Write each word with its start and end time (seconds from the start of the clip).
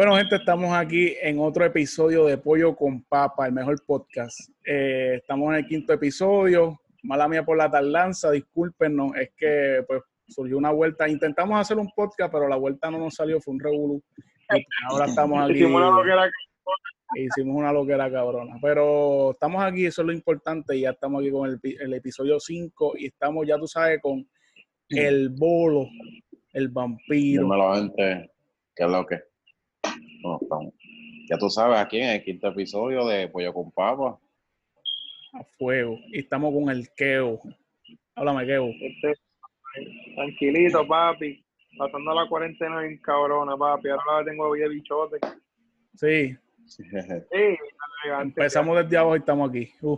Bueno, 0.00 0.16
gente, 0.16 0.36
estamos 0.36 0.72
aquí 0.72 1.14
en 1.20 1.38
otro 1.40 1.62
episodio 1.62 2.24
de 2.24 2.38
Pollo 2.38 2.74
con 2.74 3.02
Papa, 3.02 3.44
el 3.46 3.52
mejor 3.52 3.76
podcast. 3.84 4.48
Eh, 4.64 5.16
estamos 5.16 5.50
en 5.52 5.56
el 5.56 5.66
quinto 5.66 5.92
episodio. 5.92 6.80
Mala 7.02 7.28
mía 7.28 7.44
por 7.44 7.58
la 7.58 7.70
tardanza, 7.70 8.30
discúlpenos, 8.30 9.14
es 9.14 9.28
que 9.36 9.84
pues 9.86 10.00
surgió 10.26 10.56
una 10.56 10.70
vuelta. 10.70 11.06
Intentamos 11.06 11.60
hacer 11.60 11.76
un 11.76 11.90
podcast, 11.94 12.32
pero 12.32 12.48
la 12.48 12.56
vuelta 12.56 12.90
no 12.90 12.96
nos 12.96 13.14
salió, 13.14 13.42
fue 13.42 13.52
un 13.52 13.60
revolú. 13.60 14.02
Y 14.56 14.64
ahora 14.88 15.04
estamos 15.04 15.38
aquí. 15.44 15.58
Hicimos 15.58 15.82
una 15.82 15.90
loquera. 15.90 16.30
Hicimos 17.16 17.56
una 17.58 17.70
loquera 17.74 18.10
cabrona. 18.10 18.56
Pero 18.62 19.32
estamos 19.32 19.62
aquí, 19.62 19.84
eso 19.84 20.00
es 20.00 20.06
lo 20.06 20.14
importante. 20.14 20.78
y 20.78 20.80
Ya 20.80 20.92
estamos 20.92 21.20
aquí 21.20 21.30
con 21.30 21.46
el, 21.46 21.60
pi- 21.60 21.76
el 21.78 21.92
episodio 21.92 22.40
5 22.40 22.94
y 22.96 23.08
estamos, 23.08 23.46
ya 23.46 23.58
tú 23.58 23.66
sabes, 23.66 24.00
con 24.00 24.26
el 24.88 25.28
bolo, 25.28 25.88
el 26.54 26.70
vampiro. 26.70 27.42
Dímelo, 27.42 27.74
gente. 27.74 28.30
¿Qué 28.74 28.84
es 28.84 28.90
lo 28.90 29.04
que? 29.04 29.29
Ya 31.28 31.38
tú 31.38 31.48
sabes, 31.48 31.78
aquí 31.78 31.98
en 32.00 32.10
el 32.10 32.24
quinto 32.24 32.48
episodio 32.48 33.06
de 33.06 33.28
Pollo 33.28 33.52
con 33.52 33.70
Papa. 33.70 34.18
a 35.32 35.44
fuego. 35.58 35.96
Y 36.08 36.18
estamos 36.20 36.52
con 36.52 36.68
el 36.70 36.88
Keo. 36.96 37.38
Háblame, 38.16 38.46
Keo. 38.46 38.66
Este, 38.80 39.14
tranquilito, 40.16 40.86
papi. 40.86 41.44
Pasando 41.78 42.12
la 42.14 42.28
cuarentena 42.28 42.80
bien 42.80 42.98
cabrona, 42.98 43.56
papi. 43.56 43.88
Ahora 43.90 44.02
la 44.18 44.24
tengo 44.24 44.52
de 44.54 44.68
bichote. 44.68 45.18
Sí, 45.94 46.36
Sí, 46.66 46.82
elegante. 46.84 48.40
empezamos 48.40 48.76
desde 48.82 48.96
abajo 48.96 49.16
y 49.16 49.18
estamos 49.20 49.50
aquí. 49.50 49.72
Uh, 49.82 49.96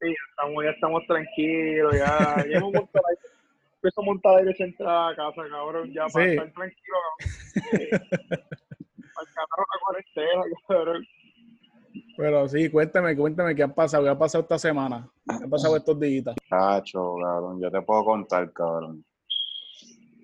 Sí, 0.00 0.06
ya 0.06 0.14
estamos, 0.30 0.64
ya 0.64 0.70
estamos 0.70 1.06
tranquilos. 1.08 1.92
Ya, 1.94 2.44
ya 2.48 2.58
hemos 2.58 2.72
montado. 2.72 3.04
Empiezo 3.76 4.00
a 4.00 4.04
montar 4.04 4.36
aire 4.38 4.54
central 4.54 5.12
a 5.12 5.16
casa, 5.16 5.42
cabrón. 5.50 5.92
Ya 5.92 6.06
para 6.06 6.24
Sí. 6.24 6.30
estar 6.32 6.52
tranquilo. 6.52 6.96
cabrón. 7.16 7.70
Sí. 7.72 7.88
Para 9.38 9.44
acabar 9.44 9.66
la 9.72 9.80
cuarentena, 9.84 10.42
cabrón. 10.68 11.06
pero 12.16 12.48
sí, 12.48 12.70
cuéntame, 12.70 13.16
cuéntame 13.16 13.54
qué 13.54 13.62
ha 13.62 13.74
pasado, 13.74 14.04
qué 14.04 14.10
ha 14.10 14.18
pasado 14.18 14.42
esta 14.42 14.58
semana. 14.58 15.08
¿Qué 15.26 15.44
ha 15.44 15.48
pasado 15.48 15.76
estos 15.76 15.98
días? 16.00 16.34
Cacho, 16.48 17.16
cabrón. 17.22 17.60
Yo 17.60 17.70
te 17.70 17.82
puedo 17.82 18.04
contar, 18.04 18.52
cabrón. 18.52 19.04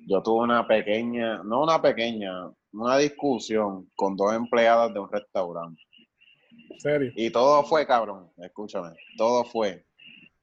Yo 0.06 0.22
tuve 0.22 0.44
una 0.44 0.66
pequeña, 0.66 1.42
no 1.44 1.62
una 1.62 1.80
pequeña, 1.80 2.50
una 2.72 2.98
discusión 2.98 3.90
con 3.94 4.16
dos 4.16 4.34
empleadas 4.34 4.92
de 4.92 5.00
un 5.00 5.10
restaurante. 5.10 5.80
En 6.70 6.80
serio. 6.80 7.12
Y 7.14 7.30
todo 7.30 7.62
fue, 7.62 7.86
cabrón, 7.86 8.30
escúchame, 8.36 8.90
todo 9.16 9.44
fue 9.44 9.86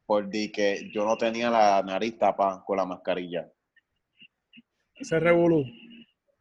por 0.05 0.27
di 0.27 0.51
que 0.51 0.89
yo 0.91 1.05
no 1.05 1.15
tenía 1.15 1.49
la 1.49 1.81
nariz 1.83 2.17
tapada 2.17 2.63
con 2.65 2.75
la 2.77 2.85
mascarilla. 2.85 3.49
Ese 4.95 5.19
revolú. 5.19 5.63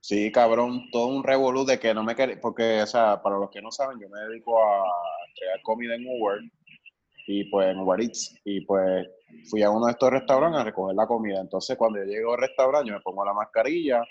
Sí, 0.00 0.32
cabrón, 0.32 0.90
todo 0.90 1.08
un 1.08 1.22
revolú 1.22 1.64
de 1.64 1.78
que 1.78 1.92
no 1.94 2.02
me 2.02 2.14
quería, 2.16 2.40
porque, 2.40 2.82
o 2.82 2.86
sea, 2.86 3.22
para 3.22 3.38
los 3.38 3.50
que 3.50 3.60
no 3.62 3.70
saben, 3.70 3.98
yo 4.00 4.08
me 4.08 4.20
dedico 4.20 4.62
a 4.62 4.82
entregar 5.28 5.62
comida 5.62 5.94
en 5.94 6.06
Uber 6.06 6.40
y 7.26 7.44
pues 7.50 7.68
en 7.68 7.78
Uber 7.78 8.00
Eats 8.00 8.34
y 8.44 8.62
pues 8.62 9.06
fui 9.50 9.62
a 9.62 9.70
uno 9.70 9.86
de 9.86 9.92
estos 9.92 10.10
restaurantes 10.10 10.60
a 10.60 10.64
recoger 10.64 10.96
la 10.96 11.06
comida. 11.06 11.40
Entonces, 11.40 11.76
cuando 11.76 11.98
yo 12.00 12.04
llego 12.06 12.34
al 12.34 12.40
restaurante, 12.40 12.88
yo 12.90 12.96
me 12.96 13.02
pongo 13.02 13.24
la 13.24 13.34
mascarilla 13.34 14.02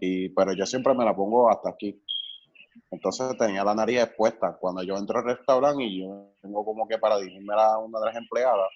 y, 0.00 0.30
pero 0.30 0.52
yo 0.54 0.66
siempre 0.66 0.94
me 0.94 1.04
la 1.04 1.14
pongo 1.14 1.50
hasta 1.50 1.70
aquí. 1.70 2.02
Entonces 2.90 3.36
tenía 3.38 3.64
la 3.64 3.74
nariz 3.74 4.00
expuesta. 4.00 4.56
Cuando 4.60 4.82
yo 4.82 4.96
entro 4.96 5.18
al 5.18 5.24
restaurante 5.26 5.84
y 5.84 6.02
yo 6.02 6.32
tengo 6.42 6.64
como 6.64 6.88
que 6.88 6.98
para 6.98 7.18
dirigirme 7.18 7.54
a 7.54 7.78
una 7.78 8.00
de 8.00 8.06
las 8.06 8.16
empleadas, 8.16 8.68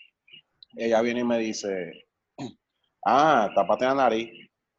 ella 0.76 1.00
viene 1.02 1.20
y 1.20 1.24
me 1.24 1.38
dice, 1.38 2.06
ah, 3.06 3.50
tápate 3.54 3.84
la 3.86 3.94
nariz. 3.94 4.30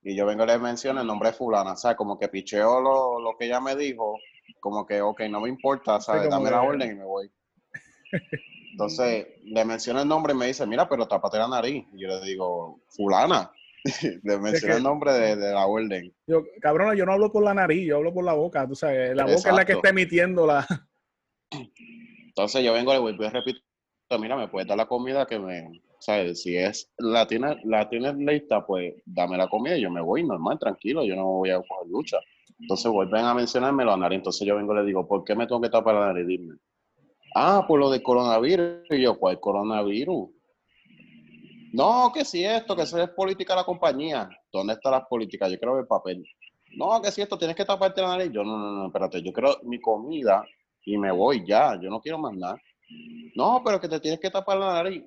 Y 0.01 0.15
yo 0.15 0.25
vengo 0.25 0.43
y 0.43 0.47
le 0.47 0.57
menciono 0.57 1.01
el 1.01 1.07
nombre 1.07 1.29
de 1.29 1.35
fulana, 1.35 1.73
o 1.73 1.75
sea, 1.77 1.95
como 1.95 2.17
que 2.17 2.29
picheo 2.29 2.79
lo, 2.81 3.19
lo 3.19 3.37
que 3.37 3.45
ella 3.45 3.59
me 3.59 3.75
dijo, 3.75 4.17
como 4.61 4.85
que, 4.85 5.01
ok, 5.01 5.21
no 5.29 5.41
me 5.41 5.49
importa, 5.49 5.99
¿sabes? 5.99 6.29
Dame 6.29 6.49
la 6.49 6.61
orden 6.61 6.91
y 6.91 6.95
me 6.95 7.03
voy. 7.05 7.29
Entonces, 8.71 9.27
le 9.43 9.65
menciono 9.65 10.01
el 10.01 10.07
nombre 10.07 10.33
y 10.33 10.37
me 10.37 10.47
dice, 10.47 10.65
mira, 10.65 10.87
pero 10.87 11.05
tápate 11.07 11.37
la 11.37 11.49
nariz. 11.49 11.85
Y 11.93 12.01
yo 12.01 12.07
le 12.07 12.21
digo, 12.25 12.79
fulana. 12.87 13.51
le 14.23 14.39
menciono 14.39 14.73
que- 14.73 14.77
el 14.77 14.83
nombre 14.83 15.11
de, 15.13 15.35
de 15.35 15.53
la 15.53 15.65
orden. 15.67 16.13
Yo, 16.27 16.43
cabrona, 16.61 16.95
yo 16.95 17.05
no 17.05 17.13
hablo 17.13 17.31
por 17.31 17.43
la 17.43 17.53
nariz, 17.53 17.85
yo 17.87 17.97
hablo 17.97 18.13
por 18.13 18.23
la 18.23 18.33
boca. 18.33 18.65
Tú 18.67 18.75
sabes, 18.75 19.15
la 19.15 19.25
boca 19.25 19.49
es 19.49 19.55
la 19.55 19.65
que 19.65 19.73
está 19.73 19.89
emitiendo 19.89 20.45
la. 20.45 20.65
Entonces 22.27 22.63
yo 22.63 22.73
vengo, 22.73 22.93
le 22.93 22.99
vuelvo 22.99 23.23
y 23.25 23.29
repito, 23.29 23.59
mira, 24.19 24.37
me 24.37 24.47
puedes 24.47 24.67
dar 24.67 24.77
la 24.77 24.87
comida 24.87 25.25
que 25.25 25.39
me, 25.39 25.81
¿sabes? 25.99 26.41
Si 26.41 26.55
es, 26.57 26.91
la 26.97 27.27
tienes, 27.27 27.57
la 27.65 27.87
tienes 27.89 28.15
lista, 28.15 28.65
pues 28.65 28.95
dame 29.05 29.37
la 29.37 29.47
comida 29.47 29.77
y 29.77 29.81
yo 29.81 29.91
me 29.91 30.01
voy 30.01 30.23
normal, 30.23 30.57
tranquilo, 30.59 31.03
yo 31.03 31.15
no 31.15 31.25
voy 31.25 31.51
a 31.51 31.57
coger 31.57 31.87
lucha. 31.89 32.17
Entonces 32.59 32.91
vuelven 32.91 33.25
a 33.25 33.33
mencionarme 33.33 33.85
la 33.85 33.95
nariz, 33.95 34.17
entonces 34.17 34.47
yo 34.47 34.55
vengo 34.55 34.73
y 34.73 34.77
le 34.77 34.85
digo, 34.85 35.07
¿por 35.07 35.23
qué 35.23 35.35
me 35.35 35.47
tengo 35.47 35.61
que 35.61 35.69
tapar 35.69 35.95
la 35.95 36.07
nariz? 36.07 36.27
Dime. 36.27 36.55
Ah, 37.35 37.63
por 37.67 37.79
lo 37.79 37.89
del 37.89 38.03
coronavirus. 38.03 38.89
Y 38.89 39.01
yo, 39.01 39.17
¿cuál 39.17 39.39
coronavirus? 39.39 40.29
No, 41.71 42.11
que 42.13 42.25
si 42.25 42.43
esto, 42.43 42.75
que 42.75 42.81
eso 42.83 43.01
es 43.01 43.09
política 43.09 43.53
de 43.53 43.59
la 43.59 43.65
compañía. 43.65 44.29
¿Dónde 44.51 44.73
están 44.73 44.93
las 44.93 45.05
políticas? 45.07 45.51
Yo 45.51 45.59
quiero 45.59 45.75
ver 45.75 45.87
papel. 45.87 46.23
No, 46.75 47.01
que 47.01 47.11
si 47.11 47.21
esto, 47.21 47.37
tienes 47.37 47.55
que 47.55 47.65
taparte 47.65 48.01
la 48.01 48.09
nariz. 48.09 48.31
Yo, 48.31 48.43
no, 48.43 48.57
no, 48.57 48.71
no, 48.71 48.87
espérate, 48.87 49.21
yo 49.21 49.31
quiero 49.31 49.57
mi 49.63 49.79
comida 49.79 50.43
y 50.85 50.97
me 50.97 51.11
voy 51.11 51.45
ya, 51.45 51.79
yo 51.79 51.89
no 51.89 52.01
quiero 52.01 52.17
más 52.17 52.33
nada. 52.35 52.57
No, 53.35 53.61
pero 53.63 53.79
que 53.79 53.87
te 53.87 53.99
tienes 53.99 54.19
que 54.19 54.31
tapar 54.31 54.57
la 54.57 54.73
nariz. 54.73 55.03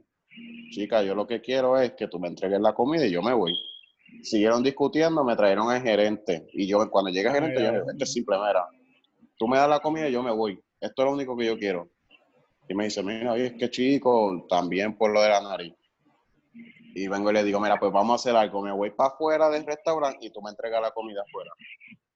Chica, 0.70 1.02
yo 1.02 1.14
lo 1.14 1.26
que 1.26 1.40
quiero 1.40 1.78
es 1.78 1.92
que 1.92 2.08
tú 2.08 2.18
me 2.18 2.28
entregues 2.28 2.60
la 2.60 2.74
comida 2.74 3.06
y 3.06 3.10
yo 3.10 3.22
me 3.22 3.34
voy. 3.34 3.54
Siguieron 4.22 4.62
discutiendo, 4.62 5.24
me 5.24 5.36
trajeron 5.36 5.70
al 5.70 5.82
gerente. 5.82 6.46
Y 6.52 6.66
yo, 6.66 6.88
cuando 6.90 7.10
llega 7.10 7.30
el 7.30 7.36
gerente, 7.36 7.62
yo 7.62 7.68
ay. 7.68 7.74
dije, 7.76 7.90
esto 7.90 8.04
es 8.04 8.12
simple, 8.12 8.36
mira. 8.38 8.66
Tú 9.36 9.48
me 9.48 9.58
das 9.58 9.68
la 9.68 9.80
comida 9.80 10.08
y 10.08 10.12
yo 10.12 10.22
me 10.22 10.32
voy. 10.32 10.58
Esto 10.80 11.02
es 11.02 11.06
lo 11.06 11.12
único 11.12 11.36
que 11.36 11.46
yo 11.46 11.58
quiero. 11.58 11.88
Y 12.68 12.74
me 12.74 12.84
dice, 12.84 13.02
mira, 13.02 13.32
oye, 13.32 13.46
es 13.46 13.52
que 13.54 13.70
chico, 13.70 14.46
también 14.48 14.96
por 14.96 15.12
lo 15.12 15.20
de 15.20 15.28
la 15.28 15.40
nariz. 15.40 15.74
Y 16.94 17.08
vengo 17.08 17.30
y 17.30 17.34
le 17.34 17.44
digo, 17.44 17.58
mira, 17.60 17.78
pues 17.78 17.92
vamos 17.92 18.12
a 18.12 18.14
hacer 18.16 18.36
algo. 18.36 18.62
Me 18.62 18.72
voy 18.72 18.90
para 18.90 19.10
afuera 19.10 19.48
del 19.48 19.64
restaurante 19.64 20.26
y 20.26 20.30
tú 20.30 20.42
me 20.42 20.50
entregas 20.50 20.80
la 20.80 20.90
comida 20.90 21.22
afuera. 21.22 21.50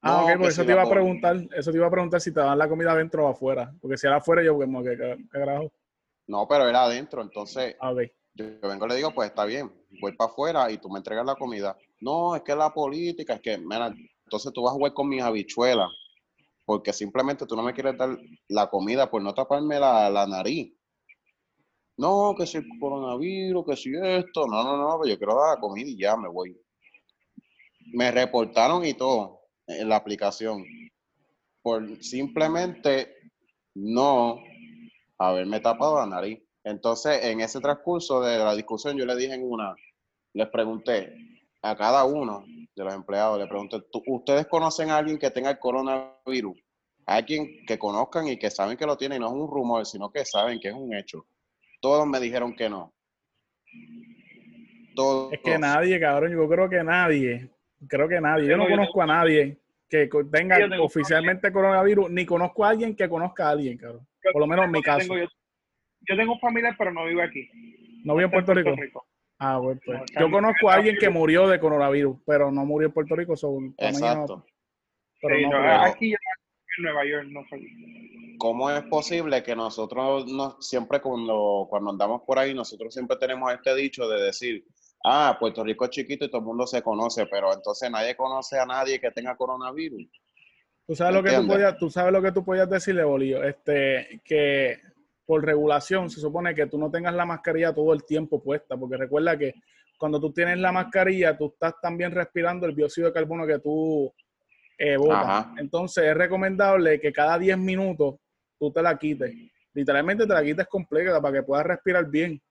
Ah, 0.01 0.21
No, 0.21 0.25
ok, 0.25 0.37
pues 0.37 0.53
eso 0.53 0.65
te 0.65 0.71
iba 0.71 0.83
a 0.83 0.89
preguntar, 0.89 1.37
eso 1.55 1.71
te 1.71 1.77
iba 1.77 1.87
a 1.87 1.91
preguntar 1.91 2.21
si 2.21 2.31
te 2.31 2.39
dan 2.39 2.57
la 2.57 2.69
comida 2.69 2.91
adentro 2.91 3.25
o 3.25 3.29
afuera. 3.29 3.73
Porque 3.81 3.97
si 3.97 4.07
era 4.07 4.17
afuera, 4.17 4.43
yo 4.43 4.55
como 4.55 4.83
que 4.83 4.95
¿qué 4.95 5.17
carajo. 5.31 5.71
No, 6.27 6.47
pero 6.47 6.67
era 6.67 6.83
adentro. 6.83 7.21
Entonces, 7.21 7.75
Ah. 7.79 7.93
Yo 8.37 8.45
vengo 8.61 8.85
y 8.85 8.89
le 8.89 8.95
digo, 8.97 9.11
pues 9.15 9.29
está 9.29 9.45
bien, 9.45 9.71
voy 9.99 10.15
para 10.15 10.29
afuera 10.29 10.71
y 10.71 10.77
tú 10.77 10.89
me 10.89 10.99
entregas 10.99 11.25
la 11.25 11.33
comida. 11.33 11.75
No, 11.99 12.35
es 12.35 12.43
que 12.43 12.55
la 12.55 12.71
política, 12.71 13.33
es 13.33 13.41
que, 13.41 13.57
mira, 13.57 13.91
entonces 14.25 14.53
tú 14.53 14.61
vas 14.61 14.73
a 14.73 14.75
jugar 14.75 14.93
con 14.93 15.09
mis 15.09 15.23
habichuelas, 15.23 15.89
porque 16.63 16.93
simplemente 16.93 17.47
tú 17.47 17.55
no 17.55 17.63
me 17.63 17.73
quieres 17.73 17.97
dar 17.97 18.15
la 18.49 18.69
comida 18.69 19.09
por 19.09 19.23
no 19.23 19.33
taparme 19.33 19.79
la, 19.79 20.07
la 20.11 20.27
nariz. 20.27 20.71
No, 21.97 22.35
que 22.37 22.45
si 22.45 22.57
el 22.57 22.67
coronavirus, 22.79 23.65
que 23.65 23.75
si 23.75 23.91
esto, 23.95 24.45
no, 24.45 24.63
no, 24.63 24.77
no, 24.77 25.03
yo 25.03 25.17
quiero 25.17 25.35
dar 25.35 25.55
la 25.55 25.59
comida 25.59 25.89
y 25.89 25.97
ya 25.97 26.15
me 26.15 26.29
voy. 26.29 26.55
Me 27.91 28.11
reportaron 28.11 28.85
y 28.85 28.93
todo 28.93 29.39
en 29.65 29.89
la 29.89 29.95
aplicación 29.95 30.63
por 31.63 32.03
simplemente 32.03 33.15
no 33.73 34.37
haberme 35.17 35.59
tapado 35.59 35.97
la 35.99 36.05
nariz. 36.05 36.39
Entonces, 36.63 37.23
en 37.25 37.39
ese 37.41 37.59
transcurso 37.61 38.21
de 38.21 38.37
la 38.37 38.53
discusión, 38.55 38.97
yo 38.97 39.05
le 39.05 39.15
dije 39.15 39.33
en 39.33 39.49
una, 39.49 39.73
les 40.33 40.47
pregunté 40.49 41.13
a 41.61 41.75
cada 41.75 42.03
uno 42.05 42.43
de 42.75 42.83
los 42.83 42.93
empleados, 42.93 43.39
le 43.39 43.47
pregunté, 43.47 43.77
¿tú- 43.91 44.03
¿ustedes 44.07 44.45
conocen 44.47 44.89
a 44.89 44.97
alguien 44.97 45.17
que 45.17 45.31
tenga 45.31 45.49
el 45.49 45.59
coronavirus? 45.59 46.55
Alguien 47.05 47.65
que 47.65 47.79
conozcan 47.79 48.27
y 48.27 48.37
que 48.37 48.51
saben 48.51 48.77
que 48.77 48.85
lo 48.85 48.97
tiene 48.97 49.15
y 49.15 49.19
no 49.19 49.27
es 49.27 49.33
un 49.33 49.49
rumor, 49.49 49.85
sino 49.85 50.11
que 50.11 50.25
saben 50.25 50.59
que 50.59 50.67
es 50.67 50.73
un 50.73 50.93
hecho. 50.93 51.25
Todos 51.81 52.05
me 52.05 52.19
dijeron 52.19 52.53
que 52.55 52.69
no. 52.69 52.93
Todos. 54.95 55.31
Es 55.33 55.39
que 55.41 55.57
nadie, 55.59 55.99
cabrón, 55.99 56.31
yo 56.33 56.47
creo 56.49 56.69
que 56.69 56.83
nadie, 56.83 57.49
creo 57.87 58.07
que 58.09 58.19
nadie, 58.19 58.47
yo 58.47 58.57
no 58.57 58.67
conozco 58.67 59.01
a 59.01 59.05
nadie 59.05 59.57
que 59.89 60.09
tenga 60.31 60.57
oficialmente 60.83 61.51
coronavirus, 61.51 62.09
ni 62.09 62.25
conozco 62.25 62.65
a 62.65 62.69
alguien 62.69 62.95
que 62.95 63.07
conozca 63.07 63.47
a 63.47 63.51
alguien, 63.51 63.77
cabrón. 63.77 64.05
Por 64.31 64.41
lo 64.41 64.47
menos 64.47 64.65
en 64.65 64.71
mi 64.71 64.81
caso. 64.81 64.99
tengo, 64.99 65.17
yo, 65.17 65.25
yo 66.07 66.15
tengo 66.17 66.33
un 66.33 66.39
familiar, 66.39 66.75
pero 66.77 66.91
no 66.91 67.05
vive 67.05 67.23
aquí. 67.23 67.49
No 68.03 68.15
vivo 68.15 68.25
en 68.25 68.31
Puerto 68.31 68.53
Rico. 68.53 69.05
Ah, 69.39 69.57
bueno, 69.59 69.79
pues. 69.85 69.99
No, 69.99 70.21
Yo 70.21 70.31
conozco 70.31 70.69
a 70.69 70.75
alguien 70.75 70.97
que 70.97 71.09
murió 71.09 71.47
de 71.47 71.59
coronavirus, 71.59 72.17
pero 72.25 72.51
no 72.51 72.65
murió 72.65 72.87
en 72.87 72.93
Puerto 72.93 73.15
Rico, 73.15 73.35
son 73.35 73.75
Exacto. 73.77 74.45
pero 75.21 75.35
Sí, 75.35 75.43
no, 75.43 75.51
pero- 75.51 75.81
aquí 75.81 76.11
en 76.11 76.83
Nueva 76.83 77.05
York 77.05 77.27
no 77.29 77.43
fue. 77.45 77.59
¿Cómo 78.39 78.69
es 78.69 78.83
posible 78.83 79.41
que 79.43 79.55
nosotros 79.55 80.31
no, 80.31 80.61
siempre 80.61 81.01
cuando, 81.01 81.65
cuando 81.69 81.89
andamos 81.91 82.21
por 82.25 82.37
ahí, 82.37 82.53
nosotros 82.53 82.93
siempre 82.93 83.17
tenemos 83.17 83.51
este 83.51 83.73
dicho 83.75 84.07
de 84.07 84.21
decir, 84.23 84.63
ah, 85.03 85.37
Puerto 85.39 85.63
Rico 85.63 85.85
es 85.85 85.91
chiquito 85.91 86.25
y 86.25 86.29
todo 86.29 86.39
el 86.41 86.45
mundo 86.45 86.67
se 86.67 86.81
conoce, 86.83 87.25
pero 87.27 87.51
entonces 87.53 87.89
nadie 87.89 88.15
conoce 88.15 88.59
a 88.59 88.65
nadie 88.65 88.99
que 88.99 89.09
tenga 89.11 89.35
coronavirus? 89.35 90.07
Tú 90.87 90.95
sabes 90.95 91.13
lo 91.13 91.21
que 91.21 91.31
tú 91.31 91.47
podías, 91.47 91.77
tú 91.77 91.89
sabes 91.89 92.13
lo 92.13 92.21
que 92.21 92.31
tú 92.31 92.45
podías 92.45 92.69
decirle, 92.69 93.03
Bolillo, 93.03 93.43
este, 93.43 94.21
que 94.23 94.79
por 95.25 95.43
regulación 95.43 96.09
se 96.09 96.21
supone 96.21 96.55
que 96.55 96.67
tú 96.67 96.77
no 96.77 96.89
tengas 96.89 97.13
la 97.13 97.25
mascarilla 97.25 97.75
todo 97.75 97.93
el 97.93 98.05
tiempo 98.05 98.41
puesta, 98.41 98.77
porque 98.77 98.95
recuerda 98.95 99.37
que 99.37 99.53
cuando 99.99 100.19
tú 100.21 100.31
tienes 100.31 100.57
la 100.59 100.71
mascarilla, 100.71 101.37
tú 101.37 101.47
estás 101.47 101.73
también 101.81 102.11
respirando 102.11 102.65
el 102.65 102.73
dióxido 102.73 103.07
de 103.07 103.13
carbono 103.13 103.45
que 103.45 103.59
tú 103.59 104.13
eh, 104.77 104.95
bota. 104.95 105.19
Ajá. 105.19 105.53
Entonces 105.57 106.05
es 106.05 106.15
recomendable 106.15 107.01
que 107.01 107.11
cada 107.11 107.37
10 107.37 107.57
minutos 107.57 108.15
tú 108.57 108.71
te 108.71 108.81
la 108.81 108.97
quites. 108.97 109.33
Literalmente 109.73 110.25
te 110.25 110.33
la 110.33 110.43
quites 110.43 110.67
completa 110.67 111.19
para 111.21 111.39
que 111.39 111.43
puedas 111.43 111.65
respirar 111.65 112.09
bien. 112.09 112.41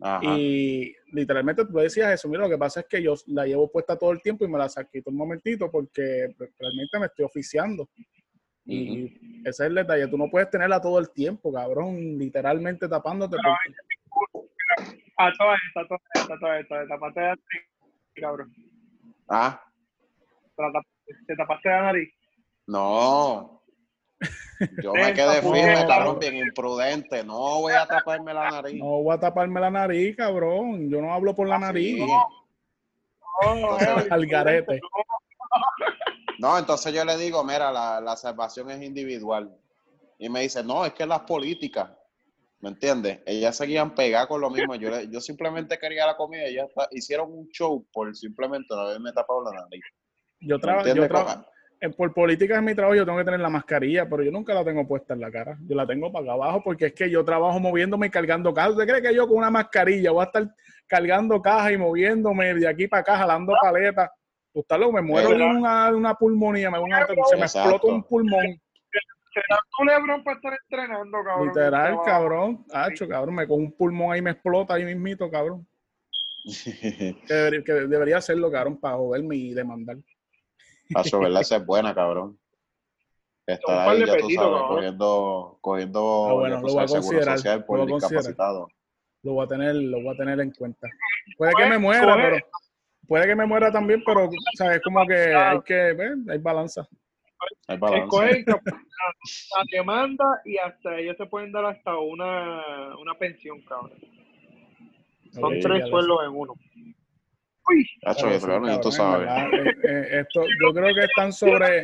Ajá. 0.00 0.34
Y 0.36 0.94
literalmente 1.12 1.64
tú 1.64 1.74
decías 1.74 2.12
eso, 2.12 2.28
mira, 2.28 2.42
lo 2.42 2.48
que 2.50 2.58
pasa 2.58 2.80
es 2.80 2.86
que 2.86 3.02
yo 3.02 3.14
la 3.26 3.46
llevo 3.46 3.70
puesta 3.70 3.96
todo 3.96 4.10
el 4.12 4.20
tiempo 4.20 4.44
y 4.44 4.48
me 4.48 4.58
la 4.58 4.68
saquito 4.68 5.10
un 5.10 5.16
momentito 5.16 5.70
porque 5.70 6.34
realmente 6.58 6.98
me 6.98 7.06
estoy 7.06 7.24
oficiando. 7.24 7.88
Y 8.64 9.06
ese 9.40 9.48
es 9.50 9.60
el 9.60 9.74
detalle, 9.74 10.06
tú 10.08 10.16
no 10.16 10.28
puedes 10.30 10.48
tenerla 10.50 10.80
todo 10.80 10.98
el 10.98 11.10
tiempo, 11.10 11.52
cabrón, 11.52 11.96
literalmente 12.18 12.88
tapándote. 12.88 13.36
Pero 13.36 13.54
porque- 14.10 15.02
A 15.18 15.30
todas 15.38 15.58
estas, 15.68 15.84
a 15.84 15.88
todas 15.88 16.00
estas, 16.14 16.30
a 16.30 16.38
todas 16.38 16.60
estas. 16.62 16.82
Te 16.82 16.88
tapaste 16.88 17.20
la 17.20 17.26
nariz, 17.28 17.68
cabrón. 18.14 18.54
Ah, 19.28 19.62
te 21.26 21.36
tapaste 21.36 21.68
la 21.68 21.82
nariz. 21.82 22.08
no. 22.66 23.61
Yo 24.82 24.92
me 24.94 25.12
quedé 25.12 25.42
firme, 25.42 25.86
cabrón, 25.86 26.18
bien 26.18 26.36
imprudente. 26.36 27.24
No 27.24 27.60
voy 27.60 27.72
a 27.72 27.86
taparme 27.86 28.32
la 28.34 28.50
nariz. 28.50 28.78
No 28.80 29.02
voy 29.02 29.14
a 29.14 29.20
taparme 29.20 29.60
la 29.60 29.70
nariz, 29.70 30.16
cabrón. 30.16 30.88
Yo 30.90 31.00
no 31.00 31.12
hablo 31.12 31.34
por 31.34 31.48
la 31.48 31.58
nariz. 31.58 31.98
No, 31.98 33.54
Entonces, 33.54 34.10
al 34.12 34.26
garete. 34.26 34.80
No, 36.38 36.58
entonces 36.58 36.92
yo 36.92 37.04
le 37.04 37.16
digo, 37.16 37.44
mira, 37.44 37.70
la, 37.70 38.00
la 38.00 38.16
salvación 38.16 38.70
es 38.70 38.82
individual. 38.82 39.54
Y 40.18 40.28
me 40.28 40.40
dice, 40.40 40.62
no, 40.62 40.84
es 40.84 40.92
que 40.92 41.06
las 41.06 41.20
políticas, 41.20 41.90
¿me 42.60 42.70
entiendes? 42.70 43.20
Ellas 43.26 43.56
seguían 43.56 43.94
pegadas 43.94 44.28
con 44.28 44.40
lo 44.40 44.50
mismo. 44.50 44.74
Yo, 44.74 45.00
yo 45.02 45.20
simplemente 45.20 45.78
quería 45.78 46.06
la 46.06 46.16
comida 46.16 46.48
y 46.48 46.54
ya 46.54 46.62
está. 46.64 46.88
Hicieron 46.90 47.32
un 47.32 47.48
show 47.48 47.84
por 47.92 48.14
simplemente 48.16 48.74
no 48.74 48.80
haberme 48.82 49.12
tapado 49.12 49.44
la 49.44 49.60
nariz. 49.62 49.82
Yo 50.40 50.56
¿Me 50.56 50.60
trabajo, 50.62 50.88
yo 50.88 51.08
traba- 51.08 51.32
en- 51.34 51.44
por 51.90 52.14
política 52.14 52.56
en 52.58 52.64
mi 52.64 52.74
trabajo 52.74 52.94
yo 52.94 53.04
tengo 53.04 53.18
que 53.18 53.24
tener 53.24 53.40
la 53.40 53.50
mascarilla, 53.50 54.08
pero 54.08 54.22
yo 54.22 54.30
nunca 54.30 54.54
la 54.54 54.64
tengo 54.64 54.86
puesta 54.86 55.14
en 55.14 55.20
la 55.20 55.30
cara. 55.30 55.58
Yo 55.66 55.74
la 55.74 55.86
tengo 55.86 56.12
para 56.12 56.24
acá 56.24 56.32
abajo 56.34 56.62
porque 56.62 56.86
es 56.86 56.92
que 56.94 57.10
yo 57.10 57.24
trabajo 57.24 57.58
moviéndome 57.58 58.06
y 58.06 58.10
cargando 58.10 58.54
cajas. 58.54 58.72
¿Usted 58.72 58.86
cree 58.86 59.02
que 59.02 59.14
yo 59.14 59.26
con 59.26 59.38
una 59.38 59.50
mascarilla 59.50 60.12
voy 60.12 60.22
a 60.22 60.26
estar 60.26 60.48
cargando 60.86 61.42
cajas 61.42 61.72
y 61.72 61.76
moviéndome 61.78 62.54
de 62.54 62.68
aquí 62.68 62.86
para 62.86 63.00
acá, 63.00 63.16
jalando 63.18 63.54
paletas? 63.60 64.10
Usted 64.52 64.76
lo 64.78 64.92
me 64.92 65.02
muero 65.02 65.30
de 65.30 65.42
una, 65.44 65.88
una 65.90 66.14
pulmonía, 66.14 66.70
me, 66.70 66.76
da 66.78 66.84
una- 66.84 67.06
se 67.26 67.36
me 67.36 67.42
explota 67.42 67.86
un 67.86 68.04
pulmón. 68.04 68.60
será 69.32 69.58
tu 69.76 69.84
Lebron 69.84 70.22
para 70.22 70.36
estar 70.36 70.52
entrenando, 70.62 71.18
cabrón. 71.24 71.48
Literal, 71.48 71.98
cabrón. 72.04 72.64
Hacho, 72.70 73.08
cabrón, 73.08 73.34
me 73.34 73.48
con 73.48 73.60
un 73.60 73.72
pulmón 73.72 74.12
ahí 74.12 74.20
me 74.22 74.32
explota 74.32 74.74
ahí 74.74 74.84
mismito, 74.84 75.30
cabrón. 75.30 75.66
Que 77.26 77.34
debería, 77.34 77.62
que 77.64 77.72
debería 77.72 78.16
hacerlo, 78.18 78.50
cabrón, 78.50 78.78
para 78.78 78.96
joderme 78.96 79.36
y 79.36 79.54
demandar. 79.54 79.96
Pacho, 80.92 81.20
¿verdad? 81.20 81.40
Esa 81.40 81.56
es 81.56 81.66
buena, 81.66 81.94
cabrón. 81.94 82.38
Estar 83.46 83.88
ahí, 83.88 84.06
ya 84.06 84.16
tú 84.16 84.30
sabes, 84.30 84.36
cabrón. 84.36 84.68
cogiendo, 84.68 85.58
cogiendo 85.60 86.26
Ah, 86.28 86.32
bueno, 86.34 86.60
lo 86.60 86.72
voy 86.72 86.84
a 86.84 86.86
considerar, 86.86 87.38
social 87.38 87.64
por 87.64 87.78
lo 87.78 87.84
voy 87.84 87.90
a 87.90 88.00
considerar. 88.00 88.24
discapacitado. 88.24 88.68
Lo 89.22 89.32
voy 89.34 89.44
a 89.44 89.48
tener, 89.48 89.74
lo 89.74 90.00
voy 90.00 90.14
a 90.14 90.16
tener 90.16 90.40
en 90.40 90.50
cuenta. 90.52 90.88
Puede 91.36 91.54
que 91.54 91.66
me 91.66 91.78
muera, 91.78 92.14
coge- 92.14 92.22
pero 92.22 92.36
puede 93.08 93.26
que 93.26 93.34
me 93.36 93.46
muera 93.46 93.72
también, 93.72 94.02
pero 94.04 94.30
sabes 94.54 94.80
como 94.82 95.06
que 95.06 95.34
hay 95.34 95.60
que 95.62 95.74
ver, 95.74 96.14
hay 96.28 96.38
balanza. 96.38 96.86
Hay. 97.66 97.76
Escoge 97.76 98.44
la, 98.46 99.64
demanda 99.72 100.40
y 100.44 100.56
hasta 100.58 100.96
ellos 100.98 101.16
se 101.16 101.26
pueden 101.26 101.50
dar 101.50 101.64
hasta 101.64 101.96
una, 101.98 102.96
una 102.96 103.14
pensión, 103.14 103.60
cabrón. 103.62 103.98
Son 105.32 105.44
Oye, 105.44 105.60
tres 105.60 105.88
sueldos 105.88 106.18
en 106.24 106.30
uno. 106.30 106.54
Uy, 107.68 107.88
Hacho, 108.04 108.26
Pero 108.26 108.40
sí, 108.40 108.46
cabrón, 108.46 108.64
y 108.72 108.80
tú 108.80 108.90
cabrón, 108.90 108.92
en 108.92 108.96
sabes. 108.96 109.28
verdad, 109.28 109.82
eh, 109.84 110.20
esto, 110.20 110.44
yo 110.60 110.72
creo 110.74 110.94
que 110.94 111.04
están 111.04 111.32
sobre, 111.32 111.82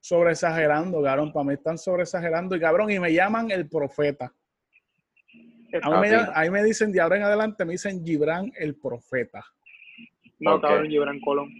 sobre 0.00 0.32
exagerando, 0.32 1.02
cabrón. 1.02 1.32
Para 1.32 1.44
mí 1.44 1.54
están 1.54 1.78
sobre 1.78 2.02
exagerando 2.02 2.56
y 2.56 2.60
cabrón, 2.60 2.90
y 2.90 2.98
me 2.98 3.12
llaman 3.12 3.50
el 3.50 3.68
profeta. 3.68 4.32
A 5.82 5.90
mí, 5.90 5.96
me, 5.96 6.08
Papi. 6.08 6.08
llaman- 6.10 6.32
a 6.34 6.42
mí 6.42 6.50
me 6.50 6.64
dicen 6.64 6.92
de 6.92 7.00
ahora 7.00 7.16
en 7.16 7.22
adelante, 7.22 7.64
me 7.64 7.72
dicen 7.72 8.04
Gibran 8.04 8.50
el 8.58 8.74
profeta. 8.76 9.44
no, 10.40 10.54
Ok. 10.56 10.62
cabrón, 10.62 10.88
Gibran 10.88 11.20
Colón. 11.20 11.50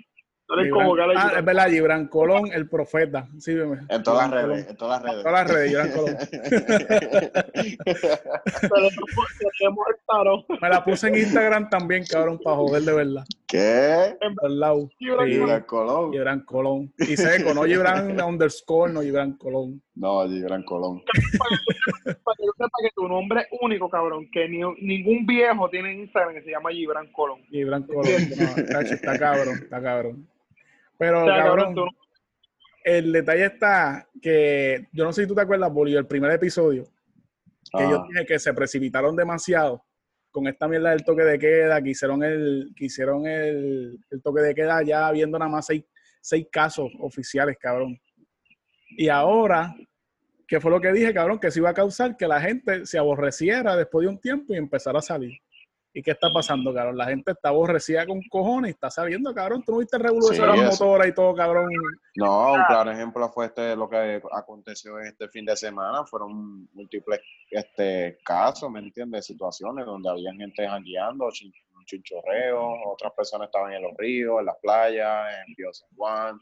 No 0.48 0.54
eres 0.54 0.66
Gibran- 0.72 0.74
como 0.84 0.94
Gala 0.94 1.12
ah, 1.16 1.32
es 1.38 1.44
verdad, 1.44 1.68
Gibran 1.68 2.06
Colón, 2.06 2.50
el 2.52 2.68
profeta. 2.68 3.28
Sí. 3.38 3.52
En 3.88 4.02
todas 4.04 4.30
las 4.30 4.44
redes, 4.46 4.68
en 4.68 4.76
todas 4.76 5.02
las 5.02 5.12
redes. 5.12 5.18
En 5.18 5.22
todas 5.24 5.48
las 5.48 5.50
redes, 5.56 5.70
Gibran 5.70 5.90
Colón. 5.92 6.16
Pero 8.60 8.82
no 8.82 9.50
tenemos 9.58 9.86
el 9.88 9.96
tarot. 10.06 10.46
Me 10.60 10.68
la 10.68 10.84
puse 10.84 11.08
en 11.08 11.16
Instagram 11.16 11.68
también, 11.68 12.04
cabrón, 12.08 12.38
para 12.42 12.56
joder 12.56 12.82
de 12.82 12.94
verdad. 12.94 13.24
¿Qué? 13.48 14.16
Lado. 14.48 14.88
Gibran 14.98 15.26
Sí. 15.26 15.32
Gibran 15.34 15.62
Colón. 15.62 16.12
Gibran 16.12 16.40
Colón. 16.44 16.92
Y 16.98 17.16
seco, 17.16 17.54
no 17.54 17.64
Gibran 17.64 18.20
underscore, 18.20 18.92
no 18.92 19.02
Gibran 19.02 19.32
Colón. 19.38 19.82
No, 19.94 20.28
Gibran 20.28 20.62
Colón. 20.64 21.02
Para 22.22 22.36
que 22.36 22.44
yo 22.44 22.52
sepa 22.56 22.78
que 22.82 22.90
tu 22.94 23.08
nombre 23.08 23.40
es 23.40 23.46
único, 23.60 23.88
cabrón. 23.88 24.28
Que 24.32 24.48
ni, 24.48 24.60
ningún 24.80 25.26
viejo 25.26 25.68
tiene 25.70 25.92
en 25.92 26.00
Instagram 26.02 26.34
que 26.34 26.42
se 26.42 26.50
llama 26.50 26.70
Gibran 26.70 27.10
Colón. 27.12 27.40
Gibran 27.50 27.82
Colón. 27.84 28.04
No, 28.36 28.64
cacho, 28.70 28.94
está 28.94 29.18
cabrón, 29.18 29.58
está 29.62 29.82
cabrón. 29.82 30.28
Pero, 30.98 31.24
O 31.24 31.26
sea, 31.26 31.44
cabrón, 31.44 31.74
el 32.84 33.12
detalle 33.12 33.46
está 33.46 34.08
que, 34.22 34.86
yo 34.92 35.04
no 35.04 35.12
sé 35.12 35.22
si 35.22 35.28
tú 35.28 35.34
te 35.34 35.40
acuerdas, 35.42 35.72
Bolívar, 35.72 36.02
el 36.02 36.06
primer 36.06 36.30
episodio, 36.30 36.84
que 36.84 37.82
Ah, 37.82 37.90
yo 37.90 38.06
dije 38.08 38.24
que 38.24 38.38
se 38.38 38.54
precipitaron 38.54 39.16
demasiado 39.16 39.84
con 40.30 40.46
esta 40.46 40.68
mierda 40.68 40.90
del 40.90 41.04
toque 41.04 41.22
de 41.22 41.38
queda, 41.38 41.82
que 41.82 41.90
hicieron 41.90 42.22
el, 42.22 42.72
que 42.76 42.84
hicieron 42.84 43.26
el, 43.26 43.98
el 44.10 44.22
toque 44.22 44.42
de 44.42 44.54
queda 44.54 44.82
ya 44.82 45.10
viendo 45.10 45.38
nada 45.38 45.50
más 45.50 45.66
seis, 45.66 45.84
seis 46.20 46.46
casos 46.50 46.90
oficiales, 47.00 47.56
cabrón. 47.58 47.98
Y 48.90 49.08
ahora, 49.08 49.74
¿qué 50.46 50.60
fue 50.60 50.70
lo 50.70 50.80
que 50.80 50.92
dije, 50.92 51.12
cabrón? 51.12 51.38
Que 51.38 51.50
se 51.50 51.58
iba 51.58 51.70
a 51.70 51.74
causar 51.74 52.16
que 52.16 52.28
la 52.28 52.40
gente 52.40 52.86
se 52.86 52.98
aborreciera 52.98 53.76
después 53.76 54.04
de 54.04 54.10
un 54.10 54.20
tiempo 54.20 54.54
y 54.54 54.58
empezara 54.58 54.98
a 54.98 55.02
salir. 55.02 55.32
¿Y 55.98 56.02
qué 56.02 56.10
está 56.10 56.28
pasando, 56.30 56.74
cabrón? 56.74 56.98
La 56.98 57.06
gente 57.06 57.32
está 57.32 57.48
aborrecida 57.48 58.04
con 58.04 58.20
cojones 58.28 58.68
y 58.68 58.74
está 58.74 58.90
saliendo, 58.90 59.32
cabrón. 59.32 59.62
¿Tú 59.64 59.72
no 59.72 59.78
viste 59.78 59.96
revuelo 59.96 60.26
Sí, 60.26 60.40
motoras 60.42 61.08
y 61.08 61.14
todo, 61.14 61.34
cabrón? 61.34 61.70
No, 62.16 62.52
un 62.52 62.62
claro 62.64 62.90
ejemplo 62.90 63.26
fue 63.30 63.46
este 63.46 63.74
lo 63.74 63.88
que 63.88 64.20
aconteció 64.32 64.98
este 64.98 65.26
fin 65.30 65.46
de 65.46 65.56
semana. 65.56 66.04
Fueron 66.04 66.68
múltiples 66.74 67.20
este, 67.50 68.18
casos, 68.22 68.70
¿me 68.70 68.80
entiendes? 68.80 69.24
Situaciones 69.24 69.86
donde 69.86 70.10
había 70.10 70.34
gente 70.34 70.68
jangueando, 70.68 71.30
chin- 71.30 71.50
chinchorreo, 71.86 72.60
otras 72.92 73.12
personas 73.14 73.46
estaban 73.46 73.72
en 73.72 73.80
los 73.82 73.92
ríos, 73.96 74.40
en 74.40 74.46
las 74.46 74.56
playas, 74.60 75.28
en 75.46 75.54
Pío 75.54 75.72
San 75.72 75.88
Juan, 75.96 76.38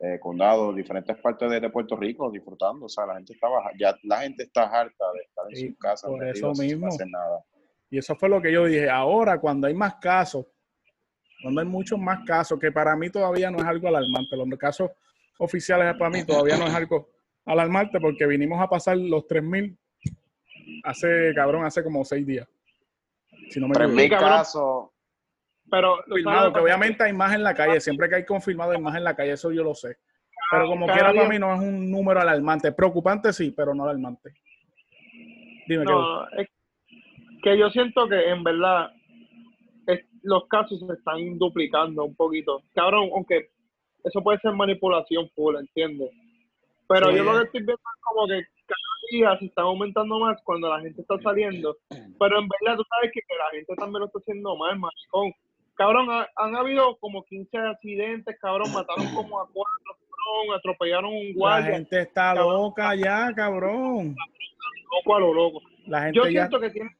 eh, 0.00 0.18
condado, 0.20 0.72
diferentes 0.74 1.16
partes 1.18 1.48
de, 1.50 1.58
de 1.60 1.70
Puerto 1.70 1.96
Rico 1.96 2.30
disfrutando. 2.30 2.84
O 2.84 2.88
sea, 2.88 3.06
la 3.06 3.14
gente 3.14 3.32
estaba, 3.32 3.70
ya 3.78 3.96
la 4.02 4.18
gente 4.18 4.42
está 4.42 4.64
harta 4.64 5.04
de 5.14 5.20
estar 5.22 5.44
en 5.48 5.56
Sí, 5.56 5.68
sus 5.68 5.78
casas 5.78 6.10
por 6.10 6.26
eso 6.26 6.52
mismo. 6.52 6.88
hacer 6.88 7.06
nada. 7.08 7.42
Y 7.90 7.98
eso 7.98 8.14
fue 8.14 8.28
lo 8.28 8.40
que 8.40 8.52
yo 8.52 8.64
dije. 8.66 8.88
Ahora, 8.88 9.38
cuando 9.40 9.66
hay 9.66 9.74
más 9.74 9.96
casos, 9.96 10.46
cuando 11.42 11.60
hay 11.60 11.66
muchos 11.66 11.98
más 11.98 12.20
casos, 12.24 12.58
que 12.58 12.70
para 12.70 12.94
mí 12.96 13.10
todavía 13.10 13.50
no 13.50 13.58
es 13.58 13.64
algo 13.64 13.88
alarmante, 13.88 14.36
los 14.36 14.48
casos 14.58 14.90
oficiales 15.38 15.94
para 15.96 16.10
mí 16.10 16.24
todavía 16.24 16.56
no 16.56 16.66
es 16.66 16.74
algo 16.74 17.08
alarmante 17.46 17.98
porque 17.98 18.26
vinimos 18.26 18.60
a 18.60 18.68
pasar 18.68 18.96
los 18.96 19.26
3.000 19.26 19.76
hace, 20.84 21.32
cabrón, 21.34 21.64
hace 21.64 21.82
como 21.82 22.04
seis 22.04 22.26
días. 22.26 22.46
Si 23.48 23.58
no 23.58 23.66
me 23.68 23.74
Tres 23.74 23.90
equivoco. 23.90 24.20
casos. 24.24 24.88
Pero, 25.70 25.96
confirmado, 26.06 26.52
que 26.52 26.60
obviamente 26.60 27.04
hay 27.04 27.12
más 27.12 27.32
en 27.34 27.42
la 27.42 27.54
calle, 27.54 27.80
siempre 27.80 28.08
que 28.08 28.16
hay 28.16 28.24
confirmado 28.24 28.72
hay 28.72 28.80
más 28.80 28.96
en 28.96 29.04
la 29.04 29.14
calle, 29.16 29.32
eso 29.32 29.50
yo 29.52 29.62
lo 29.64 29.74
sé. 29.74 29.96
Pero 30.50 30.66
como 30.66 30.86
Cada 30.86 30.98
quiera 30.98 31.12
día- 31.12 31.22
para 31.22 31.32
mí 31.32 31.38
no 31.38 31.54
es 31.54 31.60
un 31.60 31.90
número 31.90 32.20
alarmante, 32.20 32.72
preocupante 32.72 33.32
sí, 33.32 33.52
pero 33.56 33.74
no 33.74 33.84
alarmante. 33.84 34.32
Dime. 35.66 35.84
No, 35.84 36.28
es 36.30 36.48
que 37.42 37.58
yo 37.58 37.70
siento 37.70 38.08
que 38.08 38.28
en 38.30 38.42
verdad 38.44 38.90
es- 39.86 40.04
los 40.22 40.46
casos 40.48 40.78
se 40.80 40.92
están 40.92 41.38
duplicando 41.38 42.04
un 42.04 42.14
poquito. 42.14 42.62
Cabrón, 42.74 43.10
aunque 43.14 43.48
eso 44.04 44.22
puede 44.22 44.38
ser 44.40 44.52
manipulación 44.52 45.28
full, 45.34 45.56
¿entiendes? 45.56 46.10
Pero 46.88 47.10
yo 47.12 47.22
lo 47.22 47.32
que 47.38 47.44
estoy 47.44 47.60
viendo 47.60 47.74
es 47.74 48.02
como 48.02 48.26
que 48.26 48.42
cada 48.66 49.00
día 49.12 49.38
se 49.38 49.46
está 49.46 49.62
aumentando 49.62 50.18
más 50.18 50.40
cuando 50.44 50.68
la 50.68 50.80
gente 50.80 51.00
está 51.02 51.18
saliendo. 51.22 51.76
Pero 52.18 52.38
en 52.38 52.48
verdad 52.48 52.76
tú 52.76 52.84
sabes 52.88 53.12
que, 53.12 53.20
que 53.20 53.34
la 53.36 53.50
gente 53.52 53.74
también 53.76 54.00
lo 54.00 54.06
está 54.06 54.18
haciendo 54.18 54.56
mal, 54.56 54.78
maricón. 54.78 55.32
Cabrón, 55.74 56.10
ha- 56.10 56.28
han 56.36 56.54
habido 56.56 56.96
como 56.96 57.22
15 57.24 57.56
accidentes, 57.56 58.36
cabrón, 58.40 58.72
mataron 58.74 59.06
como 59.14 59.40
a 59.40 59.46
cuatro, 59.46 59.82
cabrón, 59.84 60.58
atropellaron 60.58 61.12
un 61.12 61.28
La 61.28 61.34
guardia, 61.36 61.72
gente 61.76 62.00
está 62.02 62.34
loca 62.34 62.94
ya, 62.96 63.32
cabrón. 63.34 64.14
loco 64.92 65.16
a 65.16 65.20
lo 65.20 65.32
loco. 65.32 65.62
La 65.86 66.02
gente 66.02 66.16
Yo 66.18 66.24
ya 66.26 66.42
siento 66.48 66.60
que 66.60 66.70
tienen, 66.70 66.92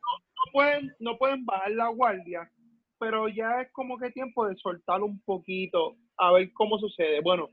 no, 0.46 0.52
pueden, 0.52 0.94
no 0.98 1.18
pueden 1.18 1.44
bajar 1.44 1.70
la 1.72 1.88
guardia, 1.88 2.50
pero 2.98 3.28
ya 3.28 3.62
es 3.62 3.70
como 3.72 3.98
que 3.98 4.10
tiempo 4.10 4.46
de 4.46 4.56
soltar 4.56 5.02
un 5.02 5.20
poquito, 5.22 5.96
a 6.18 6.32
ver 6.32 6.52
cómo 6.52 6.78
sucede. 6.78 7.20
Bueno, 7.22 7.48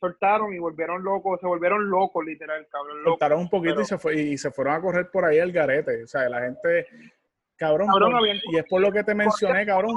soltaron 0.00 0.54
y 0.54 0.58
volvieron 0.58 1.02
locos, 1.02 1.40
se 1.40 1.46
volvieron 1.46 1.88
locos, 1.90 2.24
literal, 2.24 2.66
cabrón, 2.70 2.98
locos. 2.98 3.12
soltaron 3.12 3.40
un 3.40 3.48
poquito 3.50 3.74
pero- 3.74 3.82
y 3.82 3.86
se 3.86 3.98
fue 3.98 4.14
y 4.20 4.38
se 4.38 4.50
fueron 4.50 4.74
a 4.74 4.80
correr 4.80 5.10
por 5.10 5.24
ahí 5.24 5.38
el 5.38 5.52
garete. 5.52 6.04
O 6.04 6.06
sea, 6.06 6.28
la 6.28 6.40
gente, 6.42 6.86
cabrón, 7.56 7.88
Cabrón, 7.88 8.10
por- 8.12 8.20
habían- 8.20 8.38
y 8.52 8.56
es 8.58 8.64
por 8.68 8.80
lo 8.80 8.92
que 8.92 9.02
te 9.04 9.14
mencioné, 9.14 9.66
cabrón. 9.66 9.94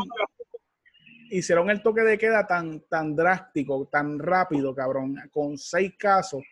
hicieron 1.33 1.69
el 1.69 1.81
toque 1.81 2.01
de 2.01 2.17
queda 2.17 2.45
tan, 2.45 2.81
tan 2.89 3.15
drástico, 3.15 3.87
tan 3.89 4.19
rápido, 4.19 4.75
cabrón, 4.75 5.15
con 5.31 5.57
seis 5.57 5.93
casos, 5.97 6.43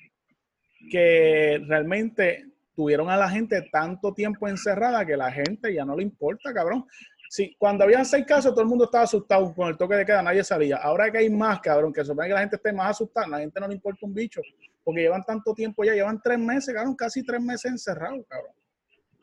que 0.89 1.61
realmente 1.67 2.45
tuvieron 2.79 3.09
a 3.09 3.17
la 3.17 3.29
gente 3.29 3.67
tanto 3.73 4.13
tiempo 4.13 4.47
encerrada 4.47 5.05
que 5.05 5.17
la 5.17 5.29
gente 5.29 5.73
ya 5.73 5.83
no 5.83 5.97
le 5.97 6.03
importa, 6.03 6.53
cabrón. 6.53 6.85
Sí, 7.29 7.53
cuando 7.59 7.83
habían 7.83 8.05
seis 8.05 8.25
casos, 8.25 8.53
todo 8.53 8.61
el 8.61 8.69
mundo 8.69 8.85
estaba 8.85 9.03
asustado 9.03 9.53
con 9.53 9.67
el 9.67 9.75
toque 9.75 9.95
de 9.95 10.05
queda, 10.05 10.21
nadie 10.21 10.45
salía. 10.45 10.77
Ahora 10.77 11.11
que 11.11 11.17
hay 11.17 11.29
más, 11.29 11.59
cabrón, 11.59 11.91
que 11.91 12.05
supone 12.05 12.29
que 12.29 12.35
la 12.35 12.39
gente 12.39 12.55
esté 12.55 12.71
más 12.71 12.91
asustada, 12.91 13.27
la 13.27 13.39
gente 13.39 13.59
no 13.59 13.67
le 13.67 13.73
importa 13.73 14.05
un 14.05 14.13
bicho, 14.13 14.39
porque 14.81 15.01
llevan 15.01 15.25
tanto 15.25 15.53
tiempo 15.53 15.83
ya, 15.83 15.91
llevan 15.91 16.21
tres 16.23 16.39
meses, 16.39 16.73
cabrón, 16.73 16.95
casi 16.95 17.21
tres 17.21 17.41
meses 17.41 17.69
encerrados, 17.69 18.25
cabrón. 18.29 18.53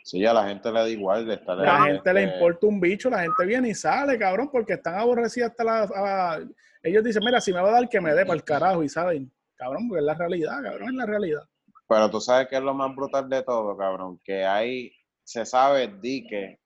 Sí, 0.05 0.27
a 0.27 0.35
la 0.35 0.47
gente 0.47 0.71
le 0.71 0.79
da 0.79 0.89
igual 0.91 1.27
de 1.27 1.33
estar 1.33 1.57
La 1.57 1.85
gente 1.85 2.13
le 2.13 2.23
importa 2.25 2.67
un 2.67 2.79
bicho, 2.79 3.09
la 3.09 3.23
gente 3.23 3.47
viene 3.47 3.71
y 3.71 3.75
sale, 3.75 4.19
cabrón, 4.19 4.51
porque 4.53 4.75
están 4.75 4.97
aborrecidas 4.97 5.53
hasta 5.53 5.65
la... 5.65 6.47
Ellos 6.83 7.03
dicen, 7.03 7.23
mira, 7.25 7.41
si 7.41 7.55
me 7.55 7.63
va 7.63 7.71
a 7.71 7.73
dar 7.81 7.89
que 7.89 8.03
me 8.03 8.13
dé 8.13 8.27
para 8.27 8.37
el 8.37 8.45
carajo 8.45 8.83
y 8.83 8.91
saben, 8.91 9.33
cabrón, 9.55 9.89
porque 9.89 10.01
es 10.01 10.05
la 10.05 10.15
realidad, 10.15 10.63
cabrón, 10.63 10.91
es 10.91 10.95
la 10.95 11.07
realidad. 11.07 11.43
Pero 11.89 12.11
tú 12.11 12.21
sabes 12.21 12.49
que 12.49 12.57
es 12.57 12.63
lo 12.63 12.75
más 12.75 12.95
brutal 12.95 13.29
de 13.29 13.43
todo, 13.43 13.77
cabrón, 13.77 14.21
que 14.25 14.45
hay, 14.45 14.93
se 15.25 15.47
sabe, 15.47 15.89
di 15.89 16.27
que 16.27 16.61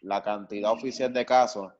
la 0.00 0.22
cantidad 0.22 0.72
oficial 0.72 1.12
de 1.12 1.26
casos, 1.26 1.72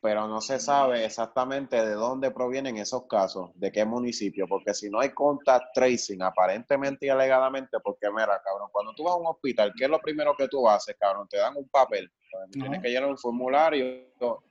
pero 0.00 0.28
no 0.28 0.40
se 0.40 0.60
sabe 0.60 1.04
exactamente 1.04 1.84
de 1.84 1.94
dónde 1.94 2.30
provienen 2.30 2.76
esos 2.76 3.06
casos, 3.06 3.50
de 3.54 3.72
qué 3.72 3.84
municipio, 3.84 4.46
porque 4.46 4.72
si 4.72 4.88
no 4.88 5.00
hay 5.00 5.10
contact 5.10 5.74
tracing, 5.74 6.22
aparentemente 6.22 7.06
y 7.06 7.08
alegadamente, 7.08 7.78
porque 7.82 8.08
mira, 8.10 8.40
cabrón, 8.44 8.68
cuando 8.70 8.92
tú 8.94 9.04
vas 9.04 9.14
a 9.14 9.18
un 9.18 9.26
hospital, 9.26 9.72
¿qué 9.76 9.84
es 9.84 9.90
lo 9.90 9.98
primero 9.98 10.34
que 10.36 10.46
tú 10.48 10.68
haces, 10.68 10.96
cabrón? 10.98 11.26
Te 11.28 11.38
dan 11.38 11.56
un 11.56 11.68
papel, 11.68 12.10
tienes 12.52 12.80
que 12.80 12.88
llenar 12.88 13.08
un 13.08 13.18
formulario 13.18 13.84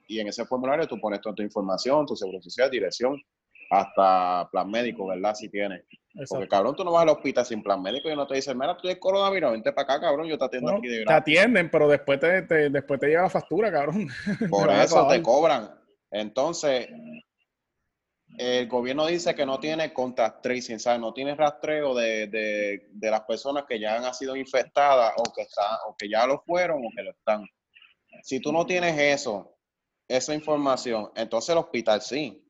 y 0.07 0.19
en 0.19 0.27
ese 0.27 0.45
formulario 0.45 0.87
tú 0.87 0.99
pones 0.99 1.21
toda 1.21 1.35
tu 1.35 1.43
información, 1.43 2.05
tu 2.05 2.15
seguro 2.15 2.41
social, 2.41 2.69
dirección, 2.69 3.21
hasta 3.69 4.49
plan 4.51 4.69
médico, 4.69 5.07
¿verdad? 5.07 5.35
Si 5.35 5.49
tienes. 5.49 5.83
Porque 6.29 6.47
cabrón, 6.47 6.75
tú 6.75 6.83
no 6.83 6.91
vas 6.91 7.03
al 7.03 7.09
hospital 7.09 7.45
sin 7.45 7.61
plan 7.61 7.81
médico 7.81 8.09
y 8.09 8.15
no 8.15 8.25
te 8.25 8.35
dicen, 8.35 8.57
mira, 8.57 8.75
tú 8.75 8.81
tienes 8.81 8.99
coronavirus, 8.99 9.51
vente 9.51 9.71
para 9.71 9.83
acá, 9.83 10.01
cabrón, 10.01 10.27
yo 10.27 10.37
te 10.37 10.45
atiendo 10.45 10.71
aquí 10.71 10.87
de 10.87 11.05
Te 11.05 11.13
atienden, 11.13 11.69
pero 11.69 11.87
después 11.87 12.19
te, 12.19 12.41
después 12.69 12.99
te 12.99 13.07
llega 13.07 13.23
la 13.23 13.29
factura, 13.29 13.71
cabrón. 13.71 14.07
Por 14.49 14.71
eso 14.71 15.07
te 15.07 15.21
cobran. 15.21 15.69
Entonces, 16.09 16.89
el 18.37 18.67
gobierno 18.67 19.05
dice 19.05 19.35
que 19.35 19.45
no 19.45 19.59
tiene 19.59 19.93
contact 19.93 20.41
tracing, 20.41 20.79
¿sabes? 20.79 20.99
No 20.99 21.13
tiene 21.13 21.35
rastreo 21.35 21.93
de, 21.93 22.27
de, 22.27 22.87
de, 22.91 23.11
las 23.11 23.21
personas 23.21 23.65
que 23.67 23.79
ya 23.79 23.97
han 23.97 24.13
sido 24.13 24.35
infectadas 24.35 25.13
o 25.17 25.33
que, 25.33 25.43
están, 25.43 25.77
o 25.87 25.95
que 25.95 26.09
ya 26.09 26.25
lo 26.25 26.41
fueron 26.45 26.79
o 26.85 26.89
que 26.95 27.03
lo 27.03 27.11
están. 27.11 27.45
Si 28.23 28.39
tú 28.39 28.51
no 28.51 28.65
tienes 28.65 28.97
eso, 28.97 29.57
esa 30.07 30.33
información, 30.33 31.11
entonces 31.15 31.49
el 31.49 31.59
hospital 31.59 32.01
sí. 32.01 32.43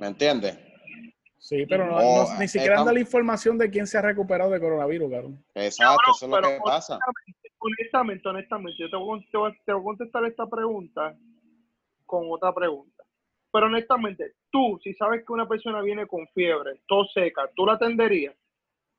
¿Me 0.00 0.06
entiendes? 0.06 0.58
Sí, 1.38 1.66
pero 1.68 1.86
no, 1.86 2.38
ni 2.38 2.48
siquiera 2.48 2.82
dan 2.82 2.94
la 2.94 3.00
información 3.00 3.58
de 3.58 3.70
quién 3.70 3.86
se 3.86 3.98
ha 3.98 4.02
recuperado 4.02 4.50
de 4.50 4.60
coronavirus, 4.60 5.10
cabrón. 5.10 5.44
Exacto, 5.54 6.12
eso 6.16 6.24
es 6.24 6.30
lo 6.30 6.48
que 6.48 6.58
pasa. 6.64 6.98
Honestamente, 7.58 8.26
honestamente, 8.26 8.78
yo 8.78 8.88
te 8.88 8.96
voy, 8.96 9.22
te 9.30 9.72
voy 9.72 9.80
a 9.80 9.84
contestar 9.84 10.24
esta 10.24 10.46
pregunta 10.46 11.14
con 12.06 12.24
otra 12.30 12.54
pregunta. 12.54 13.04
Pero 13.52 13.66
honestamente, 13.66 14.34
tú, 14.50 14.80
si 14.82 14.94
sabes 14.94 15.24
que 15.26 15.32
una 15.32 15.46
persona 15.46 15.82
viene 15.82 16.06
con 16.06 16.26
fiebre, 16.28 16.80
tos 16.86 17.12
seca, 17.12 17.50
¿tú 17.54 17.66
la 17.66 17.74
atenderías? 17.74 18.34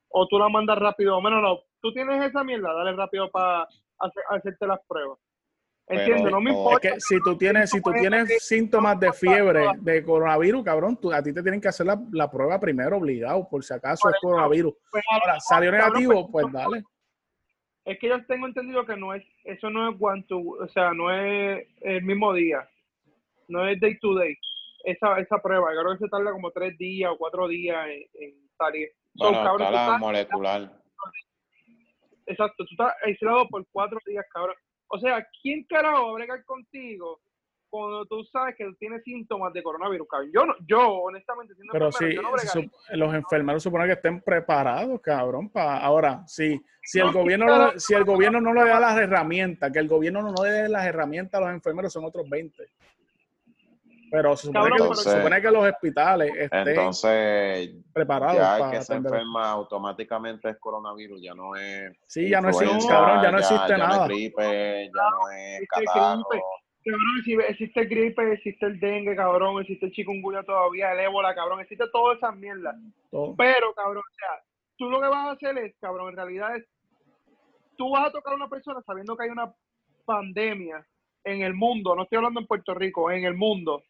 ¿O 0.10 0.27
tú 0.27 0.38
la 0.38 0.50
mandas 0.50 0.77
rápido? 0.77 1.17
O 1.17 1.22
menos 1.22 1.41
no, 1.41 1.62
tú 1.81 1.91
tienes 1.93 2.24
esa 2.24 2.43
mierda, 2.43 2.74
dale 2.74 2.93
rápido 2.93 3.31
para 3.31 3.67
hacerte 4.29 4.67
las 4.67 4.79
pruebas. 4.88 5.17
Entiendo, 5.91 6.29
no 6.29 6.41
me 6.41 6.51
importa. 6.51 6.88
Es 6.88 6.93
que 6.93 7.00
si 7.01 7.19
tú 7.21 7.38
tienes, 7.38 7.69
si 7.69 7.81
tú 7.81 7.91
tienes 7.91 8.43
síntomas 8.43 9.00
de 9.00 9.12
fiebre, 9.12 9.65
de 9.79 10.03
coronavirus, 10.03 10.63
cabrón, 10.63 10.98
tú, 10.98 11.12
a 11.12 11.21
ti 11.21 11.33
te 11.33 11.41
tienen 11.41 11.60
que 11.60 11.67
hacer 11.67 11.86
la, 11.86 12.31
prueba 12.31 12.60
primero, 12.60 12.98
obligado, 12.98 13.48
por 13.50 13.63
si 13.63 13.74
acaso 13.74 14.10
es 14.10 14.15
coronavirus. 14.21 14.74
Pues, 14.89 15.03
Ahora, 15.12 15.39
salió 15.39 15.71
negativo, 15.71 16.31
pues, 16.31 16.45
pues 16.50 16.53
dale. 16.53 16.83
Es 17.83 18.00
que 18.00 18.10
yo 18.10 18.25
tengo 18.25 18.45
entendido 18.45 18.86
que 18.86 18.95
no 18.95 19.13
es, 19.13 19.24
eso 19.43 19.69
no 19.69 19.89
es 19.89 19.98
one 20.00 20.24
to, 20.27 20.39
o 20.39 20.67
sea, 20.69 20.93
no 20.93 21.12
es 21.12 21.67
el 21.81 22.03
mismo 22.03 22.31
día, 22.33 22.69
no 23.48 23.67
es 23.67 23.79
day 23.79 23.98
to 24.00 24.13
day, 24.13 24.38
esa, 24.86 25.19
esa 25.19 25.41
prueba, 25.41 25.71
creo 25.71 25.93
que 25.93 26.05
se 26.05 26.10
tarda 26.10 26.31
como 26.31 26.51
tres 26.51 26.77
días 26.77 27.12
o 27.12 27.17
cuatro 27.17 27.48
días 27.48 27.88
en, 28.13 28.36
salir. 28.55 28.89
Bueno, 29.15 29.98
molecular. 30.00 30.71
Exacto, 32.27 32.63
tú 32.65 32.69
estás 32.71 32.93
aislado 33.03 33.48
por 33.50 33.65
cuatro 33.71 34.00
días, 34.05 34.24
cabrón. 34.31 34.55
O 34.91 35.00
sea, 35.00 35.25
¿quién 35.41 35.63
carajo 35.63 36.05
va 36.05 36.10
a 36.10 36.13
bregar 36.13 36.45
contigo 36.45 37.21
cuando 37.69 38.05
tú 38.05 38.24
sabes 38.25 38.55
que 38.57 38.69
tienes 38.77 39.01
síntomas 39.03 39.53
de 39.53 39.63
coronavirus, 39.63 40.07
cabrón? 40.07 40.31
Yo, 40.33 40.45
no, 40.45 40.53
yo 40.67 40.89
honestamente, 41.03 41.55
siendo 41.55 41.71
Pero 41.71 41.91
sí, 41.91 42.15
los 42.98 43.13
enfermeros 43.13 43.63
suponen 43.63 43.88
que 43.88 43.93
estén 43.93 44.21
preparados, 44.21 45.00
cabrón, 45.01 45.50
para 45.50 45.77
ahora, 45.77 46.24
sí. 46.27 46.62
Si 46.83 47.00
el 47.00 47.12
gobierno 47.12 47.45
no, 47.45 47.79
si 47.79 47.93
el 47.93 48.03
gobierno 48.03 48.41
no 48.41 48.53
le 48.53 48.65
da 48.65 48.79
las 48.79 48.98
herramientas, 48.98 49.71
que 49.71 49.79
el 49.79 49.88
gobierno 49.88 50.21
no 50.21 50.43
le 50.43 50.51
dé 50.51 50.69
las 50.69 50.86
herramientas 50.86 51.39
a 51.39 51.45
los 51.45 51.53
enfermeros, 51.53 51.93
son 51.93 52.03
otros 52.03 52.29
20. 52.29 52.63
Pero 54.11 54.35
se 54.35 54.47
supone, 54.47 54.75
que, 54.75 54.95
se 54.95 55.17
supone, 55.17 55.41
que, 55.41 55.51
los 55.51 55.63
hospitales 55.63 56.33
estén 56.37 56.67
entonces, 56.67 57.69
preparados. 57.93 58.35
Ya 58.35 58.69
que 58.69 58.81
se 58.81 58.95
enferma 58.95 59.51
automáticamente 59.51 60.49
es 60.49 60.57
coronavirus, 60.57 61.21
ya 61.21 61.33
no 61.33 61.55
es. 61.55 61.97
Sí, 62.07 62.29
ya 62.29 62.41
no 62.41 62.49
existe, 62.49 62.87
cabrón, 62.89 63.23
ya 63.23 63.31
no 63.31 63.37
existe 63.37 63.69
ya 63.69 63.77
nada. 63.77 63.97
No 63.97 64.03
es 64.03 64.09
gripe, 64.09 64.91
ya 64.93 65.09
no 65.11 65.31
es 65.31 65.67
catarro. 65.69 66.23
Cabrón, 66.83 67.23
si 67.23 67.33
existe 67.35 67.85
gripe, 67.85 68.33
existe 68.33 68.65
el 68.65 68.79
dengue, 68.81 69.15
cabrón, 69.15 69.61
existe 69.61 69.85
el 69.85 69.93
chikungunya 69.93 70.43
todavía, 70.43 70.91
el 70.91 70.99
ébola, 70.99 71.33
cabrón, 71.33 71.61
existe 71.61 71.85
todas 71.93 72.17
esas 72.17 72.35
mierdas. 72.35 72.75
Pero, 73.37 73.73
cabrón, 73.75 74.03
o 74.05 74.15
sea, 74.15 74.43
tú 74.77 74.89
lo 74.89 74.99
que 74.99 75.07
vas 75.07 75.27
a 75.27 75.31
hacer 75.31 75.57
es, 75.59 75.73
cabrón, 75.79 76.09
en 76.09 76.15
realidad 76.17 76.57
es, 76.57 76.65
tú 77.77 77.91
vas 77.91 78.09
a 78.09 78.11
tocar 78.11 78.33
a 78.33 78.35
una 78.35 78.49
persona 78.49 78.81
sabiendo 78.81 79.15
que 79.15 79.23
hay 79.23 79.29
una 79.29 79.53
pandemia 80.03 80.85
en 81.23 81.43
el 81.43 81.53
mundo, 81.53 81.95
no 81.95 82.03
estoy 82.03 82.17
hablando 82.17 82.41
en 82.41 82.47
Puerto 82.47 82.73
Rico, 82.73 83.11
en 83.11 83.23
el 83.25 83.35
mundo, 83.35 83.83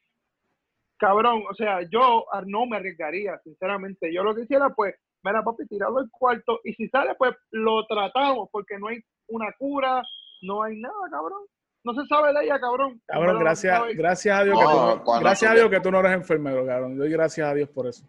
cabrón, 1.01 1.43
o 1.49 1.55
sea, 1.55 1.81
yo 1.91 2.25
no 2.45 2.67
me 2.67 2.77
arriesgaría, 2.77 3.37
sinceramente. 3.43 4.13
Yo 4.13 4.23
lo 4.23 4.35
que 4.35 4.43
hiciera, 4.43 4.69
pues, 4.69 4.93
mira, 5.23 5.43
papi, 5.43 5.65
tirarlo 5.67 5.97
al 5.97 6.09
cuarto 6.11 6.59
y 6.63 6.73
si 6.73 6.87
sale, 6.89 7.15
pues 7.17 7.33
lo 7.49 7.83
tratamos, 7.87 8.49
porque 8.51 8.77
no 8.77 8.87
hay 8.87 8.99
una 9.27 9.51
cura, 9.57 10.03
no 10.43 10.61
hay 10.61 10.79
nada, 10.79 11.09
cabrón. 11.09 11.41
No 11.83 11.93
se 11.95 12.05
sabe 12.07 12.31
de 12.31 12.45
ella, 12.45 12.59
cabrón. 12.59 13.01
Cabrón, 13.07 13.39
gracias, 13.39 13.81
gracias 13.95 14.39
a 14.39 14.43
Dios 14.43 14.59
que 14.59 14.65
tú 14.65 14.71
no, 14.71 15.19
gracias 15.19 15.51
a 15.51 15.55
Dios 15.55 15.69
que 15.71 15.79
tú 15.79 15.91
no 15.91 15.99
eres 16.01 16.11
enfermero, 16.13 16.65
cabrón. 16.67 16.95
Doy 16.95 17.09
gracias 17.09 17.47
a 17.47 17.53
Dios 17.55 17.69
por 17.69 17.87
eso. 17.87 18.05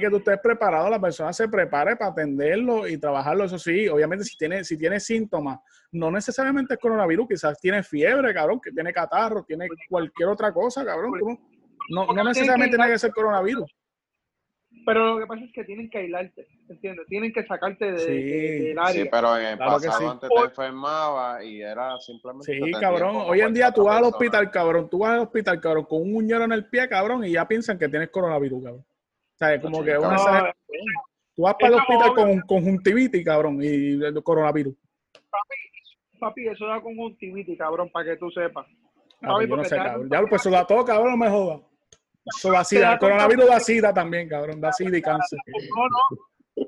Que 0.00 0.10
tú 0.10 0.16
estés 0.16 0.38
preparado, 0.40 0.88
la 0.88 1.00
persona 1.00 1.32
se 1.32 1.48
prepare 1.48 1.96
para 1.96 2.12
atenderlo 2.12 2.86
y 2.86 2.98
trabajarlo. 2.98 3.44
Eso 3.44 3.58
sí, 3.58 3.88
obviamente, 3.88 4.24
si 4.24 4.36
tiene, 4.36 4.64
si 4.64 4.76
tiene 4.78 5.00
síntomas, 5.00 5.58
no 5.92 6.10
necesariamente 6.10 6.74
es 6.74 6.80
coronavirus, 6.80 7.28
quizás 7.28 7.58
tiene 7.60 7.82
fiebre, 7.82 8.32
cabrón, 8.32 8.60
que 8.60 8.70
tiene 8.70 8.92
catarro, 8.92 9.44
tiene 9.44 9.68
cualquier 9.88 10.28
otra 10.28 10.52
cosa, 10.52 10.84
cabrón. 10.84 11.12
No, 11.90 12.06
no 12.06 12.24
necesariamente 12.24 12.76
tiene 12.76 12.92
que 12.92 12.98
ser 12.98 13.12
coronavirus. 13.12 13.70
Pero 14.84 15.14
lo 15.14 15.20
que 15.20 15.26
pasa 15.26 15.44
es 15.44 15.52
que 15.52 15.64
tienen 15.64 15.88
que 15.88 15.98
aislarte, 15.98 16.48
¿entiendes? 16.68 17.06
Tienen 17.06 17.32
que 17.32 17.44
sacarte 17.46 17.92
de, 17.92 18.04
del 18.04 18.78
área. 18.78 19.02
Sí, 19.04 19.08
pero 19.10 19.38
en 19.38 19.46
el 19.46 19.58
pasado 19.58 20.10
antes 20.10 20.28
te 20.28 20.44
enfermaba 20.44 21.44
y 21.44 21.62
era 21.62 21.98
simplemente... 22.00 22.52
Sí, 22.52 22.70
cabrón. 22.80 23.16
Hoy 23.28 23.40
en 23.40 23.54
día 23.54 23.70
tú 23.70 23.84
vas 23.84 23.98
al 23.98 24.04
hospital, 24.04 24.50
cabrón. 24.50 24.88
Tú 24.90 24.98
vas 24.98 25.12
al 25.12 25.20
hospital, 25.20 25.60
cabrón, 25.60 25.84
con 25.84 26.02
un 26.02 26.16
uñero 26.16 26.44
en 26.44 26.52
el 26.52 26.66
pie, 26.66 26.88
cabrón, 26.88 27.24
y 27.24 27.32
ya 27.32 27.46
piensan 27.46 27.78
que 27.78 27.88
tienes 27.88 28.10
coronavirus, 28.10 28.64
cabrón. 28.64 28.84
O 28.84 29.38
sea, 29.38 29.60
como 29.60 29.84
que 29.84 29.96
una... 29.96 30.52
Tú 31.34 31.42
vas 31.42 31.54
para 31.54 31.68
el 31.68 31.80
hospital 31.80 32.14
con 32.14 32.40
conjuntivitis, 32.40 33.24
cabrón, 33.24 33.62
y 33.62 34.02
el 34.04 34.22
coronavirus. 34.22 34.74
Papi, 35.30 36.18
papi, 36.18 36.48
eso 36.48 36.66
da 36.66 36.80
conjuntivitis, 36.80 37.56
cabrón, 37.56 37.88
para 37.90 38.10
que 38.10 38.16
tú 38.16 38.30
sepas. 38.30 38.66
Ah, 39.22 39.38
yo 39.40 39.56
no 39.56 39.64
sé, 39.64 39.76
cabrón. 39.76 40.08
Ya, 40.10 40.20
pues 40.22 40.42
eso 40.42 40.50
da 40.50 40.66
todo, 40.66 40.84
cabrón, 40.84 41.18
me 41.18 41.30
jodas. 41.30 41.60
Eso 42.24 42.52
da 42.52 42.64
sida. 42.64 42.92
El 42.92 42.98
coronavirus 42.98 43.46
da 43.46 43.60
sida 43.60 43.92
también, 43.92 44.28
cabrón. 44.28 44.60
Da 44.60 44.72
sida 44.72 44.96
y 44.96 45.02
cáncer. 45.02 45.38
No, 45.46 45.88
no. 45.88 46.66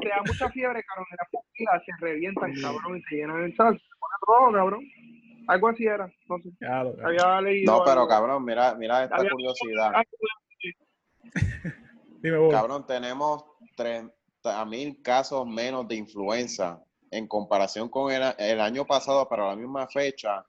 Te, 0.00 0.08
da 0.08 0.22
mucha 0.26 0.48
fiebre, 0.50 0.82
cabrón. 0.84 1.06
En 1.10 1.16
la 1.18 1.28
pupilas 1.30 1.82
se 1.84 1.92
revientan, 2.00 2.54
cabrón, 2.60 2.96
y 2.96 3.02
se 3.02 3.16
llenan 3.16 3.44
de 3.44 3.54
sal. 3.56 3.74
Se 3.78 3.84
pone 3.98 4.14
rojo, 4.26 4.52
cabrón. 4.52 4.84
Algo 5.48 5.68
así 5.68 5.86
era. 5.86 6.10
No 6.28 6.38
sé. 6.38 6.50
Había 7.04 7.40
leído. 7.40 7.78
No, 7.78 7.84
pero 7.84 8.08
cabrón, 8.08 8.44
mira, 8.44 8.74
mira 8.74 9.04
esta 9.04 9.18
curiosidad. 9.18 9.92
Dime, 12.22 12.48
cabrón, 12.50 12.86
tenemos 12.86 13.44
30 13.76 14.64
mil 14.66 15.02
casos 15.02 15.46
menos 15.46 15.86
de 15.86 15.96
influenza 15.96 16.82
en 17.10 17.28
comparación 17.28 17.88
con 17.88 18.10
el, 18.10 18.22
el 18.38 18.60
año 18.60 18.84
pasado 18.84 19.28
para 19.28 19.48
la 19.48 19.56
misma 19.56 19.86
fecha 19.86 20.44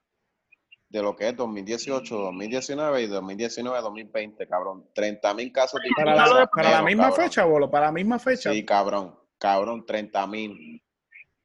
de 0.89 1.01
lo 1.01 1.15
que 1.15 1.27
es 1.29 1.36
2018, 1.36 2.15
2019 2.17 3.01
y 3.03 3.08
2019, 3.08 3.82
2020, 3.82 4.48
cabrón. 4.48 4.86
30 4.94 5.34
mil 5.34 5.51
casos 5.51 5.82
de 5.82 5.89
Para 5.96 6.15
la, 6.15 6.48
para 6.48 6.72
la 6.72 6.82
misma 6.82 7.12
fecha, 7.12 7.44
bolo, 7.46 7.70
para 7.70 7.88
la 7.88 7.91
misma 7.91 8.20
fecha. 8.20 8.51
Sí, 8.51 8.63
cabrón, 8.65 9.15
cabrón, 9.38 9.86
30 9.86 10.25
mil. 10.27 10.82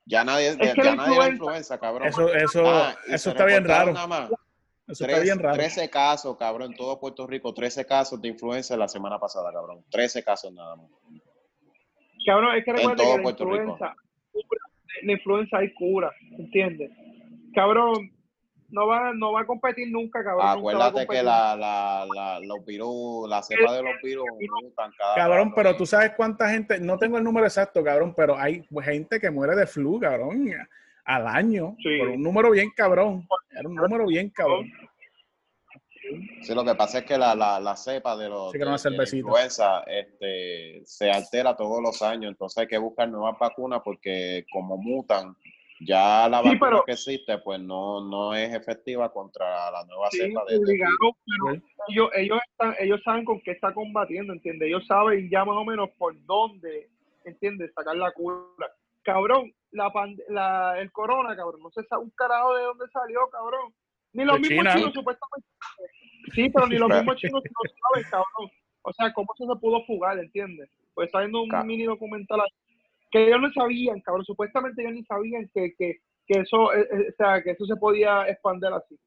Ya 0.04 0.24
nadie, 0.24 0.48
Es 0.48 0.56
ya, 0.58 0.94
nadie 0.94 1.18
la 1.18 1.28
influenza- 1.28 1.78
cabrón. 1.78 2.08
Eso, 2.08 2.32
eso, 2.32 2.62
Ah, 2.66 2.94
eso 3.08 3.30
está 3.30 3.44
bien 3.44 3.64
raro. 3.64 3.92
nada 3.92 4.06
más 4.06 4.30
Eso 4.88 5.04
tres- 5.04 5.10
está 5.16 5.20
bien 5.22 5.38
raro. 5.38 5.54
13 5.56 5.88
casos, 5.90 6.36
cabrón, 6.36 6.72
en 6.72 6.76
todo 6.76 6.98
Puerto 7.00 7.26
Rico, 7.26 7.52
13 7.54 7.84
casos 7.86 8.20
de 8.20 8.28
influenza 8.28 8.76
la 8.76 8.88
semana 8.88 9.18
pasada, 9.18 9.52
cabrón. 9.52 9.84
13 9.90 10.22
casos 10.22 10.52
nada 10.52 10.76
más. 10.76 10.86
Cabrón, 12.26 12.56
es 12.56 12.64
que 12.64 12.72
recuerda 12.72 12.96
todo 12.96 13.10
que 13.12 13.16
la 13.16 13.22
Puerto 13.22 13.44
Rico. 13.44 13.56
influenza, 13.56 13.94
la 15.02 15.12
influenza 15.12 15.56
hay 15.58 15.74
cura, 15.74 16.12
¿entiendes? 16.38 16.90
Cabrón, 17.54 18.12
no 18.72 18.86
va, 18.88 19.12
no 19.14 19.32
va 19.32 19.42
a 19.42 19.46
competir 19.46 19.88
nunca, 19.92 20.24
cabrón. 20.24 20.44
nunca 20.46 20.58
Acuérdate 20.58 21.06
que 21.06 21.22
la, 21.22 21.54
la, 21.56 22.06
la, 22.12 22.40
los 22.40 22.64
virus, 22.64 23.28
la 23.28 23.42
cepa 23.42 23.72
de 23.74 23.82
los 23.82 23.92
virus 24.02 24.26
mutan 24.62 24.90
cada 24.98 25.14
Cabrón, 25.14 25.52
pero 25.54 25.76
tú 25.76 25.86
sabes 25.86 26.12
cuánta 26.16 26.48
gente, 26.50 26.80
no 26.80 26.98
tengo 26.98 27.18
el 27.18 27.24
número 27.24 27.46
exacto, 27.46 27.84
cabrón, 27.84 28.14
pero 28.16 28.36
hay 28.36 28.66
gente 28.82 29.20
que 29.20 29.30
muere 29.30 29.54
de 29.54 29.66
flu, 29.66 30.00
cabrón, 30.00 30.50
al 31.04 31.26
año. 31.26 31.76
Sí. 31.82 31.98
Por 31.98 32.08
un 32.08 32.22
número 32.22 32.50
bien 32.50 32.70
cabrón. 32.76 33.26
Era 33.50 33.68
un 33.68 33.74
número 33.76 34.06
bien 34.06 34.30
cabrón. 34.30 34.66
Sí, 36.42 36.52
lo 36.54 36.64
que 36.64 36.74
pasa 36.74 36.98
es 36.98 37.04
que 37.04 37.16
la, 37.16 37.34
la, 37.34 37.60
la 37.60 37.76
cepa 37.76 38.16
de 38.16 38.28
los 38.28 38.50
Sí, 38.50 38.58
de- 38.58 38.64
de 38.64 38.96
la 38.96 39.02
influenza 39.16 39.84
este, 39.86 40.82
se 40.84 41.10
altera 41.10 41.56
todos 41.56 41.80
los 41.80 42.02
años, 42.02 42.30
entonces 42.32 42.58
hay 42.62 42.66
que 42.66 42.76
buscar 42.76 43.08
nuevas 43.08 43.38
vacunas 43.38 43.80
porque 43.84 44.44
como 44.52 44.76
mutan, 44.76 45.36
ya 45.84 46.28
la 46.28 46.38
Sí, 46.42 46.48
vacuna 46.50 46.60
pero- 46.60 46.84
que 46.84 46.92
existe 46.92 47.38
pues 47.38 47.60
no, 47.60 48.00
no 48.00 48.34
es 48.34 48.52
efectiva 48.54 49.12
contra 49.12 49.70
la 49.70 49.84
nueva 49.86 50.08
Sí, 50.10 50.18
cepa 50.18 50.44
de, 50.46 50.56
obligado, 50.58 51.16
pero 51.26 51.54
Sí. 51.54 51.62
ellos, 51.88 52.10
ellos, 52.14 52.38
están, 52.50 52.74
ellos 52.78 53.00
saben 53.04 53.24
con 53.24 53.40
qué 53.40 53.52
está 53.52 53.72
combatiendo, 53.74 54.32
¿entiendes? 54.32 54.68
Ellos 54.68 54.86
saben 54.86 55.28
ya 55.30 55.44
más 55.44 55.56
o 55.56 55.64
menos 55.64 55.90
por 55.98 56.14
dónde, 56.26 56.88
¿entiendes? 57.24 57.72
Sacar 57.74 57.96
la 57.96 58.12
cura. 58.12 58.38
Cabrón, 59.02 59.52
la, 59.72 59.90
pand- 59.90 60.22
la 60.28 60.78
el 60.80 60.92
corona, 60.92 61.34
cabrón, 61.36 61.60
no 61.62 61.70
se 61.70 61.82
sabe 61.84 62.02
un 62.02 62.10
carajo 62.10 62.54
de 62.54 62.62
dónde 62.64 62.84
salió, 62.92 63.20
cabrón. 63.30 63.72
Ni 64.12 64.24
los 64.24 64.34
De 64.36 64.40
mismos 64.40 64.58
China. 64.58 64.74
chinos, 64.76 64.92
supuestamente. 64.94 65.48
Sí, 66.34 66.50
pero 66.50 66.66
ni 66.66 66.76
los 66.76 66.88
mismos 67.10 67.16
chinos 67.16 67.42
lo 67.42 67.70
saben, 67.90 68.10
cabrón. 68.10 68.50
O 68.82 68.92
sea, 68.92 69.12
¿cómo 69.12 69.28
eso 69.34 69.52
se 69.54 69.60
pudo 69.60 69.84
fugar, 69.86 70.18
entiendes? 70.18 70.68
Pues 70.94 71.06
está 71.06 71.20
viendo 71.20 71.42
un 71.42 71.48
Ca- 71.48 71.64
mini 71.64 71.84
documental 71.84 72.40
ahí, 72.40 72.46
que 73.12 73.26
ellos 73.28 73.40
no 73.40 73.52
sabían, 73.52 74.00
cabrón. 74.00 74.24
Supuestamente 74.24 74.82
ellos 74.82 74.94
ni 74.94 75.04
sabían 75.04 75.48
que, 75.54 75.74
que, 75.78 75.98
que 76.26 76.40
eso, 76.40 76.72
eh, 76.72 76.88
eh, 76.90 77.08
o 77.12 77.16
sea, 77.16 77.42
que 77.42 77.50
eso 77.52 77.64
se 77.66 77.76
podía 77.76 78.26
expandir 78.28 78.70
así. 78.72 78.98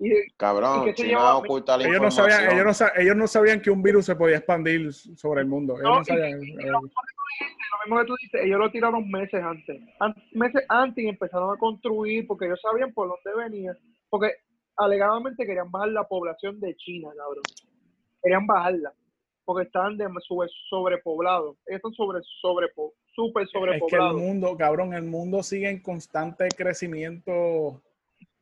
Y, 0.00 0.10
Cabrón, 0.36 0.80
y 0.82 0.84
que 0.86 0.90
se 0.96 1.02
China 1.04 1.18
lleva- 1.20 1.36
oculta 1.36 1.76
la 1.76 1.84
Ellos 1.86 2.02
no, 2.02 2.10
sabían, 2.10 2.50
ellos, 2.50 2.64
no, 2.64 2.74
sa- 2.74 2.92
ellos 2.96 3.14
no 3.14 3.26
sabían 3.28 3.60
que 3.60 3.70
un 3.70 3.82
virus 3.84 4.06
se 4.06 4.16
podía 4.16 4.38
expandir 4.38 4.92
sobre 4.92 5.42
el 5.42 5.46
mundo. 5.46 5.74
Ellos 5.74 5.84
No, 5.84 5.98
no 5.98 6.04
sabían. 6.04 6.40
lo 6.40 6.80
mismo 7.84 7.98
que 8.00 8.06
tú 8.06 8.14
dices, 8.20 8.40
ellos 8.44 8.58
lo 8.58 8.70
tiraron 8.70 9.08
meses 9.10 9.40
antes. 9.42 9.80
An- 10.00 10.14
meses 10.32 10.64
antes 10.68 11.04
y 11.04 11.08
empezaron 11.08 11.54
a 11.54 11.58
construir 11.58 12.26
porque 12.26 12.46
ellos 12.46 12.60
sabían 12.60 12.92
por 12.92 13.08
dónde 13.08 13.42
venía. 13.44 13.76
Porque 14.10 14.32
alegadamente 14.76 15.46
querían 15.46 15.70
bajar 15.70 15.90
la 15.90 16.04
población 16.08 16.58
de 16.58 16.74
China, 16.76 17.10
cabrón. 17.16 17.42
Querían 18.22 18.46
bajarla. 18.46 18.92
Porque 19.44 19.66
estaban 19.66 19.96
de, 19.96 20.06
sobre, 20.26 20.48
sobrepoblados. 20.70 21.56
Ellos 21.66 21.78
están 21.78 21.92
sobre, 21.94 22.20
sobrepo, 22.40 22.94
súper 23.14 23.44
Es 23.44 23.50
que 23.52 23.58
el 23.58 23.62
sobrepoblados. 23.62 24.20
mundo, 24.20 24.56
cabrón, 24.56 24.94
el 24.94 25.02
mundo 25.02 25.42
sigue 25.42 25.68
en 25.68 25.80
constante 25.82 26.48
crecimiento 26.56 27.82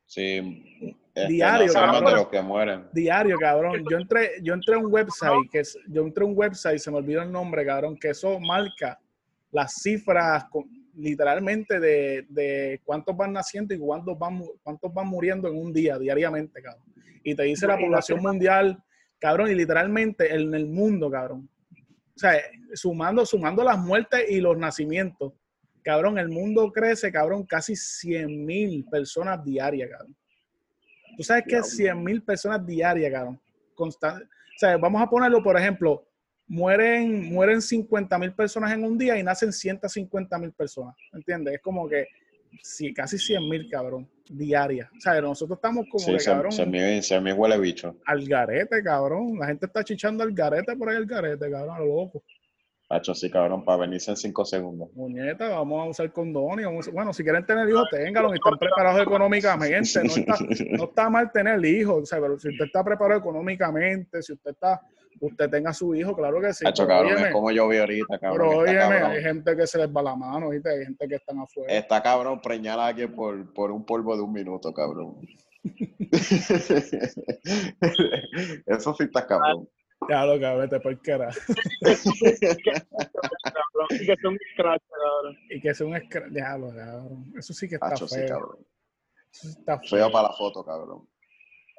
Sí, 0.07 0.97
este, 1.15 1.33
Diario, 1.33 1.73
cabrón. 1.73 2.05
de 2.05 2.11
los 2.13 2.29
que 2.29 2.43
mueren. 2.43 2.85
diario, 2.93 3.37
cabrón. 3.39 3.85
Yo 3.89 3.97
entré, 3.97 4.31
yo 4.43 4.55
entré 4.55 4.75
a 4.75 4.79
un 4.79 4.93
website, 4.93 5.49
que 5.53 5.61
es, 5.61 5.79
yo 5.89 6.03
entré 6.03 6.25
a 6.25 6.27
un 6.27 6.37
website, 6.37 6.79
se 6.81 6.91
me 6.91 6.97
olvidó 6.97 7.23
el 7.23 7.31
nombre, 7.31 7.65
cabrón, 7.65 7.97
que 7.97 8.09
eso 8.11 8.41
marca 8.41 8.99
las 9.53 9.81
cifras 9.83 10.45
con- 10.51 10.69
literalmente 10.97 11.79
de, 11.79 12.27
de 12.29 12.81
cuántos 12.85 13.17
van 13.17 13.33
naciendo 13.33 13.73
y 13.73 13.79
cuántos 13.79 14.19
van, 14.19 14.35
mu- 14.35 14.53
cuántos 14.65 14.93
van 14.93 15.07
muriendo 15.07 15.47
en 15.49 15.57
un 15.57 15.73
día, 15.73 15.97
diariamente, 15.97 16.61
cabrón. 16.61 16.83
Y 17.23 17.35
te 17.37 17.45
dice 17.45 17.67
la 17.69 17.79
población 17.79 18.21
mundial, 18.21 18.83
cabrón, 19.21 19.51
y 19.51 19.55
literalmente 19.55 20.35
en 20.35 20.53
el 20.55 20.67
mundo, 20.67 21.11
cabrón. 21.11 21.49
O 22.17 22.19
sea, 22.19 22.41
sumando, 22.75 23.25
sumando 23.25 23.63
las 23.63 23.79
muertes 23.79 24.29
y 24.29 24.41
los 24.41 24.57
nacimientos, 24.59 25.33
cabrón, 25.83 26.19
el 26.19 26.29
mundo 26.29 26.71
crece, 26.73 27.13
cabrón, 27.13 27.45
casi 27.45 27.77
100 27.77 28.45
mil 28.45 28.85
personas 28.91 29.45
diarias, 29.45 29.91
cabrón. 29.91 30.17
Tú 31.17 31.23
sabes 31.23 31.45
que 31.45 31.51
Diablo. 31.51 31.69
100 31.69 32.05
mil 32.05 32.23
personas 32.23 32.67
diarias, 32.67 33.13
cabrón. 33.13 33.41
Constan- 33.77 34.23
o 34.23 34.59
sea, 34.59 34.77
vamos 34.77 35.01
a 35.01 35.07
ponerlo, 35.09 35.43
por 35.43 35.57
ejemplo, 35.59 36.07
mueren, 36.47 37.33
mueren 37.33 37.63
50 37.63 38.19
mil 38.19 38.33
personas 38.35 38.73
en 38.73 38.85
un 38.85 38.99
día 38.99 39.19
y 39.19 39.23
nacen 39.23 39.53
150 39.53 40.39
mil 40.39 40.53
personas. 40.53 40.95
¿Entiendes? 41.13 41.55
Es 41.55 41.61
como 41.61 41.89
que 41.89 42.07
sí, 42.63 42.93
casi 42.95 43.19
100 43.19 43.49
mil, 43.49 43.69
cabrón, 43.71 44.09
diarias. 44.29 44.89
O 44.97 45.01
sea, 45.01 45.21
nosotros 45.21 45.57
estamos 45.59 45.87
como 45.91 46.05
Sí, 46.05 46.13
que, 46.13 46.21
se, 46.21 46.31
cabrón, 46.31 46.53
se 46.53 46.67
me, 46.67 47.03
se 47.03 47.21
me 47.21 47.33
huele 47.33 47.59
bicho. 47.59 47.97
al 48.07 48.27
garete, 48.27 48.83
cabrón. 48.83 49.39
La 49.39 49.47
gente 49.47 49.67
está 49.67 49.83
chichando 49.85 50.23
al 50.23 50.33
garete 50.33 50.77
por 50.77 50.89
ahí, 50.89 50.97
al 50.97 51.07
garete, 51.07 51.51
cabrón, 51.51 51.75
a 51.77 51.79
lo 51.81 51.87
loco. 51.87 52.23
Hacho, 52.93 53.15
sí, 53.15 53.31
cabrón, 53.31 53.65
para 53.65 53.79
venirse 53.83 54.11
en 54.11 54.17
cinco 54.17 54.45
segundos. 54.45 54.89
Muñeta, 54.95 55.49
vamos 55.49 55.81
a 55.87 55.91
usar 55.91 56.13
condones. 56.13 56.67
vamos 56.67 56.89
a- 56.89 56.91
Bueno, 56.91 57.13
si 57.13 57.23
quieren 57.23 57.47
tener 57.47 57.69
hijos, 57.69 57.87
ténganlos 57.89 58.33
y 58.33 58.35
están 58.35 58.59
preparados 58.59 59.01
económicamente. 59.03 60.03
No 60.03 60.13
está, 60.13 60.35
no 60.77 60.85
está 60.85 61.09
mal 61.09 61.31
tener 61.31 61.65
hijos, 61.65 62.03
o 62.03 62.07
sea, 62.07 62.21
pero 62.21 62.37
si 62.39 62.49
usted 62.49 62.65
está 62.65 62.83
preparado 62.83 63.21
económicamente, 63.21 64.21
si 64.23 64.33
usted 64.33 64.51
está, 64.51 64.81
usted 65.21 65.51
tenga 65.51 65.73
su 65.73 65.95
hijo, 65.95 66.15
claro 66.15 66.41
que 66.41 66.53
sí. 66.53 66.65
Hacho, 66.67 66.87
cabrón, 66.87 67.13
óyeme, 67.13 67.29
es 67.29 67.33
como 67.35 67.51
yo 67.51 67.67
vi 67.69 67.79
ahorita, 67.79 68.19
cabrón. 68.19 68.49
pero 68.49 68.61
óyeme, 68.61 68.79
cabrón, 68.79 69.11
hay 69.11 69.23
gente 69.23 69.57
que 69.57 69.67
se 69.67 69.79
les 69.79 69.89
va 69.89 70.03
la 70.03 70.15
mano, 70.17 70.51
¿viste? 70.51 70.71
Hay 70.71 70.85
gente 70.85 71.09
que 71.09 71.15
están 71.17 71.39
afuera. 71.41 71.73
está 71.73 72.03
cabrón 72.03 72.41
preñar 72.41 72.79
a 72.79 72.87
alguien 72.87 73.15
por, 73.15 73.53
por 73.53 73.71
un 73.71 73.85
polvo 73.85 74.17
de 74.17 74.23
un 74.23 74.33
minuto, 74.33 74.73
cabrón. 74.73 75.17
Eso 78.67 78.95
sí 78.95 79.05
está 79.05 79.27
cabrón. 79.27 79.69
Ya 80.09 80.25
lo 80.25 80.39
que 80.39 80.47
vete 80.57 80.81
por 80.81 80.99
cara. 81.03 81.29
cabrón. 83.43 83.89
Y 83.91 84.07
que 84.07 84.17
son 84.23 84.33
un 84.33 84.39
scratch, 84.55 84.83
cabrón. 84.89 85.37
Y 85.51 85.61
que 85.61 85.69
es 85.69 85.81
un 85.81 85.93
escra- 85.95 86.31
Diablo, 86.31 86.69
cabrón. 86.75 87.33
Eso 87.39 87.53
sí 87.53 87.69
que 87.69 87.75
está 87.75 87.89
Hacho, 87.89 88.09
sí, 88.09 88.17
feo. 88.17 88.29
cabrón. 88.29 88.67
Eso 89.33 89.49
sí 89.49 89.57
está 89.59 89.79
feo. 89.79 89.89
Feo 89.91 90.11
para 90.13 90.29
la 90.29 90.35
foto, 90.35 90.65
cabrón. 90.65 91.07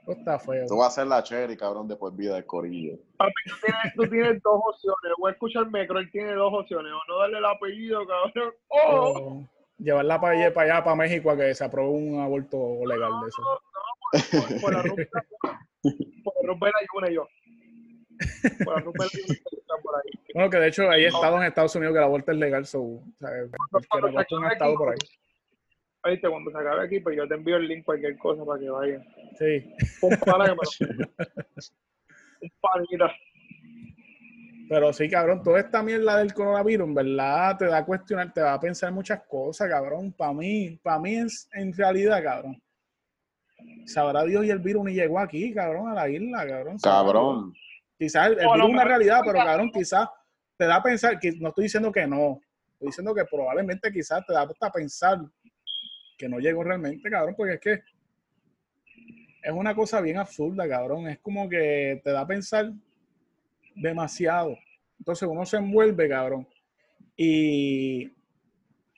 Feo. 0.06 0.66
Tú 0.68 0.78
vas 0.78 0.90
a 0.90 1.02
ser 1.02 1.08
la 1.08 1.24
cherry, 1.24 1.56
cabrón, 1.56 1.88
de 1.88 1.96
por 1.96 2.16
vida 2.16 2.36
del 2.36 2.46
corillo. 2.46 2.98
Papi, 3.18 3.34
tú 3.46 3.56
tienes, 3.64 3.94
tú 3.96 4.08
tienes 4.10 4.42
dos 4.42 4.60
opciones. 4.66 5.14
O 5.20 5.30
escuchar 5.30 5.70
Mecro, 5.70 6.00
él 6.00 6.10
tiene 6.12 6.34
dos 6.34 6.52
opciones. 6.54 6.92
O 6.92 7.00
no 7.08 7.20
darle 7.20 7.38
el 7.38 7.46
apellido, 7.46 8.06
cabrón. 8.08 8.54
O 8.70 9.48
llevarla 9.78 10.20
para 10.20 10.38
allá, 10.38 10.54
para 10.54 10.74
allá, 10.74 10.84
para 10.84 10.96
México, 10.96 11.32
a 11.32 11.38
que 11.38 11.54
se 11.54 11.64
apruebe 11.64 11.90
un 11.90 12.20
aborto 12.20 12.86
legal 12.86 13.12
de 13.22 13.28
eso. 13.28 13.42
por, 14.32 14.62
por 14.62 14.74
la 14.74 14.82
rumba. 14.82 15.04
Por 16.24 16.34
la 16.42 16.48
rumba 16.48 16.68
de 16.68 16.74
la 17.02 17.10
y 17.10 17.14
yo. 17.16 17.28
Por 18.64 18.76
la 18.76 18.82
rumba 18.82 19.06
la 19.06 19.82
por 19.82 19.96
ahí. 19.96 20.12
Bueno, 20.34 20.50
que 20.50 20.58
de 20.58 20.68
hecho 20.68 20.90
hay 20.90 21.06
estados 21.06 21.40
en 21.40 21.48
Estados 21.48 21.76
Unidos 21.76 21.94
que 21.94 21.98
el 22.00 22.04
aborto 22.04 22.32
es 22.32 22.38
legal, 22.38 22.66
so, 22.66 22.82
o 22.82 23.04
sea, 23.20 23.30
que 23.30 24.36
un 24.36 24.46
estado 24.46 24.76
por 24.76 24.90
ahí. 24.90 24.98
Oíste, 26.04 26.30
cuando 26.30 26.52
se 26.52 26.58
acabe 26.58 26.86
aquí, 26.86 27.00
pues 27.00 27.16
yo 27.16 27.28
te 27.28 27.36
envío 27.36 27.58
el 27.58 27.68
link, 27.68 27.86
cualquier 27.86 28.18
cosa 28.18 28.44
para 28.44 28.60
que 28.60 28.70
vayan. 28.70 29.06
Sí, 29.38 29.74
Un 30.02 30.18
pana 30.18 30.46
que 30.46 30.52
me 30.52 30.98
lo 30.98 31.10
Un 32.42 32.52
panita. 32.60 33.12
pero 34.68 34.92
sí, 34.94 35.08
cabrón, 35.08 35.44
toda 35.44 35.60
esta 35.60 35.84
mierda 35.84 36.18
del 36.18 36.34
coronavirus, 36.34 36.88
en 36.88 36.94
verdad, 36.96 37.58
te 37.58 37.66
da 37.66 37.78
a 37.78 37.86
cuestionar, 37.86 38.34
te 38.34 38.42
va 38.42 38.54
a 38.54 38.60
pensar 38.60 38.92
muchas 38.92 39.22
cosas, 39.28 39.70
cabrón. 39.70 40.12
Para 40.14 40.34
mí, 40.34 40.80
para 40.82 41.00
mí 41.00 41.18
es 41.18 41.48
en 41.54 41.72
realidad, 41.72 42.24
cabrón. 42.24 42.60
Sabrá 43.86 44.24
Dios 44.24 44.44
y 44.44 44.50
el 44.50 44.58
virus 44.58 44.86
ni 44.86 44.94
llegó 44.94 45.20
aquí, 45.20 45.54
cabrón, 45.54 45.90
a 45.90 45.94
la 45.94 46.10
isla, 46.10 46.48
cabrón. 46.48 46.78
Cabrón. 46.82 47.54
Quizás 47.96 48.28
el, 48.28 48.40
a 48.40 48.54
virus 48.54 48.70
es 48.70 48.74
una 48.74 48.84
realidad, 48.86 49.22
pero 49.24 49.38
cabrón, 49.38 49.70
quizás 49.72 50.10
te 50.58 50.66
da 50.66 50.78
a 50.78 50.84
pensar, 50.84 51.20
que 51.20 51.32
no 51.34 51.50
estoy 51.50 51.66
diciendo 51.66 51.92
que 51.92 52.08
no, 52.08 52.42
estoy 52.74 52.88
diciendo 52.88 53.14
que 53.14 53.26
probablemente 53.26 53.92
quizás 53.92 54.26
te 54.26 54.34
da 54.34 54.42
hasta 54.42 54.72
pensar 54.72 55.20
que 56.22 56.30
no 56.30 56.40
llegó 56.40 56.64
realmente, 56.64 57.10
cabrón, 57.10 57.34
porque 57.36 57.56
es 57.56 57.60
que 57.60 57.74
es 59.42 59.52
una 59.52 59.74
cosa 59.74 60.00
bien 60.02 60.20
absurda, 60.20 60.70
cabrón. 60.70 61.08
Es 61.08 61.18
como 61.18 61.50
que 61.50 62.00
te 62.04 62.12
da 62.12 62.22
a 62.22 62.28
pensar 62.28 62.72
demasiado. 63.76 64.56
Entonces 65.00 65.28
uno 65.28 65.48
se 65.48 65.58
envuelve, 65.58 66.08
cabrón, 66.08 66.48
y 67.18 68.12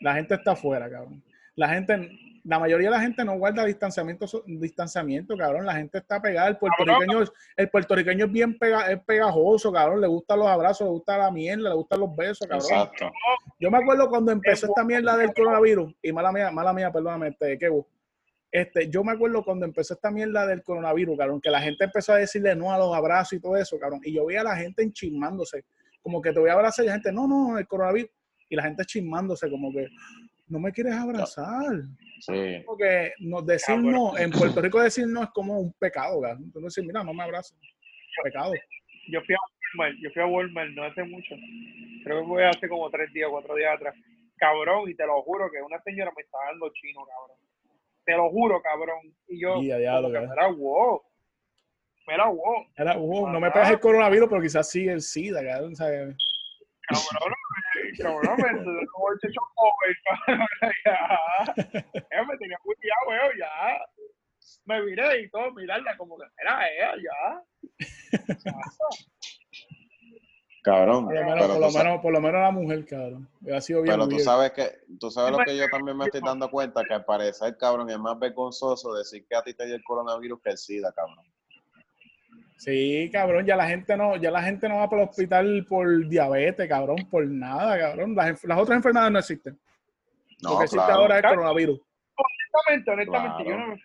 la 0.01 0.15
gente 0.15 0.35
está 0.35 0.51
afuera, 0.51 0.89
cabrón. 0.89 1.23
La 1.55 1.69
gente, 1.69 2.11
la 2.45 2.59
mayoría 2.59 2.89
de 2.89 2.95
la 2.95 3.01
gente 3.01 3.23
no 3.23 3.37
guarda 3.37 3.63
distanciamiento, 3.63 4.25
distanciamiento, 4.45 5.37
cabrón. 5.37 5.65
La 5.65 5.75
gente 5.75 5.99
está 5.99 6.21
pegada. 6.21 6.49
El 6.49 6.57
puertorriqueño, 6.57 7.23
el 7.55 7.69
puertorriqueño 7.69 8.25
es 8.25 8.31
bien 8.31 8.57
pega, 8.57 8.91
es 8.91 9.01
pegajoso, 9.01 9.71
cabrón. 9.71 10.01
Le 10.01 10.07
gustan 10.07 10.39
los 10.39 10.47
abrazos, 10.47 10.85
le 10.85 10.91
gusta 10.91 11.17
la 11.17 11.31
mierda, 11.31 11.69
le 11.69 11.75
gustan 11.75 12.01
los 12.01 12.15
besos, 12.15 12.45
cabrón. 12.47 12.67
Exacto. 12.69 13.11
Yo 13.59 13.71
me 13.71 13.77
acuerdo 13.77 14.09
cuando 14.09 14.31
empezó 14.33 14.67
esta 14.67 14.83
mierda 14.83 15.15
del 15.15 15.33
coronavirus, 15.33 15.95
y 16.01 16.11
mala 16.11 16.31
mía, 16.33 16.51
mala 16.51 16.73
mía, 16.73 16.91
perdóname, 16.91 17.29
este, 17.29 17.57
Kevo. 17.57 17.87
Este, 18.51 18.89
yo 18.89 19.03
me 19.03 19.13
acuerdo 19.13 19.43
cuando 19.43 19.65
empezó 19.65 19.93
esta 19.93 20.11
mierda 20.11 20.45
del 20.45 20.61
coronavirus, 20.63 21.17
cabrón, 21.17 21.41
que 21.41 21.49
la 21.49 21.61
gente 21.61 21.85
empezó 21.85 22.13
a 22.13 22.17
decirle 22.17 22.55
no 22.55 22.73
a 22.73 22.77
los 22.77 22.93
abrazos 22.93 23.33
y 23.33 23.39
todo 23.39 23.55
eso, 23.55 23.79
cabrón. 23.79 24.01
Y 24.03 24.13
yo 24.13 24.25
veía 24.25 24.41
a 24.41 24.43
la 24.43 24.55
gente 24.55 24.83
enchismándose, 24.83 25.63
como 26.01 26.21
que 26.21 26.33
te 26.33 26.39
voy 26.39 26.49
a 26.49 26.53
abrazar 26.53 26.83
y 26.83 26.89
la 26.89 26.93
gente, 26.95 27.11
no, 27.11 27.25
no, 27.25 27.57
el 27.57 27.67
coronavirus. 27.67 28.11
Y 28.49 28.55
la 28.55 28.63
gente 28.63 28.85
chismándose, 28.85 29.49
como 29.49 29.71
que, 29.71 29.87
no 30.53 30.59
me 30.59 30.71
quieres 30.71 30.93
abrazar. 30.93 31.81
Sí. 32.19 32.61
Porque 32.65 33.11
nos 33.19 33.43
decir 33.45 33.77
no, 33.79 34.15
en 34.17 34.29
Puerto 34.29 34.61
Rico 34.61 34.79
decir 34.79 35.07
no 35.07 35.23
es 35.23 35.29
como 35.31 35.59
un 35.59 35.73
pecado, 35.73 36.21
cabrón. 36.21 36.43
Entonces 36.45 36.75
decir, 36.75 36.87
mira, 36.87 37.03
no 37.03 37.13
me 37.13 37.23
abraces. 37.23 37.57
Pecado. 38.23 38.53
Yo 39.11 39.19
fui 39.25 39.33
a 39.33 39.39
Walmart, 39.79 39.97
yo 39.99 40.09
fui 40.11 40.21
a 40.21 40.25
Walmart 40.27 40.69
no 40.71 40.83
hace 40.83 41.03
mucho. 41.03 41.35
Creo 42.03 42.21
que 42.21 42.27
fue 42.27 42.45
hace 42.47 42.69
como 42.69 42.89
tres 42.91 43.11
días, 43.11 43.27
cuatro 43.31 43.55
días 43.55 43.75
atrás. 43.75 43.95
Cabrón, 44.37 44.89
y 44.89 44.95
te 44.95 45.05
lo 45.07 45.21
juro 45.23 45.49
que 45.51 45.59
una 45.61 45.81
señora 45.81 46.11
me 46.15 46.21
estaba 46.21 46.45
dando 46.51 46.69
chino, 46.73 47.01
cabrón. 47.05 47.37
Te 48.05 48.15
lo 48.15 48.29
juro, 48.29 48.61
cabrón. 48.61 48.99
Y 49.27 49.41
yo, 49.41 49.61
Y 49.63 49.71
a 49.71 49.77
diablo, 49.77 50.09
como 50.09 50.21
que, 50.21 50.27
cabrón. 50.35 50.51
mira, 50.51 50.63
wow. 50.63 51.01
Mira, 52.07 52.27
wow. 52.27 52.65
Era, 52.75 52.97
"Wow, 52.97 53.29
no 53.29 53.39
me 53.39 53.49
pegas 53.49 53.71
el 53.71 53.79
coronavirus, 53.79 54.27
pero 54.29 54.41
quizás 54.41 54.69
sí 54.69 54.87
el 54.87 55.01
SIDA, 55.01 55.41
cabrón. 55.43 55.75
¿sabes? 55.75 56.15
Cabrón, 56.87 57.33
eh, 57.75 57.97
cabrón, 58.01 58.37
me 58.37 58.87
como 58.87 59.11
el 59.11 59.19
techo 59.19 59.41
joven, 59.55 59.95
ya. 60.85 60.95
Ella 62.11 62.23
me 62.27 62.37
tenía 62.37 62.57
cuidado, 62.61 63.07
weón, 63.07 63.31
ya. 63.39 63.79
Me 64.65 64.81
miré 64.83 65.21
y 65.21 65.29
todo, 65.29 65.51
mirarla 65.53 65.95
como 65.97 66.17
que 66.17 66.25
era 66.37 66.67
ella, 66.69 66.93
ya. 67.03 67.43
Cabrón. 70.63 71.05
Por 71.05 71.13
lo 71.13 71.23
menos, 71.25 71.47
por 71.47 71.59
lo 71.59 71.71
menos, 71.71 72.01
por 72.01 72.13
lo 72.13 72.21
menos 72.21 72.41
la 72.41 72.51
mujer, 72.51 72.85
cabrón. 72.85 73.29
Ha 73.53 73.59
sido 73.59 73.81
bien 73.81 73.95
Pero 73.95 74.07
tú 74.07 74.15
weird. 74.15 74.23
sabes 74.23 74.51
que, 74.53 74.71
tú 74.97 75.11
sabes 75.11 75.33
lo 75.33 75.39
que 75.39 75.57
yo 75.57 75.67
también 75.69 75.97
me 75.97 76.05
estoy 76.05 76.21
dando 76.21 76.49
cuenta, 76.49 76.83
que 76.85 76.93
al 76.93 77.03
parecer, 77.03 77.57
cabrón, 77.57 77.89
es 77.89 77.99
más 77.99 78.17
vergonzoso 78.17 78.93
decir 78.93 79.25
que 79.27 79.35
a 79.35 79.43
ti 79.43 79.53
te 79.53 79.65
dio 79.65 79.75
el 79.75 79.83
coronavirus 79.83 80.41
que 80.41 80.51
el 80.51 80.57
SIDA, 80.57 80.93
cabrón. 80.93 81.25
Sí, 82.63 83.09
cabrón, 83.11 83.45
ya 83.45 83.55
la 83.57 83.67
gente 83.67 83.97
no, 83.97 84.15
ya 84.15 84.31
la 84.31 84.41
gente 84.41 84.69
no 84.69 84.77
va 84.77 84.89
para 84.89 85.03
el 85.03 85.09
hospital 85.09 85.65
por 85.67 86.07
diabetes, 86.07 86.67
cabrón, 86.69 86.95
por 87.11 87.25
nada, 87.27 87.77
cabrón. 87.77 88.15
Las, 88.15 88.41
otras 88.43 88.77
enfermedades 88.77 89.11
no 89.11 89.19
existen. 89.19 89.59
No, 90.41 90.51
lo 90.51 90.57
que 90.59 90.63
existe 90.65 90.85
claro. 90.85 91.01
ahora 91.01 91.17
es 91.19 91.23
el 91.25 91.29
coronavirus. 91.31 91.81
Honestamente, 92.15 92.91
honestamente, 92.91 93.37
yo 93.43 93.45
Claro. 93.55 93.67
no 93.67 93.73
me 93.75 93.81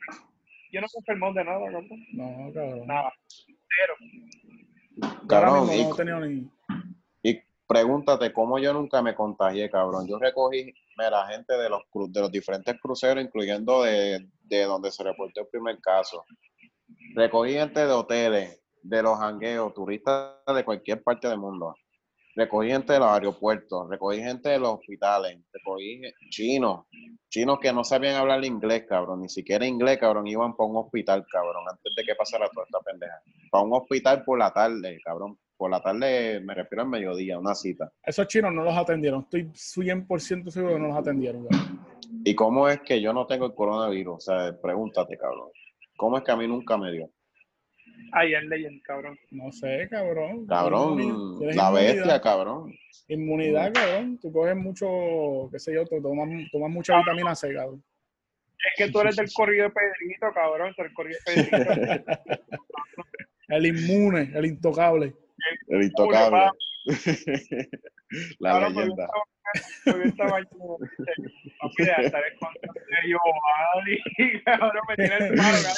yo 0.70 0.80
no 0.82 0.86
me 0.86 0.98
enfermo 1.00 1.32
de 1.32 1.44
nada, 1.44 1.58
cabrón. 1.64 1.88
No, 2.12 2.52
cabrón. 2.52 2.86
Nada. 2.86 3.12
Ahora 5.00 5.18
Cabrón, 5.28 5.68
mismo 5.68 5.88
no 5.88 5.94
he 5.94 5.96
tenido 5.96 6.20
ni. 6.20 6.50
y 7.22 7.40
pregúntate 7.66 8.32
cómo 8.32 8.58
yo 8.58 8.72
nunca 8.72 9.00
me 9.02 9.14
contagié, 9.14 9.70
cabrón. 9.70 10.06
Yo 10.08 10.18
recogí, 10.18 10.72
mira, 10.96 11.26
gente 11.28 11.54
de 11.56 11.68
los, 11.68 11.82
cru- 11.92 12.10
de 12.10 12.20
los 12.20 12.30
diferentes 12.32 12.76
cruceros, 12.80 13.22
incluyendo 13.24 13.82
de, 13.82 14.26
de 14.44 14.62
donde 14.64 14.90
se 14.90 15.02
reportó 15.04 15.40
el 15.42 15.46
primer 15.48 15.78
caso. 15.80 16.24
Recogí 17.14 17.52
gente 17.54 17.80
de 17.86 17.92
hoteles, 17.92 18.60
de 18.82 19.02
los 19.02 19.18
jangueos, 19.18 19.74
turistas 19.74 20.36
de 20.54 20.64
cualquier 20.64 21.02
parte 21.02 21.28
del 21.28 21.38
mundo. 21.38 21.74
Recogí 22.34 22.68
gente 22.68 22.92
de 22.92 23.00
los 23.00 23.08
aeropuertos, 23.08 23.88
recogí 23.88 24.18
gente 24.20 24.50
de 24.50 24.60
los 24.60 24.74
hospitales, 24.74 25.40
recogí 25.52 26.02
chinos, 26.30 26.86
chinos 27.28 27.58
que 27.58 27.72
no 27.72 27.82
sabían 27.82 28.14
hablar 28.14 28.44
inglés, 28.44 28.84
cabrón, 28.88 29.22
ni 29.22 29.28
siquiera 29.28 29.66
inglés, 29.66 29.98
cabrón, 29.98 30.26
iban 30.28 30.54
para 30.54 30.68
un 30.68 30.76
hospital, 30.76 31.26
cabrón, 31.30 31.64
antes 31.68 31.92
de 31.96 32.04
que 32.04 32.14
pasara 32.14 32.48
toda 32.50 32.64
esta 32.66 32.78
pendeja. 32.80 33.20
Para 33.50 33.64
un 33.64 33.72
hospital 33.72 34.22
por 34.24 34.38
la 34.38 34.52
tarde, 34.52 35.00
cabrón. 35.04 35.36
Por 35.56 35.68
la 35.72 35.80
tarde, 35.80 36.38
me 36.38 36.54
refiero 36.54 36.82
al 36.82 36.88
mediodía, 36.88 37.36
una 37.36 37.56
cita. 37.56 37.90
Esos 38.04 38.28
chinos 38.28 38.52
no 38.52 38.62
los 38.62 38.76
atendieron. 38.76 39.22
Estoy 39.22 39.46
100% 39.46 40.50
seguro 40.50 40.74
que 40.74 40.80
no 40.80 40.88
los 40.88 40.96
atendieron, 40.96 41.44
cabrón. 41.48 41.84
¿Y 42.24 42.34
cómo 42.36 42.68
es 42.68 42.80
que 42.82 43.00
yo 43.00 43.12
no 43.12 43.26
tengo 43.26 43.46
el 43.46 43.54
coronavirus? 43.54 44.14
O 44.14 44.20
sea, 44.20 44.56
pregúntate, 44.62 45.18
cabrón. 45.18 45.48
¿Cómo 45.96 46.16
es 46.16 46.22
que 46.22 46.30
a 46.30 46.36
mí 46.36 46.46
nunca 46.46 46.76
me 46.76 46.92
dio? 46.92 47.10
Ahí 48.12 48.34
es 48.34 48.44
Legend, 48.44 48.82
cabrón. 48.82 49.18
No 49.30 49.52
sé, 49.52 49.86
cabrón. 49.90 50.46
Cabrón, 50.46 50.98
la 50.98 51.04
inmunidad. 51.04 51.72
bestia, 51.72 52.20
cabrón. 52.20 52.74
Inmunidad, 53.08 53.72
cabrón. 53.72 54.18
Tú 54.20 54.32
coges 54.32 54.56
mucho, 54.56 55.48
qué 55.52 55.58
sé 55.58 55.74
yo, 55.74 55.84
tú 55.86 56.00
tomas, 56.02 56.28
tomas 56.52 56.70
mucha 56.70 56.96
vitamina 56.98 57.34
C, 57.34 57.52
cabrón. 57.54 57.82
Es 58.58 58.86
que 58.86 58.90
tú 58.92 59.00
eres 59.00 59.16
del 59.16 59.28
corrido 59.32 59.64
de 59.64 59.70
Pedrito, 59.70 60.26
cabrón. 60.34 60.74
Tú 60.74 60.82
eres 60.82 60.90
el 60.90 60.94
corrido 60.96 61.18
de 61.26 61.44
Pedrito. 61.44 62.12
El 63.48 63.64
inmune, 63.64 64.30
el 64.34 64.44
intocable. 64.44 65.14
El 65.68 65.84
intocable. 65.84 66.50
la 68.40 68.50
Cabrón, 68.50 68.74
leyenda. 68.74 69.04
estaba- 69.04 69.24
yo 69.86 70.02
estaba 70.02 70.40
yo, 70.40 70.76
papi, 71.58 71.84
de 71.84 72.06
estar 72.06 72.22
escondido 72.26 72.72
de 72.74 73.08
Giovanni, 73.08 74.42
cabrón, 74.44 74.82
me 74.86 74.96
tiene 74.96 75.14
el 75.16 75.34
paro, 75.34 75.56
cabrón, 75.62 75.72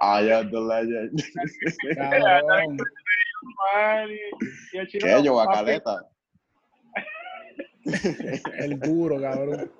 I 0.00 0.30
am 0.32 0.50
the 0.50 0.60
legend. 0.60 1.22
Cabrón. 1.96 2.76
¿Qué? 4.90 5.22
Yo, 5.22 5.34
Bacaleta. 5.36 6.08
El 8.58 8.78
duro, 8.80 9.20
cabrón. 9.20 9.70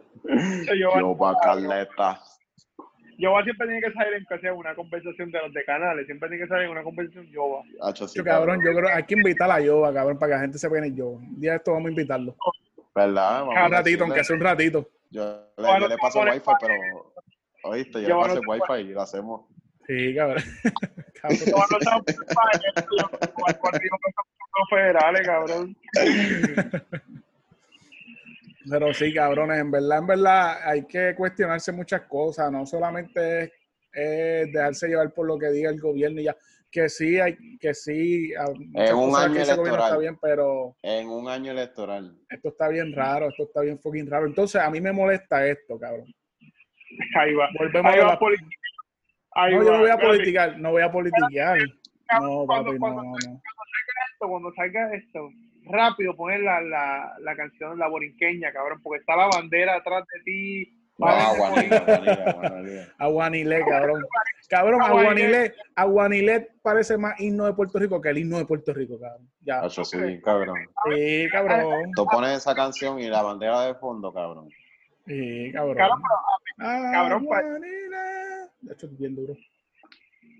Yo, 0.78 1.14
Bacaleta. 1.16 2.20
Giovanni 3.16 3.44
siempre 3.44 3.66
tiene 3.68 3.80
que 3.80 3.92
salir 3.92 4.14
en 4.14 4.24
que 4.26 4.38
sea 4.40 4.52
una 4.54 4.74
conversación 4.74 5.30
de 5.30 5.38
los 5.40 5.52
de 5.52 5.64
canales, 5.64 6.04
siempre 6.06 6.28
tiene 6.28 6.44
que 6.44 6.48
salir 6.48 6.64
en 6.64 6.72
una 6.72 6.82
conversación. 6.82 7.26
Hacho, 7.80 8.08
sí, 8.08 8.18
Yo, 8.18 8.24
cabrón, 8.24 8.58
yo 8.64 8.72
creo 8.72 8.86
que 8.88 8.92
hay 8.92 9.04
que 9.04 9.14
invitar 9.14 9.48
a 9.50 9.60
Yoba, 9.60 9.94
cabrón, 9.94 10.18
para 10.18 10.30
que 10.30 10.34
la 10.34 10.40
gente 10.42 10.58
se 10.58 10.68
vea 10.68 10.84
en 10.84 10.96
Yoba. 10.96 11.18
Un 11.18 11.40
día 11.40 11.52
de 11.52 11.56
esto 11.58 11.72
vamos 11.72 11.86
a 11.86 11.90
invitarlo. 11.90 12.36
¿Verdad? 12.94 13.40
Vamos 13.40 13.54
Cada 13.54 13.66
a 13.66 13.68
ratito, 13.68 13.84
decirle. 13.84 14.04
aunque 14.04 14.24
sea 14.24 14.36
un 14.36 14.42
ratito. 14.42 14.88
Yo, 15.10 15.46
le- 15.56 15.80
yo 15.80 15.88
le 15.88 15.96
paso 15.98 16.20
wifi, 16.22 16.50
pero... 16.60 16.74
Oíste, 17.64 18.02
yo 18.02 18.08
Yo 18.08 18.16
le 18.16 18.22
paso 18.22 18.34
no 18.34 18.40
el 18.54 18.60
wifi 18.60 18.90
y 18.90 18.92
lo 18.92 19.00
hacemos. 19.02 19.42
Sí, 19.86 20.14
cabrón. 20.14 20.42
En 21.24 21.30
España, 21.32 22.72
con 23.58 23.72
los 23.72 24.68
federales, 24.70 25.26
cabrón. 25.26 25.76
Pero 28.70 28.94
sí, 28.94 29.12
cabrones, 29.12 29.60
en 29.60 29.70
verdad, 29.70 29.98
en 29.98 30.06
verdad, 30.06 30.56
hay 30.68 30.84
que 30.86 31.14
cuestionarse 31.14 31.70
muchas 31.72 32.02
cosas. 32.02 32.50
No 32.50 32.64
solamente 32.64 33.42
es, 33.42 33.52
es 33.92 34.52
dejarse 34.52 34.88
llevar 34.88 35.12
por 35.12 35.26
lo 35.26 35.38
que 35.38 35.50
diga 35.50 35.70
el 35.70 35.80
gobierno 35.80 36.20
y 36.20 36.24
ya. 36.24 36.36
Que 36.70 36.88
sí, 36.88 37.20
hay, 37.20 37.36
que 37.60 37.72
sí, 37.72 38.32
muchas 38.72 38.92
un 38.94 39.14
año 39.14 39.34
que 39.34 39.42
electoral. 39.42 39.80
está 39.84 39.98
bien, 39.98 40.18
pero 40.20 40.76
En 40.82 41.08
un 41.08 41.28
año 41.28 41.52
electoral. 41.52 42.18
esto 42.28 42.48
está 42.48 42.66
bien 42.68 42.92
raro, 42.92 43.28
esto 43.28 43.44
está 43.44 43.60
bien 43.60 43.78
fucking 43.78 44.10
raro. 44.10 44.26
Entonces, 44.26 44.60
a 44.60 44.68
mí 44.70 44.80
me 44.80 44.90
molesta 44.92 45.46
esto, 45.46 45.78
cabrón. 45.78 46.12
Ahí 47.16 47.32
va. 47.34 47.48
Volvemos 47.58 47.92
Ahí 47.92 48.00
a 48.00 48.06
la... 48.06 48.18
política. 48.18 48.48
Ahí 49.34 49.52
No, 49.54 49.58
va. 49.58 49.64
yo 49.64 49.72
no 49.72 49.78
voy 49.80 49.90
a 49.90 49.98
politicar, 49.98 50.58
no 50.58 50.70
voy 50.70 50.82
a 50.82 50.92
politiquear. 50.92 51.58
No, 52.20 52.44
Cuando- 52.46 52.46
papi, 52.46 52.72
no, 52.72 52.78
cuando- 52.78 53.02
no, 53.02 53.10
no. 53.10 53.16
esto, 54.12 54.28
cuando 54.28 54.52
salga 54.54 54.94
esto, 54.94 55.28
rápido 55.66 56.14
poner 56.16 56.40
la, 56.40 56.60
la, 56.60 57.14
la 57.20 57.36
canción 57.36 57.78
La 57.78 57.88
Borinqueña, 57.88 58.52
cabrón, 58.52 58.80
porque 58.82 59.00
está 59.00 59.16
la 59.16 59.28
bandera 59.28 59.76
atrás 59.76 60.04
de 60.14 60.20
ti. 60.24 60.80
Ah, 61.02 61.32
Guanila, 61.36 61.80
Guanila. 61.80 62.88
Aguanilé, 62.98 63.64
cabrón. 63.64 64.04
Cabrón, 64.48 64.80
Aguanilé, 64.82 65.54
Aguanilé 65.74 66.48
parece 66.62 66.96
más 66.96 67.18
himno 67.20 67.46
de 67.46 67.54
Puerto 67.54 67.80
Rico 67.80 68.00
que 68.00 68.10
el 68.10 68.18
himno 68.18 68.38
de 68.38 68.44
Puerto 68.46 68.72
Rico, 68.72 69.00
cabrón. 69.00 69.28
Ya. 69.40 69.60
Hacho, 69.60 69.84
sí, 69.84 69.98
cabrón. 70.22 70.56
Sí, 70.94 71.26
cabrón. 71.32 71.90
Tú 71.96 72.06
pones 72.06 72.36
esa 72.38 72.54
canción 72.54 73.00
y 73.00 73.08
la 73.08 73.22
bandera 73.22 73.62
de 73.62 73.74
fondo, 73.74 74.12
cabrón. 74.12 74.48
Sí, 75.06 75.50
cabrón. 75.52 75.76
Cabrón, 75.76 76.02
cabrón, 76.92 77.26
pa- 77.26 77.38
Aguanilé. 77.38 78.13
De 78.64 78.72
hecho, 78.72 78.86
es 78.86 78.98
bien 78.98 79.14
duro. 79.14 79.34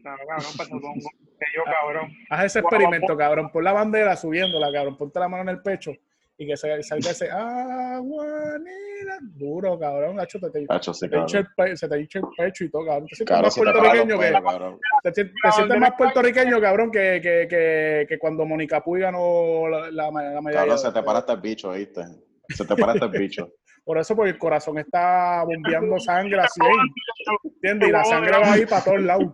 No, 0.03 0.11
cabrón, 0.29 0.53
pasó 0.57 0.71
con 0.81 0.95
que 0.95 1.47
yo, 1.55 1.63
cabrón. 1.65 2.11
Haz 2.31 2.45
ese 2.47 2.59
experimento, 2.61 3.17
cabrón. 3.17 3.51
Pon 3.51 3.65
la 3.65 3.73
bandera 3.73 4.17
subiéndola, 4.17 4.71
cabrón. 4.73 4.97
Ponte 4.99 5.19
la 5.19 5.29
mano 5.29 5.43
en 5.45 5.49
el 5.51 5.63
pecho 5.63 5.93
y 6.37 6.47
que 6.47 6.57
se- 6.57 6.83
salga 6.83 7.11
ese 7.11 7.31
aguanila. 7.31 9.19
Duro, 9.23 9.79
cabrón. 9.79 10.19
Hacho, 10.21 10.39
te, 10.41 10.51
te, 10.51 10.67
Hacho, 10.69 10.93
sí, 10.95 11.09
te 11.09 11.17
hincha 11.17 11.39
cabrón. 11.43 11.47
el 11.67 11.71
pe- 11.73 11.77
se 11.77 11.89
te 11.89 12.01
hincha 12.01 12.19
el 12.19 12.25
pecho 12.37 12.65
y 12.65 12.71
todo, 12.71 12.87
cabrón. 12.87 13.07
Te 13.09 13.17
sientes 13.17 13.27
Claro, 13.35 13.43
más 13.47 13.57
puertorriqueño 13.57 14.19
que, 14.19 14.33
cabrón. 14.33 14.81
te, 15.03 15.13
te- 15.13 15.25
te 15.25 15.53
sientes 15.53 15.79
más 15.79 15.93
puertorriqueño, 15.97 16.61
cabrón, 16.61 16.91
que, 16.91 17.21
que, 17.23 17.47
que, 17.49 18.07
que 18.09 18.19
cuando 18.19 18.45
Mónica 18.45 18.83
Puy 18.83 19.01
ganó 19.01 19.69
la, 19.69 19.91
la, 19.91 20.11
la 20.11 20.41
medalla. 20.41 20.61
Cabrón, 20.61 20.79
se 20.79 20.93
te 20.93 21.03
para 21.03 21.19
hasta 21.21 21.33
el 21.35 21.41
bicho, 21.41 21.71
¿viste? 21.73 22.03
Se 22.49 22.65
te 22.65 22.77
para 22.77 22.93
hasta 22.93 23.07
el 23.07 23.13
bicho. 23.13 23.49
Por 23.85 23.99
eso, 23.99 24.17
porque 24.17 24.31
el 24.31 24.39
corazón 24.39 24.79
está 24.79 25.45
bombeando 25.45 25.99
sangre 26.01 26.41
así, 26.41 26.61
¿entiendes? 27.45 27.89
Y 27.89 27.93
la 27.93 28.05
sangre 28.05 28.31
va 28.33 28.53
ahí 28.53 28.65
para 28.67 28.85
todos 28.85 29.03
lados. 29.03 29.33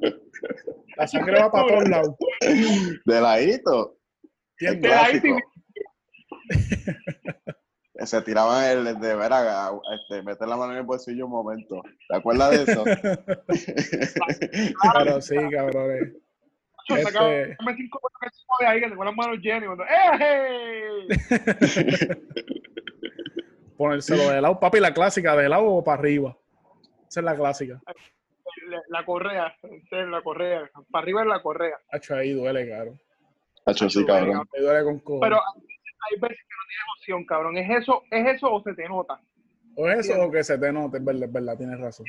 La 0.96 1.06
sangre 1.06 1.40
va 1.40 1.50
para 1.52 1.66
todos 1.68 1.88
lados, 1.88 2.14
De 3.04 3.20
ladito. 3.20 3.96
¿entiendes? 4.58 4.90
De 4.90 4.96
ahí 4.96 5.20
Clásico. 5.20 5.38
Se 8.06 8.22
tiraban 8.22 8.64
el 8.64 8.98
de 8.98 9.14
veras, 9.14 9.72
este, 9.94 10.22
meter 10.22 10.48
la 10.48 10.56
mano 10.56 10.72
en 10.72 10.78
el 10.78 10.84
bolsillo 10.84 11.26
un 11.26 11.32
momento. 11.32 11.82
¿Te 12.08 12.16
acuerdas 12.16 12.50
de 12.50 12.62
eso? 12.72 12.82
Pero 14.98 15.20
sí, 15.20 15.36
cabrones. 15.50 16.14
Este- 16.88 17.02
sacame 17.12 17.56
cinco 17.76 18.00
pesos 18.20 18.46
de 18.58 18.66
ahí 18.66 18.80
que 18.80 18.88
tengo 18.88 19.04
las 19.04 19.14
manos 19.14 19.36
llenas. 19.40 19.62
y 19.62 19.66
cuando, 19.66 19.84
¡Eh! 19.84 21.06
Ponérselo 23.80 24.30
de 24.30 24.42
lado, 24.42 24.60
papi, 24.60 24.78
la 24.78 24.92
clásica, 24.92 25.34
de 25.34 25.48
lado 25.48 25.64
o 25.64 25.82
para 25.82 25.98
arriba. 25.98 26.36
Esa 27.08 27.20
es 27.20 27.24
la 27.24 27.34
clásica. 27.34 27.80
La, 28.68 28.82
la 28.90 29.06
correa, 29.06 29.56
la 29.90 30.20
correa. 30.20 30.70
Para 30.90 31.02
arriba 31.02 31.22
es 31.22 31.26
la 31.26 31.40
correa. 31.40 31.78
Hacho, 31.90 32.14
ahí 32.14 32.34
duele, 32.34 32.68
cabrón. 32.68 33.00
Hacho, 33.64 33.88
sí, 33.88 34.04
cabrón. 34.04 34.46
Me 34.52 34.60
duele 34.60 34.84
con 34.84 34.98
cojones. 34.98 35.30
Pero 35.30 35.40
hay 35.40 36.20
veces 36.20 36.36
que 36.36 36.54
no 36.54 36.66
tiene 36.68 36.82
emoción, 36.84 37.24
cabrón. 37.24 37.56
¿Es 37.56 37.70
eso, 37.70 38.02
¿Es 38.10 38.36
eso 38.36 38.52
o 38.52 38.62
se 38.62 38.74
te 38.74 38.86
nota? 38.86 39.18
O 39.76 39.88
es 39.88 40.06
eso 40.06 40.24
o 40.24 40.30
que 40.30 40.44
se 40.44 40.58
te 40.58 40.70
note, 40.70 40.98
es 40.98 41.04
verdad, 41.06 41.24
es 41.24 41.32
verdad, 41.32 41.56
tienes 41.56 41.80
razón. 41.80 42.04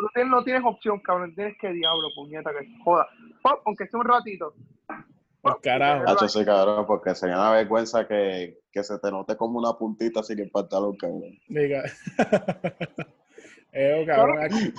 No 0.00 0.08
tienes, 0.14 0.30
no 0.30 0.42
tienes 0.42 0.62
opción, 0.64 1.00
cabrón. 1.00 1.34
Tienes 1.34 1.58
que 1.58 1.68
diablo, 1.68 2.08
puñeta, 2.14 2.50
que 2.58 2.64
se 2.64 2.78
joda. 2.82 3.06
Pop, 3.42 3.60
aunque 3.66 3.86
sea 3.88 4.00
un 4.00 4.06
ratito. 4.06 4.54
Pues 5.44 5.56
carajo. 5.62 6.04
Hacho, 6.08 6.28
sí, 6.28 6.44
cabrón, 6.44 6.86
porque 6.86 7.14
sería 7.14 7.36
una 7.36 7.50
vergüenza 7.52 8.06
que, 8.08 8.58
que 8.72 8.82
se 8.82 8.98
te 8.98 9.10
note 9.10 9.36
como 9.36 9.58
una 9.58 9.74
puntita 9.74 10.22
sin 10.22 10.40
el 10.40 10.50
pantalón, 10.50 10.96
cabrón. 10.96 11.38
Diga. 11.48 11.84
eh, 13.72 14.04
cabrón, 14.06 14.42
aquí- 14.42 14.72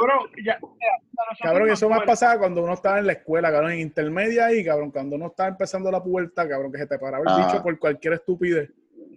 Cabrón, 0.00 0.30
ya, 0.44 0.58
ya, 0.58 1.42
cabrón, 1.42 1.70
eso 1.70 1.88
más 1.90 2.02
pasaba 2.04 2.38
cuando 2.38 2.62
uno 2.64 2.72
estaba 2.72 2.98
en 2.98 3.06
la 3.06 3.12
escuela, 3.12 3.52
cabrón, 3.52 3.72
en 3.72 3.80
intermedia 3.80 4.46
ahí, 4.46 4.64
cabrón, 4.64 4.90
cuando 4.90 5.16
uno 5.16 5.26
estaba 5.26 5.50
empezando 5.50 5.90
la 5.90 6.02
pubertad, 6.02 6.48
cabrón, 6.48 6.72
que 6.72 6.78
se 6.78 6.86
te 6.86 6.98
paraba 6.98 7.22
el 7.22 7.28
Ah. 7.28 7.46
bicho 7.46 7.62
por 7.62 7.78
cualquier 7.78 8.14
estupidez. 8.14 8.70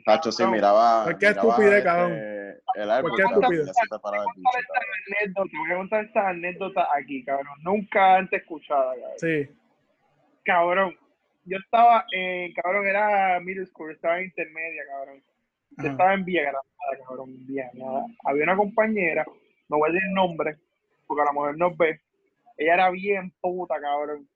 Hacho, 0.05 0.31
sí, 0.31 0.45
miraba. 0.45 1.03
Cualquier 1.03 1.31
estupidez, 1.31 1.71
este, 1.75 1.83
cabrón. 1.83 2.11
El 2.75 2.89
árbol, 2.91 3.11
Cualquier 3.11 3.27
estupidez. 3.39 3.65
se 3.67 3.87
te 3.89 3.99
paraba 3.99 4.23
el 4.23 4.27
Voy 4.27 4.33
a 4.35 4.35
bicho, 4.35 4.67
contar 4.67 4.73
cabrón. 4.73 4.99
esta 4.99 5.15
anécdota, 5.23 5.49
voy 5.57 5.71
a 5.71 5.77
contar 5.77 6.05
esta 6.05 6.29
anécdota 6.29 6.87
aquí, 6.97 7.23
cabrón. 7.23 7.57
Nunca 7.63 8.15
antes 8.15 8.41
escuchada, 8.41 8.91
cabrón. 8.93 9.11
Sí. 9.17 9.49
Cabrón, 10.43 10.95
yo 11.45 11.57
estaba, 11.57 12.05
en, 12.11 12.53
cabrón, 12.53 12.87
era 12.87 13.39
middle 13.39 13.65
school, 13.65 13.91
estaba 13.91 14.19
en 14.19 14.25
intermedia, 14.25 14.83
cabrón. 14.89 15.23
Yo 15.71 15.83
Ajá. 15.83 15.89
estaba 15.91 16.13
en 16.13 16.25
Villa 16.25 16.41
Granada, 16.41 17.07
cabrón, 17.07 17.45
Villa 17.47 17.69
Granada. 17.73 18.05
Había 18.25 18.43
una 18.43 18.55
compañera, 18.57 19.25
no 19.69 19.77
voy 19.77 19.89
a 19.89 19.93
decir 19.93 20.07
el 20.07 20.13
nombre, 20.13 20.57
porque 21.07 21.21
a 21.21 21.25
la 21.25 21.31
mujer 21.33 21.57
nos 21.57 21.75
ve. 21.77 21.99
Ella 22.57 22.73
era 22.75 22.89
bien 22.91 23.31
puta, 23.41 23.79
cabrón. 23.81 24.27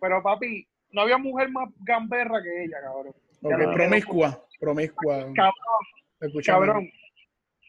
Pero 0.00 0.22
papi, 0.22 0.66
no 0.92 1.02
había 1.02 1.18
mujer 1.18 1.50
más 1.50 1.68
gamberra 1.80 2.42
que 2.42 2.64
ella, 2.64 2.80
cabrón. 2.82 3.14
No- 3.42 3.72
promiscua, 3.74 4.40
promiscua. 4.60 5.18
Cabrón, 5.34 5.52
Escúchame. 6.20 6.66
cabrón. 6.66 6.90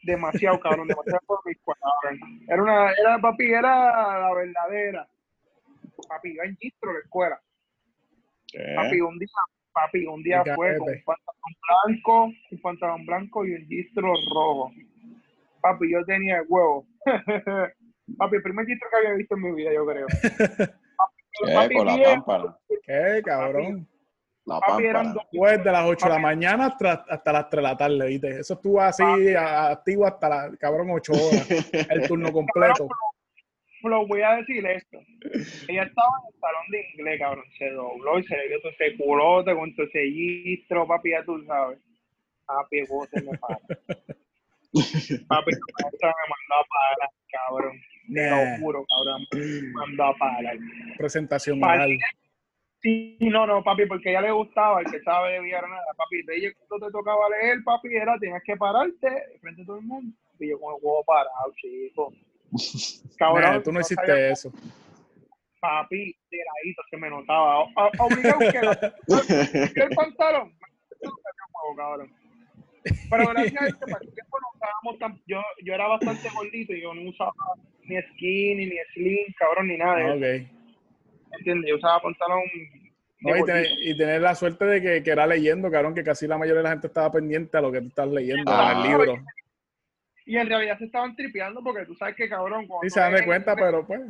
Demasiado, 0.04 0.60
cabrón, 0.60 0.86
demasiado 0.88 1.20
promiscua, 1.26 1.76
cabrón. 1.80 2.20
Era 2.48 2.62
una, 2.62 2.92
era, 2.92 3.18
papi, 3.18 3.52
era 3.52 4.20
la 4.20 4.34
verdadera. 4.34 5.08
Papi, 6.08 6.30
iba 6.30 6.44
en 6.44 6.56
gistro 6.56 6.92
la 6.92 6.98
escuela. 7.00 7.40
Papi, 8.76 9.00
un 9.00 9.18
día, 9.18 9.28
papi, 9.72 10.06
un 10.06 10.22
día 10.22 10.44
fue 10.54 10.78
con 10.78 10.88
un 10.88 11.02
pantalón 11.04 11.54
blanco, 11.84 12.24
un 12.50 12.60
pantalón 12.62 13.06
blanco 13.06 13.44
y 13.44 13.54
un 13.54 13.66
gistro 13.66 14.12
rojo. 14.34 14.72
Papi, 15.60 15.92
yo 15.92 16.04
tenía 16.04 16.38
el 16.38 16.46
huevo. 16.48 16.86
papi, 18.18 18.36
el 18.36 18.42
primer 18.42 18.66
gistro 18.66 18.88
que 18.90 18.96
había 18.96 19.16
visto 19.16 19.34
en 19.34 19.42
mi 19.42 19.52
vida, 19.52 19.72
yo 19.72 19.86
creo. 19.86 20.06
¿Qué? 21.42 21.54
Papi, 21.54 21.74
Con 21.74 21.86
la 21.86 22.02
pámpara. 22.04 22.58
¿Qué, 22.84 23.22
cabrón? 23.24 23.88
La 24.46 24.60
Papi, 24.60 24.84
eran 24.84 25.14
dos. 25.14 25.24
Pues 25.32 25.64
de 25.64 25.72
las 25.72 25.86
8 25.86 26.04
de 26.04 26.10
la 26.10 26.16
Papi. 26.16 26.22
mañana 26.22 26.66
hasta, 26.66 26.92
hasta 27.08 27.32
las 27.32 27.48
3 27.48 27.56
de 27.56 27.62
la 27.62 27.76
tarde, 27.76 28.06
¿viste? 28.06 28.40
Eso 28.40 28.54
estuvo 28.54 28.80
así 28.80 29.02
activo 29.34 30.06
hasta 30.06 30.28
la, 30.28 30.56
cabrón, 30.58 30.90
8 30.90 31.12
horas. 31.12 31.48
El 31.88 32.06
turno 32.06 32.30
completo. 32.30 32.88
Lo 33.84 34.06
voy 34.06 34.22
a 34.22 34.36
decir 34.36 34.64
esto. 34.66 34.98
Ella 35.68 35.82
estaba 35.84 36.08
en 36.22 36.34
el 36.34 36.40
salón 36.40 36.70
de 36.70 36.86
inglés, 36.94 37.18
cabrón. 37.20 37.44
Se 37.58 37.70
dobló 37.70 38.18
y 38.18 38.24
se 38.24 38.36
le 38.36 38.48
dio 38.48 38.60
todo 38.62 38.72
ese 38.72 38.96
culote 38.96 39.54
con 39.54 39.74
todo 39.74 39.86
ese 39.86 40.04
gistro, 40.10 40.86
papi, 40.86 41.10
ya 41.10 41.22
tú 41.24 41.42
sabes. 41.44 41.78
Papi, 42.46 42.82
huevo 42.82 43.06
se 43.06 43.22
me 43.22 43.36
para. 43.38 43.58
Papi, 45.28 45.52
me 45.52 45.98
mandó 46.32 46.54
a 46.58 46.64
parar, 46.68 47.10
cabrón. 47.30 47.76
Te 48.12 48.28
Nah. 48.28 48.54
lo 48.54 48.58
juro, 48.60 48.84
cabrón. 48.88 49.26
Me 49.32 49.72
mandó 49.72 50.04
a 50.04 50.16
parar. 50.16 50.56
Presentación 50.98 51.60
Papi. 51.60 51.74
oral. 51.74 51.98
Sí, 52.80 53.16
no, 53.20 53.46
no, 53.46 53.64
papi, 53.64 53.86
porque 53.86 54.10
a 54.10 54.12
ella 54.12 54.20
le 54.22 54.32
gustaba, 54.32 54.80
el 54.80 54.90
que 54.90 55.00
sabe 55.00 55.40
de 55.40 55.50
nada, 55.52 55.82
papi, 55.96 56.22
de 56.22 56.36
ella 56.36 56.52
cuando 56.68 56.86
te 56.86 56.92
tocaba 56.92 57.30
leer, 57.30 57.64
papi, 57.64 57.88
era, 57.96 58.18
tenías 58.18 58.42
que 58.44 58.56
pararte 58.56 59.08
frente 59.40 59.62
a 59.62 59.64
todo 59.64 59.78
el 59.78 59.86
mundo, 59.86 60.14
y 60.38 60.50
yo 60.50 60.60
con 60.60 60.74
el 60.74 60.80
huevo 60.82 61.02
parado, 61.04 61.50
chico. 61.56 62.12
Cabrón, 63.18 63.42
Nah, 63.42 63.62
tú 63.62 63.72
no 63.72 63.80
hiciste 63.80 64.06
sabía- 64.06 64.28
eso. 64.30 64.52
Papi, 65.60 66.14
tiradito, 66.28 66.82
se 66.90 66.96
me 66.98 67.08
notaba. 67.08 67.60
O- 67.60 67.70
Obligado 68.00 68.38
que 68.38 68.60
la- 68.60 68.94
que 69.74 69.80
el 69.82 69.94
pantalón, 69.94 70.52
cabrón. 71.76 72.12
Pero 73.10 73.28
gracias 73.30 73.72
a 73.74 73.86
para 73.86 74.04
el 74.04 74.12
tiempo 74.14 74.38
no 74.40 74.48
usábamos 74.54 74.98
tan, 74.98 75.22
yo, 75.26 75.40
yo 75.64 75.72
era 75.74 75.86
bastante 75.88 76.28
gordito 76.34 76.74
y 76.74 76.82
yo 76.82 76.92
no 76.92 77.08
usaba 77.08 77.32
ni 77.84 77.96
skinny, 78.12 78.66
ni 78.66 78.76
slim, 78.92 79.32
cabrón, 79.38 79.68
ni 79.68 79.78
nada 79.78 79.96
de 79.96 80.02
Ah, 80.04 80.14
eso, 80.36 80.46
ok. 80.46 81.38
¿entiendes? 81.38 81.70
Yo 81.70 81.76
usaba 81.76 82.02
pantalón 82.02 82.42
de 83.20 83.30
No, 83.30 83.36
y, 83.38 83.44
tener, 83.44 83.66
y 83.80 83.96
tener 83.96 84.20
la 84.20 84.34
suerte 84.34 84.66
de 84.66 84.82
que, 84.82 85.02
que 85.02 85.10
era 85.10 85.26
leyendo, 85.26 85.70
cabrón, 85.70 85.94
que 85.94 86.04
casi 86.04 86.26
la 86.26 86.36
mayoría 86.36 86.58
de 86.58 86.64
la 86.64 86.70
gente 86.72 86.88
estaba 86.88 87.10
pendiente 87.10 87.56
a 87.56 87.62
lo 87.62 87.72
que 87.72 87.80
tú 87.80 87.88
estás 87.88 88.08
leyendo 88.08 88.52
Ah, 88.52 88.72
en 88.72 88.76
el 88.78 88.82
libro. 88.90 89.14
Y 90.26 90.36
en 90.36 90.48
realidad 90.48 90.78
se 90.78 90.86
estaban 90.86 91.14
tripeando 91.14 91.62
porque 91.62 91.84
tú 91.84 91.94
sabes 91.94 92.16
que 92.16 92.28
cabrón. 92.28 92.66
cuando 92.66 92.82
Sí, 92.82 92.90
se 92.90 93.00
dan 93.00 93.14
de 93.14 93.24
cuenta, 93.24 93.54
pero 93.54 93.86
pues. 93.86 94.00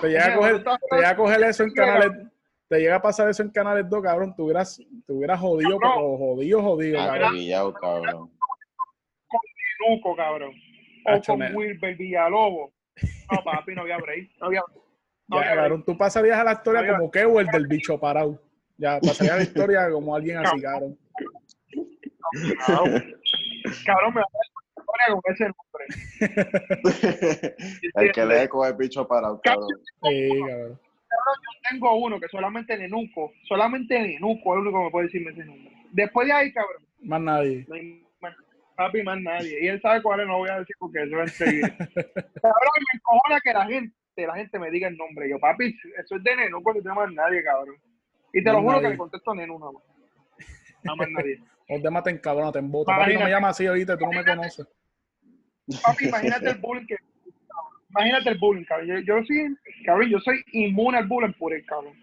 Te 0.00 0.08
llega 0.08 0.26
a 0.26 0.36
coger, 0.36 0.62
tú 0.64 0.70
te 0.88 0.96
llega 0.96 1.10
a 1.10 1.16
coger 1.16 1.42
eso 1.42 1.64
en 1.64 1.72
canales. 1.72 2.12
Te 2.68 2.78
llega 2.78 2.94
a 2.96 3.02
pasar 3.02 3.28
eso 3.28 3.42
en 3.42 3.50
canales 3.50 3.88
2, 3.88 4.02
cabrón. 4.02 4.34
Te 4.36 4.42
hubieras, 4.42 4.80
te 5.06 5.12
hubieras 5.12 5.40
jodido, 5.40 5.76
Cabrón. 5.78 5.98
pero 5.98 6.16
jodido, 6.18 6.62
jodido, 6.62 6.98
cabrón. 6.98 7.24
Acribillado, 7.24 7.72
cabrón. 7.74 8.30
Nuco, 9.88 10.14
cabrón. 10.16 10.52
O 11.06 11.10
Hacho, 11.10 11.32
con. 11.32 11.54
Wilber 11.56 11.96
Villalobos. 11.96 12.70
No, 13.32 13.42
papi, 13.42 13.74
no 13.74 13.82
había 13.82 13.96
break. 13.98 14.30
No 14.40 14.46
había, 14.46 14.60
no 14.60 15.36
Ya, 15.36 15.36
había 15.38 15.50
break. 15.50 15.56
cabrón, 15.64 15.84
tú 15.84 15.96
pasarías 15.98 16.38
a 16.38 16.44
la 16.44 16.52
historia 16.52 16.80
Oiga. 16.82 16.98
como 17.24 17.40
el 17.40 17.46
del 17.48 17.66
bicho 17.66 17.98
parado. 17.98 18.40
Ya, 18.76 19.00
pasaría 19.00 19.34
a 19.34 19.36
la 19.38 19.42
historia 19.42 19.90
como 19.90 20.14
alguien 20.14 20.38
así, 20.38 20.60
cabrón. 20.62 20.96
Cabrón, 22.66 23.02
cabrón, 23.84 24.14
me 24.14 24.20
va 24.20 24.26
a 24.26 24.32
dar 24.32 24.49
con 25.08 25.32
ese 25.32 25.44
nombre. 25.44 25.84
el 27.94 28.12
que 28.12 28.26
lee 28.26 28.48
con 28.48 28.66
el 28.68 28.74
bicho 28.74 29.06
parado, 29.06 29.40
cabrón. 29.42 29.68
Sí, 30.02 30.28
cabrón. 30.48 30.80
Tengo 31.70 31.94
uno 31.96 32.20
que 32.20 32.28
solamente 32.28 32.76
Nenuco, 32.76 33.32
solamente 33.48 33.98
Nenuco 34.00 34.54
es 34.54 34.60
el 34.60 34.66
único 34.66 34.78
que 34.78 34.84
me 34.84 34.90
puede 34.90 35.06
decirme 35.06 35.30
ese 35.32 35.44
nombre. 35.44 35.72
Después 35.92 36.26
de 36.26 36.32
ahí, 36.32 36.52
cabrón, 36.52 36.82
Más 37.02 37.20
nadie. 37.20 37.64
no 37.68 37.74
hay 37.74 38.06
más, 38.20 38.34
papi, 38.76 39.02
más 39.02 39.20
nadie. 39.20 39.58
Y 39.62 39.68
él 39.68 39.80
sabe 39.80 40.02
cuál 40.02 40.20
es, 40.20 40.26
no 40.26 40.38
voy 40.38 40.50
a 40.50 40.60
decir 40.60 40.76
porque 40.78 41.02
eso 41.02 41.16
va 41.16 41.24
a 41.24 41.28
seguir. 41.28 41.62
cabrón, 41.62 41.94
me 41.94 42.94
encojona 42.94 43.40
que 43.42 43.52
la 43.52 43.66
gente, 43.66 43.94
la 44.16 44.34
gente 44.34 44.58
me 44.58 44.70
diga 44.70 44.88
el 44.88 44.96
nombre. 44.96 45.28
Yo, 45.28 45.38
papi, 45.38 45.76
eso 45.98 46.16
es 46.16 46.24
de 46.24 46.36
Nenuco, 46.36 46.72
no 46.74 46.82
tengo 46.82 46.96
más 46.96 47.12
nadie, 47.12 47.42
cabrón. 47.42 47.76
Y 48.32 48.42
te 48.42 48.52
lo 48.52 48.60
juro 48.60 48.72
nadie. 48.72 48.82
que 48.82 48.90
le 48.90 48.98
contesto 48.98 49.30
a 49.30 49.34
Nenu 49.34 49.58
nada 49.58 49.72
más. 49.72 49.82
Nada 50.82 50.96
más 50.96 51.08
nadie. 51.10 51.40
O 51.72 51.80
te 51.80 51.88
maten, 51.88 52.18
cabrón, 52.18 52.52
te 52.52 52.58
embota. 52.58 52.96
Papi, 52.98 53.14
no 53.14 53.20
me 53.20 53.30
llamas 53.30 53.50
así 53.50 53.64
ahorita, 53.64 53.96
tú 53.96 54.04
no 54.04 54.10
me 54.10 54.24
conoces. 54.24 54.66
Papi, 55.82 56.08
imagínate 56.08 56.50
el 56.50 56.58
bullying 56.58 56.86
que. 56.86 56.96
Imagínate 57.90 58.30
el 58.30 58.38
bullying, 58.38 58.64
cabrón. 58.64 58.88
Yo, 58.88 58.98
yo 59.00 59.24
soy, 59.24 59.56
cabrón, 59.84 60.08
yo 60.10 60.18
soy 60.20 60.42
inmune 60.52 60.98
al 60.98 61.06
bullying 61.06 61.32
por 61.32 61.52
el 61.52 61.64
cabrón. 61.66 61.94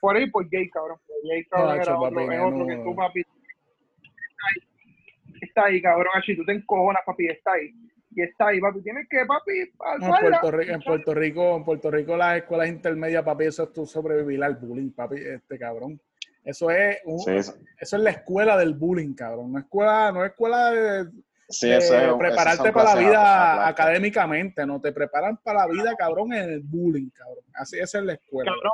Por 0.00 0.16
ahí, 0.16 0.28
por 0.30 0.48
gay, 0.48 0.68
cabrón. 0.70 0.98
Por 1.06 1.16
gay, 1.30 1.44
cabrón, 1.44 1.76
Macho, 1.76 1.82
era 1.90 1.98
otro, 1.98 2.10
papi, 2.16 2.34
es 2.34 2.40
otro 2.40 2.58
no. 2.58 2.66
que 2.66 2.76
tú, 2.76 2.96
papi. 2.96 3.20
Está 3.20 4.44
ahí, 4.48 5.38
está 5.40 5.64
ahí 5.66 5.82
cabrón, 5.82 6.12
así 6.16 6.36
tú 6.36 6.44
te 6.44 6.52
encojonas, 6.52 7.02
papi, 7.06 7.26
está 7.28 7.52
ahí. 7.52 7.70
Y 8.12 8.22
está 8.22 8.48
ahí, 8.48 8.60
papi. 8.60 8.82
Tienes 8.82 9.06
que, 9.08 9.24
papi, 9.24 9.52
No, 10.00 10.06
en, 10.16 10.20
Puerto 10.20 10.50
Rico, 10.50 10.72
en 10.72 10.80
Puerto 10.82 11.14
Rico, 11.14 11.56
en 11.56 11.64
Puerto 11.64 11.90
Rico 11.90 12.16
las 12.16 12.38
escuelas 12.38 12.68
intermedias, 12.68 13.22
papi, 13.22 13.44
eso 13.44 13.64
es 13.64 13.72
tu 13.72 13.86
sobrevivir 13.86 14.42
al 14.42 14.56
bullying, 14.56 14.90
papi, 14.90 15.16
este 15.20 15.58
cabrón. 15.58 16.00
Eso 16.42 16.70
es 16.70 16.98
un- 17.04 17.20
Sí, 17.20 17.32
eso, 17.36 17.54
eso 17.78 17.96
es 17.96 18.02
la 18.02 18.10
escuela 18.10 18.56
del 18.56 18.74
bullying, 18.74 19.14
cabrón. 19.14 19.52
No 19.52 19.58
es 19.58 19.64
escuela, 19.64 20.10
no 20.10 20.24
es 20.24 20.30
escuela 20.30 20.70
de, 20.72 21.10
sí, 21.50 21.68
de 21.68 21.76
eso 21.78 21.94
es- 21.96 22.02
esas 22.02 22.14
prepararte 22.16 22.72
para 22.72 22.94
la 22.94 23.00
vida 23.00 23.68
académicamente, 23.68 24.64
no 24.66 24.80
te 24.80 24.92
preparan 24.92 25.36
para 25.38 25.66
la 25.66 25.72
vida, 25.72 25.94
cabrón, 25.96 26.32
en 26.32 26.50
el 26.50 26.60
bullying, 26.60 27.10
cabrón. 27.10 27.44
Así 27.54 27.78
esa 27.78 27.98
es 27.98 28.04
la 28.04 28.12
escuela. 28.14 28.50
Cabrón, 28.52 28.72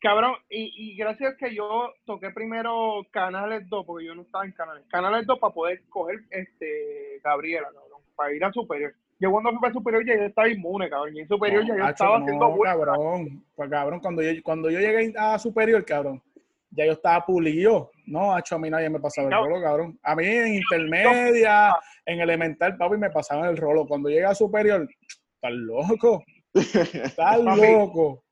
cabrón, 0.00 0.32
y, 0.50 0.92
y 0.92 0.96
gracias 0.96 1.34
que 1.36 1.54
yo 1.54 1.92
toqué 2.04 2.30
primero 2.30 3.06
Canales 3.10 3.68
2, 3.68 3.84
porque 3.86 4.06
yo 4.06 4.14
no 4.14 4.22
estaba 4.22 4.44
en 4.44 4.52
Canales. 4.52 4.84
Canales 4.88 5.26
2 5.26 5.38
para 5.38 5.54
poder 5.54 5.82
coger 5.88 6.20
este 6.30 7.20
Gabriela, 7.24 7.68
cabrón, 7.72 8.00
para 8.14 8.32
ir 8.32 8.44
a 8.44 8.52
Superior. 8.52 8.92
Yo 9.18 9.30
cuando 9.30 9.50
fui 9.50 9.60
para 9.60 9.72
Superior 9.72 10.04
ya 10.06 10.14
yo 10.14 10.24
estaba 10.24 10.48
inmune, 10.48 10.90
cabrón, 10.90 11.16
y 11.16 11.20
en 11.20 11.28
Superior 11.28 11.64
ya 11.66 11.76
yo 11.76 11.86
estaba 11.88 12.18
no, 12.18 12.24
haciendo 12.24 12.48
bullying. 12.50 12.64
cabrón. 12.64 13.44
Pues, 13.54 13.70
cabrón, 13.70 14.00
cuando 14.00 14.22
yo, 14.22 14.42
cuando 14.42 14.70
yo 14.70 14.78
llegué 14.78 15.14
a 15.16 15.38
superior, 15.38 15.84
cabrón, 15.84 16.22
ya 16.70 16.84
yo 16.84 16.92
estaba 16.92 17.24
pulido. 17.24 17.90
No, 18.06 18.34
hacho, 18.34 18.54
a 18.54 18.58
mí 18.58 18.70
nadie 18.70 18.88
me 18.88 19.00
pasaba 19.00 19.28
el 19.28 19.34
No. 19.34 19.44
rolo, 19.44 19.62
cabrón. 19.62 19.98
A 20.02 20.14
mí 20.14 20.24
en 20.26 20.54
intermedia, 20.54 21.74
en 22.04 22.20
elemental, 22.20 22.76
papi, 22.76 22.96
me 22.96 23.10
pasaban 23.10 23.48
el 23.48 23.56
rolo. 23.56 23.86
Cuando 23.86 24.08
llegué 24.08 24.24
a 24.24 24.34
superior, 24.34 24.88
estás 25.34 25.52
loco. 25.52 26.22
Estás 26.54 27.38
loco. 27.90 28.24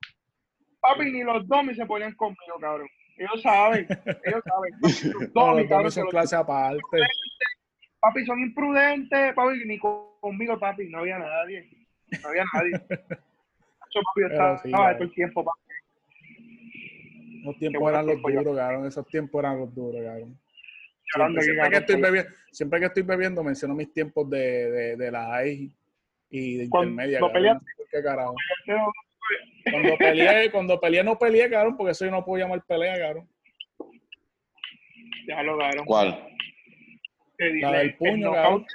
Papi, 0.79 1.11
ni 1.11 1.23
los 1.23 1.47
domis 1.47 1.75
se 1.77 1.85
ponían 1.85 2.13
conmigo, 2.15 2.57
cabrón. 2.59 2.87
Ellos 3.17 3.41
saben, 3.41 3.87
ellos 4.25 4.41
saben. 4.45 4.71
Papi, 4.81 5.09
los 5.19 5.35
No, 5.35 5.45
domis, 5.47 5.67
cabrón, 5.69 5.85
que 5.85 5.91
son 5.91 6.07
clases 6.07 6.33
aparte. 6.33 6.97
papi, 7.99 8.25
son 8.25 8.39
imprudentes, 8.41 9.33
papi, 9.33 9.65
ni 9.65 9.77
con- 9.79 10.05
conmigo, 10.21 10.59
papi, 10.59 10.87
no 10.89 10.99
había 10.99 11.17
nadie. 11.19 11.69
No 12.23 12.29
había 12.29 12.43
nadie. 12.53 12.71
Yo, 13.93 14.01
papi, 14.01 14.21
yo 14.21 14.27
estaba 14.27 14.57
sí, 14.57 14.71
todo 14.71 14.87
el 15.03 15.13
tiempo, 15.13 15.43
papi. 15.45 15.59
Esos 17.49 17.59
tiempos 17.59 17.89
eran 17.89 18.05
los 18.07 18.21
duros, 18.21 18.57
cabrón. 18.57 18.85
Esos 18.87 19.07
tiempos 19.07 19.39
eran 19.39 19.59
los 19.59 19.75
duros, 19.75 20.01
cabrón. 20.03 20.39
Siempre, 21.13 21.43
siempre 21.43 21.69
que 21.69 21.77
estoy 21.77 22.01
bebiendo, 22.01 22.31
siempre 22.51 22.79
que 22.79 22.85
estoy 22.87 23.03
bebiendo 23.03 23.43
menciono 23.43 23.75
mis 23.75 23.93
tiempos 23.93 24.29
de, 24.29 24.71
de, 24.71 24.95
de 24.97 25.11
la 25.11 25.25
high 25.27 25.71
y 26.29 26.57
de 26.57 26.63
intermedia. 26.65 27.19
Cuando 27.19 27.39
peleas- 27.39 27.61
¿Qué 27.91 28.01
carajo? 28.03 28.35
Cuando 29.71 29.97
peleé, 29.97 30.51
cuando 30.51 30.79
peleé 30.79 31.03
no 31.03 31.17
peleé, 31.17 31.49
cabrón, 31.49 31.77
porque 31.77 31.91
eso 31.91 32.05
yo 32.05 32.11
no 32.11 32.25
puedo 32.25 32.43
llamar 32.43 32.63
pelea, 32.65 32.97
cabrón. 32.99 33.29
Ya 35.27 35.43
lo 35.43 35.57
cabrón. 35.57 35.85
¿Cuál? 35.85 36.27
La 37.37 37.71
del 37.71 37.81
el 37.87 37.95
puño, 37.95 38.31
knockout- 38.31 38.33
cabrón. 38.35 38.65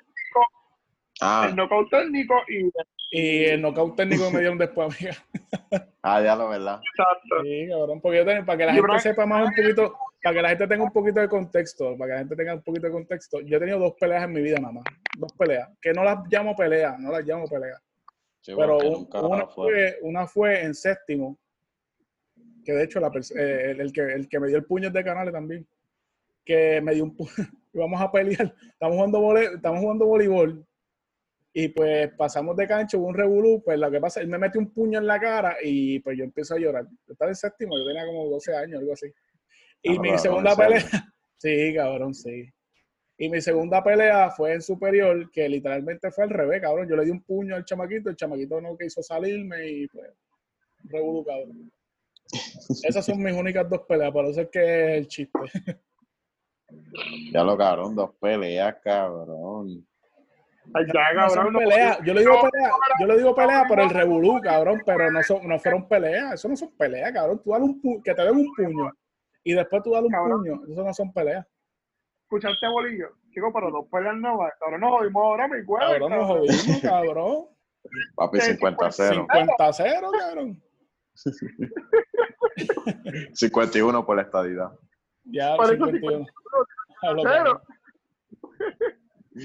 Ah, 1.20 1.46
El 1.50 1.56
knockout 1.56 1.90
técnico 1.90 2.34
y 2.48 2.70
Y 3.10 3.44
el 3.44 3.60
knockout 3.60 3.96
técnico 3.96 4.26
que 4.28 4.32
me 4.34 4.38
dieron 4.40 4.58
después, 4.58 4.94
amiga. 4.96 5.16
ah, 6.02 6.22
ya 6.22 6.36
lo 6.36 6.48
verdad. 6.48 6.80
exacto. 6.92 7.42
Sí, 7.42 7.66
cabrón, 7.68 8.00
porque 8.00 8.18
yo 8.18 8.24
tengo- 8.24 8.46
para 8.46 8.58
que 8.58 8.66
la 8.66 8.72
gente 8.72 8.86
Brian- 8.86 9.00
sepa 9.00 9.26
más 9.26 9.48
un 9.48 9.54
poquito, 9.54 9.96
para 10.22 10.34
que 10.36 10.42
la 10.42 10.48
gente 10.50 10.66
tenga 10.68 10.84
un 10.84 10.92
poquito 10.92 11.20
de 11.20 11.28
contexto, 11.28 11.96
para 11.98 12.06
que 12.08 12.12
la 12.12 12.18
gente 12.20 12.36
tenga 12.36 12.54
un 12.54 12.62
poquito 12.62 12.86
de 12.86 12.92
contexto, 12.92 13.40
yo 13.40 13.56
he 13.56 13.60
tenido 13.60 13.78
dos 13.80 13.94
peleas 13.98 14.22
en 14.24 14.32
mi 14.32 14.40
vida 14.42 14.58
nada 14.60 14.74
más, 14.74 14.84
dos 15.18 15.32
peleas, 15.32 15.68
que 15.82 15.92
no 15.92 16.04
las 16.04 16.18
llamo 16.30 16.54
peleas, 16.54 16.98
no 17.00 17.10
las 17.10 17.24
llamo 17.24 17.46
peleas, 17.48 17.82
Sí, 18.42 18.52
pero 18.56 18.78
un- 18.78 19.08
una, 19.24 19.46
fue. 19.48 19.98
una 20.02 20.26
fue 20.28 20.62
en 20.62 20.74
séptimo, 20.74 21.36
que 22.64 22.72
de 22.72 22.84
hecho 22.84 23.00
la 23.00 23.08
eh, 23.08 23.70
el, 23.72 23.80
el 23.80 23.92
que, 23.92 24.02
el 24.02 24.28
que 24.28 24.38
me 24.38 24.46
dio 24.48 24.56
el 24.58 24.64
puño 24.66 24.86
es 24.88 24.94
de 24.94 25.02
Canales 25.02 25.32
también, 25.32 25.66
que 26.44 26.80
me 26.80 26.94
dio 26.94 27.04
un 27.04 27.16
puño, 27.16 27.30
íbamos 27.72 28.00
a 28.00 28.12
pelear, 28.12 28.54
estamos 28.72 28.94
jugando, 28.96 29.20
vole- 29.20 29.54
estamos 29.56 29.80
jugando 29.80 30.06
voleibol, 30.06 30.64
y 31.52 31.68
pues 31.68 32.12
pasamos 32.16 32.56
de 32.56 32.66
cancha, 32.66 32.96
hubo 32.96 33.08
un 33.08 33.14
revolú, 33.14 33.62
pues 33.64 33.78
lo 33.78 33.90
que 33.90 34.00
pasa, 34.00 34.20
él 34.20 34.28
me 34.28 34.38
metió 34.38 34.60
un 34.60 34.72
puño 34.72 34.98
en 34.98 35.06
la 35.06 35.18
cara 35.18 35.56
y 35.62 35.98
pues 36.00 36.16
yo 36.16 36.24
empiezo 36.24 36.54
a 36.54 36.58
llorar. 36.58 36.86
Yo 37.06 37.12
estaba 37.12 37.30
en 37.30 37.34
séptimo, 37.34 37.76
yo 37.76 37.84
tenía 37.84 38.06
como 38.06 38.28
12 38.28 38.56
años, 38.56 38.80
algo 38.80 38.92
así. 38.92 39.12
Y 39.82 39.96
Ah, 39.96 40.00
mi 40.00 40.18
segunda 40.18 40.54
pelea, 40.54 40.80
sí, 41.38 41.74
cabrón, 41.74 42.14
sí. 42.14 42.48
Y 43.18 43.28
mi 43.28 43.40
segunda 43.40 43.82
pelea 43.82 44.30
fue 44.30 44.54
en 44.54 44.62
superior, 44.62 45.30
que 45.30 45.48
literalmente 45.48 46.10
fue 46.10 46.24
al 46.24 46.30
revés, 46.30 46.62
cabrón. 46.62 46.88
Yo 46.88 46.96
le 46.96 47.04
di 47.04 47.10
un 47.10 47.22
puño 47.22 47.56
al 47.56 47.64
chamaquito, 47.64 48.08
el 48.08 48.16
chamaquito 48.16 48.60
no 48.60 48.78
quiso 48.78 49.02
salirme 49.02 49.68
y 49.68 49.86
pues, 49.88 50.08
un 50.84 50.90
revolú, 50.90 51.24
cabrón. 51.24 51.72
Esas 52.82 53.04
son 53.04 53.22
mis 53.22 53.34
únicas 53.34 53.68
dos 53.68 53.82
peleas, 53.88 54.12
para 54.12 54.28
eso 54.28 54.42
es 54.42 54.48
que 54.50 54.60
es 54.60 54.98
el 54.98 55.08
chiste. 55.08 55.38
Ya 57.32 57.42
lo 57.42 57.58
cabrón, 57.58 57.96
dos 57.96 58.12
peleas, 58.20 58.76
cabrón. 58.80 59.84
Ya, 60.72 61.12
No 61.14 61.28
son 61.28 61.34
cabrón. 61.36 61.52
no- 61.52 61.58
peleas. 61.58 61.98
Yo 62.04 62.14
le 62.14 62.20
digo 62.20 62.40
pelea, 62.50 62.70
yo 63.00 63.06
le 63.06 63.16
digo 63.16 63.34
pelea 63.34 63.64
por 63.66 63.80
el 63.80 63.90
revolú, 63.90 64.40
cabrón, 64.40 64.80
pero 64.86 65.10
no, 65.10 65.22
son, 65.22 65.46
no 65.48 65.58
fueron 65.58 65.88
peleas. 65.88 66.34
Eso 66.34 66.48
no 66.48 66.56
son 66.56 66.70
peleas, 66.76 67.12
cabrón. 67.12 67.40
Tú 67.42 67.50
dale 67.50 67.64
un 67.64 67.82
pu- 67.82 68.02
que 68.02 68.14
te 68.14 68.22
den 68.22 68.36
un 68.36 68.54
puño 68.54 68.92
y 69.42 69.54
después 69.54 69.82
tú 69.82 69.90
dale 69.92 70.06
un 70.06 70.12
Cabrón. 70.12 70.38
puño. 70.42 70.60
Eso 70.72 70.84
no 70.84 70.94
son 70.94 71.12
peleas. 71.12 71.46
Escuchaste, 72.24 72.68
bolillo. 72.68 73.08
Chico, 73.32 73.52
pero 73.52 73.70
dos 73.70 73.86
peleas 73.90 74.14
no 74.16 74.38
va. 74.38 74.52
Cabrón, 74.60 74.80
nos 74.80 74.90
jodimos 74.90 75.22
ahora, 75.24 75.48
mi 75.48 75.62
güey. 75.62 75.80
Cabrón, 75.86 76.10
nos 76.12 76.26
jodimos, 76.26 76.80
cabrón. 76.82 77.46
Papi, 78.14 78.40
Sí, 78.40 78.52
50 78.52 78.86
a 78.86 78.92
0. 78.92 79.26
50 79.30 79.66
a 79.66 79.72
0, 79.72 80.10
cabrón. 80.18 80.62
51 83.34 84.06
por 84.06 84.16
la 84.16 84.22
estadidad. 84.22 84.70
Ya, 85.24 85.56
Por 85.56 85.64
eso 85.66 85.74
51. 85.86 86.26
Hablo 87.02 87.22
Cero. 87.24 87.32
claro. 87.32 87.62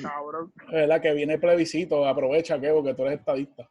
Cabrón. 0.01 0.51
Es 0.67 0.71
verdad 0.71 1.01
que 1.01 1.13
viene 1.13 1.37
plebiscito. 1.37 2.05
Aprovecha, 2.07 2.59
que 2.59 2.69
porque 2.71 2.93
tú 2.93 3.03
eres 3.03 3.19
estadista. 3.19 3.69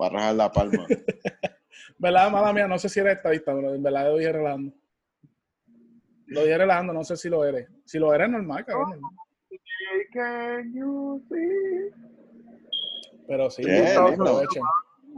Va 0.00 0.06
a 0.06 0.10
rajar 0.10 0.34
la 0.34 0.52
palma. 0.52 0.86
¿Verdad, 1.98 2.30
mala 2.30 2.52
mía? 2.52 2.68
No 2.68 2.78
sé 2.78 2.88
si 2.88 3.00
eres 3.00 3.16
estadista, 3.16 3.54
pero 3.54 3.74
en 3.74 3.82
verdad 3.82 4.04
lo 4.10 4.16
dije 4.18 4.32
relajando. 4.32 4.72
Lo 6.26 6.42
dije 6.42 6.58
relajando, 6.58 6.92
no 6.92 7.04
sé 7.04 7.16
si 7.16 7.28
lo 7.28 7.44
eres. 7.44 7.68
Si 7.84 7.98
lo 7.98 8.12
eres, 8.12 8.28
normal, 8.28 8.64
cabrón. 8.64 8.90
normal. 8.90 9.10
Can 10.12 10.74
you 10.74 11.22
see? 11.28 11.90
Pero 13.26 13.50
sí, 13.50 13.62
aprovechen. 13.68 14.62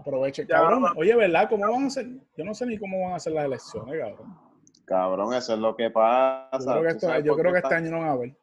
Aprovechen. 0.00 0.46
Cabrón, 0.46 0.84
va. 0.84 0.92
oye, 0.96 1.14
¿verdad? 1.16 1.48
¿Cómo 1.48 1.70
van 1.70 1.84
a 1.84 1.86
hacer? 1.88 2.06
Yo 2.36 2.44
no 2.44 2.54
sé 2.54 2.66
ni 2.66 2.78
cómo 2.78 3.02
van 3.02 3.12
a 3.12 3.16
hacer 3.16 3.32
las 3.32 3.44
elecciones, 3.46 3.98
cabrón. 3.98 4.38
Cabrón, 4.84 5.34
eso 5.34 5.54
es 5.54 5.58
lo 5.58 5.74
que 5.76 5.90
pasa. 5.90 6.58
Yo 6.58 6.80
creo 6.80 6.82
que, 6.82 6.88
¿Tú 6.88 6.94
esto- 6.96 7.06
sabes 7.08 7.24
yo 7.24 7.36
creo 7.36 7.52
que 7.52 7.58
este 7.58 7.74
año 7.74 7.90
no 7.90 7.98
van 8.00 8.08
a 8.08 8.16
ver. 8.16 8.36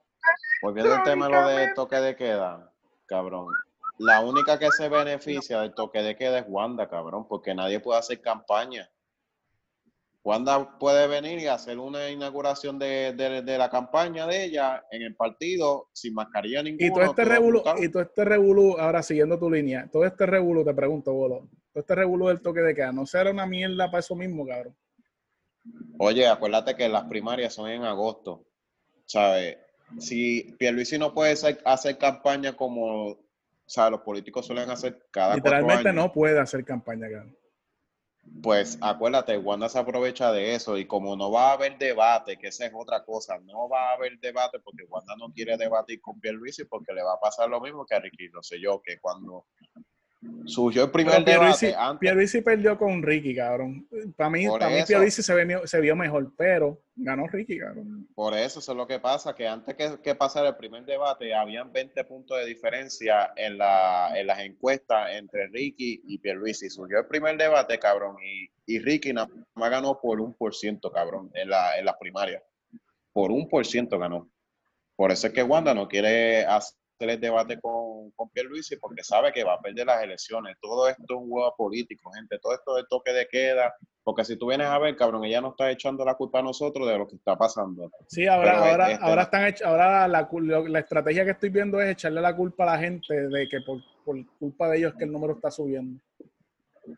Volviendo 0.61 0.93
al 0.95 1.03
tema 1.03 1.29
lo 1.29 1.47
de 1.47 1.73
toque 1.75 1.97
de 1.97 2.15
queda, 2.15 2.71
cabrón. 3.05 3.47
La 3.97 4.21
única 4.21 4.57
que 4.59 4.69
se 4.71 4.89
beneficia 4.89 5.61
del 5.61 5.73
toque 5.73 6.01
de 6.01 6.15
queda 6.15 6.39
es 6.39 6.45
Wanda, 6.47 6.89
cabrón, 6.89 7.27
porque 7.27 7.53
nadie 7.53 7.79
puede 7.79 7.99
hacer 7.99 8.19
campaña. 8.21 8.89
Wanda 10.23 10.79
puede 10.79 11.07
venir 11.07 11.37
y 11.39 11.45
hacer 11.47 11.77
una 11.77 12.09
inauguración 12.09 12.79
de, 12.79 13.13
de- 13.13 13.43
de 13.43 13.57
la 13.59 13.69
campaña 13.69 14.25
de 14.25 14.45
ella 14.45 14.83
en 14.89 15.03
el 15.03 15.15
partido 15.15 15.89
sin 15.93 16.15
mascarilla 16.15 16.63
ninguna. 16.63 16.87
Y 16.87 16.89
todo 16.89 17.03
este 17.03 17.25
revolú, 17.25 17.63
y 17.77 17.89
todo 17.89 18.01
este 18.01 18.25
revolú, 18.25 18.75
ahora 18.79 19.03
siguiendo 19.03 19.37
tu 19.37 19.51
línea, 19.51 19.87
todo 19.91 20.03
este 20.03 20.25
revolú, 20.25 20.65
te 20.65 20.73
pregunto, 20.73 21.13
Bolo, 21.13 21.47
todo 21.71 21.81
este 21.81 21.93
revolú 21.95 22.27
del 22.29 22.41
toque 22.41 22.61
de 22.61 22.73
queda, 22.73 22.91
¿no 22.91 23.05
será 23.05 23.29
una 23.29 23.45
mierda 23.45 23.85
para 23.91 23.99
eso 23.99 24.15
mismo, 24.15 24.47
cabrón? 24.47 24.75
Oye, 25.99 26.27
acuérdate 26.27 26.75
que 26.75 26.89
las 26.89 27.03
primarias 27.05 27.53
son 27.53 27.69
en 27.69 27.83
agosto, 27.83 28.47
¿sabes? 29.05 29.57
Si 29.99 30.55
Pierluisi 30.57 30.97
no 30.97 31.13
puede 31.13 31.33
hacer, 31.33 31.61
hacer 31.65 31.97
campaña 31.97 32.55
como, 32.55 33.11
o 33.11 33.19
sea, 33.65 33.89
los 33.89 34.01
políticos 34.01 34.45
suelen 34.45 34.69
hacer 34.69 35.05
cada 35.11 35.35
Literalmente 35.35 35.89
años, 35.89 36.05
no 36.05 36.11
puede 36.11 36.39
hacer 36.39 36.65
campaña, 36.65 37.07
pues 38.41 38.77
acuérdate, 38.81 39.37
Wanda 39.37 39.69
se 39.69 39.77
aprovecha 39.79 40.31
de 40.31 40.55
eso 40.55 40.77
y 40.77 40.85
como 40.85 41.15
no 41.15 41.31
va 41.31 41.49
a 41.49 41.53
haber 41.53 41.77
debate, 41.77 42.37
que 42.37 42.47
esa 42.47 42.65
es 42.65 42.73
otra 42.75 43.03
cosa, 43.03 43.37
no 43.39 43.69
va 43.69 43.91
a 43.91 43.93
haber 43.93 44.19
debate 44.19 44.59
porque 44.59 44.83
Wanda 44.89 45.15
no 45.17 45.31
quiere 45.31 45.57
debatir 45.57 46.01
con 46.01 46.19
Pierluisi 46.19 46.65
porque 46.65 46.93
le 46.93 47.03
va 47.03 47.13
a 47.13 47.19
pasar 47.19 47.49
lo 47.49 47.61
mismo 47.61 47.85
que 47.85 47.95
a 47.95 47.99
Ricky 47.99 48.27
Rosselló, 48.29 48.81
que 48.81 48.99
cuando 48.99 49.45
surgió 50.45 50.83
el 50.85 50.91
primer 50.91 51.13
Pero 51.15 51.25
Pierluisi, 51.25 51.65
debate 51.67 51.83
antes, 51.83 51.99
Pierluisi 51.99 52.41
perdió 52.41 52.77
con 52.77 53.01
Ricky, 53.01 53.35
cabrón. 53.35 53.87
Para 54.15 54.29
mí, 54.29 54.47
para 54.47 54.69
mí. 54.69 54.83
Pierluisi 54.87 55.23
se, 55.23 55.33
vio- 55.45 55.65
se 55.67 55.81
vio 55.81 55.95
mejor, 55.95 56.31
pero 56.37 56.81
ganó 56.95 57.27
Ricky, 57.27 57.57
cabrón. 57.59 58.07
Por 58.13 58.33
eso, 58.35 58.59
eso 58.59 58.71
es 58.71 58.77
lo 58.77 58.85
que 58.87 58.99
pasa, 58.99 59.33
que 59.35 59.47
antes 59.47 59.75
que, 59.75 59.99
que 60.03 60.15
pasara 60.15 60.49
el 60.49 60.55
primer 60.55 60.85
debate, 60.85 61.33
habían 61.33 61.71
20 61.71 62.03
puntos 62.05 62.37
de 62.37 62.45
diferencia 62.45 63.31
en, 63.35 63.57
la, 63.57 64.11
en 64.19 64.27
las 64.27 64.39
encuestas 64.39 65.11
entre 65.13 65.47
Ricky 65.47 66.01
y 66.05 66.17
Pierluisi. 66.19 66.69
Surgió 66.69 66.99
el 66.99 67.07
primer 67.07 67.37
debate, 67.37 67.79
cabrón, 67.79 68.17
y, 68.23 68.49
y 68.65 68.79
Ricky 68.79 69.13
nada 69.13 69.29
más 69.55 69.69
ganó 69.71 69.99
por 69.99 70.21
un 70.21 70.33
por 70.33 70.53
ciento, 70.53 70.91
cabrón, 70.91 71.31
en, 71.33 71.49
la, 71.49 71.77
en 71.79 71.85
las 71.85 71.95
primarias. 71.97 72.43
Por 73.13 73.31
un 73.31 73.47
por 73.49 73.65
ciento 73.65 73.97
ganó. 73.97 74.29
Por 74.95 75.11
eso 75.11 75.27
es 75.27 75.33
que 75.33 75.43
Wanda 75.43 75.73
no 75.73 75.87
quiere 75.89 76.45
hacer 76.45 76.77
el 76.99 77.19
debate 77.19 77.59
con, 77.59 78.11
con 78.11 78.29
Pierluisi 78.29 78.77
porque 78.77 79.03
sabe 79.03 79.31
que 79.31 79.43
va 79.43 79.55
a 79.55 79.61
perder 79.61 79.85
las 79.85 80.01
elecciones. 80.03 80.55
Todo 80.61 80.87
esto 80.87 81.03
es 81.03 81.15
un 81.15 81.29
juego 81.29 81.53
político, 81.57 82.11
gente. 82.11 82.39
Todo 82.39 82.53
esto 82.53 82.75
del 82.75 82.87
toque 82.87 83.11
de 83.11 83.27
queda. 83.27 83.73
Porque 84.03 84.23
si 84.23 84.37
tú 84.37 84.47
vienes 84.47 84.67
a 84.67 84.77
ver, 84.77 84.95
cabrón, 84.95 85.25
ella 85.25 85.41
no 85.41 85.49
está 85.49 85.71
echando 85.71 86.05
la 86.05 86.13
culpa 86.13 86.39
a 86.39 86.43
nosotros 86.43 86.87
de 86.87 86.97
lo 86.97 87.07
que 87.07 87.15
está 87.15 87.35
pasando. 87.35 87.91
Sí, 88.07 88.27
ahora, 88.27 88.51
Pero, 88.53 88.65
ahora, 88.65 88.91
este, 88.91 89.05
ahora 89.05 89.21
están 89.23 89.41
hech- 89.43 89.65
ahora 89.65 90.07
la, 90.07 90.29
la 90.67 90.79
estrategia 90.79 91.25
que 91.25 91.31
estoy 91.31 91.49
viendo 91.49 91.81
es 91.81 91.89
echarle 91.91 92.21
la 92.21 92.35
culpa 92.35 92.63
a 92.63 92.75
la 92.75 92.77
gente 92.77 93.27
de 93.27 93.49
que 93.49 93.61
por, 93.61 93.81
por 94.05 94.15
culpa 94.37 94.69
de 94.69 94.77
ellos 94.77 94.91
es 94.93 94.97
que 94.99 95.05
el 95.05 95.11
número 95.11 95.33
está 95.33 95.49
subiendo. 95.49 95.99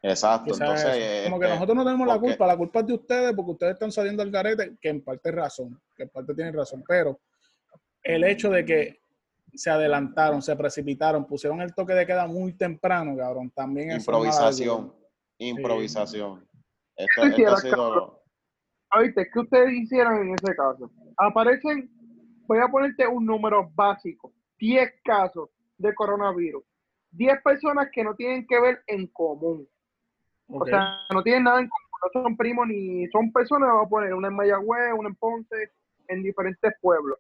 Exacto. 0.02 0.52
Quizás 0.52 0.84
Entonces. 0.84 1.24
Como 1.24 1.40
que 1.40 1.46
este, 1.46 1.56
nosotros 1.56 1.78
no 1.78 1.86
tenemos 1.86 2.08
la 2.08 2.20
culpa, 2.20 2.46
la 2.46 2.58
culpa 2.58 2.80
es 2.82 2.88
de 2.88 2.94
ustedes 2.94 3.34
porque 3.34 3.52
ustedes 3.52 3.74
están 3.74 3.92
saliendo 3.92 4.22
al 4.22 4.30
garete, 4.32 4.76
que 4.82 4.90
en 4.90 5.02
parte 5.02 5.30
es 5.30 5.36
razón, 5.36 5.80
que 5.96 6.04
en 6.04 6.10
parte 6.10 6.34
tienen 6.36 6.54
razón, 6.54 6.84
pero 6.86 7.20
el 8.04 8.24
hecho 8.26 8.50
de 8.50 8.66
que 8.66 9.00
se 9.58 9.70
adelantaron, 9.70 10.42
se 10.42 10.56
precipitaron, 10.56 11.26
pusieron 11.26 11.62
el 11.62 11.74
toque 11.74 11.94
de 11.94 12.06
queda 12.06 12.28
muy 12.28 12.54
temprano, 12.54 13.18
cabrón, 13.18 13.50
también 13.52 13.92
improvisación. 13.92 14.94
Improvisación. 15.40 16.48
Esto, 16.96 17.22
¿Qué 17.22 17.44
esto 17.44 17.54
ha 17.54 17.58
sido. 17.58 18.24
¿qué 19.16 19.40
ustedes 19.40 19.74
hicieron 19.74 20.28
en 20.28 20.36
ese 20.36 20.56
caso? 20.56 20.92
Aparecen, 21.18 21.90
voy 22.48 22.60
a 22.60 22.68
ponerte 22.68 23.08
un 23.08 23.26
número 23.26 23.70
básico, 23.74 24.34
10 24.60 25.02
casos 25.04 25.50
de 25.78 25.94
coronavirus, 25.94 26.64
10 27.12 27.42
personas 27.44 27.90
que 27.92 28.04
no 28.04 28.16
tienen 28.16 28.46
que 28.48 28.60
ver 28.60 28.84
en 28.88 29.08
común, 29.08 29.68
o 30.50 30.66
sea, 30.66 31.00
no 31.14 31.24
tienen 31.24 31.44
nada 31.44 31.60
en 31.60 31.68
común, 31.68 31.88
no 32.14 32.22
son 32.22 32.38
primos 32.38 32.68
ni 32.68 33.08
son 33.08 33.32
personas, 33.32 33.70
vamos 33.70 33.88
a 33.88 33.90
poner 33.90 34.14
una 34.14 34.28
en 34.28 34.36
Mayagüez, 34.36 34.94
una 34.96 35.10
en 35.10 35.16
Ponce, 35.16 35.72
en 36.08 36.24
diferentes 36.24 36.74
pueblos. 36.80 37.20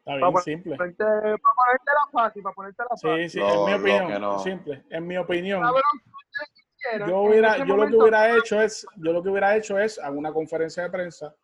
Está 0.00 0.16
bien, 0.16 0.32
Para 0.32 0.42
simple. 0.44 0.76
ponerte, 0.76 1.04
para 1.04 1.38
ponerte 1.38 1.90
la 1.94 2.10
fácil, 2.12 2.42
para 2.42 2.54
ponerte 2.54 2.82
la 2.82 2.88
fácil. 2.90 3.22
Sí, 3.22 3.28
sí, 3.30 3.38
Lo- 3.38 3.48
en 3.48 3.64
mi 3.64 3.72
opinión, 3.74 4.20
no. 4.20 4.38
simple, 4.40 4.84
en 4.90 5.06
mi 5.06 5.16
opinión. 5.16 5.62
Yo 7.06 7.20
hubiera, 7.22 7.58
yo 7.58 7.76
lo 7.76 7.86
que 7.88 7.96
hubiera 7.96 8.36
hecho 8.36 8.60
es, 8.62 8.86
yo 8.96 9.12
lo 9.12 9.22
que 9.22 9.28
hubiera 9.28 9.56
hecho 9.56 9.78
es 9.78 9.98
hago 9.98 10.18
una 10.18 10.32
conferencia 10.32 10.82
de 10.84 10.90
prensa, 10.90 11.34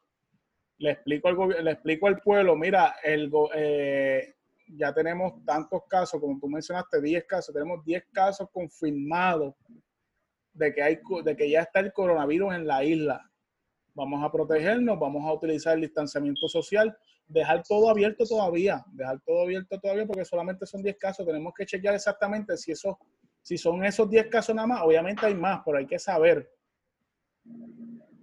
le 0.79 0.93
explico 0.93 1.29
al 1.29 1.65
le 1.65 1.71
explico 1.73 2.07
al 2.07 2.21
pueblo, 2.21 2.57
mira, 2.57 2.97
el 3.03 3.29
go- 3.31 3.51
eh, 3.55 4.35
ya 4.69 4.93
tenemos 4.95 5.45
tantos 5.45 5.83
casos, 5.89 6.21
como 6.21 6.39
tú 6.41 6.49
mencionaste, 6.49 7.01
10 7.03 7.25
casos, 7.27 7.55
tenemos 7.55 7.85
10 7.85 8.05
casos 8.13 8.49
confirmados 8.51 9.55
de 10.55 10.75
que 10.75 10.83
hay 10.83 11.01
co- 11.03 11.23
de 11.23 11.37
que 11.37 11.49
ya 11.51 11.61
está 11.63 11.81
el 11.81 11.93
coronavirus 11.93 12.55
en 12.55 12.67
la 12.67 12.83
isla. 12.83 13.31
Vamos 13.95 14.25
a 14.25 14.33
protegernos, 14.33 14.99
vamos 14.99 15.23
a 15.29 15.33
utilizar 15.35 15.75
el 15.75 15.83
distanciamiento 15.83 16.49
social 16.49 16.97
dejar 17.27 17.63
todo 17.63 17.91
abierto 17.91 18.25
todavía, 18.25 18.85
dejar 18.93 19.21
todo 19.21 19.43
abierto 19.43 19.79
todavía 19.81 20.07
porque 20.07 20.25
solamente 20.25 20.67
son 20.67 20.83
10 20.83 20.97
casos, 20.99 21.27
tenemos 21.27 21.53
que 21.55 21.67
chequear 21.67 21.95
exactamente 21.95 22.57
si 22.57 22.73
eso, 22.73 22.99
si 23.43 23.59
son 23.59 23.85
esos 23.85 24.09
10 24.09 24.29
casos 24.29 24.55
nada 24.55 24.69
más, 24.69 24.83
obviamente 24.83 25.27
hay 25.27 25.35
más, 25.35 25.61
pero 25.65 25.79
hay 25.79 25.87
que 25.87 25.99
saber 25.99 26.51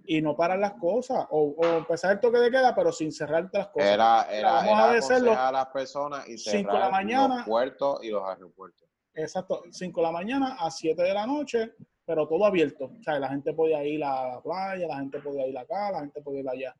y 0.06 0.20
no 0.20 0.36
parar 0.36 0.58
las 0.58 0.74
cosas 0.74 1.26
o, 1.30 1.54
o 1.56 1.64
empezar 1.78 2.12
el 2.12 2.20
toque 2.20 2.38
de 2.38 2.50
queda 2.50 2.74
pero 2.74 2.92
sin 2.92 3.10
cerrarte 3.10 3.58
las 3.58 3.68
cosas. 3.68 3.88
Era, 3.88 4.26
era, 4.30 4.52
Vamos 4.52 4.70
era 4.70 4.78
a 4.78 4.90
aconsejar 4.90 5.38
a 5.38 5.52
las 5.52 5.66
personas 5.66 6.28
y 6.28 6.36
cinco 6.36 6.72
de 6.72 6.78
la 6.78 6.84
cerrar 6.86 6.90
mañana. 6.92 7.36
los 7.36 7.46
puertos 7.46 8.04
y 8.04 8.10
los 8.10 8.22
aeropuertos. 8.28 8.88
Exacto, 9.14 9.62
5 9.70 10.00
de 10.00 10.06
la 10.06 10.12
mañana 10.12 10.56
a 10.58 10.70
7 10.70 11.00
de 11.00 11.14
la 11.14 11.26
noche, 11.26 11.74
pero 12.04 12.26
todo 12.26 12.44
abierto. 12.44 12.86
O 12.98 13.02
sea, 13.02 13.18
la 13.18 13.28
gente 13.28 13.52
podía 13.52 13.84
ir 13.84 14.02
a 14.04 14.28
la 14.34 14.42
playa, 14.42 14.88
la 14.88 14.96
gente 14.96 15.20
podía 15.20 15.46
ir 15.46 15.56
acá, 15.56 15.92
la 15.92 16.00
gente 16.00 16.20
podía 16.20 16.40
ir 16.40 16.48
allá. 16.48 16.76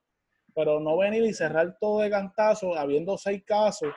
Pero 0.54 0.80
no 0.80 0.96
venir 0.96 1.24
y 1.24 1.32
cerrar 1.32 1.76
todo 1.80 2.00
de 2.00 2.10
cantazo, 2.10 2.76
habiendo 2.76 3.18
seis 3.18 3.42
casos. 3.44 3.92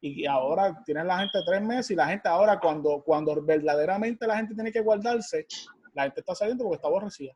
Y 0.00 0.26
ahora 0.26 0.82
tienen 0.84 1.06
la 1.06 1.18
gente 1.20 1.38
tres 1.46 1.62
meses 1.62 1.90
y 1.92 1.94
la 1.94 2.06
gente 2.06 2.28
ahora 2.28 2.60
cuando, 2.60 3.02
cuando 3.02 3.42
verdaderamente 3.42 4.26
la 4.26 4.36
gente 4.36 4.54
tiene 4.54 4.70
que 4.70 4.82
guardarse, 4.82 5.46
la 5.94 6.02
gente 6.02 6.20
está 6.20 6.34
saliendo 6.34 6.64
porque 6.64 6.76
está 6.76 6.88
aborrecida. 6.88 7.32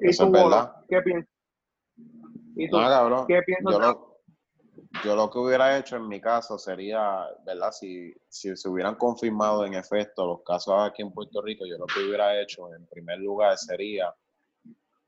¿Y 0.00 0.08
Eso 0.10 0.26
tú, 0.26 0.32
verdad. 0.32 0.72
¿Qué 0.88 1.02
piensas? 1.02 1.30
¿Y 2.56 2.70
tú 2.70 2.76
No, 2.78 2.88
cabrón. 2.88 3.24
qué 3.26 3.42
piensas? 3.42 3.72
Yo 3.72 3.80
lo, 3.80 4.16
yo 5.04 5.16
lo 5.16 5.30
que 5.30 5.38
hubiera 5.38 5.76
hecho 5.78 5.96
en 5.96 6.06
mi 6.06 6.20
caso 6.20 6.58
sería, 6.58 7.26
¿verdad? 7.44 7.72
Si, 7.72 8.14
si 8.28 8.56
se 8.56 8.68
hubieran 8.68 8.94
confirmado 8.94 9.64
en 9.66 9.74
efecto 9.74 10.26
los 10.26 10.42
casos 10.44 10.74
aquí 10.78 11.02
en 11.02 11.12
Puerto 11.12 11.42
Rico, 11.42 11.66
yo 11.66 11.76
lo 11.76 11.86
que 11.86 12.04
hubiera 12.04 12.40
hecho 12.40 12.72
en 12.72 12.86
primer 12.86 13.18
lugar 13.18 13.56
sería 13.58 14.14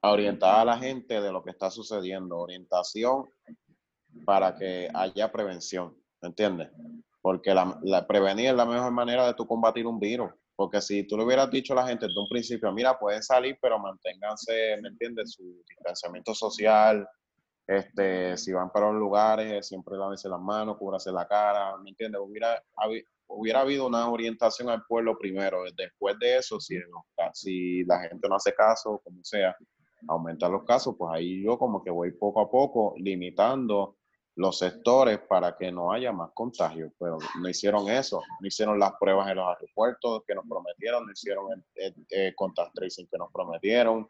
orientar 0.02 0.60
a 0.60 0.64
la 0.64 0.78
gente 0.78 1.20
de 1.20 1.32
lo 1.32 1.42
que 1.42 1.50
está 1.50 1.70
sucediendo, 1.70 2.38
orientación 2.38 3.26
para 4.24 4.54
que 4.56 4.88
haya 4.94 5.30
prevención, 5.30 5.96
¿me 6.20 6.28
entiendes? 6.28 6.70
Porque 7.20 7.54
la, 7.54 7.78
la- 7.82 8.06
prevenir 8.06 8.48
es 8.48 8.54
la 8.54 8.66
mejor 8.66 8.92
manera 8.92 9.26
de 9.26 9.34
tú 9.34 9.46
combatir 9.46 9.86
un 9.86 9.98
virus. 9.98 10.30
Porque 10.56 10.80
si 10.80 11.06
tú 11.06 11.16
le 11.16 11.24
huvieras 11.24 11.50
dicho 11.50 11.72
a 11.72 11.76
la 11.76 11.86
gente 11.86 12.06
desde 12.06 12.20
un 12.20 12.28
principio, 12.28 12.72
mira, 12.72 12.98
pueden 12.98 13.22
salir, 13.22 13.56
pero 13.62 13.78
manténganse, 13.78 14.76
¿me 14.82 14.88
entiendes? 14.88 15.32
Su 15.34 15.62
distanciamiento 15.68 16.34
social, 16.34 17.08
este, 17.66 18.36
si 18.36 18.52
van 18.52 18.70
para 18.70 18.88
los 18.90 18.96
lugares, 19.00 19.68
siempre 19.68 19.96
lávense 19.96 20.28
las 20.28 20.40
manos, 20.40 20.78
cúbrase 20.78 21.12
la 21.12 21.26
cara, 21.28 21.76
¿me 21.78 21.90
entiendes? 21.90 22.20
Hubiera, 22.24 22.62
hubiera 23.28 23.60
habido 23.60 23.86
una 23.86 24.08
orientación 24.10 24.68
al 24.70 24.84
pueblo 24.88 25.16
primero. 25.18 25.62
Después 25.76 26.18
de 26.18 26.38
eso, 26.38 26.60
si, 26.60 26.76
si 27.34 27.84
la 27.84 28.00
gente 28.08 28.28
no 28.28 28.36
hace 28.36 28.54
caso, 28.54 29.00
como 29.04 29.22
sea, 29.22 29.56
aumentar 30.06 30.50
los 30.50 30.64
casos, 30.64 30.94
pues 30.98 31.10
ahí 31.14 31.42
yo 31.42 31.58
como 31.58 31.82
que 31.82 31.90
voy 31.90 32.12
poco 32.12 32.40
a 32.40 32.50
poco 32.50 32.94
limitando 32.98 33.96
los 34.36 34.56
sectores 34.58 35.18
para 35.28 35.56
que 35.56 35.72
no 35.72 35.90
haya 35.90 36.12
más 36.12 36.30
contagios, 36.32 36.92
pero 36.98 37.18
no 37.42 37.48
hicieron 37.48 37.88
eso, 37.88 38.20
no 38.40 38.46
hicieron 38.46 38.78
las 38.78 38.92
pruebas 39.00 39.28
en 39.30 39.36
los 39.36 39.48
aeropuertos 39.48 40.22
que 40.26 40.34
nos 40.36 40.44
prometieron, 40.48 41.04
no 41.06 41.12
hicieron 41.12 41.46
el, 41.52 41.64
el- 41.74 42.06
el 42.08 42.34
contact 42.36 42.72
tracing 42.74 43.08
que 43.10 43.18
nos 43.18 43.32
prometieron, 43.32 44.08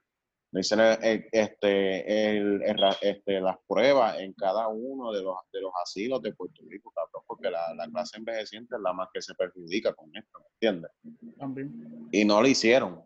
no 0.53 0.61
hicieron 0.61 0.86
el- 1.03 1.03
el- 1.03 1.28
este, 1.32 3.09
este, 3.11 3.41
las 3.41 3.57
pruebas 3.66 4.18
en 4.18 4.34
cada 4.34 4.68
uno 4.68 5.12
de 5.12 5.22
los, 5.22 5.36
de 5.51 5.62
los 5.62 5.72
asilos 5.82 6.20
de 6.20 6.34
Puerto 6.34 6.62
Rico, 6.68 6.91
cabrón, 6.95 7.22
porque 7.26 7.51
la, 7.51 7.72
la 7.74 7.89
clase 7.89 8.18
envejeciente 8.18 8.76
es 8.76 8.82
la 8.82 8.93
más 8.93 9.09
que 9.14 9.22
se 9.22 9.34
perjudica 9.34 9.95
con 9.95 10.14
esto, 10.14 10.39
¿me 10.41 10.47
entiendes? 10.55 10.91
También. 11.39 12.09
Y 12.12 12.24
no 12.26 12.43
lo 12.43 12.49
hicieron, 12.49 13.03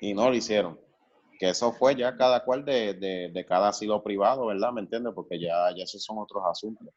y 0.00 0.14
no 0.14 0.30
lo 0.30 0.34
hicieron. 0.34 0.80
Que 1.38 1.50
eso 1.50 1.72
fue 1.72 1.94
ya 1.94 2.16
cada 2.16 2.44
cual 2.44 2.64
de, 2.64 2.94
de, 2.94 3.30
de 3.32 3.44
cada 3.44 3.68
asilo 3.68 4.02
privado, 4.02 4.46
¿verdad? 4.46 4.72
¿Me 4.72 4.80
entiendes? 4.80 5.12
Porque 5.14 5.38
ya, 5.38 5.70
ya 5.76 5.84
esos 5.84 6.02
son 6.02 6.18
otros 6.18 6.42
asuntos. 6.50 6.88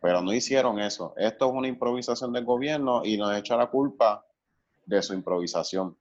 Pero 0.00 0.22
no 0.22 0.32
hicieron 0.32 0.78
eso. 0.78 1.12
Esto 1.16 1.46
es 1.48 1.52
una 1.54 1.66
improvisación 1.68 2.32
del 2.32 2.44
gobierno 2.44 3.02
y 3.04 3.16
nos 3.16 3.36
echa 3.36 3.56
la 3.56 3.66
culpa 3.68 4.24
de 4.86 5.02
su 5.02 5.12
improvisación. 5.14 5.96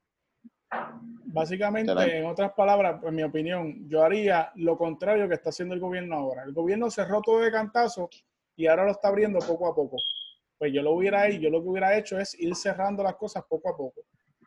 Básicamente, 1.30 1.94
la- 1.94 2.06
en 2.08 2.26
otras 2.26 2.54
palabras, 2.54 3.02
en 3.04 3.16
mi 3.16 3.24
opinión, 3.24 3.88
yo 3.90 4.04
haría 4.04 4.52
lo 4.56 4.78
contrario 4.78 5.28
que 5.28 5.36
está 5.36 5.50
haciendo 5.50 5.74
el 5.76 5.80
gobierno 5.82 6.16
ahora. 6.16 6.44
El 6.44 6.54
gobierno 6.54 6.90
cerró 6.90 7.22
todo 7.22 7.40
de 7.40 7.52
cantazo 7.52 8.10
y 8.56 8.68
ahora 8.68 8.86
lo 8.86 8.92
está 8.92 9.10
abriendo 9.10 9.40
poco 9.40 9.68
a 9.68 9.76
poco. 9.76 9.98
Pues 10.58 10.74
yo 10.74 10.82
lo 10.82 10.92
hubiera 10.94 11.30
yo 11.30 11.50
lo 11.50 11.62
que 11.62 11.70
hubiera 11.70 11.98
hecho 11.98 12.20
es 12.20 12.34
ir 12.40 12.56
cerrando 12.56 13.04
las 13.04 13.16
cosas 13.16 13.44
poco 13.48 13.70
a 13.70 13.78
poco. 13.78 14.02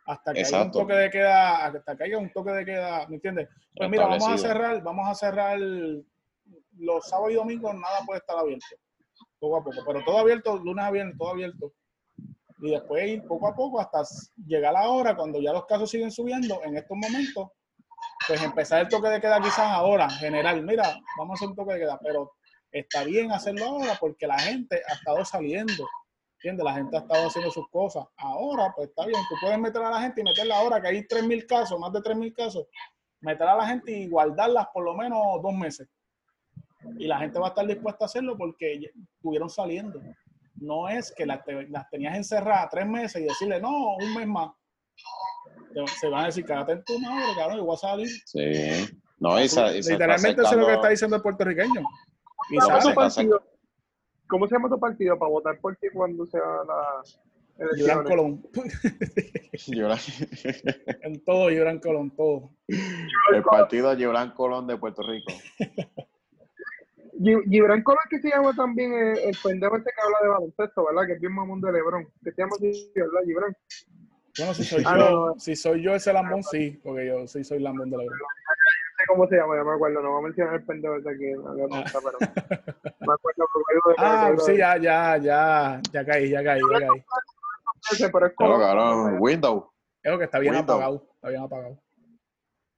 Hasta 0.05 0.33
que 0.33 0.41
haya 0.41 0.61
un 0.63 0.71
toque 0.71 0.93
de 0.93 1.09
queda, 1.09 1.65
hasta 1.65 1.95
que 1.95 2.03
haya 2.03 2.17
un 2.17 2.31
toque 2.31 2.51
de 2.51 2.65
queda, 2.65 3.07
¿me 3.07 3.15
entiendes? 3.15 3.49
Pues 3.75 3.89
mira, 3.89 4.07
vamos 4.07 4.27
a 4.27 4.37
cerrar, 4.37 4.81
vamos 4.81 5.07
a 5.07 5.15
cerrar 5.15 5.59
los 5.59 7.07
sábados 7.07 7.31
y 7.31 7.35
domingos, 7.35 7.73
nada 7.75 7.99
puede 8.05 8.19
estar 8.19 8.37
abierto. 8.37 8.65
Poco 9.39 9.57
a 9.57 9.63
poco, 9.63 9.77
pero 9.85 10.03
todo 10.03 10.17
abierto, 10.19 10.57
lunes 10.57 10.85
a 10.85 10.91
viernes, 10.91 11.17
todo 11.17 11.29
abierto. 11.29 11.73
Y 12.59 12.71
después 12.71 13.07
ir 13.07 13.23
poco 13.23 13.47
a 13.47 13.55
poco 13.55 13.79
hasta 13.79 14.03
llegar 14.45 14.75
a 14.75 14.81
la 14.81 14.89
hora, 14.89 15.15
cuando 15.15 15.39
ya 15.39 15.51
los 15.51 15.65
casos 15.65 15.89
siguen 15.89 16.11
subiendo, 16.11 16.61
en 16.63 16.77
estos 16.77 16.95
momentos, 16.95 17.49
pues 18.27 18.41
empezar 18.43 18.81
el 18.81 18.87
toque 18.87 19.09
de 19.09 19.21
queda 19.21 19.41
quizás 19.41 19.59
ahora, 19.59 20.09
general. 20.09 20.63
Mira, 20.63 20.99
vamos 21.17 21.31
a 21.31 21.35
hacer 21.35 21.49
un 21.49 21.55
toque 21.55 21.73
de 21.73 21.79
queda, 21.79 21.99
pero 21.99 22.33
está 22.71 23.03
bien 23.03 23.31
hacerlo 23.31 23.65
ahora 23.65 23.97
porque 23.99 24.27
la 24.27 24.37
gente 24.37 24.81
ha 24.87 24.93
estado 24.93 25.25
saliendo. 25.25 25.87
¿Entiendes? 26.43 26.63
La 26.65 26.73
gente 26.73 26.97
ha 26.97 27.01
estado 27.01 27.27
haciendo 27.27 27.51
sus 27.51 27.69
cosas. 27.69 28.03
Ahora, 28.17 28.73
pues 28.75 28.89
está 28.89 29.05
bien, 29.05 29.21
tú 29.29 29.35
puedes 29.39 29.59
meter 29.59 29.83
a 29.83 29.91
la 29.91 30.01
gente 30.01 30.21
y 30.21 30.23
meterla 30.23 30.57
ahora, 30.57 30.81
que 30.81 30.87
hay 30.87 31.03
3.000 31.03 31.45
casos, 31.45 31.79
más 31.79 31.93
de 31.93 31.99
3.000 31.99 32.33
casos, 32.33 32.65
meter 33.19 33.47
a 33.47 33.55
la 33.57 33.67
gente 33.67 33.91
y 33.91 34.09
guardarlas 34.09 34.65
por 34.73 34.83
lo 34.83 34.95
menos 34.95 35.19
dos 35.43 35.53
meses. 35.53 35.87
Y 36.97 37.05
la 37.05 37.19
gente 37.19 37.37
va 37.37 37.47
a 37.47 37.49
estar 37.49 37.67
dispuesta 37.67 38.05
a 38.05 38.07
hacerlo 38.07 38.35
porque 38.35 38.91
estuvieron 39.17 39.51
saliendo. 39.51 40.01
No 40.55 40.89
es 40.89 41.13
que 41.15 41.27
las, 41.27 41.43
te- 41.45 41.67
las 41.69 41.87
tenías 41.91 42.15
encerradas 42.15 42.69
tres 42.71 42.87
meses 42.87 43.21
y 43.21 43.25
decirle, 43.25 43.61
no, 43.61 43.95
un 43.97 44.15
mes 44.15 44.25
más. 44.27 44.49
Se 45.99 46.09
van 46.09 46.23
a 46.23 46.25
decir, 46.25 46.43
cágate 46.43 46.71
en 46.71 46.83
tu 46.83 46.97
madre, 46.99 47.35
cabrón, 47.37 47.57
yo 47.57 47.65
voy 47.65 47.75
a 47.75 47.77
salir. 47.77 48.07
Sí. 48.25 48.99
No, 49.19 49.39
y 49.39 49.43
y 49.43 49.81
Literalmente 49.83 50.41
eso 50.41 50.51
es 50.51 50.57
lo 50.57 50.65
que 50.65 50.73
está 50.73 50.89
diciendo 50.89 51.15
el 51.17 51.21
puertorriqueño. 51.21 51.81
Y 52.49 52.57
¿Cómo 52.57 52.81
se 52.81 52.89
llama 52.89 53.09
sale. 53.11 53.29
¿Cómo 54.31 54.47
se 54.47 54.55
llama 54.55 54.69
tu 54.69 54.79
partido 54.79 55.19
para 55.19 55.29
votar 55.29 55.59
por 55.59 55.75
ti 55.75 55.87
cuando 55.93 56.25
sea 56.25 56.39
la 56.65 57.03
elecciones? 57.65 58.07
Colón. 58.09 58.41
En 61.03 61.23
todo, 61.25 61.49
Durán 61.49 61.79
Colón, 61.79 62.11
todo. 62.15 62.49
el 62.67 63.43
partido 63.43 63.95
Gibran 63.95 64.31
Colón 64.31 64.67
de 64.67 64.77
Puerto 64.77 65.03
Rico. 65.03 65.31
Gi- 67.21 67.43
Gibran 67.49 67.83
Colón 67.83 68.03
que 68.09 68.19
se 68.19 68.29
llama 68.29 68.53
también 68.55 68.93
el, 68.93 69.17
el 69.19 69.37
pendejo 69.43 69.75
este 69.77 69.91
que 69.93 70.01
habla 70.01 70.17
de 70.23 70.29
baloncesto, 70.29 70.85
¿verdad? 70.85 71.07
Que 71.07 71.13
es 71.13 71.19
bien 71.19 71.33
mamón 71.33 71.59
de 71.61 71.71
Lebron. 71.73 72.05
Que 72.23 72.31
se 72.31 72.41
llama 72.41 72.55
así, 72.55 72.91
¿verdad, 72.95 73.21
Gibran? 73.25 73.55
Bueno, 74.37 74.53
si 74.53 74.63
soy 74.63 74.83
Ah, 74.87 74.97
yo, 74.97 75.27
no, 75.27 75.39
si 75.39 75.55
soy 75.57 75.81
yo 75.83 75.93
ese 75.93 76.13
lambón, 76.13 76.41
sí, 76.41 76.79
porque 76.81 77.05
yo 77.07 77.27
sí 77.27 77.43
soy 77.43 77.59
lambón 77.59 77.89
de. 77.89 77.97
No 77.97 78.03
sé 79.01 79.07
cómo 79.07 79.27
se 79.27 79.35
llama, 79.35 79.55
ya 79.57 79.63
me 79.63 79.73
acuerdo. 79.73 80.01
No 80.01 80.11
voy 80.11 80.19
a 80.19 80.23
mencionar 80.27 80.55
el 80.55 80.63
pendejo 80.65 80.95
ese 80.95 81.09
aquí. 81.09 81.31
No, 81.33 81.53
no, 81.53 81.67
no, 81.67 81.67
pero 81.67 82.17
me 82.99 83.13
acuerdo. 83.13 83.47
de- 83.87 83.95
Ah, 83.97 84.31
de- 84.31 84.37
sí, 84.39 84.57
ya, 84.57 84.77
ya, 84.77 85.17
ya, 85.17 85.81
ya 85.91 86.05
caí, 86.05 86.29
ya 86.29 86.43
caí, 86.43 86.61
ya 86.71 86.79
caí. 86.87 87.03
pero 88.11 88.25
es 88.27 88.33
Claro, 88.35 88.53
Colón. 88.53 88.59
cabrón, 88.61 89.17
Windows. 89.19 89.63
Es 90.03 90.17
que 90.17 90.23
está 90.23 90.39
bien 90.39 90.55
Windows. 90.55 90.75
apagado, 90.77 91.07
está 91.15 91.29
bien 91.29 91.41
apagado. 91.43 91.79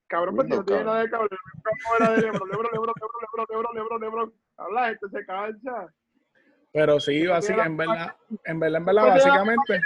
Cabrón, 0.07 0.35
pues 0.35 0.47
si 0.47 0.53
no 0.53 0.65
tiene 0.65 0.83
cabrón. 0.83 0.93
nada 0.93 1.03
de 1.03 1.09
cabrón. 1.09 1.29
¿Cómo 1.63 1.95
era 1.97 2.11
de 2.13 2.21
Lebron? 2.21 2.49
Lebron, 2.49 2.71
Lebron, 2.73 2.93
Lebron, 3.01 3.21
Lebron, 3.31 3.45
Lebron, 3.49 3.75
Lebron, 3.75 4.01
Lebron. 4.01 4.33
Habla, 4.57 4.91
este 4.91 5.09
se 5.09 5.25
cansa. 5.25 5.93
Pero 6.71 6.99
sí, 6.99 7.25
básicamente, 7.27 7.83
en 7.83 7.89
verdad, 7.89 8.15
en 8.45 8.59
verdad, 8.59 8.77
en 8.79 8.85
verdad, 8.85 9.01
Pues 9.03 9.13
básicamente, 9.25 9.81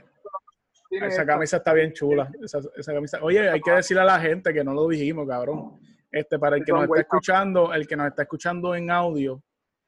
esa 0.91 1.25
camisa 1.25 1.57
está 1.57 1.73
bien 1.73 1.93
chula. 1.93 2.29
Esa, 2.41 2.59
esa 2.75 2.93
camisa. 2.93 3.19
Oye, 3.21 3.49
hay 3.49 3.61
que 3.61 3.71
decirle 3.71 4.01
a 4.01 4.05
la 4.05 4.19
gente 4.19 4.53
que 4.53 4.63
no 4.63 4.73
lo 4.73 4.88
dijimos, 4.88 5.27
cabrón. 5.27 5.79
Este, 6.11 6.39
para 6.39 6.55
el 6.55 6.63
que 6.63 6.71
nos 6.71 6.83
está 6.83 7.01
escuchando, 7.01 7.73
el 7.73 7.87
que 7.87 7.95
nos 7.95 8.07
está 8.07 8.23
escuchando 8.23 8.75
en 8.75 8.89
audio, 8.89 9.41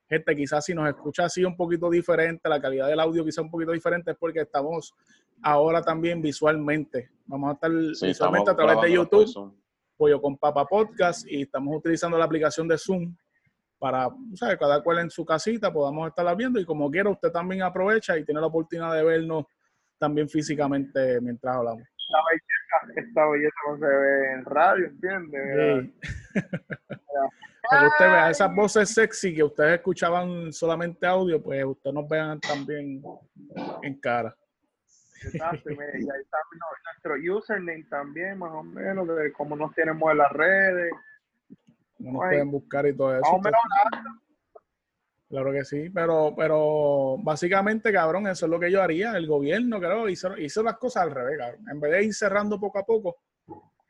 gente, 0.09 0.36
quizás 0.36 0.65
si 0.65 0.74
nos 0.74 0.89
escucha 0.89 1.26
así 1.26 1.45
un 1.45 1.55
poquito 1.55 1.89
diferente, 1.89 2.49
la 2.49 2.59
calidad 2.59 2.88
del 2.88 2.99
audio 2.99 3.24
quizás 3.24 3.43
un 3.43 3.51
poquito 3.51 3.72
diferente, 3.72 4.11
es 4.11 4.17
porque 4.17 4.41
estamos 4.41 4.93
ahora 5.41 5.82
también 5.82 6.22
visualmente. 6.22 7.11
Vamos 7.26 7.51
a 7.51 7.53
estar 7.53 7.72
Sí, 7.95 8.07
visualmente 8.07 8.51
a 8.51 8.55
través 8.55 8.82
de 8.82 8.91
YouTube. 8.91 9.53
Pollo 9.95 10.22
con 10.22 10.38
Papa 10.38 10.65
Podcast 10.65 11.28
y 11.30 11.41
estamos 11.41 11.76
utilizando 11.76 12.17
la 12.17 12.24
aplicación 12.24 12.67
de 12.70 12.78
Zoom 12.78 13.15
para, 13.78 14.09
¿sabes? 14.34 14.57
Cada 14.57 14.82
cual 14.82 14.99
en 14.99 15.09
su 15.09 15.26
casita 15.26 15.74
podamos 15.74 16.07
estarla 16.07 16.36
viendo 16.36 16.59
y 16.59 16.65
como 16.65 16.89
quiera 16.89 17.09
usted 17.09 17.32
también 17.32 17.63
aprovecha 17.63 18.17
y 18.17 18.24
tiene 18.24 18.39
la 18.39 18.47
oportunidad 18.47 18.93
de 18.93 19.03
vernos 19.03 19.45
también 19.97 20.30
físicamente 20.30 21.20
mientras 21.20 21.55
hablamos. 21.55 21.84
Esta 22.10 22.24
belleza, 22.32 23.01
esta 23.07 23.28
belleza 23.28 23.55
no 23.68 23.78
se 23.78 23.86
ve 23.86 24.32
en 24.32 24.45
radio, 24.45 24.86
¿entiendes? 24.88 25.86
Sí. 25.86 26.41
Para 27.70 27.82
que 27.82 27.88
usted 27.88 28.05
vea 28.05 28.30
esas 28.32 28.55
voces 28.55 28.89
sexy 28.89 29.36
que 29.36 29.43
ustedes 29.43 29.76
escuchaban 29.76 30.51
solamente 30.51 31.05
audio, 31.05 31.41
pues 31.41 31.64
ustedes 31.64 31.93
nos 31.93 32.10
vean 32.10 32.39
también 32.39 33.03
en 33.84 33.99
cara. 33.99 34.36
Exacto, 35.22 35.70
y 35.70 35.80
ahí 35.80 36.22
está 36.22 36.38
nuestro 37.03 37.38
username 37.38 37.84
también, 37.89 38.39
más 38.39 38.53
o 38.53 38.64
menos, 38.64 39.07
de 39.07 39.32
cómo 39.34 39.55
nos 39.55 39.74
tenemos 39.76 40.12
en 40.12 40.18
las 40.18 40.32
redes. 40.32 40.91
No 41.99 42.14
nos 42.14 42.24
Ay. 42.24 42.30
pueden 42.30 42.51
buscar 42.51 42.88
y 42.88 42.95
todo 42.95 43.14
eso. 43.14 43.22
Más 43.22 43.34
o 43.34 43.39
menos. 43.39 43.62
Claro 45.30 45.52
que 45.52 45.64
sí, 45.64 45.90
pero, 45.92 46.34
pero 46.36 47.18
básicamente, 47.20 47.94
cabrón, 47.94 48.26
eso 48.28 48.48
es 48.48 48.50
lo 48.50 48.60
que 48.60 48.72
yo 48.72 48.82
haría. 48.82 49.16
El 49.16 49.28
gobierno, 49.28 49.80
creo, 49.80 50.10
hizo, 50.10 50.36
hizo 50.38 50.64
las 50.64 50.78
cosas 50.78 51.04
al 51.04 51.12
revés, 51.12 51.38
cabrón. 51.38 51.66
En 51.72 51.80
vez 51.80 51.92
de 51.92 52.04
ir 52.06 52.14
cerrando 52.16 52.60
poco 52.60 52.80
a 52.80 52.84
poco, 52.84 53.18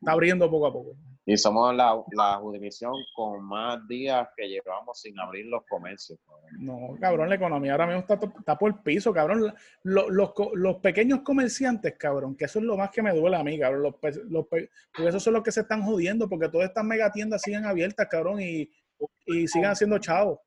está 0.02 0.12
abriendo 0.12 0.50
poco 0.52 0.68
a 0.68 0.74
poco. 0.74 0.92
Y 1.26 1.38
somos 1.38 1.74
la, 1.76 1.96
la 2.12 2.38
jurisdicción 2.38 2.92
con 3.16 3.44
más 3.46 3.88
días 3.88 4.28
que 4.36 4.50
llevamos 4.50 5.00
sin 5.00 5.18
abrir 5.20 5.46
los 5.46 5.64
comercios. 5.70 6.20
cabrón. 6.28 6.50
No, 6.60 6.98
cabrón, 7.00 7.30
la 7.30 7.36
economía 7.36 7.72
ahora 7.74 7.86
mismo 7.88 8.02
está, 8.02 8.16
está 8.38 8.58
por 8.58 8.72
el 8.72 8.80
piso, 8.80 9.14
cabrón. 9.14 9.54
Lo- 9.84 10.10
los, 10.10 10.34
co- 10.34 10.52
los 10.56 10.78
pequeños 10.78 11.22
comerciantes, 11.22 11.96
cabrón, 11.98 12.36
que 12.36 12.46
eso 12.46 12.60
es 12.60 12.66
lo 12.66 12.76
más 12.76 12.90
que 12.90 13.02
me 13.04 13.14
duele 13.14 13.38
a 13.38 13.44
mí, 13.44 13.58
cabrón. 13.58 13.84
Los, 13.84 13.96
pe- 13.96 14.24
los 14.28 14.46
porque 14.48 14.70
esos 14.98 15.24
son 15.24 15.34
los 15.36 15.44
que 15.44 15.52
se 15.54 15.62
están 15.62 15.84
jodiendo, 15.84 16.28
porque 16.28 16.50
todas 16.50 16.68
estas 16.68 16.84
megatiendas 16.84 17.42
siguen 17.44 17.64
abiertas, 17.66 18.08
cabrón, 18.10 18.42
y, 18.42 18.70
y 19.28 19.48
siguen 19.48 19.70
haciendo 19.70 20.00
chavos. 20.00 20.40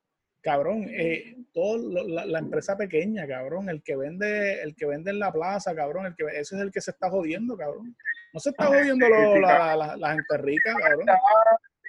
Cabrón, 0.43 0.85
eh, 0.89 1.37
todo 1.53 1.77
lo- 1.77 2.03
la, 2.07 2.25
la 2.25 2.39
empresa 2.39 2.75
pequeña, 2.75 3.25
cabrón, 3.25 3.69
el 3.69 3.81
que 3.81 3.95
vende, 3.95 4.61
el 4.61 4.75
que 4.75 4.85
vende 4.85 5.09
en 5.11 5.19
la 5.19 5.31
plaza, 5.31 5.73
cabrón, 5.73 6.05
el 6.05 6.15
que 6.15 6.25
ese 6.25 6.55
es 6.55 6.61
el 6.61 6.69
que 6.69 6.81
se 6.81 6.91
está 6.91 7.09
jodiendo, 7.09 7.55
cabrón. 7.55 7.95
No 8.33 8.39
se 8.41 8.49
está 8.49 8.65
jodiendo 8.65 9.07
lo- 9.07 9.39
la, 9.39 9.75
la- 9.75 9.95
la 9.97 10.11
gente 10.11 10.37
rica, 10.37 10.75
cabrón. 10.77 11.05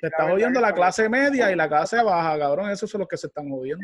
Se 0.01 0.07
está 0.07 0.29
jodiendo 0.31 0.61
la 0.61 0.73
clase 0.73 1.09
media 1.09 1.51
y 1.51 1.57
la 1.57 1.69
clase 1.69 2.01
baja, 2.03 2.39
cabrón. 2.39 2.71
Esos 2.71 2.89
son 2.89 3.01
los 3.01 3.09
que 3.09 3.17
se 3.17 3.27
están 3.27 3.49
jodiendo. 3.51 3.83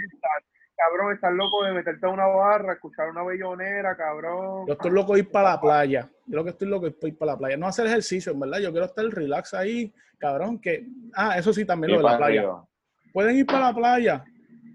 Cabrón, 0.76 1.14
estás 1.14 1.32
loco 1.32 1.64
de 1.64 1.72
meterte 1.72 2.06
a 2.06 2.08
una 2.08 2.26
barra, 2.26 2.72
escuchar 2.74 3.10
una 3.10 3.22
bellonera, 3.24 3.96
cabrón. 3.96 4.66
Yo 4.66 4.72
estoy 4.74 4.90
loco 4.92 5.14
de 5.14 5.20
ir 5.20 5.30
para 5.30 5.50
la 5.50 5.60
playa. 5.60 6.08
Yo 6.26 6.36
lo 6.36 6.44
que 6.44 6.50
estoy 6.50 6.68
loco 6.68 6.86
es 6.86 6.94
ir 7.02 7.18
para 7.18 7.32
la 7.32 7.38
playa. 7.38 7.56
No 7.56 7.66
hacer 7.66 7.86
ejercicio, 7.86 8.32
en 8.32 8.40
verdad. 8.40 8.58
Yo 8.60 8.70
quiero 8.70 8.86
estar 8.86 9.04
relax 9.04 9.52
ahí, 9.52 9.92
cabrón. 10.18 10.58
Que... 10.60 10.86
Ah, 11.14 11.36
eso 11.38 11.52
sí, 11.52 11.64
también 11.64 11.90
lo 11.92 11.98
de 11.98 12.02
la 12.04 12.10
playa. 12.18 12.42
Pueden 13.12 13.36
ir 13.36 13.46
para 13.46 13.60
la 13.66 13.74
playa. 13.74 14.24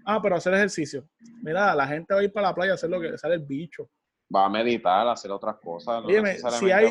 Ah, 0.08 0.22
pero 0.22 0.36
hacer 0.36 0.54
ejercicio. 0.54 1.08
Mira, 1.42 1.74
la 1.74 1.84
gente 1.88 2.14
va 2.14 2.20
a 2.20 2.22
ir 2.22 2.32
para 2.32 2.46
la 2.46 2.54
playa 2.54 2.72
a 2.72 2.74
hacer 2.76 2.88
lo 2.88 3.00
que 3.00 3.18
sale 3.18 3.34
el 3.34 3.44
bicho. 3.44 3.90
Va 4.34 4.46
a 4.46 4.48
meditar, 4.48 5.06
a 5.06 5.12
hacer 5.12 5.32
otras 5.32 5.56
cosas. 5.56 6.02
no 6.04 6.50
si, 6.52 6.70
hay, 6.70 6.88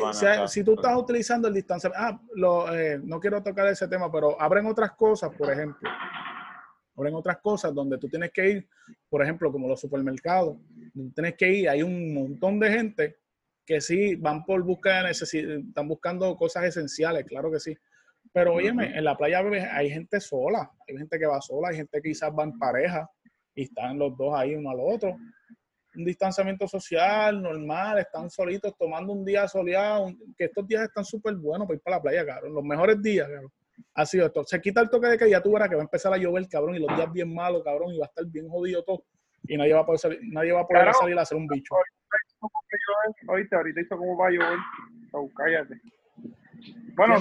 si 0.48 0.62
tú 0.62 0.74
estás 0.74 0.94
utilizando 0.96 1.48
el 1.48 1.54
distanciamiento, 1.54 2.02
ah, 2.06 2.20
lo, 2.34 2.74
eh, 2.74 3.00
no 3.02 3.18
quiero 3.18 3.42
tocar 3.42 3.66
ese 3.68 3.88
tema, 3.88 4.12
pero 4.12 4.38
abren 4.40 4.66
otras 4.66 4.92
cosas, 4.92 5.30
por 5.34 5.50
ejemplo. 5.50 5.88
Abren 6.94 7.14
otras 7.14 7.38
cosas 7.38 7.74
donde 7.74 7.96
tú 7.96 8.06
tienes 8.06 8.30
que 8.32 8.50
ir, 8.50 8.68
por 9.08 9.22
ejemplo, 9.22 9.50
como 9.50 9.66
los 9.66 9.80
supermercados, 9.80 10.58
donde 10.92 11.14
tienes 11.14 11.36
que 11.36 11.50
ir, 11.50 11.68
hay 11.70 11.82
un 11.82 12.12
montón 12.12 12.60
de 12.60 12.70
gente 12.70 13.18
que 13.64 13.80
sí 13.80 14.14
van 14.14 14.44
por 14.44 14.62
busca 14.62 14.98
de 14.98 15.08
necesidad, 15.08 15.56
están 15.56 15.88
buscando 15.88 16.36
cosas 16.36 16.64
esenciales, 16.64 17.24
claro 17.26 17.50
que 17.50 17.60
sí. 17.60 17.76
Pero 18.36 18.52
óyeme, 18.52 18.94
en 18.94 19.02
la 19.02 19.16
playa 19.16 19.42
hay 19.72 19.88
gente 19.88 20.20
sola, 20.20 20.70
hay 20.86 20.98
gente 20.98 21.18
que 21.18 21.24
va 21.24 21.40
sola, 21.40 21.68
hay 21.70 21.76
gente 21.76 22.02
que 22.02 22.10
quizás 22.10 22.30
va 22.38 22.44
en 22.44 22.58
pareja 22.58 23.08
y 23.54 23.62
están 23.62 23.98
los 23.98 24.14
dos 24.14 24.38
ahí 24.38 24.54
uno 24.54 24.68
al 24.70 24.78
otro 24.78 25.16
un 25.96 26.04
distanciamiento 26.04 26.68
social 26.68 27.40
normal, 27.40 27.98
están 27.98 28.28
solitos 28.28 28.76
tomando 28.76 29.14
un 29.14 29.24
día 29.24 29.48
soleado, 29.48 30.12
que 30.36 30.44
estos 30.44 30.68
días 30.68 30.82
están 30.82 31.06
súper 31.06 31.34
buenos 31.36 31.66
para 31.66 31.76
ir 31.76 31.82
para 31.82 31.96
la 31.96 32.02
playa, 32.02 32.26
cabrón. 32.26 32.52
Los 32.52 32.64
mejores 32.64 33.00
días, 33.00 33.26
cabrón. 33.26 33.50
Ha 33.94 34.04
sido 34.04 34.26
esto. 34.26 34.44
Se 34.44 34.60
quita 34.60 34.82
el 34.82 34.90
toque 34.90 35.06
de 35.06 35.16
que 35.16 35.30
ya 35.30 35.42
tú 35.42 35.52
verás 35.52 35.70
que 35.70 35.74
va 35.74 35.80
a 35.80 35.84
empezar 35.84 36.12
a 36.12 36.18
llover, 36.18 36.46
cabrón, 36.50 36.74
y 36.74 36.80
los 36.80 36.94
días 36.94 37.10
bien 37.10 37.34
malos, 37.34 37.64
cabrón, 37.64 37.94
y 37.94 37.98
va 37.98 38.04
a 38.04 38.08
estar 38.08 38.26
bien 38.26 38.46
jodido 38.46 38.84
todo. 38.84 39.04
Y 39.44 39.56
nadie 39.56 39.72
va 39.72 39.80
a 39.80 39.86
poder 39.86 39.98
salir, 39.98 40.20
nadie 40.24 40.52
va 40.52 40.60
a 40.60 40.66
poder 40.66 40.82
Claro. 40.82 40.98
salir 40.98 41.18
a 41.18 41.22
hacer 41.22 41.38
un 41.38 41.46
bicho. 41.46 41.74
Oíste, 43.28 43.56
ahorita 43.56 43.80
hizo 43.80 43.96
como 43.96 44.18
va 44.18 44.26
a 44.26 44.30
llover. 44.30 44.58
Oh, 45.12 45.30
cállate. 45.34 45.80
Bueno, 46.94 47.16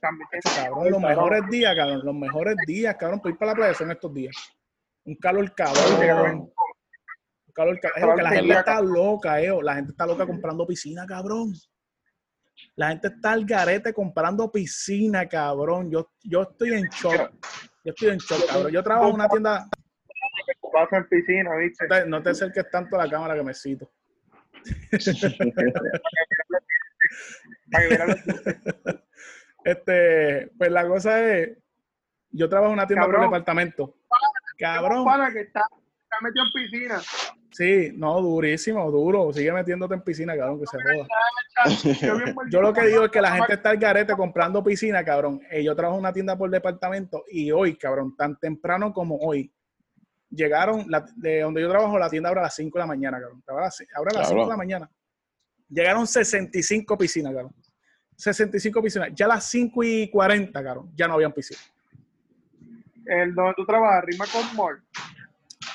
también 0.00 0.28
Cabrón, 0.42 0.90
los 0.90 1.00
mejores 1.00 1.42
días, 1.50 1.76
cabrón, 1.76 2.00
los 2.04 2.14
mejores 2.14 2.56
días, 2.66 2.96
cabrón, 2.96 3.20
para 3.20 3.32
ir 3.32 3.38
para 3.38 3.52
la 3.52 3.56
playa 3.56 3.74
son 3.74 3.90
estos 3.90 4.12
días. 4.12 4.34
Un 5.04 5.14
calor 5.16 5.54
cabrón. 5.54 6.40
Un 6.40 7.52
calor 7.54 7.80
cabrón. 7.80 8.16
Que 8.16 8.22
la 8.22 8.30
gente 8.30 8.52
está 8.52 8.80
loca, 8.80 9.40
eo. 9.40 9.62
La 9.62 9.76
gente 9.76 9.92
está 9.92 10.06
loca 10.06 10.26
comprando 10.26 10.66
piscina, 10.66 11.06
cabrón. 11.06 11.54
La 12.76 12.88
gente 12.88 13.08
está 13.08 13.32
al 13.32 13.44
garete 13.44 13.92
comprando 13.92 14.50
piscina, 14.50 15.28
cabrón. 15.28 15.90
Yo, 15.90 16.12
yo 16.22 16.42
estoy 16.42 16.74
en 16.74 16.88
shock. 16.88 17.30
Yo 17.84 17.92
estoy 17.92 18.10
en 18.10 18.18
shock, 18.18 18.46
cabrón. 18.46 18.72
Yo 18.72 18.82
trabajo 18.82 19.08
en 19.08 19.14
una 19.14 19.28
tienda. 19.28 19.68
Pasa 20.72 20.98
en 20.98 21.08
piscina, 21.08 21.56
¿viste? 21.56 21.86
No 21.88 21.96
te, 21.96 22.06
no 22.06 22.22
te 22.22 22.30
acerques 22.30 22.70
tanto 22.70 22.96
a 22.96 23.04
la 23.04 23.10
cámara 23.10 23.34
que 23.34 23.42
me 23.42 23.54
cito. 23.54 23.90
Para 27.70 27.82
que 27.84 27.88
vieran 27.88 28.08
los- 28.08 28.20
Este, 29.64 30.50
pues 30.56 30.70
la 30.70 30.86
cosa 30.88 31.20
es, 31.36 31.58
yo 32.30 32.48
trabajo 32.48 32.72
en 32.72 32.78
una 32.78 32.86
tienda 32.86 33.06
por 33.06 33.20
departamento. 33.20 33.94
Cabrón. 34.58 35.04
pana 35.04 35.30
que 35.32 35.40
está, 35.40 35.60
está 36.02 36.16
metido 36.22 36.44
en 36.46 36.52
piscina. 36.52 37.00
Sí, 37.52 37.92
no, 37.94 38.20
durísimo, 38.22 38.90
duro. 38.90 39.32
Sigue 39.32 39.52
metiéndote 39.52 39.94
en 39.94 40.02
piscina, 40.02 40.36
cabrón, 40.36 40.60
que 40.60 40.66
se 40.66 40.78
joda. 40.82 41.06
Yo, 42.50 42.62
lo 42.62 42.72
que 42.72 42.86
digo 42.86 43.04
es 43.04 43.10
que 43.10 43.20
la 43.20 43.32
gente 43.32 43.54
está 43.54 43.70
al 43.70 43.76
garete 43.76 44.14
comprando 44.14 44.62
piscina, 44.64 45.04
cabrón. 45.04 45.42
Eh, 45.50 45.62
yo 45.62 45.74
trabajo 45.76 45.98
en 45.98 46.04
una 46.04 46.12
tienda 46.12 46.38
por 46.38 46.48
departamento 46.48 47.24
y 47.30 47.50
hoy, 47.50 47.76
cabrón, 47.76 48.16
tan 48.16 48.38
temprano 48.38 48.92
como 48.94 49.16
hoy, 49.16 49.52
llegaron, 50.30 50.86
la- 50.88 51.04
de 51.16 51.40
donde 51.40 51.60
yo 51.60 51.68
trabajo, 51.68 51.98
la 51.98 52.08
tienda 52.08 52.28
abre 52.30 52.40
a 52.40 52.44
las 52.44 52.54
5 52.54 52.78
de 52.78 52.82
la 52.82 52.86
mañana, 52.86 53.20
cabrón. 53.20 53.42
Abre 53.48 53.62
a 53.62 53.64
las, 53.66 53.80
abre 53.94 54.10
a 54.14 54.18
las 54.20 54.28
5 54.28 54.34
Diablo. 54.36 54.44
de 54.44 54.50
la 54.50 54.56
mañana. 54.56 54.90
Llegaron 55.68 56.06
65 56.06 56.96
piscinas, 56.96 57.32
cabrón. 57.34 57.54
65 58.20 58.82
piscinas. 58.82 59.08
Ya 59.14 59.24
a 59.26 59.28
las 59.30 59.44
5 59.50 59.82
y 59.82 60.10
40, 60.10 60.62
cabrón, 60.62 60.90
ya 60.94 61.08
no 61.08 61.14
habían 61.14 61.32
piscina. 61.32 61.60
El 63.06 63.34
donde 63.34 63.54
tú 63.56 63.64
trabajas, 63.64 64.04
rima 64.04 64.24
con 64.30 64.56
mall. 64.56 64.82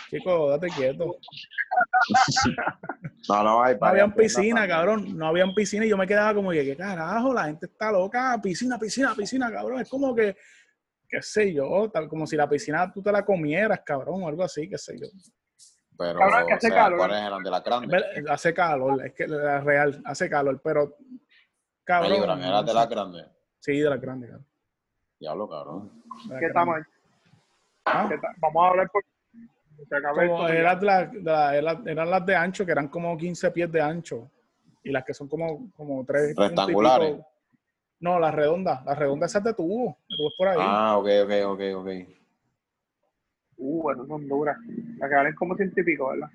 Chico, 0.10 0.50
date 0.52 0.68
quieto. 0.70 1.18
No, 3.28 3.42
no 3.44 3.64
hay 3.64 3.76
No 3.82 3.88
habían 3.88 4.14
piscina, 4.14 4.68
cabrón. 4.68 5.18
No 5.18 5.26
habían 5.28 5.52
piscina 5.56 5.84
y 5.84 5.90
yo 5.90 5.98
me 5.98 6.06
quedaba 6.06 6.34
como 6.36 6.52
que, 6.52 6.64
¿qué 6.64 6.78
carajo? 6.78 7.34
La 7.34 7.46
gente 7.46 7.66
está 7.66 7.92
loca. 7.92 8.40
Piscina, 8.42 8.78
piscina, 8.78 9.16
piscina, 9.16 9.52
cabrón. 9.52 9.82
Es 9.82 9.90
como 9.90 10.14
que, 10.14 10.36
qué 11.10 11.22
sé 11.24 11.52
yo, 11.52 11.90
tal, 11.92 12.08
como 12.08 12.28
si 12.28 12.36
la 12.38 12.48
piscina 12.48 12.92
tú 12.94 13.02
te 13.02 13.12
la 13.12 13.26
comieras, 13.26 13.82
cabrón, 13.84 14.22
o 14.22 14.28
algo 14.28 14.44
así, 14.44 14.70
qué 14.70 14.78
sé 14.78 14.96
yo. 15.00 15.08
Pero, 15.98 16.20
Cabrón, 16.20 16.42
es 16.42 16.46
que 16.48 16.54
hace 16.54 16.68
o 16.68 16.70
sea, 16.70 16.84
calor. 16.84 16.98
¿cuáles 17.00 17.18
eran 17.18 17.44
de 17.44 17.50
la 17.50 17.60
grande? 17.62 17.88
Ve- 17.98 18.24
Hace 18.30 18.54
calor, 18.54 19.06
es 19.06 19.14
que 19.14 19.28
la 19.28 19.62
real, 19.62 20.02
hace 20.06 20.30
calor, 20.30 20.62
pero 20.64 20.98
cabrón. 21.86 22.20
Cabrón, 22.20 22.44
era 22.44 22.64
de 22.64 22.74
la 22.74 22.86
grande. 22.88 23.26
Sí, 23.60 23.80
de 23.80 23.90
la 23.90 23.98
grande, 23.98 24.28
cabrón. 24.28 24.46
Diablo, 25.20 25.50
cabrón. 25.50 26.04
¿Qué 26.40 26.50
tamaño? 26.50 26.86
Ah, 27.86 28.08
¿Qué 28.10 28.18
ta- 28.18 28.34
Vamos 28.40 28.64
a 28.64 28.68
hablar 28.70 28.90
por. 28.92 29.04
Como 30.14 30.48
eran, 30.48 30.80
de 30.80 30.86
la- 30.86 31.06
de 31.06 31.22
la- 31.22 31.56
eran- 31.58 31.88
eran 31.88 32.10
las 32.10 32.26
de 32.26 32.36
ancho, 32.36 32.66
que 32.66 32.72
eran 32.72 32.88
como 32.88 33.18
15 33.18 33.52
pies 33.52 33.72
de 33.72 33.82
ancho. 33.82 34.32
Y 34.84 34.92
las 34.92 35.04
que 35.04 35.14
son 35.14 35.28
como, 35.28 35.72
como 35.74 36.04
3 36.06 36.36
Rectangulares. 36.36 37.18
No, 38.00 38.20
las 38.20 38.34
redondas. 38.34 38.84
Las 38.86 38.98
redondas 38.98 39.32
esas 39.32 39.44
de 39.44 39.54
tubo. 39.54 39.98
De 40.10 40.16
tubo 40.18 40.30
por 40.38 40.48
ahí. 40.50 40.58
Ah, 40.60 40.98
ok, 40.98 41.08
ok, 41.24 41.32
ok, 41.46 41.62
ok. 41.78 41.90
Uh, 43.58 43.82
bueno, 43.84 44.06
son 44.06 44.28
duras. 44.28 44.58
Las 44.98 45.10
que 45.10 45.16
valen 45.16 45.36
como 45.36 45.56
ciento 45.56 45.80
y 45.82 45.84
pico, 45.84 46.10
¿verdad? 46.10 46.30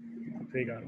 Sí, 0.53 0.65
claro. 0.65 0.87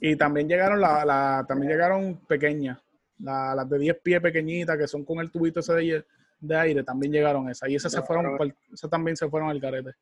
Y 0.00 0.16
también 0.16 0.48
llegaron 0.48 0.80
la, 0.80 1.04
la- 1.04 1.44
también 1.46 1.70
llegaron 1.72 2.16
pequeñas, 2.26 2.78
la- 3.22 3.54
las 3.54 3.68
de 3.68 3.78
10 3.78 3.96
pies 4.02 4.20
pequeñitas 4.20 4.76
que 4.76 4.86
son 4.88 5.04
con 5.04 5.18
el 5.20 5.30
tubito 5.30 5.60
ese 5.60 5.74
de, 5.74 6.04
de 6.40 6.56
aire, 6.56 6.82
también 6.82 7.12
llegaron 7.12 7.48
esas. 7.48 7.68
Y 7.68 7.76
esas 7.76 7.92
se 7.92 8.02
fueron, 8.02 8.36
esas 8.72 8.90
también 8.90 9.16
se 9.16 9.28
fueron 9.28 9.48
al 9.50 9.60
garete. 9.60 9.92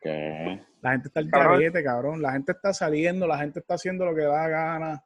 ¿Qué? 0.00 0.60
La 0.80 0.92
gente 0.92 1.08
está 1.08 1.20
al 1.20 1.30
Cabrón. 1.30 1.52
garete, 1.58 1.82
cabrón. 1.84 2.22
La 2.22 2.32
gente 2.32 2.52
está 2.52 2.72
saliendo, 2.72 3.26
la 3.26 3.38
gente 3.38 3.58
está 3.60 3.74
haciendo 3.74 4.04
lo 4.04 4.14
que 4.14 4.22
da 4.22 4.48
gana. 4.48 5.04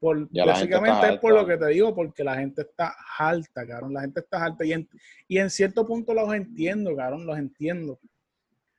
Por, 0.00 0.28
básicamente 0.46 1.14
es 1.14 1.20
por 1.20 1.32
lo 1.32 1.46
que 1.46 1.56
te 1.56 1.66
digo, 1.68 1.94
porque 1.94 2.24
la 2.24 2.34
gente 2.34 2.62
está 2.62 2.92
alta, 3.18 3.64
cabrón. 3.64 3.94
La 3.94 4.00
gente 4.00 4.18
está 4.20 4.44
alta. 4.44 4.64
Y 4.64 4.72
en, 4.72 4.88
y 5.28 5.38
en 5.38 5.48
cierto 5.48 5.86
punto 5.86 6.12
los 6.12 6.34
entiendo, 6.34 6.96
cabrón, 6.96 7.24
los 7.24 7.38
entiendo. 7.38 8.00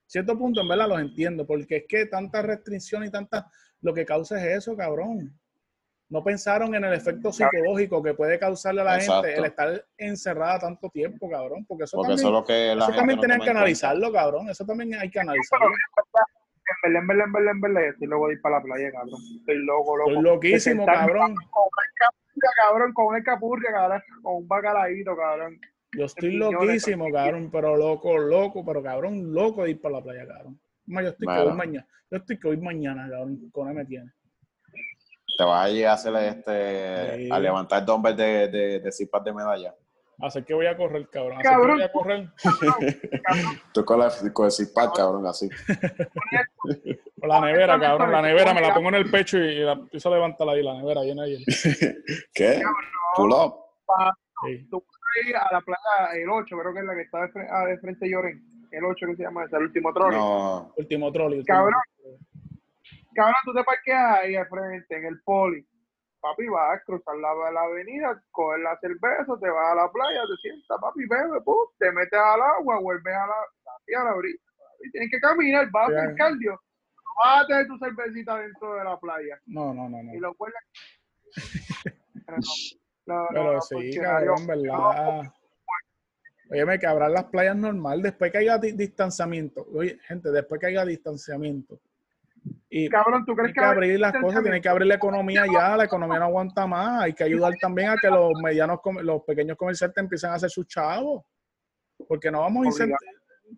Cierto 0.06 0.38
punto, 0.38 0.60
en 0.62 0.68
verdad, 0.68 0.90
los 0.90 1.00
entiendo, 1.00 1.48
porque 1.48 1.78
es 1.78 1.86
que 1.88 2.06
tanta 2.08 2.42
restricción 2.42 3.06
y 3.06 3.10
tanta. 3.10 3.50
Lo 3.82 3.94
que 3.94 4.06
causa 4.06 4.38
es 4.46 4.58
eso, 4.58 4.76
cabrón. 4.76 5.34
No 6.14 6.24
pensaron 6.24 6.76
en 6.76 6.84
el 6.84 6.94
efecto 6.94 7.32
psicológico 7.32 8.04
que 8.04 8.14
puede 8.14 8.38
causarle 8.38 8.82
a 8.82 8.84
la 8.84 8.96
Exacto. 8.98 9.24
gente 9.24 9.40
el 9.40 9.46
estar 9.46 9.86
encerrada 9.98 10.60
tanto 10.60 10.88
tiempo, 10.92 11.28
cabrón. 11.28 11.66
Porque 11.66 11.86
eso 11.86 11.98
Porque 11.98 12.10
también, 12.10 12.20
eso 12.20 12.28
es 12.28 12.34
lo 12.40 12.46
que 12.46 12.54
la 12.54 12.74
eso 12.74 12.94
gente 12.94 12.98
también 13.00 13.40
no 13.40 13.44
que 13.44 13.50
analizarlo, 13.50 14.14
cabrón. 14.14 14.48
Eso 14.48 14.64
también 14.64 14.94
hay 14.94 15.10
que 15.10 15.20
analizarlo. 15.20 15.66
En 15.66 15.72
verdad, 16.84 17.02
en 17.02 17.08
verdad, 17.08 17.26
en 17.26 17.34
verdad, 17.34 17.52
en 17.52 17.62
verdad, 17.62 17.84
estoy 17.90 18.08
loco 18.08 18.28
de 18.28 18.34
ir 18.34 18.42
para 18.42 18.58
la 18.58 18.62
playa, 18.62 18.92
cabrón. 18.92 19.22
Estoy 19.40 19.58
loco, 19.66 19.98
loco. 19.98 20.10
Estoy 20.12 20.24
loquísimo, 20.24 20.86
cabrón. 20.86 21.36
Con 21.36 22.44
cabrón, 22.64 22.94
con 22.94 23.06
una 23.08 23.18
escapurria, 23.18 23.72
cabrón, 23.72 24.02
con 24.22 24.36
un 24.36 24.48
bacalaíto, 24.48 25.18
cabrón. 25.18 25.60
Yo 25.98 26.06
estoy 26.06 26.30
millones, 26.30 26.60
loquísimo, 26.62 27.12
cabrón, 27.12 27.50
pero 27.52 27.76
loco, 27.76 28.20
loco, 28.20 28.64
pero 28.64 28.84
cabrón, 28.84 29.34
loco 29.34 29.64
de 29.64 29.72
ir 29.72 29.82
para 29.82 29.96
la 29.96 30.04
playa, 30.04 30.28
cabrón. 30.28 30.60
Yo 30.86 31.10
estoy 31.10 31.28
que 31.28 31.42
voy 31.42 31.54
mañana. 31.54 31.88
Yo 32.12 32.18
estoy 32.18 32.40
que 32.40 32.48
voy 32.50 32.58
mañana, 32.58 33.10
cabrón. 33.10 33.50
Con 33.52 33.70
él 33.70 33.74
me 33.74 33.86
tiene. 33.86 34.12
Te 35.38 35.44
vas 35.44 35.66
a 35.66 35.70
ir 35.70 35.88
a 35.88 35.94
hacerle 35.94 36.28
este, 36.28 37.16
Sí. 37.18 37.30
a 37.32 37.40
levantar 37.40 37.86
dumbbells 37.86 38.18
de, 38.18 38.48
de, 38.50 38.80
de 38.80 38.92
zipas 38.92 39.24
de 39.24 39.34
medalla. 39.34 39.74
Hacer 40.22 40.46
que 40.46 40.54
voy 40.54 40.68
a 40.68 40.78
correr, 40.78 41.10
cabrón. 41.10 41.40
Hacer 41.40 41.52
Cabrón. 41.52 41.68
que 41.70 41.74
voy 41.74 41.84
a 41.84 41.92
correr. 41.92 42.30
Tú 43.74 43.84
con, 43.84 44.00
la, 44.00 44.12
con 44.32 44.46
el 44.46 44.52
six-pack, 44.52 44.96
cabrón, 44.96 45.26
así. 45.26 45.50
Con 47.20 47.30
la 47.30 47.42
nevera, 47.42 47.80
cabrón. 47.80 48.12
La 48.12 48.22
nevera 48.22 48.54
me 48.54 48.62
la 48.62 48.74
pongo 48.74 48.90
en 48.90 48.96
el 48.96 49.10
pecho 49.12 49.38
y 49.40 49.60
la 49.60 49.74
empiezo 49.74 50.10
a 50.10 50.16
levantar 50.16 50.48
ahí. 50.50 50.64
La 50.64 50.76
nevera 50.76 51.02
llena 51.02 51.24
ahí. 51.24 51.44
¿Qué? 52.34 52.62
Pull 53.16 53.32
up. 53.32 53.56
Sí. 54.46 54.68
Tú 54.70 54.82
puedes 54.84 55.30
ir 55.30 55.36
a 55.36 55.48
la 55.52 55.62
playa 55.62 56.14
el 56.22 56.30
8, 56.30 56.56
creo 56.58 56.74
que 56.74 56.80
es 56.80 56.86
la 56.86 56.96
que 56.96 57.02
está 57.02 57.22
de, 57.22 57.28
fre- 57.32 57.48
ah, 57.50 57.66
de 57.66 57.78
frente 57.80 58.06
a 58.06 58.10
Lloren. 58.10 58.42
El 58.72 58.86
8 58.86 59.06
que 59.08 59.16
se 59.16 59.24
llama, 59.24 59.46
ese, 59.46 59.56
el 59.58 59.64
último 59.64 59.94
trolley. 59.94 60.18
No. 60.18 60.74
Último 60.78 61.12
trolley. 61.12 61.40
último- 61.40 61.56
Cabrón. 61.58 61.74
Cabrón, 63.16 63.36
tú 63.46 63.54
te 63.54 63.64
parqueas 63.64 64.18
ahí 64.20 64.36
al 64.36 64.48
frente, 64.48 64.96
en 64.98 65.06
el 65.06 65.22
poli. 65.24 65.66
Papi, 66.22 66.48
vas 66.48 66.78
a 66.78 66.84
cruzar 66.86 67.18
la, 67.18 67.52
la 67.52 67.62
avenida, 67.62 68.22
coges 68.32 68.64
la 68.64 68.78
cerveza, 68.80 69.38
te 69.42 69.50
vas 69.50 69.72
a 69.74 69.76
la 69.76 69.92
playa, 69.92 70.22
te 70.22 70.38
sientas, 70.42 70.78
papi, 70.80 71.06
bebe, 71.06 71.42
pum, 71.44 71.68
te 71.78 71.92
metes 71.92 72.18
al 72.20 72.42
agua, 72.42 72.80
vuelves 72.80 73.14
a 73.14 73.28
la, 73.28 73.36
papi, 73.64 73.94
a 73.94 74.04
la 74.06 74.16
orilla. 74.16 74.40
Papi, 74.58 74.92
Tienes 74.92 75.12
que 75.12 75.20
caminar, 75.20 75.70
vas 75.72 75.90
a 75.90 75.98
hacer 75.98 76.16
cardio. 76.16 76.52
No 76.52 77.12
vas 77.24 77.44
a 77.44 77.48
tener 77.48 77.68
tu 77.68 77.78
cervecita 77.78 78.38
dentro 78.40 78.74
de 78.76 78.84
la 78.86 78.98
playa. 79.00 79.40
No, 79.48 79.74
no, 79.74 79.90
no, 79.90 80.02
no. 80.02 80.14
Y 80.14 80.20
lo 80.20 80.34
vuelves. 80.36 80.64
Pero 82.26 82.38
no, 83.06 83.28
Pero 83.30 83.54
no, 83.54 83.62
sí, 83.62 84.00
cabrón, 84.00 84.48
¿verdad? 84.48 85.34
Oye, 86.50 86.80
que 86.80 86.88
abran 86.88 87.14
las 87.14 87.26
playas 87.26 87.56
normal, 87.56 88.02
después 88.02 88.32
que 88.32 88.38
haya 88.40 88.58
di- 88.58 88.74
distanciamiento. 88.74 89.66
Oye, 89.74 89.98
gente, 90.08 90.30
después 90.32 90.60
que 90.60 90.68
haya 90.68 90.86
distanciamiento. 90.86 91.80
Y 92.76 92.90
Cabrón, 92.90 93.24
¿tú 93.24 93.36
hay 93.40 93.48
que 93.48 93.54
que 93.54 93.60
abrir 93.64 94.00
las 94.00 94.14
cosas, 94.14 94.42
tiene 94.42 94.60
que 94.60 94.68
abrir 94.68 94.88
la 94.88 94.96
economía 94.96 95.44
ya, 95.46 95.78
la 95.78 95.84
economía 95.84 96.18
no 96.18 96.26
aguanta 96.26 96.66
más. 96.66 97.04
Hay 97.04 97.14
que 97.14 97.24
ayudar 97.24 97.54
también 97.62 97.90
a 97.90 97.96
que 97.98 98.08
los 98.10 98.32
medianos, 98.42 98.82
com- 98.82 98.98
los 98.98 99.22
pequeños 99.24 99.56
comerciantes 99.58 100.02
empiecen 100.04 100.32
a 100.32 100.36
hacer 100.36 100.50
sus 100.50 100.66
chavos. 100.68 101.24
Porque 102.08 102.32
no 102.32 102.40
vamos 102.40 102.66
a 102.66 102.68
incentivar, 102.70 103.00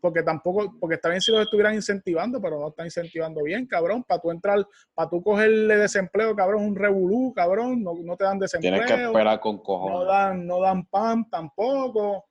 porque 0.01 0.22
tampoco, 0.22 0.76
porque 0.80 0.95
está 0.95 1.07
bien 1.07 1.22
si 1.22 1.32
los 1.32 1.41
estuvieran 1.43 1.74
incentivando, 1.74 2.41
pero 2.41 2.59
no 2.59 2.68
están 2.68 2.88
incentivando 2.88 3.41
bien, 3.41 3.66
cabrón. 3.66 4.03
Para 4.03 4.20
tú 4.20 4.32
entrar, 4.32 4.68
para 4.93 5.09
tú 5.09 5.24
cogerle 5.24 5.78
desempleo, 5.78 6.36
cabrón, 6.36 6.66
un 6.66 6.76
revolú, 6.76 7.34
cabrón, 7.34 7.82
no, 7.82 7.93
no 8.03 8.18
te 8.18 8.26
dan 8.26 8.38
desempleo. 8.38 8.74
Tienes 8.74 8.91
que 8.91 9.05
esperar 9.05 9.39
con 9.39 9.55
no 9.55 9.63
cojones. 9.63 10.07
dan, 10.09 10.45
no 10.45 10.59
dan 10.59 10.86
pan 10.88 11.30
tampoco. 11.30 12.26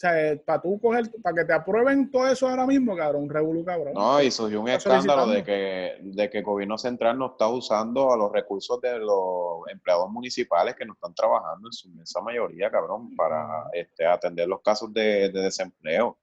O 0.00 0.06
sea, 0.08 0.34
para 0.46 0.62
tú 0.62 0.80
coger, 0.80 1.10
para 1.22 1.36
que 1.36 1.44
te 1.44 1.52
aprueben 1.52 2.10
todo 2.10 2.26
eso 2.26 2.48
ahora 2.48 2.64
mismo, 2.64 2.96
cabrón, 2.96 3.28
revolú, 3.28 3.62
cabrón. 3.62 3.92
No, 3.92 4.22
y 4.22 4.30
surgió 4.30 4.62
un 4.62 4.70
escándalo 4.70 5.26
de 5.26 5.44
que, 5.44 5.98
de 6.00 6.30
que 6.30 6.38
el 6.38 6.44
gobierno 6.44 6.78
central 6.78 7.18
no 7.18 7.32
está 7.32 7.48
usando 7.48 8.10
a 8.10 8.16
los 8.16 8.32
recursos 8.32 8.80
de 8.80 8.98
los 8.98 9.68
empleados 9.70 10.10
municipales 10.10 10.74
que 10.74 10.86
no 10.86 10.94
están 10.94 11.12
trabajando 11.12 11.68
en 11.68 11.72
su 11.74 11.88
inmensa 11.88 12.22
mayoría, 12.22 12.70
cabrón, 12.70 13.14
para 13.14 13.66
este, 13.74 14.06
atender 14.06 14.48
los 14.48 14.62
casos 14.62 14.90
de, 14.94 15.28
de 15.28 15.42
desempleo 15.42 16.16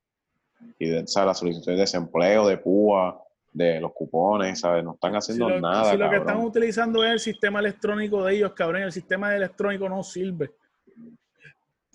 y 0.79 0.87
de 0.87 1.01
o 1.01 1.07
sea, 1.07 1.25
la 1.25 1.35
solicitud 1.35 1.71
de 1.71 1.77
desempleo, 1.77 2.47
de 2.47 2.57
púa, 2.57 3.21
de 3.53 3.79
los 3.79 3.93
cupones, 3.93 4.59
¿sabes? 4.59 4.83
No 4.83 4.93
están 4.93 5.11
si 5.11 5.17
haciendo 5.17 5.49
lo, 5.49 5.61
nada, 5.61 5.91
si 5.91 5.97
lo 5.97 6.09
que 6.09 6.17
están 6.17 6.37
utilizando 6.37 7.03
es 7.03 7.11
el 7.11 7.19
sistema 7.19 7.59
electrónico 7.59 8.23
de 8.23 8.37
ellos, 8.37 8.53
cabrón, 8.53 8.81
el 8.81 8.91
sistema 8.91 9.35
electrónico 9.35 9.87
no 9.87 10.01
sirve. 10.01 10.49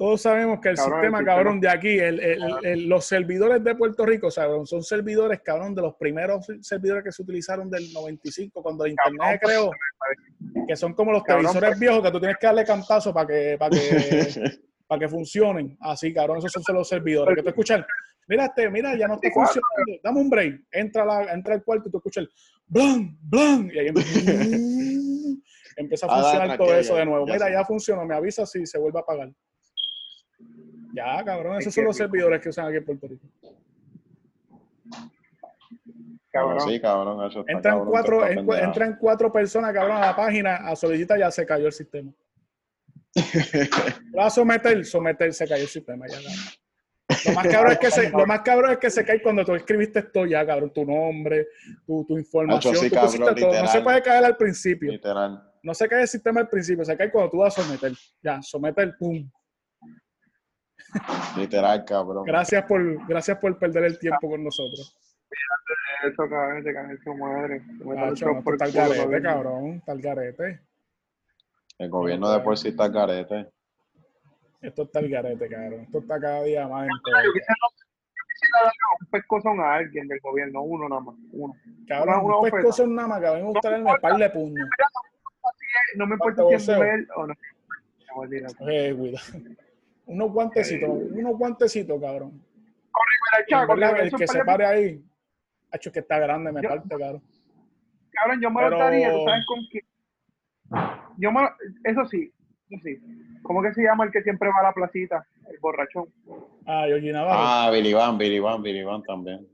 Todos 0.02 0.20
sabemos 0.22 0.58
que 0.60 0.70
el 0.70 0.74
Cabrón, 0.74 0.94
el 0.94 1.00
sistema, 1.00 1.18
sistema- 1.18 1.36
cabrón, 1.36 1.60
de 1.60 1.68
aquí, 1.68 1.96
el- 2.00 2.18
el- 2.18 2.42
el- 2.64 2.88
los 2.88 3.04
servidores 3.04 3.62
de 3.62 3.76
Puerto 3.76 4.04
Rico, 4.04 4.32
son 4.32 4.82
servidores, 4.82 5.40
cabrón, 5.42 5.76
de 5.76 5.82
los 5.82 5.94
primeros 5.94 6.44
servidores 6.60 7.04
que 7.04 7.12
se 7.12 7.22
utilizaron 7.22 7.70
del 7.70 7.92
95, 7.92 8.60
cuando 8.64 8.84
el 8.84 8.90
Internet 8.92 9.38
se 9.40 9.46
creó, 9.46 9.70
que 10.66 10.74
son 10.74 10.94
como 10.94 11.12
los 11.12 11.22
Cabrón, 11.22 11.46
televisores 11.52 11.78
viejos 11.78 12.02
que 12.02 12.10
tú 12.10 12.18
tienes 12.18 12.36
que 12.40 12.46
darle 12.48 12.64
cantazo 12.64 13.14
para 13.14 13.28
que, 13.28 13.56
para 13.56 13.70
que, 13.70 13.78
para 14.88 14.98
que 14.98 15.08
funcionen. 15.08 15.76
Así, 15.80 16.12
cabrón, 16.12 16.38
esos 16.38 16.50
son 16.50 16.74
los 16.74 16.88
servidores. 16.88 17.36
Que 17.36 17.42
tú 17.44 17.50
escuchas, 17.50 17.86
mira, 18.26 18.46
este, 18.46 18.68
mira, 18.70 18.96
ya 18.96 19.06
no 19.06 19.14
está 19.14 19.30
funcionando. 19.30 20.00
Dame 20.02 20.20
un 20.20 20.28
break. 20.30 20.62
Entra, 20.72 21.04
la, 21.04 21.32
entra 21.32 21.54
al 21.54 21.62
cuarto 21.62 21.88
y 21.88 21.92
tú 21.92 21.98
escuchas 21.98 22.24
el 22.24 22.30
blan, 22.66 23.16
blan. 23.22 23.70
Y 23.72 23.78
ahí 23.78 23.86
em- 23.86 23.94
empieza 25.76 26.06
a 26.06 26.08
Ah, 26.10 26.22
funcionar 26.22 26.58
todo 26.58 26.74
eso 26.74 26.96
de 26.96 27.04
nuevo. 27.06 27.24
Mira, 27.24 27.48
ya 27.52 27.64
funcionó. 27.64 28.04
Me 28.04 28.16
avisa 28.16 28.44
si 28.46 28.66
se 28.66 28.78
vuelve 28.78 28.98
a 28.98 29.02
apagar. 29.02 29.30
Ya, 30.92 31.24
cabrón, 31.24 31.54
esos 31.56 31.68
Es 31.68 31.74
son 31.74 31.84
los 31.84 31.96
servidores 31.96 32.40
que 32.42 32.50
usan 32.50 32.66
aquí 32.66 32.76
en 32.76 32.84
Puerto 32.84 33.08
Rico. 33.08 33.26
Cabrón. 36.30 36.60
Sí, 36.60 36.80
cabrón, 36.80 37.26
eso 37.30 37.40
está 37.40 37.52
Entran 37.52 37.74
cabrón, 37.74 37.90
cuatro, 37.90 38.26
en- 38.26 38.64
entran 38.64 38.96
cuatro 38.98 39.32
personas, 39.32 39.72
cabrón, 39.72 39.98
a 39.98 40.00
la 40.06 40.16
página 40.16 40.56
a 40.56 40.74
solicitar, 40.76 41.18
ya 41.18 41.30
se 41.30 41.44
cayó 41.44 41.66
el 41.66 41.72
sistema. 41.72 42.10
Va 44.18 44.26
a 44.26 44.30
someter, 44.30 44.84
someter, 44.86 45.32
se 45.34 45.46
cayó 45.46 45.62
el 45.62 45.68
sistema, 45.68 46.06
ya. 46.08 46.18
Lo 47.26 47.34
más 47.34 47.46
cabrón 47.46 47.72
es 47.72 47.78
que 47.78 47.90
se, 47.90 48.10
lo 48.10 48.26
más 48.26 48.40
cabrón 48.40 48.70
es 48.72 48.78
que 48.78 48.90
se 48.90 49.04
cae 49.04 49.20
cuando 49.22 49.44
tú 49.44 49.54
escribiste 49.54 49.98
esto 49.98 50.24
ya, 50.24 50.46
cabrón, 50.46 50.72
tu 50.72 50.84
nombre, 50.86 51.48
tu, 51.86 52.04
tu 52.06 52.16
información, 52.16 52.74
sí, 52.76 52.88
tú 52.88 52.94
cabrón, 52.94 53.12
pusiste 53.12 53.34
todo. 53.40 53.50
No 53.50 53.54
se 53.54 53.60
literal. 53.60 53.84
puede 53.84 54.02
caer 54.02 54.24
al 54.24 54.36
principio. 54.38 54.90
Literal. 54.90 55.50
No 55.62 55.74
se 55.74 55.86
cae 55.88 56.02
el 56.02 56.08
sistema 56.08 56.40
al 56.40 56.48
principio, 56.48 56.84
se 56.84 56.96
cae 56.96 57.10
cuando 57.10 57.30
tú 57.30 57.38
vas 57.38 57.58
a 57.58 57.62
someter. 57.62 57.92
Ya, 58.22 58.40
someter, 58.40 58.96
pum. 58.98 59.30
Literal, 61.36 61.84
cabrón. 61.84 62.24
Gracias 62.24 62.64
por, 62.64 63.06
gracias 63.06 63.38
por 63.38 63.58
perder 63.58 63.84
el 63.84 63.98
tiempo 63.98 64.28
con 64.30 64.44
nosotros. 64.44 64.96
Eso, 66.04 66.28
cabrón, 66.28 66.62
se 66.62 66.74
cae 66.74 66.98
su 66.98 67.14
madre. 67.14 67.56
El 67.56 67.80
el 67.80 67.80
el 67.80 68.42
culo, 68.44 68.58
garete, 68.72 69.22
cabrón. 69.22 69.82
el 69.86 70.02
garete. 70.02 70.60
El 71.78 71.90
gobierno 71.90 72.30
de 72.30 72.40
por 72.40 72.58
sí 72.58 72.68
está 72.68 72.84
al 72.84 72.92
garete. 72.92 73.48
Esto 74.60 74.82
está 74.82 75.00
el 75.00 75.08
garete, 75.08 75.48
cabrón. 75.48 75.80
Esto 75.80 75.98
está 75.98 76.20
cada 76.20 76.42
día 76.42 76.68
más 76.68 76.84
en 76.84 76.90
Yo 76.90 77.00
todo. 77.04 77.32
quisiera, 77.32 77.54
yo 77.64 78.24
quisiera 78.28 78.58
darle 78.58 78.78
un 79.00 79.06
pescozón 79.06 79.60
a 79.60 79.74
alguien 79.74 80.08
del 80.08 80.20
gobierno, 80.20 80.62
uno 80.62 80.88
nada 80.88 81.00
más, 81.00 81.14
uno. 81.32 81.54
Cabrón, 81.88 82.24
una 82.24 82.36
un 82.36 82.50
pescozo 82.50 82.86
nada 82.86 83.08
más, 83.08 83.20
cabrón. 83.20 83.42
Me 83.42 83.48
gusta 83.48 83.70
darle 83.70 83.90
un 83.90 84.00
par 84.00 84.16
de 84.16 84.30
puños. 84.30 84.68
No 85.96 86.06
me 86.06 86.14
importa 86.14 86.42
¿Cuánto 86.42 86.58
si 86.60 86.70
es 86.70 86.78
mujer 86.78 87.08
o 87.16 87.26
no. 87.26 87.34
Eh, 88.68 88.94
cuidado. 88.96 89.24
Unos 90.06 90.32
guantecitos, 90.32 90.88
unos 90.90 91.36
guantecitos, 91.38 92.00
cabrón. 92.00 92.32
Mira, 92.32 93.40
En 93.40 93.46
Chaco, 93.48 93.74
verdad, 93.76 94.00
el 94.00 94.12
que 94.12 94.26
se 94.26 94.44
pare 94.44 94.66
ahí, 94.66 95.04
hecho 95.72 95.90
que 95.92 96.00
está 96.00 96.18
grande, 96.18 96.52
me 96.52 96.60
Yo- 96.62 96.68
parte, 96.68 96.88
cabrón. 96.88 97.22
Cabrón, 98.10 98.40
yo 98.42 98.50
me 98.50 98.56
Pero- 98.60 98.70
lo 98.70 98.78
daría, 98.78 99.10
¿tú 99.12 99.24
sabes 99.24 99.46
con 99.46 99.58
quién? 99.70 99.84
Yo 101.18 101.32
me 101.32 101.40
lo- 101.42 101.50
eso 101.84 102.04
sí, 102.06 102.32
eso 102.68 102.80
sí. 102.84 102.98
¿Cómo 103.42 103.62
que 103.62 103.72
se 103.74 103.82
llama 103.82 104.04
el 104.04 104.12
que 104.12 104.22
siempre 104.22 104.48
va 104.48 104.60
a 104.60 104.64
la 104.64 104.72
placita? 104.72 105.26
El 105.48 105.58
borrachón. 105.60 106.12
Ah, 106.66 106.84
Georgie 106.86 107.12
Navarro. 107.12 107.40
Ah, 107.42 107.70
Billy 107.72 107.92
Van, 107.92 108.16
Billy 108.18 108.38
Van, 108.38 108.62
Billy 108.62 108.82
Van 108.84 109.02
también. 109.02 109.48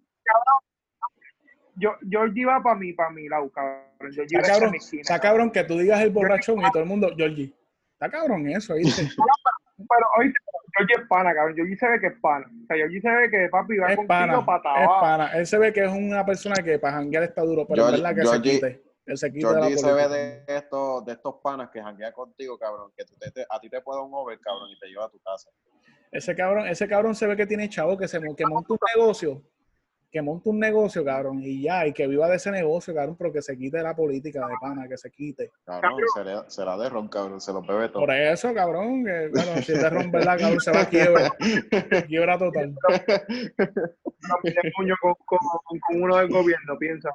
Yo, 1.76 1.92
Georgie 2.10 2.44
va 2.44 2.60
para 2.60 2.74
mí, 2.74 2.92
para 2.92 3.10
mi 3.10 3.28
lado, 3.28 3.48
cabrón. 3.50 3.84
Georgie 4.12 4.36
está 4.36 4.48
cabrón, 4.52 4.70
mi 4.72 4.78
esquina, 4.78 5.02
está 5.02 5.20
cabrón 5.20 5.50
que 5.52 5.62
tú 5.64 5.78
digas 5.78 6.00
el 6.00 6.10
borrachón 6.10 6.58
y 6.60 6.70
todo 6.72 6.82
el 6.82 6.88
mundo, 6.88 7.08
Georgie. 7.16 7.52
Está 7.92 8.10
cabrón 8.10 8.48
eso, 8.48 8.74
¿viste? 8.74 9.02
Pero 9.78 10.06
oíste, 10.18 10.38
Georgie 10.76 10.94
es 11.02 11.08
pana, 11.08 11.34
cabrón. 11.34 11.54
Georgie 11.54 11.76
se 11.76 11.88
ve 11.88 12.00
que 12.00 12.06
es 12.08 12.20
pana. 12.20 12.46
O 12.46 12.66
sea, 12.66 12.76
Georgie 12.76 13.00
se 13.00 13.10
ve 13.10 13.30
que 13.30 13.48
papi 13.48 13.76
va 13.78 13.86
Es 13.90 13.96
contigo 13.96 14.08
pana, 14.08 14.44
para 14.46 14.82
es 14.82 14.88
pana. 14.88 15.32
Él 15.34 15.46
se 15.46 15.58
ve 15.58 15.72
que 15.72 15.84
es 15.84 15.90
una 15.92 16.24
persona 16.26 16.54
que 16.64 16.78
para 16.78 16.94
janguear 16.94 17.22
está 17.24 17.42
duro, 17.42 17.66
pero 17.66 17.82
es 17.82 17.88
Georgie- 17.88 18.02
verdad 18.02 18.14
que 18.16 18.26
se 18.26 18.32
Georgie- 18.34 18.52
quite. 18.60 18.82
Él 19.06 19.16
se 19.16 19.32
quita 19.32 19.48
de 19.48 19.54
la 19.54 19.60
Georgie 19.68 19.78
se 19.78 19.92
ve 19.94 20.08
de 20.08 20.44
estos, 20.48 21.04
de 21.06 21.12
estos 21.12 21.36
panas 21.42 21.70
que 21.70 21.80
janguea 21.82 22.12
contigo, 22.12 22.58
cabrón, 22.58 22.90
que 22.96 23.04
tú 23.06 23.14
te- 23.18 23.30
te- 23.30 23.46
a 23.48 23.58
ti 23.58 23.70
te 23.70 23.80
puede 23.80 24.02
un 24.02 24.10
over, 24.12 24.38
cabrón, 24.40 24.68
y 24.70 24.78
te 24.78 24.86
lleva 24.88 25.06
a 25.06 25.08
tu 25.10 25.18
casa. 25.20 25.48
Ese 26.12 26.34
cabrón, 26.36 26.66
ese 26.66 26.86
cabrón 26.88 27.14
se 27.14 27.26
ve 27.26 27.36
que 27.36 27.46
tiene 27.46 27.68
chavo 27.68 27.96
que 27.96 28.06
se 28.08 28.20
que 28.20 28.46
monta 28.46 28.72
un 28.74 28.78
negocio, 28.96 29.42
que 30.10 30.22
monta 30.22 30.48
un 30.48 30.58
negocio, 30.58 31.04
cabrón, 31.04 31.40
y 31.42 31.62
ya, 31.62 31.86
y 31.86 31.92
que 31.92 32.06
viva 32.06 32.28
de 32.28 32.36
ese 32.36 32.50
negocio, 32.50 32.94
cabrón, 32.94 33.16
pero 33.18 33.30
que 33.32 33.42
se 33.42 33.58
quite 33.58 33.76
de 33.76 33.82
la 33.82 33.94
política 33.94 34.46
de 34.46 34.54
pana, 34.60 34.88
que 34.88 34.96
se 34.96 35.10
quite. 35.10 35.52
Cabrón, 35.66 35.92
será, 36.14 36.48
será 36.48 36.76
de 36.78 36.88
ron, 36.88 37.08
cabrón, 37.08 37.40
se 37.40 37.52
los 37.52 37.66
bebe 37.66 37.88
todo. 37.90 38.00
Por 38.06 38.14
eso, 38.14 38.54
cabrón, 38.54 39.04
que 39.04 39.28
bueno, 39.28 39.62
si 39.62 39.72
es 39.72 39.82
de 39.82 39.90
ron, 39.90 40.10
¿verdad, 40.10 40.38
cabrón? 40.38 40.60
Se 40.60 40.70
va 40.70 40.80
a 40.80 40.88
quiebra, 40.88 41.30
quiebra 42.06 42.38
total. 42.38 42.74
Puño 44.76 44.94
con, 45.00 45.14
con, 45.26 45.38
con 45.80 46.02
uno 46.02 46.16
del 46.16 46.28
gobierno, 46.28 46.78
piensa. 46.78 47.10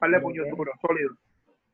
Darle 0.00 0.20
puño 0.20 0.42
duro, 0.50 0.70
sólido. 0.82 1.10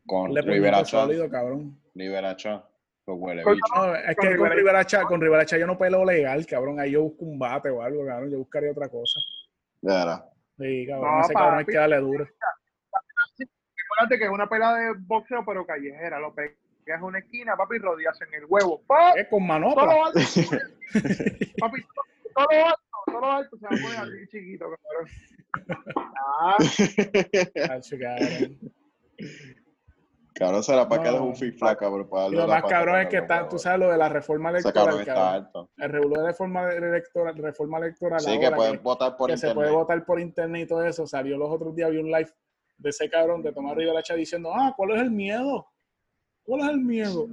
Con 0.07 0.32
Le 0.32 0.70
Chat, 0.70 0.86
sólido, 0.86 1.28
cabrón. 1.28 1.78
Los 1.95 3.18
huele 3.18 3.43
Con- 3.43 3.55
bicho. 3.55 3.74
No, 3.74 3.95
es 3.97 4.03
Con 4.05 4.28
que 4.28 4.36
con 4.36 4.51
Rivera- 4.51 4.55
Rivera 4.84 5.05
con 5.09 5.20
Rivera 5.20 5.45
Chat 5.47 5.59
yo 5.61 5.66
no 5.66 5.76
peleo 5.76 6.05
legal, 6.05 6.47
cabrón. 6.47 6.78
Ahí 6.78 6.93
yo 6.93 7.03
busco 7.03 7.24
un 7.24 7.38
bate 7.38 7.70
o 7.70 7.82
algo, 7.82 8.07
cabrón. 8.07 8.30
Yo 8.30 8.38
buscaría 8.38 8.70
otra 8.70 8.88
cosa. 8.88 9.18
Verá. 9.83 10.24
Sí, 10.59 10.87
cabrón. 10.87 11.16
No, 11.16 11.20
ese 11.24 11.33
cabrón 11.33 11.59
hay 11.59 11.64
que 11.64 11.76
darle 11.76 11.97
duro. 11.99 12.28
Acuérdate 13.93 14.18
que 14.18 14.24
es 14.24 14.31
una 14.31 14.49
pelea 14.49 14.74
de 14.74 14.95
boxeo, 14.99 15.45
pero 15.45 15.66
callejera. 15.66 16.18
Lo 16.18 16.35
pegas 16.35 16.55
en 16.87 17.03
una 17.03 17.18
esquina, 17.18 17.57
papi, 17.57 17.78
rodillas 17.78 18.20
en 18.22 18.35
el 18.35 18.45
huevo. 18.49 18.83
Es 19.16 19.28
con 19.28 19.41
Todo 19.41 19.49
manopla. 19.49 19.85
lo 19.85 20.05
alto, 20.07 20.18
papi, 21.59 21.83
todo 22.35 22.47
lo 22.51 22.66
alto, 22.66 22.81
todo 23.07 23.20
lo 23.20 23.33
alto 23.33 23.57
se 23.59 23.66
va 23.66 23.70
a 23.70 23.83
poner 23.83 23.99
así 23.99 24.28
chiquito, 24.28 24.66
cabrón. 24.70 25.09
Ah, 26.33 26.57
cabrón. 30.41 30.62
Se 30.64 30.74
la 30.74 30.88
para 30.88 31.03
que 31.03 31.09
No. 31.11 31.14
es 31.16 31.20
un 31.20 31.36
fifla, 31.36 31.76
cabrón. 31.76 32.09
para 32.09 32.22
Y 32.22 32.24
darle 32.24 32.36
lo 32.38 32.47
más 32.49 32.62
cabrón 32.64 33.01
es 33.01 33.09
que 33.09 33.16
está, 33.18 33.49
tú 33.49 33.59
sabes 33.59 33.78
lo 33.80 33.91
de 33.91 33.99
la 33.99 34.09
reforma 34.09 34.51
Ese 34.51 34.68
electoral, 34.68 34.99
está 35.01 35.14
cabrón. 35.14 35.34
alto. 35.34 35.70
El 35.76 35.91
regular 35.91 36.20
de 36.22 36.26
reforma 36.28 36.72
electoral, 36.72 37.36
reforma 37.36 37.78
electoral 37.78 38.20
Sí, 38.20 38.38
que 38.41 38.51
pueden 38.51 38.82
votar 38.82 39.16
por 39.16 39.30
que 39.30 39.36
se 39.36 39.47
internet. 39.49 39.55
puede 39.70 39.76
votar 39.82 40.05
por 40.05 40.18
internet 40.20 40.62
y 40.64 40.66
todo 40.66 40.84
eso. 40.84 41.07
Salió 41.07 41.36
los 41.38 41.51
otros 41.51 41.74
días, 41.76 41.91
vi 41.91 41.99
un 41.99 42.07
live 42.11 42.30
de 42.78 42.91
ese 42.91 43.09
cabrón 43.09 43.43
de 43.43 43.53
Tomás 43.53 43.76
Rivera 43.76 44.03
Chá 44.03 44.14
diciendo, 44.14 44.51
ah, 44.55 44.72
¿cuál 44.76 44.93
es 44.93 45.03
el 45.03 45.11
miedo? 45.11 45.66
¿Cuál 46.43 46.62
es 46.62 46.68
el 46.68 46.80
miedo? 46.80 47.26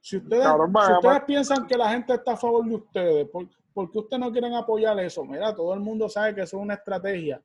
Si 0.00 0.16
ustedes, 0.18 0.42
Cabrón, 0.44 0.72
si 0.86 0.92
ustedes 0.92 1.22
piensan 1.24 1.66
que 1.66 1.76
la 1.76 1.90
gente 1.90 2.12
está 2.14 2.32
a 2.32 2.36
favor 2.36 2.64
de 2.66 2.74
ustedes, 2.74 3.28
¿por, 3.28 3.46
por 3.72 3.90
qué 3.90 3.98
ustedes 4.00 4.20
no 4.20 4.30
quieren 4.32 4.52
apoyar 4.54 4.98
eso? 5.00 5.24
Mira, 5.24 5.54
todo 5.54 5.72
el 5.74 5.80
mundo 5.80 6.08
sabe 6.08 6.34
que 6.34 6.42
eso 6.42 6.56
es 6.58 6.62
una 6.62 6.74
estrategia 6.74 7.40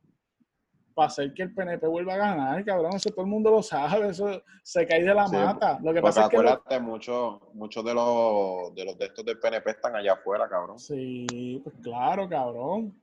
para 0.98 1.08
hacer 1.10 1.32
que 1.32 1.44
el 1.44 1.54
PNP 1.54 1.86
vuelva 1.86 2.16
a 2.16 2.18
ganar, 2.18 2.66
cabrón. 2.66 2.96
Eso 2.96 3.12
todo 3.12 3.22
el 3.22 3.28
mundo 3.28 3.52
lo 3.52 3.62
sabe, 3.62 4.10
eso 4.10 4.42
se 4.64 4.84
cae 4.88 5.04
de 5.04 5.14
la 5.14 5.28
Sí, 5.28 5.36
mata. 5.36 5.74
Lo 5.74 5.94
que 5.94 6.02
Porque 6.02 6.02
pasa 6.02 6.24
es 6.24 6.30
que... 6.30 6.38
lo- 6.38 6.50
acuérdate, 6.50 6.80
muchos 6.80 7.86
de 7.86 7.94
los 7.94 8.74
de 8.74 8.84
los 8.86 8.98
de 8.98 9.06
estos 9.06 9.24
del 9.24 9.38
PNP 9.38 9.70
están 9.70 9.96
allá 9.96 10.14
afuera, 10.14 10.50
cabrón. 10.50 10.80
Sí, 10.80 11.62
pues 11.64 11.76
claro, 11.84 12.28
cabrón. 12.28 13.00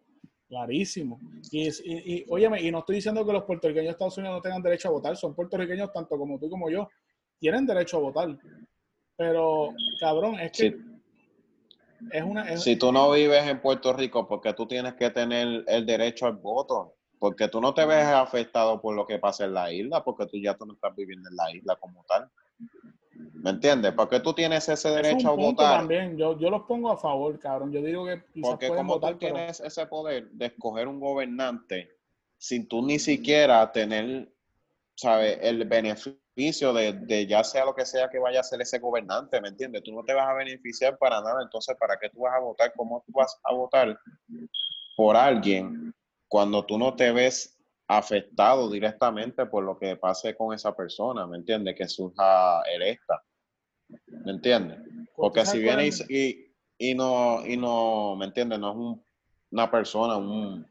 Clarísimo. 0.49 1.20
Y, 1.53 1.68
y, 1.68 1.72
y, 1.84 2.26
óyeme, 2.28 2.61
y 2.61 2.70
no 2.72 2.80
estoy 2.80 2.97
diciendo 2.97 3.24
que 3.24 3.32
los 3.32 3.45
puertorriqueños 3.45 3.86
de 3.86 3.92
Estados 3.92 4.18
Unidos 4.18 4.36
no 4.38 4.42
tengan 4.42 4.61
derecho 4.62 4.88
a 4.88 4.90
votar, 4.92 5.16
son 5.16 5.32
puertorriqueños 5.32 5.92
tanto 5.92 6.18
como 6.18 6.36
tú 6.40 6.51
como 6.51 6.68
yo. 6.68 6.88
Tienen 7.38 7.64
derecho 7.64 7.99
a 7.99 8.01
votar. 8.01 8.36
Pero, 9.16 9.68
cabrón, 10.01 10.40
es 10.40 10.51
que 10.51 10.70
Sí. 10.70 10.76
es 12.11 12.22
una. 12.24 12.51
es- 12.51 12.62
Si 12.64 12.74
tú 12.76 12.90
no 12.90 13.12
vives 13.12 13.47
en 13.47 13.61
Puerto 13.61 13.92
Rico, 13.92 14.26
porque 14.26 14.53
tú 14.53 14.66
tienes 14.66 14.95
que 14.95 15.11
tener 15.11 15.62
el 15.68 15.86
derecho 15.86 16.26
al 16.26 16.34
voto, 16.36 16.97
porque 17.24 17.48
tú 17.48 17.58
no 17.58 17.72
te 17.72 17.86
ves 17.86 18.04
afectado 18.04 18.82
por 18.82 18.94
lo 18.94 19.06
que 19.06 19.18
pasa 19.18 19.46
en 19.46 19.54
la 19.54 19.72
isla, 19.72 20.04
porque 20.04 20.26
tú 20.26 20.36
ya 20.36 20.58
tú 20.58 20.66
no 20.66 20.74
estás 20.74 20.94
viviendo 20.94 21.30
en 21.30 21.36
la 21.36 21.50
isla 21.56 21.74
como 21.76 22.04
tal. 22.06 22.30
¿Me 23.32 23.48
entiendes? 23.48 23.94
Porque 23.94 24.20
tú 24.20 24.34
tienes 24.34 24.68
ese 24.68 24.74
es 24.74 24.84
un 24.84 25.02
derecho 25.02 25.28
a 25.30 25.32
votar. 25.32 25.78
también. 25.78 26.18
Yo, 26.18 26.38
yo 26.38 26.50
los 26.50 26.64
pongo 26.64 26.90
a 26.90 26.98
favor, 26.98 27.38
cabrón. 27.38 27.72
Yo 27.72 27.80
digo 27.80 28.04
que 28.04 28.22
quizás 28.30 28.50
Porque 28.50 28.68
como 28.68 28.96
votar, 28.96 29.14
tú 29.14 29.20
pero 29.20 29.36
tienes 29.36 29.58
ese 29.58 29.86
poder 29.86 30.28
de 30.32 30.44
escoger 30.44 30.86
un 30.86 31.00
gobernante 31.00 31.96
sin 32.36 32.68
tú 32.68 32.84
ni 32.84 32.98
siquiera 32.98 33.72
tener, 33.72 34.30
¿sabes? 34.94 35.38
El 35.40 35.64
beneficio 35.64 36.74
de, 36.74 36.92
de 36.92 37.26
ya 37.26 37.42
sea 37.42 37.64
lo 37.64 37.74
que 37.74 37.86
sea 37.86 38.10
que 38.10 38.18
vaya 38.18 38.40
a 38.40 38.44
ser 38.44 38.60
ese 38.60 38.80
gobernante, 38.80 39.40
¿me 39.40 39.48
entiendes? 39.48 39.82
Tú 39.82 39.94
no 39.94 40.04
te 40.04 40.12
vas 40.12 40.28
a 40.28 40.34
beneficiar 40.34 40.98
para 40.98 41.22
nada, 41.22 41.42
entonces 41.42 41.74
¿para 41.80 41.96
qué 41.98 42.10
tú 42.10 42.20
vas 42.20 42.34
a 42.34 42.40
votar? 42.40 42.70
¿Cómo 42.76 43.02
tú 43.06 43.12
vas 43.12 43.34
a 43.42 43.54
votar 43.54 43.98
por 44.94 45.16
alguien 45.16 45.94
cuando 46.35 46.66
tú 46.66 46.76
no 46.78 46.97
te 46.97 47.12
ves 47.12 47.57
afectado 47.87 48.68
directamente 48.68 49.47
por 49.47 49.62
lo 49.62 49.78
que 49.78 49.95
pase 49.95 50.35
con 50.37 50.53
esa 50.53 50.74
persona, 50.74 51.28
¿me 51.28 51.37
entiendes? 51.37 51.76
Que 51.76 51.87
surja 51.87 52.61
electa, 52.62 53.22
¿me 54.24 54.32
entiendes? 54.32 54.80
Porque 55.14 55.43
¿tú 55.45 55.51
si 55.51 55.59
viene 55.61 55.87
y, 55.87 55.93
y, 56.09 56.91
y 56.91 56.95
no, 56.97 57.47
y 57.47 57.57
no, 57.57 58.16
¿me 58.16 58.24
entiendes? 58.24 58.59
No 58.59 58.70
es 58.72 58.76
un- 58.76 59.05
una 59.53 59.70
persona, 59.70 60.16
un, 60.16 60.66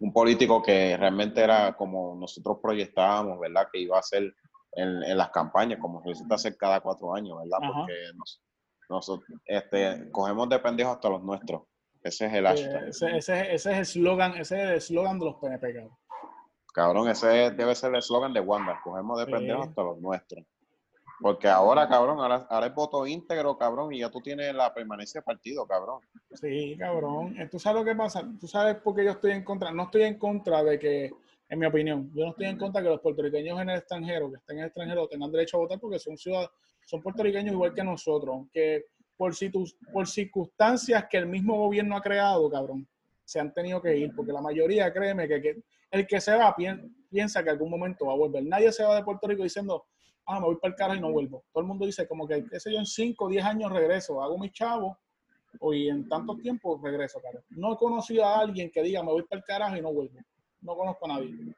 un 0.00 0.12
político 0.12 0.62
que 0.62 0.94
realmente 0.98 1.40
era 1.40 1.74
como 1.74 2.14
nosotros 2.16 2.58
proyectábamos, 2.62 3.40
¿verdad? 3.40 3.68
Que 3.72 3.80
iba 3.80 3.98
a 3.98 4.02
ser 4.02 4.24
en, 4.72 5.02
en 5.02 5.16
las 5.16 5.30
campañas, 5.30 5.78
como 5.80 6.02
se 6.02 6.08
necesita 6.10 6.34
hacer 6.34 6.58
cada 6.58 6.82
cuatro 6.82 7.14
años, 7.14 7.38
¿verdad? 7.38 7.58
Ajá. 7.62 7.72
Porque 7.72 7.94
nos, 8.16 8.42
nosotros 8.90 9.26
este, 9.46 10.10
cogemos 10.10 10.46
de 10.50 10.58
pendejos 10.58 10.96
hasta 10.96 11.08
los 11.08 11.22
nuestros. 11.22 11.62
Ese 12.02 12.26
es 12.26 12.32
el 12.32 12.46
hashtag. 12.46 12.88
ese, 12.88 13.16
ese, 13.16 13.54
ese 13.54 13.72
es 13.72 13.78
el 13.78 13.86
slogan, 13.86 14.32
ese 14.36 14.56
es 14.56 14.68
el 14.68 14.76
eslogan 14.76 15.18
de 15.18 15.24
los 15.26 15.36
PNP, 15.36 15.74
cabrón. 15.74 15.98
Cabrón, 16.72 17.08
ese 17.08 17.50
debe 17.50 17.74
ser 17.74 17.90
el 17.90 17.96
eslogan 17.96 18.32
de 18.32 18.40
Wanda. 18.40 18.80
Cogemos 18.82 19.18
de 19.18 19.26
pendejos 19.26 19.68
hasta 19.68 19.82
los 19.82 19.98
nuestros. 19.98 20.44
Porque 21.20 21.48
ahora, 21.48 21.86
cabrón, 21.86 22.18
ahora, 22.18 22.46
ahora 22.48 22.66
es 22.68 22.74
voto 22.74 23.06
íntegro, 23.06 23.58
cabrón, 23.58 23.92
y 23.92 23.98
ya 23.98 24.10
tú 24.10 24.20
tienes 24.22 24.54
la 24.54 24.72
permanencia 24.72 25.20
de 25.20 25.24
partido, 25.24 25.66
cabrón. 25.66 26.00
Sí, 26.32 26.76
cabrón. 26.78 27.36
¿Tú 27.50 27.58
sabes 27.58 27.82
lo 27.82 27.84
que 27.84 27.94
pasa? 27.94 28.26
¿Tú 28.40 28.46
sabes 28.46 28.76
por 28.76 28.94
qué 28.94 29.04
yo 29.04 29.10
estoy 29.10 29.32
en 29.32 29.44
contra? 29.44 29.70
No 29.70 29.84
estoy 29.84 30.04
en 30.04 30.18
contra 30.18 30.62
de 30.64 30.78
que, 30.78 31.10
en 31.48 31.58
mi 31.58 31.66
opinión, 31.66 32.10
yo 32.14 32.24
no 32.24 32.30
estoy 32.30 32.46
en 32.46 32.56
contra 32.56 32.80
de 32.80 32.86
que 32.86 32.92
los 32.92 33.02
puertorriqueños 33.02 33.60
en 33.60 33.68
el 33.68 33.78
extranjero, 33.78 34.30
que 34.30 34.36
estén 34.36 34.56
en 34.56 34.62
el 34.62 34.66
extranjero, 34.68 35.08
tengan 35.08 35.30
derecho 35.30 35.58
a 35.58 35.60
votar 35.60 35.78
porque 35.78 35.98
son 35.98 36.16
ciudadanos, 36.16 36.52
son 36.86 37.02
puertorriqueños 37.02 37.52
igual 37.52 37.74
que 37.74 37.84
nosotros, 37.84 38.34
aunque 38.34 38.86
por, 39.20 39.34
situ- 39.34 39.70
por 39.92 40.08
circunstancias 40.08 41.04
que 41.10 41.18
el 41.18 41.26
mismo 41.26 41.54
gobierno 41.58 41.94
ha 41.94 42.00
creado, 42.00 42.48
cabrón, 42.50 42.88
se 43.22 43.38
han 43.38 43.52
tenido 43.52 43.78
que 43.82 43.94
ir, 43.94 44.14
porque 44.16 44.32
la 44.32 44.40
mayoría, 44.40 44.90
créeme, 44.90 45.28
que, 45.28 45.42
que 45.42 45.62
el 45.90 46.06
que 46.06 46.22
se 46.22 46.34
va 46.34 46.56
pien- 46.56 46.90
piensa 47.10 47.44
que 47.44 47.50
algún 47.50 47.68
momento 47.68 48.06
va 48.06 48.14
a 48.14 48.16
volver. 48.16 48.42
Nadie 48.46 48.72
se 48.72 48.82
va 48.82 48.96
de 48.96 49.04
Puerto 49.04 49.26
Rico 49.26 49.42
diciendo, 49.42 49.84
ah, 50.24 50.40
me 50.40 50.46
voy 50.46 50.56
para 50.56 50.70
el 50.72 50.74
carro 50.74 50.94
y 50.94 51.00
no 51.00 51.12
vuelvo. 51.12 51.44
Todo 51.52 51.60
el 51.60 51.68
mundo 51.68 51.84
dice 51.84 52.08
como 52.08 52.26
que, 52.26 52.46
qué 52.46 52.58
sé 52.58 52.72
yo, 52.72 52.78
en 52.78 52.86
5 52.86 53.26
o 53.26 53.28
10 53.28 53.44
años 53.44 53.70
regreso, 53.70 54.22
hago 54.22 54.38
mi 54.38 54.50
chavo 54.50 54.96
y 55.70 55.90
en 55.90 56.08
tanto 56.08 56.34
tiempo 56.36 56.80
regreso, 56.82 57.20
cabrón. 57.20 57.44
No 57.50 57.74
he 57.74 57.76
conocido 57.76 58.24
a 58.24 58.38
alguien 58.40 58.70
que 58.70 58.82
diga, 58.82 59.02
me 59.02 59.12
voy 59.12 59.24
para 59.24 59.40
el 59.40 59.44
carajo 59.44 59.76
y 59.76 59.82
no 59.82 59.92
vuelvo. 59.92 60.18
No 60.62 60.74
conozco 60.76 61.04
a 61.04 61.08
nadie. 61.08 61.54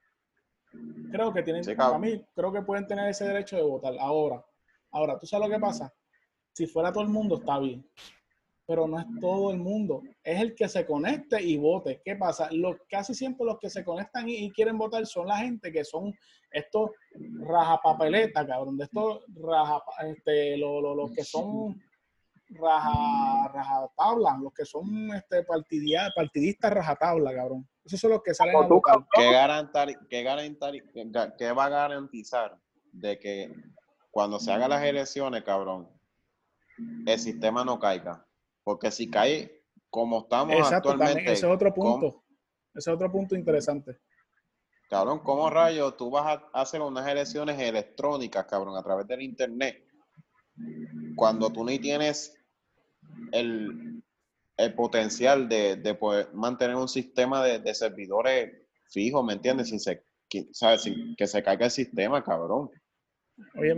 Creo 1.12 1.32
que 1.32 1.44
tienen, 1.44 1.62
Sí, 1.62 1.76
para 1.76 1.98
mí, 2.00 2.24
creo 2.34 2.52
que 2.52 2.62
pueden 2.62 2.88
tener 2.88 3.08
ese 3.08 3.24
derecho 3.24 3.54
de 3.54 3.62
votar. 3.62 3.94
Ahora, 4.00 4.44
ahora, 4.90 5.16
¿tú 5.16 5.28
sabes 5.28 5.46
lo 5.48 5.54
que 5.54 5.60
pasa? 5.60 5.92
Si 6.52 6.66
fuera 6.66 6.92
todo 6.92 7.02
el 7.04 7.08
mundo, 7.10 7.36
está 7.36 7.58
bien. 7.58 7.86
Pero 8.66 8.86
no 8.86 8.98
es 8.98 9.06
todo 9.20 9.50
el 9.50 9.58
mundo. 9.58 10.02
Es 10.22 10.40
el 10.40 10.54
que 10.54 10.68
se 10.68 10.86
conecte 10.86 11.42
y 11.42 11.56
vote. 11.58 12.00
¿Qué 12.04 12.14
pasa? 12.16 12.48
Los, 12.52 12.76
casi 12.88 13.14
siempre 13.14 13.44
los 13.44 13.58
que 13.58 13.68
se 13.68 13.84
conectan 13.84 14.28
y, 14.28 14.36
y 14.44 14.50
quieren 14.50 14.78
votar 14.78 15.04
son 15.06 15.26
la 15.26 15.38
gente 15.38 15.72
que 15.72 15.84
son 15.84 16.14
estos 16.50 16.90
rajapapeletas, 17.40 18.46
cabrón. 18.46 18.76
De 18.76 18.84
estos 18.84 19.20
raja, 19.34 19.82
este, 20.06 20.56
lo- 20.56 20.80
lo- 20.80 20.94
los 20.94 21.10
que 21.12 21.24
son 21.24 21.82
raja, 22.50 23.48
rajatabla, 23.52 24.38
los 24.42 24.52
que 24.52 24.64
son 24.64 25.10
este, 25.14 25.42
partidia- 25.44 26.12
partidistas 26.14 26.72
rajatabla, 26.72 27.34
cabrón. 27.34 27.68
Esos 27.84 27.98
son 28.00 28.10
los 28.10 28.22
que 28.22 28.34
salen 28.34 28.54
a 28.54 28.58
votar. 28.76 29.06
¿Qué, 29.14 29.32
garantar, 29.32 29.88
qué, 30.08 30.22
garantar, 30.22 30.72
qué 31.36 31.52
va 31.52 31.64
a 31.64 31.68
garantizar 31.68 32.56
de 32.92 33.18
que 33.18 33.52
cuando 34.10 34.38
se 34.38 34.52
hagan 34.52 34.70
las 34.70 34.84
elecciones, 34.84 35.42
cabrón, 35.42 35.88
el 37.06 37.18
sistema 37.18 37.64
no 37.64 37.78
caiga? 37.78 38.26
Porque 38.64 38.90
si 38.90 39.10
cae 39.10 39.64
como 39.90 40.20
estamos 40.20 40.56
Exacto, 40.56 40.90
también. 40.90 41.08
actualmente, 41.10 41.32
Ese 41.32 41.46
es 41.46 41.52
otro 41.52 41.72
¿cómo- 41.74 42.00
punto. 42.00 42.24
Ese 42.74 42.90
es 42.90 42.94
otro 42.94 43.10
punto 43.12 43.34
interesante. 43.36 43.98
cabrón, 44.88 45.20
¿cómo 45.20 45.48
rayos 45.50 45.96
tú 45.96 46.10
vas 46.10 46.38
a 46.52 46.60
hacer 46.60 46.80
unas 46.80 47.06
elecciones 47.08 47.58
electrónicas, 47.60 48.44
cabrón, 48.46 48.76
a 48.76 48.82
través 48.82 49.06
del 49.06 49.22
internet? 49.22 49.84
Cuando 51.16 51.50
tú 51.50 51.64
ni 51.64 51.78
tienes 51.78 52.34
el, 53.32 54.02
el 54.56 54.74
potencial 54.74 55.48
de, 55.48 55.76
de 55.76 55.94
poder 55.94 56.32
mantener 56.34 56.76
un 56.76 56.88
sistema 56.88 57.42
de, 57.44 57.58
de 57.58 57.74
servidores 57.74 58.52
fijos, 58.90 59.24
¿me 59.24 59.32
entiendes? 59.34 59.68
Sin 59.68 59.80
se, 59.80 60.04
que, 60.28 60.48
¿sabes? 60.52 60.82
Sin 60.82 61.14
que 61.16 61.26
se 61.26 61.42
caiga 61.42 61.66
el 61.66 61.70
sistema, 61.70 62.22
cabrón. 62.22 62.70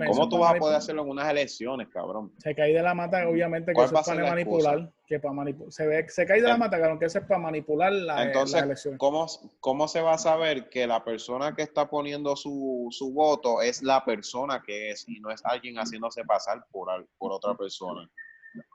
¿Cómo 0.07 0.29
tú 0.29 0.39
vas 0.39 0.55
a 0.55 0.59
poder 0.59 0.77
hacerlo 0.77 1.03
en 1.03 1.11
unas 1.11 1.31
elecciones, 1.31 1.89
cabrón? 1.89 2.33
Se 2.39 2.55
cae 2.55 2.73
de 2.73 2.83
la 2.83 2.95
mata, 2.95 3.29
obviamente, 3.29 3.71
que 3.71 3.75
¿Cuál 3.75 3.87
eso 3.87 3.99
es 3.99 4.07
para 4.07 4.23
la 4.23 4.31
manipular. 4.31 4.93
Que 5.07 5.21
para 5.21 5.35
manipu- 5.35 5.71
se, 5.71 5.87
ve, 5.87 6.09
se 6.09 6.27
cae 6.27 6.41
de 6.41 6.49
la 6.49 6.57
mata, 6.57 6.79
cabrón, 6.79 6.99
que 6.99 7.07
eso 7.07 7.19
es 7.19 7.25
para 7.25 7.41
manipular 7.41 7.93
la, 7.93 8.25
Entonces, 8.25 8.57
las 8.57 8.65
elecciones. 8.65 8.99
¿cómo, 8.99 9.27
¿cómo 9.61 9.87
se 9.87 10.01
va 10.01 10.15
a 10.15 10.19
saber 10.19 10.69
que 10.69 10.87
la 10.87 11.05
persona 11.05 11.55
que 11.55 11.63
está 11.63 11.89
poniendo 11.89 12.35
su, 12.37 12.89
su 12.91 13.13
voto 13.13 13.63
es 13.63 13.83
la 13.83 14.05
persona 14.05 14.63
que 14.65 14.91
es 14.91 15.09
y 15.09 15.21
no 15.21 15.31
es 15.31 15.45
alguien 15.45 15.77
haciéndose 15.77 16.25
pasar 16.25 16.65
por, 16.71 16.89
por 17.17 17.33
otra 17.33 17.55
persona? 17.55 18.11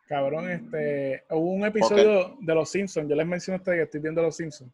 Cabrón, 0.07 0.49
este, 0.49 1.23
hubo 1.29 1.51
un 1.51 1.65
episodio 1.65 2.37
de 2.39 2.55
Los 2.55 2.69
Simpsons, 2.69 3.09
yo 3.09 3.15
les 3.15 3.27
mencioné 3.27 3.57
a 3.57 3.59
ustedes 3.59 3.77
que 3.77 3.83
estoy 3.83 3.99
viendo 3.99 4.21
Los 4.21 4.35
Simpsons. 4.35 4.71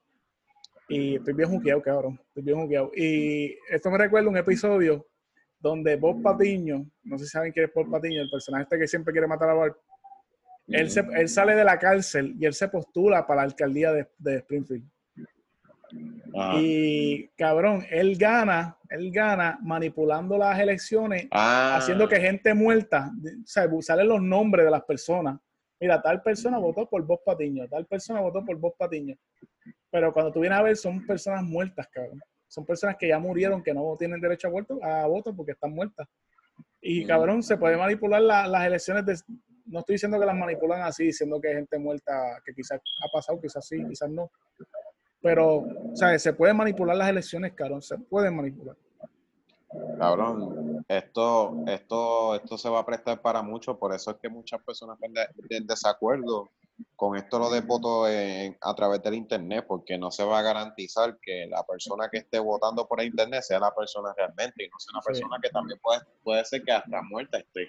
Y 0.88 1.16
estoy 1.16 1.34
bien 1.34 1.50
juqueado, 1.50 1.82
cabrón. 1.82 2.20
Estoy 2.28 2.44
bien 2.44 2.62
juqueado. 2.62 2.92
Y 2.96 3.58
esto 3.72 3.90
me 3.90 3.98
recuerda 3.98 4.30
un 4.30 4.38
episodio 4.38 5.06
donde 5.60 5.96
Bob 5.96 6.22
Patiño, 6.22 6.86
no 7.04 7.18
sé 7.18 7.26
si 7.26 7.32
saben 7.32 7.52
quién 7.52 7.66
es 7.66 7.74
Bob 7.74 7.90
Patiño, 7.90 8.22
el 8.22 8.30
personaje 8.30 8.64
este 8.64 8.78
que 8.80 8.88
siempre 8.88 9.12
quiere 9.12 9.28
matar 9.28 9.50
a 9.50 9.54
Bart, 9.54 9.78
él, 10.68 10.90
se- 10.90 11.06
él 11.16 11.30
sale 11.30 11.56
de 11.56 11.64
la 11.64 11.78
cárcel 11.80 12.36
y 12.40 12.46
él 12.46 12.54
se 12.54 12.68
postula 12.68 13.26
para 13.26 13.42
la 13.42 13.44
alcaldía 13.46 13.92
de, 13.92 14.08
de 14.18 14.38
Springfield. 14.38 14.84
Ajá. 16.36 16.60
Y 16.60 17.30
cabrón, 17.38 17.86
él 17.90 18.18
gana, 18.18 18.78
él 18.90 19.12
gana 19.12 19.58
manipulando 19.62 20.38
las 20.38 20.60
elecciones 20.60 21.28
Ah, 21.32 21.76
haciendo 21.78 22.08
que 22.10 22.20
gente 22.20 22.54
muerta, 22.54 23.12
o 23.16 23.46
sea, 23.48 23.70
salen 23.82 24.08
los 24.10 24.22
nombres 24.22 24.66
de 24.66 24.72
las 24.72 24.84
personas. 24.84 25.40
Mira, 25.80 26.02
tal 26.02 26.22
persona 26.22 26.58
votó 26.58 26.90
por 26.90 27.06
Bob 27.06 27.22
Patiño, 27.24 27.68
tal 27.70 27.86
persona 27.86 28.20
votó 28.22 28.44
por 28.44 28.58
Bob 28.58 28.76
Patiño. 28.78 29.16
Pero 29.92 30.12
cuando 30.12 30.32
tú 30.32 30.40
vienes 30.42 30.58
a 30.60 30.64
ver, 30.64 30.76
son 30.76 31.06
personas 31.06 31.44
muertas, 31.44 31.88
cabrón. 31.92 32.20
Son 32.56 32.66
personas 32.66 32.96
que 32.98 33.10
ya 33.10 33.20
murieron, 33.20 33.62
que 33.62 33.74
no 33.74 33.98
tienen 34.00 34.22
derecho 34.22 34.48
a 34.48 34.52
voto, 34.52 34.80
a 34.82 35.06
voto 35.08 35.36
porque 35.36 35.52
están 35.52 35.74
muertas. 35.74 36.08
Y 36.82 37.06
cabrón, 37.06 37.44
se 37.44 37.58
puede 37.58 37.76
manipular 37.76 38.22
la- 38.22 38.48
las 38.48 38.66
elecciones. 38.66 39.06
De, 39.06 39.14
no 39.66 39.80
estoy 39.80 39.96
diciendo 39.96 40.18
que 40.18 40.26
las 40.26 40.36
manipulan 40.38 40.82
así, 40.84 41.04
diciendo 41.08 41.42
que 41.42 41.50
hay 41.50 41.56
gente 41.56 41.78
muerta 41.78 42.40
que 42.46 42.54
quizás 42.54 42.80
ha 43.04 43.12
pasado, 43.12 43.42
quizás 43.42 43.68
sí, 43.68 43.84
quizás 43.86 44.10
no. 44.10 44.32
Pero, 45.22 45.56
o 45.58 45.96
sea, 45.96 46.18
se 46.18 46.32
pueden 46.32 46.56
manipular 46.56 46.96
las 46.96 47.10
elecciones, 47.10 47.52
cabrón. 47.54 47.82
Se 47.82 47.98
pueden 47.98 48.34
manipular. 48.38 48.78
cabrón. 50.00 50.86
esto, 50.88 51.58
esto, 51.68 52.36
esto 52.36 52.58
se 52.58 52.70
va 52.70 52.80
a 52.80 52.86
prestar 52.86 53.22
para 53.22 53.42
mucho, 53.42 53.78
por 53.78 53.94
eso 53.94 54.12
es 54.12 54.18
que 54.18 54.30
muchas 54.30 54.62
personas 54.64 54.98
están 55.02 55.28
en 55.50 55.68
desacuerdo 55.68 56.50
con 56.96 57.16
esto 57.18 57.40
lo 57.40 57.50
de 57.50 57.62
voto 57.62 58.08
en- 58.08 58.58
a 58.62 58.74
través 58.76 59.02
del 59.04 59.14
internet, 59.16 59.66
porque 59.68 59.98
no 59.98 60.12
se 60.12 60.24
va 60.24 60.40
a 60.40 60.42
garantizar 60.42 61.18
que 61.22 61.48
la 61.48 61.64
persona 61.64 62.10
que 62.12 62.18
esté 62.20 62.40
votando 62.40 62.88
por 62.88 63.00
el 63.02 63.08
internet 63.08 63.42
sea 63.44 63.60
la 63.60 63.74
persona 63.74 64.14
realmente 64.16 64.64
y 64.66 64.68
no 64.70 64.80
sea 64.80 64.92
una 64.94 65.02
Sí. 65.02 65.08
persona 65.08 65.38
que 65.42 65.50
también 65.50 65.80
puede, 65.82 66.02
puede 66.24 66.44
ser 66.46 66.64
que 66.64 66.72
hasta 66.72 67.02
muerta 67.02 67.38
esté. 67.38 67.68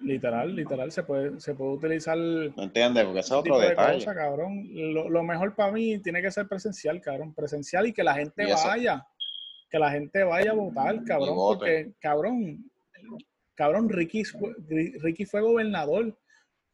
Literal, 0.00 0.56
literal, 0.56 0.90
se 0.90 1.02
puede, 1.02 1.38
se 1.40 1.54
puede 1.54 1.72
utilizar 1.72 2.16
¿Me 2.16 2.64
entiendes? 2.64 3.04
Porque 3.04 3.20
ese 3.20 3.28
es 3.28 3.32
otro 3.32 3.58
de 3.58 3.68
detalle. 3.68 4.04
cabrón. 4.04 4.66
Lo, 4.94 5.10
lo 5.10 5.22
mejor 5.22 5.54
para 5.54 5.72
mí 5.72 5.98
tiene 5.98 6.22
que 6.22 6.30
ser 6.30 6.48
presencial, 6.48 7.00
cabrón. 7.02 7.34
Presencial 7.34 7.86
y 7.86 7.92
que 7.92 8.02
la 8.02 8.14
gente 8.14 8.46
vaya. 8.50 9.06
Que 9.70 9.78
la 9.78 9.90
gente 9.90 10.22
vaya 10.24 10.52
a 10.52 10.54
votar, 10.54 11.04
cabrón. 11.04 11.34
Porque, 11.34 11.92
cabrón, 12.00 12.70
cabrón, 13.54 13.88
Ricky, 13.90 14.22
Ricky 15.00 15.26
fue 15.26 15.42
gobernador 15.42 16.16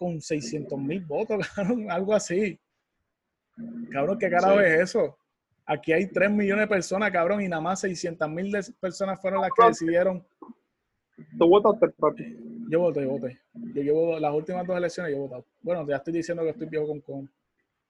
con 0.01 0.19
600 0.21 0.79
mil 0.79 1.05
votos, 1.05 1.47
cabrón. 1.55 1.91
Algo 1.91 2.15
así. 2.15 2.59
Cabrón, 3.93 4.19
¿qué 4.19 4.31
carajo 4.31 4.59
Sí. 4.59 4.65
es 4.65 4.81
eso? 4.81 5.19
Aquí 5.67 5.93
hay 5.93 6.07
3 6.07 6.31
millones 6.31 6.65
de 6.65 6.69
personas, 6.75 7.11
cabrón, 7.13 7.43
y 7.43 7.49
nada 7.49 7.61
más 7.61 7.81
600 7.81 8.29
mil 8.31 8.51
personas 8.81 9.21
fueron 9.21 9.43
las 9.43 9.51
que 9.57 9.67
decidieron. 9.67 10.27
Tú 11.39 11.47
votaste, 11.49 11.89
papi. 11.91 12.37
Yo 12.71 12.81
voté, 12.81 13.03
yo 13.03 13.11
voté. 13.11 13.39
Yo 13.75 13.83
llevo 13.83 14.19
las 14.19 14.33
últimas 14.35 14.67
dos 14.67 14.77
elecciones, 14.79 15.13
yo 15.13 15.19
he 15.19 15.21
votado. 15.21 15.45
Bueno, 15.61 15.87
ya 15.87 15.97
estoy 15.97 16.15
diciendo 16.15 16.43
que 16.43 16.49
estoy 16.51 16.67
viejo 16.67 16.87
con 16.87 17.01
con. 17.03 17.31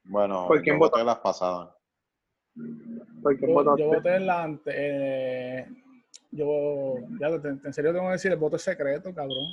Bueno, 0.02 0.48
¿Por 0.48 0.60
quién 0.62 0.74
yo 0.76 0.80
voté 0.80 1.04
las 1.04 1.18
pasadas. 1.20 1.70
¿Por 3.22 3.36
quién 3.38 3.50
Yo, 3.50 3.54
votaste? 3.54 3.82
yo 3.82 3.88
voté 3.88 4.16
en 4.16 4.26
la 4.26 4.42
ante, 4.42 4.70
eh, 4.74 5.66
yo, 6.32 6.94
ya, 7.20 7.40
te- 7.40 7.48
en 7.48 7.72
serio 7.72 7.92
tengo 7.92 8.06
que 8.06 8.12
decir, 8.12 8.32
el 8.32 8.38
voto 8.38 8.56
es 8.56 8.62
secreto, 8.62 9.14
cabrón. 9.14 9.46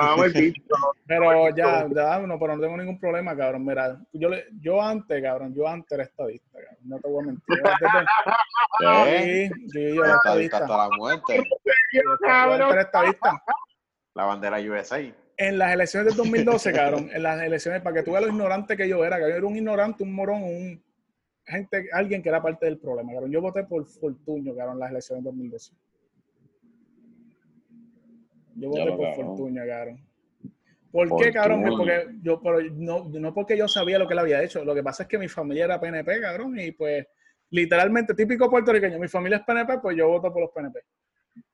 Vamos, 0.00 0.26
el 0.26 0.32
bicho. 0.52 0.62
Pero 1.06 1.48
ya, 1.50 1.88
ya, 1.94 2.18
no, 2.20 2.38
pero 2.38 2.56
no 2.56 2.62
tengo 2.62 2.76
ningún 2.76 2.98
problema, 2.98 3.36
cabrón. 3.36 3.64
Mira, 3.64 4.00
yo, 4.12 4.28
le, 4.28 4.46
yo 4.60 4.80
antes, 4.80 5.22
cabrón, 5.22 5.54
yo 5.54 5.66
antes 5.66 5.92
era 5.92 6.04
estadista, 6.04 6.58
cabrón. 6.58 6.78
No 6.84 6.98
te 6.98 7.08
voy 7.08 7.22
a 7.22 7.26
mentir. 7.26 7.58
Yo 7.58 7.70
antes 7.70 7.88
¿Qué? 8.78 9.50
sí, 9.54 9.70
sí, 9.70 9.94
yo 9.94 10.04
era 10.04 10.14
Estadista 10.14 10.58
hasta 10.58 10.76
la 10.76 10.88
muerte. 10.96 11.42
Yo 11.92 12.02
antes 12.28 12.70
era 12.70 12.82
estadista. 12.82 13.42
La 14.14 14.24
bandera 14.24 14.58
USA. 14.60 15.00
En 15.38 15.58
las 15.58 15.72
elecciones 15.72 16.08
del 16.08 16.16
2012, 16.16 16.72
cabrón, 16.72 17.10
en 17.12 17.22
las 17.22 17.42
elecciones, 17.42 17.80
para 17.80 17.96
que 17.96 18.02
tú 18.02 18.12
veas 18.12 18.24
lo 18.24 18.30
ignorante 18.30 18.76
que 18.76 18.86
yo 18.86 19.04
era, 19.04 19.16
que 19.16 19.22
yo 19.22 19.36
era 19.36 19.46
un 19.46 19.56
ignorante, 19.56 20.02
un 20.02 20.12
morón, 20.12 20.42
un 20.42 20.82
gente, 21.46 21.88
alguien 21.92 22.22
que 22.22 22.28
era 22.28 22.42
parte 22.42 22.66
del 22.66 22.78
problema, 22.78 23.12
cabrón. 23.12 23.30
Yo 23.30 23.40
voté 23.40 23.64
por 23.64 23.84
Fortuño, 23.86 24.54
cabrón, 24.54 24.74
en 24.74 24.80
las 24.80 24.90
elecciones 24.90 25.24
del 25.24 25.32
2012. 25.32 25.72
Yo 28.54 28.68
voté 28.68 28.92
por 28.92 29.00
cabrón. 29.00 29.26
Fortuño, 29.26 29.62
cabrón. 29.66 30.12
¿Por 30.92 31.16
qué, 31.16 31.32
cabrón? 31.32 31.64
Porque 31.66 32.04
yo, 32.22 32.40
pero 32.42 32.60
no, 32.60 33.08
no 33.08 33.32
porque 33.32 33.56
yo 33.56 33.66
sabía 33.66 33.98
lo 33.98 34.06
que 34.06 34.12
él 34.12 34.18
había 34.18 34.42
hecho. 34.42 34.62
Lo 34.64 34.74
que 34.74 34.82
pasa 34.82 35.04
es 35.04 35.08
que 35.08 35.16
mi 35.18 35.28
familia 35.28 35.64
era 35.64 35.80
PNP, 35.80 36.20
cabrón, 36.20 36.60
y 36.60 36.72
pues, 36.72 37.06
literalmente, 37.50 38.12
típico 38.14 38.50
puertorriqueño, 38.50 38.98
mi 38.98 39.08
familia 39.08 39.38
es 39.38 39.44
PNP, 39.44 39.78
pues 39.80 39.96
yo 39.96 40.08
voto 40.08 40.30
por 40.30 40.42
los 40.42 40.50
PNP. 40.50 40.80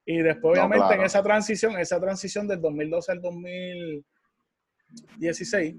Y 0.07 0.23
después, 0.23 0.57
No, 0.57 0.65
obviamente, 0.65 0.87
claro. 0.87 1.03
en 1.03 1.07
esa 1.07 1.23
transición, 1.23 1.79
esa 1.79 2.01
transición 2.01 2.49
del 2.49 2.61
2012 2.61 3.13
al 3.13 3.21
2016, 3.21 5.77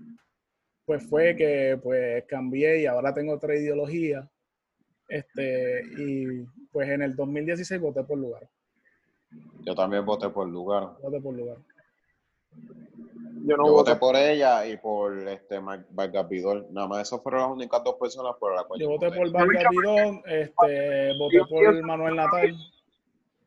pues 0.85 1.03
fue 1.09 1.35
que 1.35 1.77
pues 1.83 2.23
cambié 2.27 2.81
y 2.81 2.85
ahora 2.85 3.13
tengo 3.13 3.33
otra 3.33 3.55
ideología. 3.55 4.29
Este, 5.09 5.81
y 5.97 6.45
pues 6.71 6.87
en 6.89 7.01
el 7.01 7.13
2016 7.15 7.81
voté 7.81 8.03
por 8.03 8.17
lugar. 8.17 8.47
Yo 9.61 9.75
también 9.75 10.05
voté 10.05 10.29
por 10.29 10.47
lugar. 10.47 10.89
Voté 11.01 11.21
por 11.21 11.33
lugar. 11.33 11.57
Yo 13.45 13.57
no 13.57 13.67
Yo 13.67 13.73
voté 13.73 13.95
por 13.95 14.15
ella 14.15 14.65
y 14.65 14.77
por 14.77 15.15
este 15.27 15.59
Vargas. 15.59 16.27
Nada 16.71 16.87
más 16.87 17.01
esas 17.01 17.21
fueron 17.21 17.41
las 17.41 17.51
únicas 17.51 17.83
dos 17.83 17.95
personas 17.95 18.35
por 18.39 18.53
las 18.55 18.65
cuales 18.65 18.85
Yo 18.85 18.91
voté 18.93 19.11
por 19.11 19.31
Vargas 19.31 19.63
Vidón, 19.69 20.21
este, 20.25 21.17
voté 21.17 21.39
por 21.49 21.83
Manuel 21.83 22.15
Natal. 22.15 22.55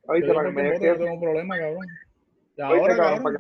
Oíste, 0.07 0.29
Yo 0.29 0.35
para 0.35 0.49
que 0.49 0.55
me 0.55 0.63
voto, 0.71 0.81
dejes. 0.81 0.99
tengo 0.99 1.21
problema, 1.21 1.59
cabrón. 1.59 1.87
Y 2.57 2.63
ahora, 2.63 2.97
cabrón, 2.97 3.37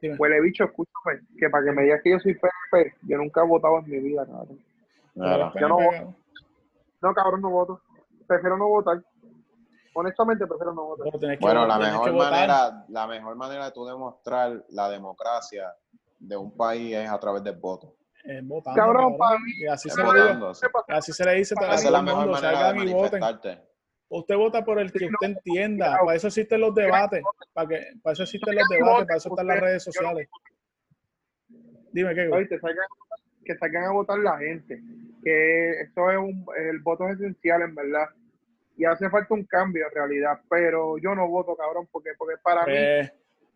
que-. 0.00 0.14
Huele 0.18 0.40
bicho, 0.40 0.64
escúchame. 0.64 1.20
Que 1.38 1.48
para 1.50 1.64
que 1.64 1.72
me 1.72 1.82
digas 1.82 2.00
que 2.02 2.10
yo 2.10 2.18
soy 2.20 2.34
PNP, 2.34 2.96
yo 3.02 3.18
nunca 3.18 3.42
he 3.42 3.46
votado 3.46 3.78
en 3.78 3.90
mi 3.90 3.98
vida, 3.98 4.26
cabrón. 4.26 4.58
Yo 5.14 5.68
no 5.68 5.76
voto. 5.76 6.14
No, 7.02 7.14
cabrón, 7.14 7.40
no 7.42 7.50
voto. 7.50 7.80
Prefiero 8.26 8.56
no 8.56 8.68
votar. 8.68 9.02
Honestamente, 9.94 10.46
prefiero 10.46 10.72
no 10.72 10.84
votar. 10.84 11.06
Bueno, 11.40 11.66
la 11.66 11.78
mejor 11.78 12.12
votar. 12.12 12.30
manera, 12.30 12.84
la 12.88 13.06
mejor 13.06 13.36
manera 13.36 13.64
de 13.66 13.72
tú 13.72 13.84
demostrar 13.86 14.64
la 14.70 14.88
democracia 14.88 15.74
de 16.18 16.36
un 16.36 16.56
país 16.56 16.94
es 16.96 17.08
a 17.10 17.18
través 17.18 17.42
del 17.42 17.56
voto. 17.56 17.96
Eh, 18.24 18.40
votando, 18.44 18.78
Cabrón, 18.78 18.96
cabrón. 19.12 19.18
para 19.18 19.38
mí- 19.38 19.52
Y 19.62 19.66
así 19.66 19.88
se 19.88 19.96
sí. 19.96 20.66
Así 20.88 21.12
se 21.12 21.24
le 21.24 21.34
dice 21.36 21.54
a 21.58 21.62
Esa 21.62 21.66
todo 21.66 21.74
es 21.74 21.90
la 21.90 21.98
el 21.98 22.04
mejor 22.04 22.20
mundo, 22.20 22.32
manera 22.34 22.50
de 22.50 22.56
salgan 22.64 22.88
y 22.88 22.92
voten. 22.92 23.20
manifestarte. 23.20 23.70
Usted 24.12 24.36
vota 24.36 24.64
por 24.64 24.78
el 24.80 24.92
que 24.92 25.06
usted 25.06 25.26
entienda. 25.28 25.96
Para 26.04 26.16
eso 26.16 26.26
existen 26.26 26.60
los 26.60 26.74
debates. 26.74 27.22
Para, 27.52 27.68
que, 27.68 27.80
para 28.02 28.12
eso 28.12 28.22
existen 28.24 28.54
los 28.56 28.68
debates. 28.68 29.06
Para 29.06 29.16
eso 29.16 29.28
están 29.30 29.46
las 29.46 29.60
redes 29.60 29.84
sociales. 29.84 30.28
Dime, 31.92 32.14
¿qué? 32.14 32.28
Salgan, 32.60 32.86
que 33.44 33.56
salgan 33.56 33.84
a 33.84 33.92
votar 33.92 34.18
la 34.18 34.38
gente. 34.38 34.80
Que 35.24 35.80
eso 35.82 36.10
es 36.10 36.16
un, 36.18 36.44
el 36.58 36.78
voto 36.80 37.08
es 37.08 37.18
esencial, 37.20 37.62
en 37.62 37.74
verdad. 37.74 38.06
Y 38.80 38.84
hace 38.86 39.10
falta 39.10 39.34
un 39.34 39.44
cambio 39.44 39.84
en 39.86 39.94
realidad. 39.94 40.40
Pero 40.48 40.96
yo 40.96 41.14
no 41.14 41.28
voto, 41.28 41.54
cabrón, 41.54 41.86
porque, 41.92 42.12
porque 42.16 42.36
para 42.42 42.64
mí. 42.64 43.08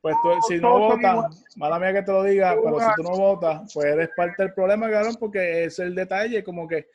Pues, 0.03 0.17
tú, 0.23 0.29
si 0.47 0.61
no 0.61 0.79
votas, 0.79 1.57
mala 1.57 1.79
mía 1.79 1.95
que 1.95 2.03
te 2.03 2.13
lo 2.13 2.23
diga, 2.25 2.55
pero 2.63 2.79
si 2.79 2.87
tú 2.97 3.03
no 3.05 3.17
votas, 3.17 3.73
pues 3.73 3.87
eres 3.87 4.11
parte 4.15 4.43
del 4.43 4.53
problema, 4.53 4.91
cabrón, 4.91 5.17
porque 5.19 5.65
es 5.65 5.79
el 5.79 5.95
detalle, 5.95 6.45
como 6.45 6.69
que 6.69 6.89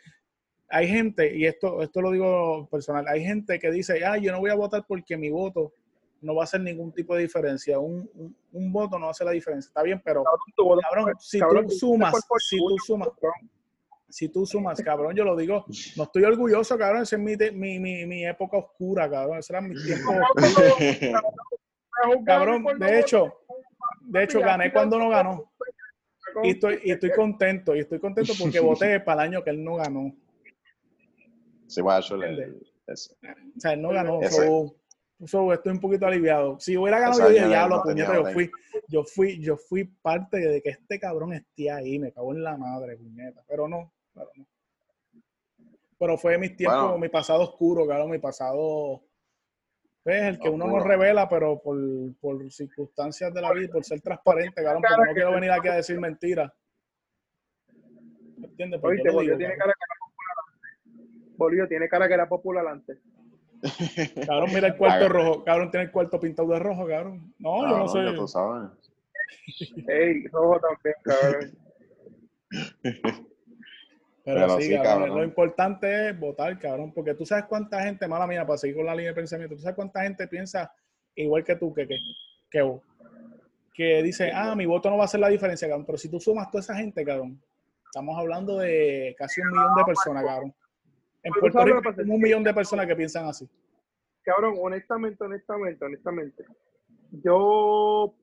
hay 0.69 0.87
gente, 0.87 1.35
y 1.35 1.47
esto, 1.47 1.81
esto 1.81 2.01
lo 2.01 2.11
digo 2.11 2.67
personal, 2.69 3.07
hay 3.07 3.23
gente 3.23 3.57
que 3.57 3.71
dice, 3.71 4.05
ah, 4.05 4.17
yo 4.17 4.31
no 4.31 4.39
voy 4.39 4.51
a 4.51 4.55
votar 4.55 4.85
porque 4.87 5.17
mi 5.17 5.31
voto 5.31 5.73
no 6.21 6.35
va 6.35 6.41
a 6.41 6.43
hacer 6.43 6.61
ningún 6.61 6.91
tipo 6.91 7.15
de 7.15 7.23
diferencia. 7.23 7.79
Un, 7.79 8.07
un, 8.13 8.35
un 8.51 8.71
voto 8.71 8.99
no 8.99 9.09
hace 9.09 9.25
la 9.25 9.31
diferencia. 9.31 9.69
Está 9.69 9.81
bien, 9.81 9.99
pero 10.05 10.23
Cabrón, 10.23 10.79
cabrón, 10.81 11.15
si 11.19 11.39
cabrón, 11.39 11.65
tú 11.65 11.71
sumas, 11.71 12.13
si 12.47 12.57
tú 12.59 12.75
sumas, 12.85 13.09
cabrón. 13.19 13.49
Si 14.09 14.29
tú 14.29 14.45
sumas, 14.45 14.81
cabrón, 14.81 15.15
yo 15.15 15.23
lo 15.23 15.35
digo, 15.35 15.65
no 15.95 16.03
estoy 16.03 16.23
orgulloso, 16.23 16.77
cabrón, 16.77 17.03
esa 17.03 17.15
es 17.15 17.21
mi, 17.21 17.35
mi, 17.53 17.79
mi, 17.79 18.05
mi 18.05 18.25
época 18.25 18.57
oscura, 18.57 19.09
cabrón, 19.09 19.37
ese 19.39 19.53
era 19.53 19.61
mi 19.61 19.75
tiempo 19.75 20.11
Cabrón, 22.25 22.63
de 22.79 22.99
hecho, 22.99 23.33
de 24.01 24.23
hecho, 24.23 24.39
gané 24.39 24.71
cuando 24.71 24.97
no 24.97 25.09
ganó. 25.09 25.51
Y 26.43 26.51
estoy, 26.51 26.79
y 26.83 26.91
estoy 26.91 27.11
contento, 27.11 27.75
y 27.75 27.79
estoy 27.79 27.99
contento 27.99 28.33
porque 28.39 28.59
voté 28.59 28.99
para 29.01 29.23
el 29.23 29.29
año 29.29 29.43
que 29.43 29.49
él 29.49 29.63
no 29.63 29.75
ganó. 29.75 30.13
Sí, 31.67 31.81
bueno, 31.81 31.99
eso 31.99 32.17
le- 32.17 32.55
eso. 32.87 33.13
O 33.55 33.59
sea, 33.59 33.73
él 33.73 33.81
no 33.81 33.89
ganó. 33.89 34.21
Ese- 34.21 34.45
So, 34.45 34.75
so, 35.27 35.53
estoy 35.53 35.73
un 35.73 35.79
poquito 35.81 36.05
aliviado. 36.05 36.57
Si 36.59 36.77
hubiera 36.77 36.99
ganado, 36.99 37.19
yo 37.19 37.29
dije, 37.29 37.47
diablo, 37.47 37.83
puñeta, 37.83 38.13
yo 38.13 38.19
voto". 38.21 38.31
fui, 38.33 38.49
yo 38.87 39.03
fui, 39.03 39.39
yo 39.41 39.57
fui 39.57 39.83
parte 39.83 40.37
de 40.39 40.61
que 40.61 40.69
este 40.69 40.97
cabrón 40.99 41.33
esté 41.33 41.69
ahí, 41.69 41.99
me 41.99 42.13
cago 42.13 42.33
en 42.33 42.41
la 42.43 42.55
madre, 42.55 42.95
puñeta. 42.95 43.43
Pero 43.47 43.67
no, 43.67 43.91
pero 44.13 44.29
no. 44.35 44.45
Pero 45.97 46.17
fue 46.17 46.37
mis 46.37 46.55
tiempos, 46.55 46.81
Bueno. 46.81 46.97
mi 46.97 47.09
pasado 47.09 47.43
oscuro, 47.43 47.85
cabrón, 47.85 48.09
mi 48.11 48.19
pasado. 48.19 49.03
Pues 50.01 50.21
el 50.23 50.39
que 50.39 50.49
uno 50.49 50.65
no 50.65 50.79
revela, 50.79 51.27
pero 51.27 51.61
por, 51.61 51.77
por 52.21 52.51
circunstancias 52.51 53.33
de 53.33 53.41
la 53.41 53.51
vida, 53.51 53.73
por 53.73 53.83
ser 53.83 53.99
transparente, 53.99 54.63
cabrón, 54.63 54.81
porque 54.81 55.07
no 55.09 55.13
quiero 55.13 55.31
venir 55.33 55.51
aquí 55.51 55.67
a 55.67 55.75
decir 55.75 55.99
mentiras. 55.99 56.51
¿Entiendes? 58.41 58.79
Oíste, 58.81 59.09
yo 59.09 59.13
Bolívar 59.13 59.37
digo, 59.37 59.37
tiene 59.37 59.57
cara 59.57 59.73
que 59.73 59.83
era 59.83 59.99
popular 59.99 60.37
antes. 60.47 61.37
Bolívar 61.37 61.67
tiene 61.67 61.89
cara 61.89 62.07
que 62.07 62.13
era 62.13 62.29
popular 62.29 62.67
antes. 62.67 62.97
Cabrón, 64.25 64.53
mira 64.53 64.67
el 64.67 64.77
cuarto 64.77 65.09
rojo. 65.09 65.43
Cabrón, 65.43 65.69
tiene 65.69 65.85
el 65.87 65.91
cuarto 65.91 66.17
pintado 66.17 66.47
de 66.53 66.59
rojo, 66.59 66.87
cabrón. 66.87 67.33
No, 67.39 67.69
yo 67.69 67.77
no 67.77 67.87
soy. 67.89 68.05
ya 68.05 68.15
tú 68.15 68.25
sabes. 68.25 68.69
Ey, 69.85 70.27
rojo 70.27 70.61
también, 70.61 70.95
cabrón. 71.03 71.57
Pero, 74.33 74.41
Pero 74.41 74.57
sí, 74.57 74.67
sí, 74.67 74.73
cabrón, 74.75 74.93
cabrón. 74.99 75.17
lo 75.17 75.23
importante 75.23 76.09
es 76.09 76.19
votar, 76.19 76.59
cabrón, 76.59 76.93
porque 76.93 77.15
tú 77.15 77.25
sabes 77.25 77.45
cuánta 77.45 77.81
gente, 77.81 78.07
mala 78.07 78.27
mía, 78.27 78.45
para 78.45 78.57
seguir 78.57 78.75
con 78.75 78.85
la 78.85 78.93
línea 78.93 79.09
de 79.09 79.15
pensamiento, 79.15 79.55
tú 79.55 79.61
sabes 79.61 79.75
cuánta 79.75 80.03
gente 80.03 80.27
piensa 80.27 80.71
igual 81.15 81.43
que 81.43 81.55
tú, 81.55 81.73
que, 81.73 81.87
que, 81.87 81.95
que 82.51 82.61
vos, 82.61 82.83
que 83.73 84.03
dice, 84.03 84.31
ah, 84.31 84.55
mi 84.55 84.67
voto 84.67 84.87
no 84.91 84.97
va 84.97 85.03
a 85.03 85.05
hacer 85.05 85.19
la 85.19 85.29
diferencia, 85.29 85.67
cabrón, 85.67 85.85
pero 85.87 85.97
si 85.97 86.09
tú 86.09 86.19
sumas 86.19 86.51
toda 86.51 86.61
esa 86.61 86.75
gente, 86.75 87.03
cabrón, 87.03 87.41
estamos 87.85 88.19
hablando 88.19 88.59
de 88.59 89.15
casi 89.17 89.41
un 89.41 89.49
millón 89.49 89.75
de 89.75 89.83
personas, 89.83 90.23
cabrón. 90.23 90.53
En 91.23 91.33
Pero 91.33 91.41
Puerto 91.41 91.57
¿sabes 91.57 91.73
lo 91.73 91.81
Rico 91.81 92.01
hay 92.01 92.09
un 92.09 92.21
millón 92.21 92.43
de 92.43 92.53
personas 92.53 92.85
que 92.85 92.95
piensan 92.95 93.25
así. 93.25 93.49
Cabrón, 94.21 94.55
honestamente, 94.61 95.23
honestamente, 95.23 95.85
honestamente. 95.85 96.45
Yo. 97.11 98.13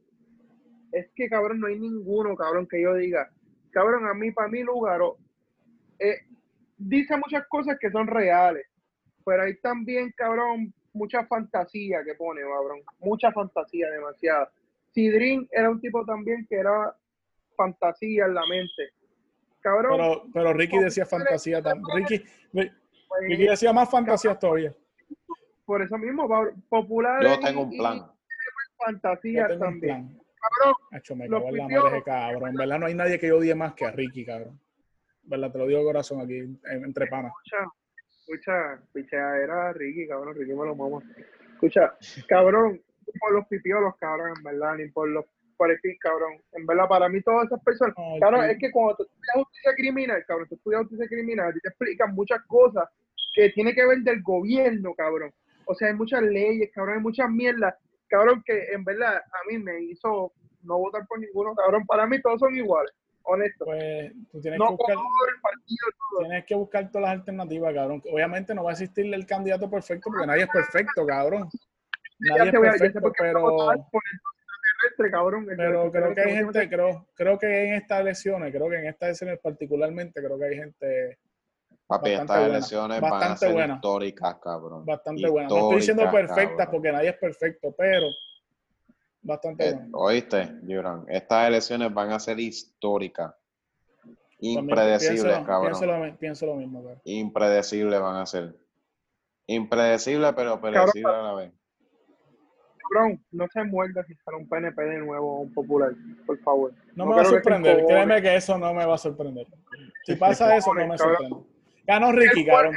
Es 0.92 1.10
que, 1.16 1.28
cabrón, 1.28 1.58
no 1.58 1.66
hay 1.66 1.80
ninguno, 1.80 2.36
cabrón, 2.36 2.68
que 2.68 2.80
yo 2.80 2.94
diga. 2.94 3.28
Cabrón, 3.70 4.06
a 4.06 4.14
mí, 4.14 4.30
para 4.30 4.48
mí, 4.48 4.62
Lugaro. 4.62 5.18
Eh, 5.98 6.20
dice 6.76 7.16
muchas 7.16 7.46
cosas 7.48 7.76
que 7.80 7.90
son 7.90 8.06
reales. 8.06 8.66
Pero 9.24 9.42
hay 9.42 9.56
también, 9.56 10.12
cabrón, 10.16 10.72
mucha 10.92 11.26
fantasía 11.26 12.04
que 12.04 12.14
pone, 12.14 12.42
cabrón. 12.42 12.80
Mucha 13.00 13.32
fantasía, 13.32 13.90
demasiada. 13.90 14.50
Sidrin 14.92 15.48
era 15.50 15.70
un 15.70 15.80
tipo 15.80 16.04
también 16.04 16.46
que 16.48 16.56
era 16.56 16.96
fantasía 17.56 18.26
en 18.26 18.34
la 18.34 18.46
mente. 18.46 18.90
Cabrón. 19.60 19.98
Pero, 19.98 20.22
pero 20.32 20.52
Ricky 20.52 20.78
decía 20.78 21.04
fantasía 21.04 21.60
también. 21.60 22.06
Ricky, 22.06 22.24
Ricky 23.28 23.46
decía 23.48 23.72
más 23.72 23.90
fantasía 23.90 24.38
todavía. 24.38 24.74
Por 25.64 25.82
eso 25.82 25.98
mismo, 25.98 26.28
popular. 26.68 27.22
Yo 27.22 27.40
tengo 27.40 27.62
un 27.62 27.76
plan. 27.76 28.10
Fantasía 28.78 29.58
también. 29.58 30.20
Cabrón. 30.40 30.74
Hecho, 30.92 31.16
me 31.16 31.28
cago 31.28 31.48
en 31.48 31.56
la 31.56 31.68
madre 31.68 31.96
de 31.96 32.02
cabrón. 32.04 32.50
En 32.50 32.54
verdad 32.54 32.78
no 32.78 32.86
hay 32.86 32.94
nadie 32.94 33.18
que 33.18 33.32
odie 33.32 33.54
más 33.54 33.74
que 33.74 33.84
a 33.84 33.90
Ricky, 33.90 34.24
cabrón. 34.24 34.60
¿Verdad? 35.26 35.52
Te 35.52 35.58
lo 35.58 35.66
digo 35.66 35.80
de 35.80 35.84
corazón 35.84 36.20
aquí, 36.20 36.38
entre 36.64 37.06
panas. 37.06 37.32
Escucha, 38.20 38.74
escucha, 38.74 39.38
era 39.38 39.72
Ricky, 39.72 40.08
cabrón. 40.08 40.34
Ricky 40.34 40.52
me 40.52 40.66
lo 40.66 40.74
mamo. 40.74 41.02
Escucha, 41.52 41.96
cabrón, 42.28 42.80
por 43.20 43.32
los 43.32 43.46
pipiolos, 43.46 43.94
cabrón, 43.98 44.34
en 44.36 44.42
verdad, 44.42 44.74
ni 44.76 44.88
por 44.88 45.08
los 45.08 45.24
por 45.56 45.70
el 45.70 45.78
cabrón. 46.00 46.34
En 46.52 46.66
verdad, 46.66 46.88
para 46.88 47.08
mí 47.08 47.20
todas 47.22 47.46
esas 47.46 47.62
personas, 47.62 47.94
cabrón, 48.20 48.44
es 48.44 48.58
que 48.58 48.70
cuando 48.70 48.96
tú 48.96 49.02
estudias 49.04 49.44
justicia 49.44 49.74
criminal, 49.74 50.24
cabrón, 50.26 50.48
tú 50.48 50.54
estudias 50.54 50.82
justicia 50.82 51.08
criminal, 51.08 51.54
te 51.62 51.68
explican 51.68 52.14
muchas 52.14 52.40
cosas 52.46 52.88
que 53.34 53.50
tiene 53.50 53.74
que 53.74 53.86
ver 53.86 53.98
del 53.98 54.22
gobierno, 54.22 54.94
cabrón. 54.94 55.32
O 55.66 55.74
sea, 55.74 55.88
hay 55.88 55.94
muchas 55.94 56.22
leyes, 56.22 56.70
cabrón, 56.72 56.96
hay 56.96 57.02
muchas 57.02 57.30
mierdas, 57.30 57.74
cabrón, 58.08 58.42
que 58.44 58.72
en 58.72 58.84
verdad 58.84 59.16
a 59.16 59.50
mí 59.50 59.58
me 59.58 59.80
hizo 59.82 60.32
no 60.62 60.78
votar 60.78 61.06
por 61.06 61.18
ninguno, 61.18 61.54
cabrón. 61.54 61.84
Para 61.86 62.06
mí 62.06 62.20
todos 62.20 62.40
son 62.40 62.54
iguales, 62.54 62.92
honesto. 63.26 63.64
Pues 63.64 64.12
tú 64.30 64.40
tienes 64.40 64.58
que 64.58 64.66
buscar, 64.66 64.96
tienes 66.18 66.44
que 66.46 66.54
buscar 66.54 66.90
todas 66.90 67.08
las 67.08 67.18
alternativas, 67.18 67.74
cabrón. 67.74 68.02
Obviamente 68.12 68.54
no 68.54 68.64
va 68.64 68.70
a 68.70 68.72
existir 68.72 69.12
el 69.12 69.26
candidato 69.26 69.70
perfecto 69.70 70.10
porque 70.10 70.26
nadie 70.26 70.44
es 70.44 70.48
perfecto, 70.48 71.06
cabrón. 71.06 71.48
Nadie 72.20 72.50
es 72.50 72.58
perfecto, 72.58 73.12
pero 73.18 73.66
cabrón. 75.10 75.46
Pero 75.56 75.90
creo 75.90 76.14
que 76.14 76.20
hay 76.20 76.36
gente, 76.36 76.68
creo, 76.68 77.06
creo 77.14 77.38
que 77.38 77.68
en 77.68 77.74
estas 77.74 78.00
elecciones, 78.00 78.52
creo 78.52 78.68
que 78.68 78.76
en 78.76 78.86
estas 78.86 79.08
elecciones 79.08 79.40
particularmente, 79.40 80.22
creo 80.22 80.38
que 80.38 80.44
hay 80.44 80.56
gente. 80.56 81.18
Papi, 81.86 82.10
estas 82.12 82.48
elecciones 82.48 83.00
van 83.00 83.22
a 83.22 83.36
ser 83.36 83.70
históricas, 83.70 84.36
cabrón. 84.42 84.84
Bastante 84.84 85.28
buenas. 85.28 85.50
No 85.52 85.58
estoy 85.58 85.76
diciendo 85.76 86.10
perfectas 86.10 86.68
porque 86.68 86.92
nadie 86.92 87.10
es 87.10 87.16
perfecto, 87.16 87.74
pero 87.76 88.06
bastante 89.26 89.68
eh, 89.68 89.72
buenas. 89.72 89.90
Oíste, 89.92 90.52
Yuran, 90.62 91.04
estas 91.08 91.48
elecciones 91.48 91.92
van 91.92 92.12
a 92.12 92.20
ser 92.20 92.38
históricas. 92.40 93.34
Impredecibles, 94.38 95.38
cabrón. 95.46 96.16
Pienso 96.18 96.46
lo, 96.46 96.56
mismo, 96.56 96.82
cabrón. 96.82 97.00
Impredecibles 97.04 98.00
van 98.00 98.16
a 98.16 98.26
ser. 98.26 98.54
Impredecibles, 99.46 100.32
pero 100.34 100.60
predecibles 100.60 101.14
a 101.14 101.22
la 101.22 101.34
vez 101.34 101.52
no 103.32 103.46
se 103.52 103.64
muerda 103.64 104.04
si 104.04 104.14
sale 104.16 104.38
un 104.38 104.48
PNP 104.48 104.82
de 104.82 104.98
nuevo 104.98 105.40
un 105.40 105.52
popular, 105.52 105.92
por 106.26 106.38
favor. 106.40 106.72
No, 106.94 107.06
me 107.06 107.16
va 107.16 107.22
a 107.22 107.24
sorprender, 107.24 107.84
créeme 107.86 108.22
que 108.22 108.36
eso 108.36 108.58
no 108.58 108.72
me 108.74 108.86
va 108.86 108.94
a 108.94 108.98
sorprender. 108.98 109.46
Si 110.04 110.14
pasa 110.16 110.56
eso, 110.56 110.74
no 110.74 110.86
me 110.86 110.98
sorprende. 110.98 111.36
Ganó 111.86 112.10
Ricky, 112.10 112.44
ganó, 112.44 112.70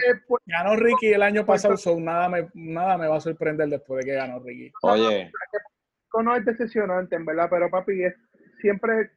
ganó 0.45 0.75
Ricky 0.75 1.07
el 1.07 1.23
año 1.23 1.43
pasado, 1.43 1.75
nada, 1.99 2.29
me, 2.29 2.47
nada 2.53 2.95
me 2.95 3.07
va 3.07 3.17
a 3.17 3.21
sorprender 3.21 3.67
después 3.67 4.05
de 4.05 4.11
que 4.11 4.17
ganó 4.17 4.39
Ricky. 4.39 4.71
Oye. 4.83 5.31
No 6.23 6.35
es 6.35 6.45
decepcionante, 6.45 7.15
en 7.15 7.25
verdad, 7.25 7.47
pero 7.49 7.69
papi, 7.69 8.03
es 8.03 8.15
siempre 8.61 9.11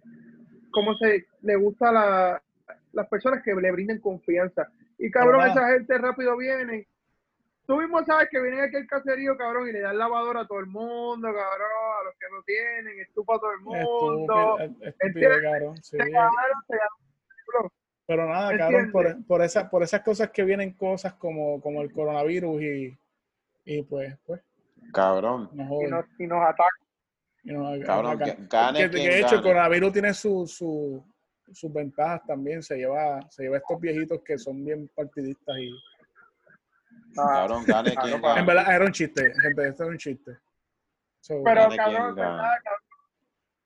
como 0.70 0.97
se 0.97 1.26
le 1.43 1.57
gusta 1.57 1.88
a 1.90 2.43
las 2.93 3.09
personas 3.09 3.43
que 3.43 3.55
le 3.55 3.72
brinden 3.72 4.01
confianza. 4.01 4.68
Y 4.99 5.11
cabrón, 5.11 5.49
esa 5.49 5.68
gente 5.72 5.99
rápido 5.99 6.36
viene 6.36 6.86
Tú 7.66 7.76
mismo 7.76 8.05
sabes 8.05 8.28
que 8.30 8.40
viene 8.40 8.61
aquí 8.61 8.76
el 8.76 8.86
caserío, 8.88 9.36
cabrón, 9.36 9.68
y 9.68 9.72
le 9.72 9.80
dan 9.80 9.97
lavadora 9.97 10.40
a 10.40 10.47
todo 10.47 10.59
el 10.59 10.66
mundo, 10.66 11.28
cabrón, 11.28 11.70
a 12.01 12.05
los 12.05 12.14
que 12.18 12.26
no 12.30 12.43
tienen, 12.43 13.01
estupa 13.01 13.36
a 13.36 13.38
todo 13.38 13.53
el 13.53 13.61
mundo. 13.61 14.59
Estúpido, 14.59 15.30
cabrón, 15.43 15.76
sí. 15.82 15.97
Pero 18.07 18.26
nada, 18.26 18.59
cabrón, 18.59 18.90
por, 18.90 19.26
por, 19.26 19.43
esa, 19.43 19.70
por 19.70 19.82
esas 19.84 20.03
cosas 20.03 20.30
que 20.30 20.43
vienen 20.43 20.72
cosas 20.72 21.14
como, 21.14 21.61
como 21.61 21.82
el 21.82 21.93
coronavirus 21.93 22.62
y, 22.62 22.99
y 23.64 23.82
pues, 23.84 24.18
pues. 24.26 24.43
Cabrón. 24.93 25.49
y, 25.53 25.86
nos, 25.88 26.05
y 26.18 26.26
nos 26.26 26.43
atacan. 26.43 26.82
Y 27.45 27.53
nos, 27.53 27.84
cabrón, 27.84 28.18
que, 28.18 28.36
que, 28.49 28.88
de 28.88 29.20
hecho, 29.20 29.36
el 29.36 29.43
coronavirus 29.43 29.93
tiene 29.93 30.14
su, 30.14 30.47
su, 30.47 31.05
sus 31.53 31.72
ventajas 31.72 32.22
también. 32.26 32.62
Se 32.62 32.76
lleva, 32.76 33.20
se 33.30 33.45
lleva 33.45 33.57
estos 33.57 33.80
viejitos 33.80 34.20
que 34.24 34.38
son 34.38 34.64
bien 34.64 34.88
partidistas 34.95 35.59
y 35.59 35.72
Ah, 37.18 37.47
cabrón, 37.47 37.64
gane 37.66 37.95
quien 37.95 38.22
gane. 38.22 38.40
En 38.40 38.47
verdad, 38.47 38.74
era 38.74 38.84
un 38.84 38.93
chiste, 38.93 39.32
gente, 39.43 39.68
esto 39.68 39.84
es 39.84 39.90
un 39.90 39.99
chiste. 39.99 40.38
pero 41.45 41.68
cabrón, 41.76 42.14
verdad, 42.14 42.51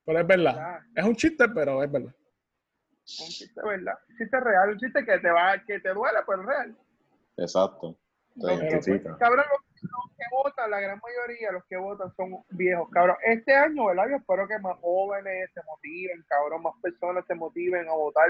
Pero 0.05 0.21
es 0.21 0.27
verdad. 0.27 0.79
Es 0.95 1.05
un 1.05 1.17
chiste, 1.17 1.49
pero 1.49 1.83
es 1.83 1.93
verdad. 1.93 2.13
Un 2.13 3.29
chiste, 3.29 3.61
¿verdad? 3.63 3.95
Un 4.09 4.17
chiste 4.17 4.41
real, 4.41 4.71
un 4.71 4.79
chiste 4.79 5.05
que 5.05 5.19
te 5.19 5.31
va, 5.31 5.63
que 5.65 5.81
te 5.81 5.95
duele, 5.95 6.19
pero 6.27 6.41
es 6.43 6.47
real. 6.47 6.77
Exacto. 7.37 7.97
Pues, 8.39 8.59
cabrón, 9.19 9.45
los, 9.91 10.17
que 10.17 10.25
votan, 10.31 10.71
la 10.71 10.81
gran 10.81 11.01
mayoría, 11.03 11.53
los 11.53 11.65
que 11.67 11.77
votan 11.77 12.13
son 12.17 12.43
viejos, 12.51 12.89
cabrón. 12.91 13.17
Este 13.25 13.55
año, 13.55 13.87
¿verdad? 13.87 14.09
Yo 14.11 14.17
espero 14.17 14.49
que 14.49 14.59
más 14.59 14.77
jóvenes 14.81 15.51
se 15.53 15.61
motiven, 15.65 16.25
cabrón, 16.29 16.63
más 16.63 16.75
personas 16.83 17.25
se 17.27 17.35
motiven 17.35 17.89
a 17.89 17.93
votar. 17.93 18.29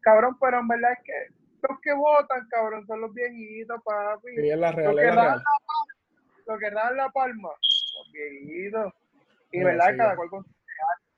Cabrón, 0.00 0.36
pero 0.40 0.60
en 0.60 0.68
verdad 0.68 0.92
es 0.92 1.04
que 1.04 1.34
los 1.68 1.80
que 1.80 1.92
votan, 1.94 2.46
cabrón, 2.48 2.86
son 2.86 3.00
los 3.00 3.14
viejitos, 3.14 3.80
papi. 3.84 4.36
Sí, 4.36 4.50
es 4.50 4.58
la 4.58 4.72
real, 4.72 4.94
los 4.94 5.00
que, 5.00 5.06
dan 5.06 5.16
la, 5.16 5.42
los 6.46 6.58
que 6.58 6.70
dan 6.70 6.96
la 6.96 7.08
palma, 7.10 7.48
los 7.48 8.12
viejitos. 8.12 8.92
Y 9.50 9.62
verdad, 9.62 9.96
cada 9.96 10.16
cual 10.16 10.28
con 10.30 10.44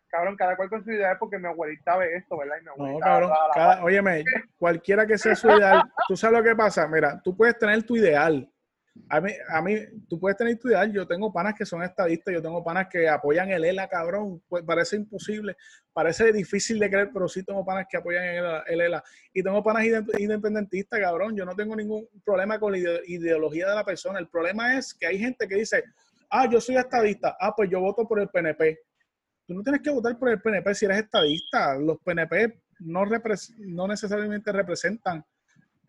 cabrón, 0.09 0.37
cada 0.37 0.57
cual 0.57 0.69
con 0.69 0.85
su 0.85 0.93
idea 0.93 1.19
porque 1.19 1.39
mi 1.39 1.47
abuelita 1.47 1.97
ve 1.97 2.17
esto, 2.17 2.39
¿verdad? 2.39 2.57
Y 2.61 2.65
mi 2.65 2.69
abuelita 2.69 2.99
no, 2.99 3.01
cabrón, 3.01 3.33
cada, 3.55 3.85
óyeme, 3.85 4.25
cualquiera 4.59 5.07
que 5.07 5.19
sea 5.19 5.35
su 5.35 5.49
ideal, 5.49 5.83
tú 6.09 6.17
sabes 6.17 6.39
lo 6.39 6.45
que 6.45 6.57
pasa, 6.57 6.87
mira, 6.87 7.21
tú 7.23 7.37
puedes 7.37 7.59
tener 7.59 7.83
tu 7.83 7.97
ideal, 7.97 8.49
a 9.09 9.21
mí, 9.21 9.33
a 9.49 9.63
mí, 9.63 9.77
tú 10.09 10.19
puedes 10.19 10.37
tener 10.37 10.59
tu 10.59 10.69
ideal. 10.69 10.93
Yo 10.93 11.07
tengo 11.07 11.33
panas 11.33 11.55
que 11.55 11.65
son 11.65 11.83
estadistas, 11.83 12.35
yo 12.35 12.43
tengo 12.43 12.63
panas 12.65 12.89
que 12.91 13.09
apoyan 13.09 13.51
el 13.51 13.65
ELA, 13.65 13.89
cabrón. 13.89 14.43
Pues 14.49 14.65
parece 14.65 14.97
imposible, 14.97 15.57
parece 15.93 16.33
difícil 16.33 16.79
de 16.79 16.91
creer, 16.91 17.11
pero 17.13 17.29
sí 17.29 17.45
tengo 17.45 17.65
panas 17.65 17.87
que 17.89 17.97
apoyan 17.97 18.63
el, 18.67 18.81
ELA. 18.81 19.03
Y 19.33 19.43
tengo 19.43 19.63
panas 19.63 19.85
independentistas, 20.19 21.01
cabrón. 21.01 21.37
Yo 21.37 21.45
no 21.45 21.55
tengo 21.55 21.77
ningún 21.77 22.09
problema 22.25 22.59
con 22.59 22.73
la 22.73 22.79
ideología 22.79 23.69
de 23.69 23.75
la 23.75 23.85
persona. 23.85 24.19
El 24.19 24.29
problema 24.29 24.77
es 24.77 24.95
que 24.95 25.07
hay 25.07 25.19
gente 25.19 25.47
que 25.47 25.57
dice, 25.57 25.85
ah, 26.31 26.49
yo 26.51 26.61
soy 26.61 26.77
estadista, 26.77 27.37
ah, 27.39 27.55
pues 27.55 27.71
yo 27.71 27.81
voto 27.81 28.07
por 28.07 28.21
el 28.21 28.29
PNP. 28.29 28.79
Tú 29.47 29.55
no 29.55 29.63
tienes 29.63 29.81
que 29.81 29.91
votar 29.91 30.19
por 30.19 30.29
el 30.29 30.41
PNP 30.41 30.75
si 30.75 30.85
eres 30.87 30.99
estadista. 30.99 31.77
Los 31.79 31.99
PNP 31.99 32.63
no, 32.81 33.05
no 33.59 33.89
necesariamente 33.89 34.53
representan 34.53 35.25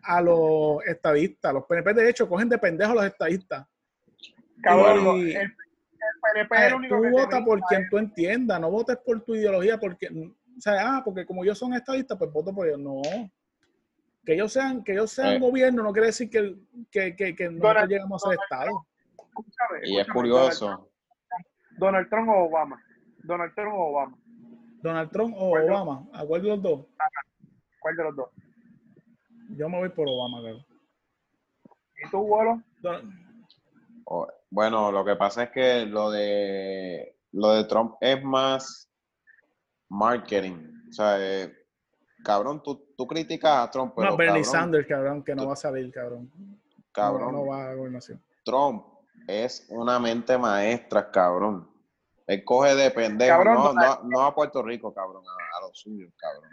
a 0.04 0.22
los 0.22 0.86
estadistas. 0.86 1.54
Los 1.54 1.66
PNP, 1.66 1.94
de 1.94 2.10
hecho, 2.10 2.28
cogen 2.28 2.50
de 2.50 2.58
pendejos 2.58 2.94
a 2.94 2.96
los 2.96 3.06
estadistas. 3.06 3.66
Cabrón, 4.62 5.20
el, 5.20 5.56
PNP 6.34 6.56
es 6.56 6.62
el 6.62 6.72
eh, 6.72 6.76
único 6.76 6.96
tú 6.96 7.10
votas 7.10 7.42
por 7.44 7.60
quien 7.62 7.90
tú 7.90 7.98
entiendas, 7.98 8.60
no 8.60 8.72
votes 8.72 8.98
por 8.98 9.22
tu 9.22 9.36
ideología, 9.36 9.80
porque, 9.80 10.08
o 10.08 10.62
sea, 10.62 10.98
ah, 10.98 11.02
porque 11.04 11.26
como 11.26 11.44
ellos 11.44 11.58
son 11.58 11.74
estadistas, 11.74 12.18
pues 12.18 12.32
voto 12.32 12.54
por 12.54 12.68
ellos. 12.68 12.80
No. 12.80 13.02
Que 14.26 14.34
ellos 14.34 14.52
sean, 14.52 14.84
que 14.84 14.94
ellos 14.94 15.12
sean 15.12 15.36
eh. 15.36 15.40
gobierno 15.40 15.84
no 15.84 15.94
quiere 15.94 16.08
decir 16.08 16.30
que, 16.30 16.56
que, 16.92 17.16
que, 17.16 17.36
que 17.36 17.50
no 17.50 17.86
llegamos 17.86 18.26
a 18.26 18.30
ser 18.30 18.40
Estado. 18.44 18.86
y 19.84 20.00
es 20.00 20.08
curioso. 20.08 20.90
Donald 21.78 22.10
Trump 22.10 22.30
o 22.30 22.46
Obama. 22.46 22.82
Donald 23.24 23.54
Trump 23.54 23.74
o 23.74 23.90
Obama. 23.92 24.18
Donald 24.82 25.12
Trump 25.12 25.36
o 25.38 25.52
Obama. 25.52 26.08
¿A 26.14 26.26
cuál 26.26 26.42
de 26.42 26.50
los 26.50 26.62
dos? 26.62 26.86
¿Cuál 27.80 27.96
de 27.96 28.04
los 28.04 28.16
dos? 28.16 28.30
Yo 29.58 29.68
me 29.70 29.80
voy 29.80 29.90
por 29.90 30.08
Obama, 30.08 30.42
creo. 30.42 30.58
¿Y 32.06 32.10
tú, 32.12 32.20
Bolo? 32.20 32.62
Bueno, 34.50 34.92
lo 34.92 35.04
que 35.04 35.16
pasa 35.16 35.44
es 35.44 35.50
que 35.50 35.86
lo 35.86 36.12
de 36.12 37.18
lo 37.32 37.54
de 37.54 37.64
Trump 37.66 37.96
es 38.00 38.24
más 38.24 38.90
marketing. 39.90 40.88
O 40.90 40.94
sea, 40.94 41.18
eh, 41.20 41.54
cabrón, 42.24 42.62
tú, 42.64 42.94
tú, 42.96 43.08
criticas 43.08 43.68
a 43.68 43.72
Trump, 43.72 43.94
pero. 43.96 44.12
No, 44.12 44.18
Bernie 44.18 44.44
Sanders, 44.44 44.88
cabrón, 44.88 45.24
que 45.24 45.36
no 45.36 45.48
va 45.48 45.54
a 45.54 45.58
salir, 45.58 45.92
cabrón. 45.92 46.32
Cabrón. 46.92 47.34
No, 47.34 47.48
va 47.48 47.72
a 47.72 47.74
gobernación. 47.74 48.24
Trump 48.46 48.86
es 49.28 49.68
una 49.70 50.00
mente 50.00 50.38
maestra, 50.38 51.12
cabrón. 51.12 51.70
Él 52.28 52.44
coge 52.44 52.76
de 52.76 52.92
pendejo, 52.92 53.44
no, 53.44 53.74
no, 53.74 54.04
no, 54.04 54.22
a 54.22 54.36
Puerto 54.36 54.62
Rico, 54.62 54.94
cabrón, 54.94 55.24
a, 55.26 55.58
a 55.58 55.62
los 55.62 55.80
suyos, 55.80 56.12
cabrón. 56.18 56.50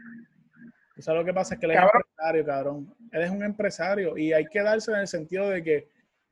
O 0.96 1.02
sea, 1.02 1.14
lo 1.14 1.24
que 1.24 1.34
pasa 1.34 1.54
es 1.54 1.60
que 1.60 1.66
él 1.66 1.72
es 1.72 1.78
empresario, 1.82 2.46
cabrón. 2.46 2.94
Él 3.10 3.22
es 3.22 3.30
un 3.30 3.42
empresario 3.42 4.16
y 4.16 4.32
hay 4.32 4.46
que 4.46 4.62
darse 4.62 4.92
en 4.92 4.98
el 4.98 5.08
sentido 5.08 5.50
de 5.50 5.62
que 5.62 5.88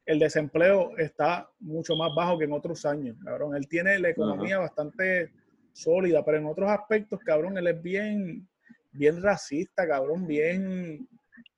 el 0.07 0.19
desempleo 0.19 0.97
está 0.99 1.49
mucho 1.61 1.97
más 1.97 2.15
bajo 2.15 2.39
que 2.39 2.45
en 2.45 2.53
otros 2.53 2.85
años, 2.87 3.17
cabrón. 3.25 3.57
Él 3.57 3.69
tiene 3.69 3.99
la 3.99 4.11
economía 4.11 4.59
bastante 4.59 5.33
sólida, 5.73 6.25
pero 6.25 6.39
en 6.39 6.47
otros 6.47 6.71
aspectos, 6.71 7.21
cabrón, 7.21 7.57
él 7.59 7.67
es 7.67 7.83
bien, 7.83 8.49
bien 8.93 9.23
racista, 9.23 9.87
cabrón, 9.87 10.27
bien... 10.27 11.09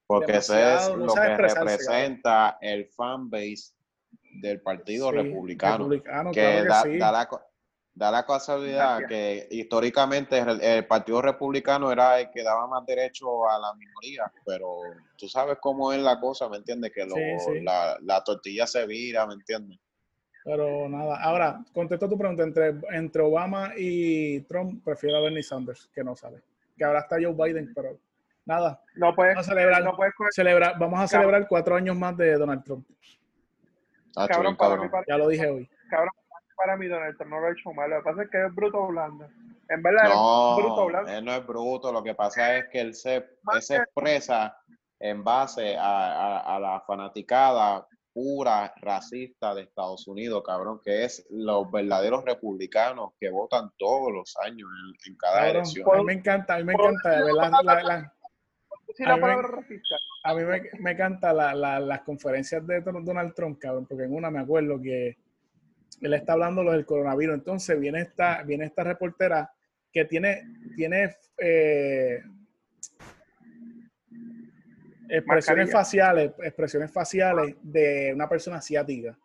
Porque 0.07 0.37
ese 0.37 0.75
es 0.75 0.89
lo 0.95 1.13
que 1.15 1.37
representa 1.37 2.59
el 2.61 2.87
fanbase 2.87 3.73
del 4.35 4.61
Partido 4.61 5.11
Sí, 5.11 5.17
Republicano. 5.17 5.89
republicano, 5.89 6.31
que, 6.31 6.41
claro 6.41 6.63
que 6.63 6.69
da, 6.69 6.83
sí. 6.83 6.99
da 6.99 7.13
la, 7.13 7.29
da 7.97 8.11
la 8.11 8.27
casualidad 8.27 9.01
que 9.09 9.47
históricamente 9.51 10.39
el, 10.39 10.61
el 10.61 10.87
Partido 10.87 11.23
Republicano 11.23 11.93
era 11.93 12.19
el 12.21 12.31
que 12.33 12.43
daba 12.43 12.67
más 12.67 12.85
derecho 12.87 13.49
a 13.49 13.59
la 13.59 13.73
minoría, 13.75 14.25
pero 14.45 14.79
tú 15.17 15.29
sabes 15.29 15.59
cómo 15.61 15.93
es 15.93 16.01
la 16.01 16.19
cosa, 16.19 16.49
¿me 16.49 16.57
entiendes? 16.57 16.91
Que 16.93 17.05
lo- 17.07 17.15
Sí, 17.15 17.39
sí. 17.39 17.61
La, 17.63 17.97
la 18.03 18.25
tortilla 18.25 18.67
se 18.67 18.85
vira, 18.87 19.27
¿me 19.27 19.35
entiendes? 19.35 19.79
Pero 20.45 20.89
nada, 20.89 21.23
ahora, 21.23 21.65
contesto 21.73 22.09
tu 22.09 22.19
pregunta. 22.19 22.43
Entre, 22.43 22.75
entre 22.91 23.23
Obama 23.23 23.73
y 23.77 24.41
Trump, 24.41 24.85
prefiero 24.85 25.17
a 25.19 25.21
Bernie 25.23 25.43
Sanders, 25.43 25.89
que 25.95 26.05
no 26.05 26.15
sale. 26.17 26.43
Que 26.77 26.85
ahora 26.85 26.99
está 27.01 27.17
Joe 27.17 27.33
Biden, 27.33 27.73
pero 27.75 27.97
nada. 28.45 28.83
No 28.97 29.15
puedes, 29.15 29.37
Vamos 29.37 29.49
a 29.49 29.51
celebrar. 29.53 29.83
no 29.85 29.97
puedes 29.97 30.13
coger- 30.15 30.33
Celebra, 30.35 30.75
vamos 30.79 31.01
a 31.01 31.07
celebrar 31.09 31.47
cuatro 31.49 31.77
años 31.77 31.97
más 31.97 32.15
de 32.19 32.35
Donald 32.37 32.63
Trump. 32.65 32.87
Tacho, 34.13 34.35
cabrón, 34.35 34.57
para 34.91 35.05
Ya 35.09 35.17
lo 35.17 35.29
dije 35.29 35.47
hoy. 35.49 35.69
cabrón, 35.89 36.11
para 36.57 36.77
mí 36.77 36.87
Donald 36.89 37.17
Trump 37.17 37.31
no 37.33 37.41
lo 37.41 37.47
ha 37.49 37.53
hecho 37.53 37.73
mal. 37.73 37.91
Lo 37.91 37.97
que 37.99 38.03
pasa 38.03 38.23
es 38.23 38.31
que 38.31 38.47
es 38.47 38.55
bruto 38.55 38.87
blando. 38.89 39.27
En 39.69 39.83
verdad, 39.83 40.05
es 40.07 40.11
bruto 40.57 40.77
No, 40.81 40.87
blando. 40.87 41.11
él 41.13 41.25
no 41.25 41.33
es 41.33 41.47
bruto, 41.47 41.93
lo 41.93 42.03
que 42.03 42.15
pasa 42.15 42.57
es 42.59 42.67
que 42.69 42.81
él 42.81 42.95
se, 42.95 43.17
él 43.17 43.27
expresa 43.77 44.57
en 45.01 45.25
base 45.25 45.77
a, 45.77 46.39
a- 46.39 46.57
a 46.57 46.61
la 46.61 46.81
fanaticada 46.87 47.87
pura 48.13 48.73
racista 48.81 49.55
de 49.55 49.63
Estados 49.63 50.07
Unidos, 50.07 50.43
cabrón, 50.47 50.81
que 50.85 51.05
es 51.05 51.27
los 51.31 51.69
verdaderos 51.71 52.25
republicanos 52.25 53.11
que 53.19 53.29
votan 53.29 53.71
todos 53.77 54.13
los 54.13 54.37
años 54.45 54.69
en, 54.85 55.11
en 55.13 55.17
cada 55.19 55.35
Cabrón, 55.39 55.57
elección. 55.57 55.89
a 55.93 55.99
mí 55.99 56.05
me 56.05 56.13
encanta, 56.13 56.55
a 56.55 56.59
mí 56.59 56.65
me 56.65 56.73
encanta 56.75 57.19
a 57.19 57.21
mí 57.21 57.25
me- 57.25 59.21
palabra 59.21 59.49
racista. 59.49 59.97
a 60.25 60.35
mí 60.35 60.45
me, 60.45 60.63
me 60.79 60.91
encanta 60.93 61.33
la- 61.33 61.55
la- 61.55 61.81
las 61.81 62.03
conferencias 62.03 62.65
de 62.67 62.81
Don- 62.83 63.05
Donald 63.05 63.35
Trump, 63.35 63.59
cabrón, 63.59 63.87
porque 63.87 64.05
en 64.05 64.15
una 64.15 64.31
me 64.31 64.39
acuerdo 64.41 64.81
que 64.81 65.17
él 66.01 66.15
está 66.15 66.33
hablando 66.35 66.63
lo 66.63 66.73
del 66.73 66.85
coronavirus. 66.87 67.35
Entonces 67.37 67.79
viene 67.79 68.01
esta, 68.01 68.43
viene 68.43 68.65
esta 68.67 68.85
reportera 68.85 69.51
que 69.93 70.05
tiene, 70.05 70.43
tiene 70.77 71.15
eh, 71.39 72.21
expresiones 75.09 75.67
Mascarilla. 75.67 75.73
faciales, 75.73 76.33
expresiones 76.43 76.93
faciales 76.93 77.57
de 77.63 78.13
una 78.15 78.29
persona 78.29 78.57
asiática. 78.59 79.17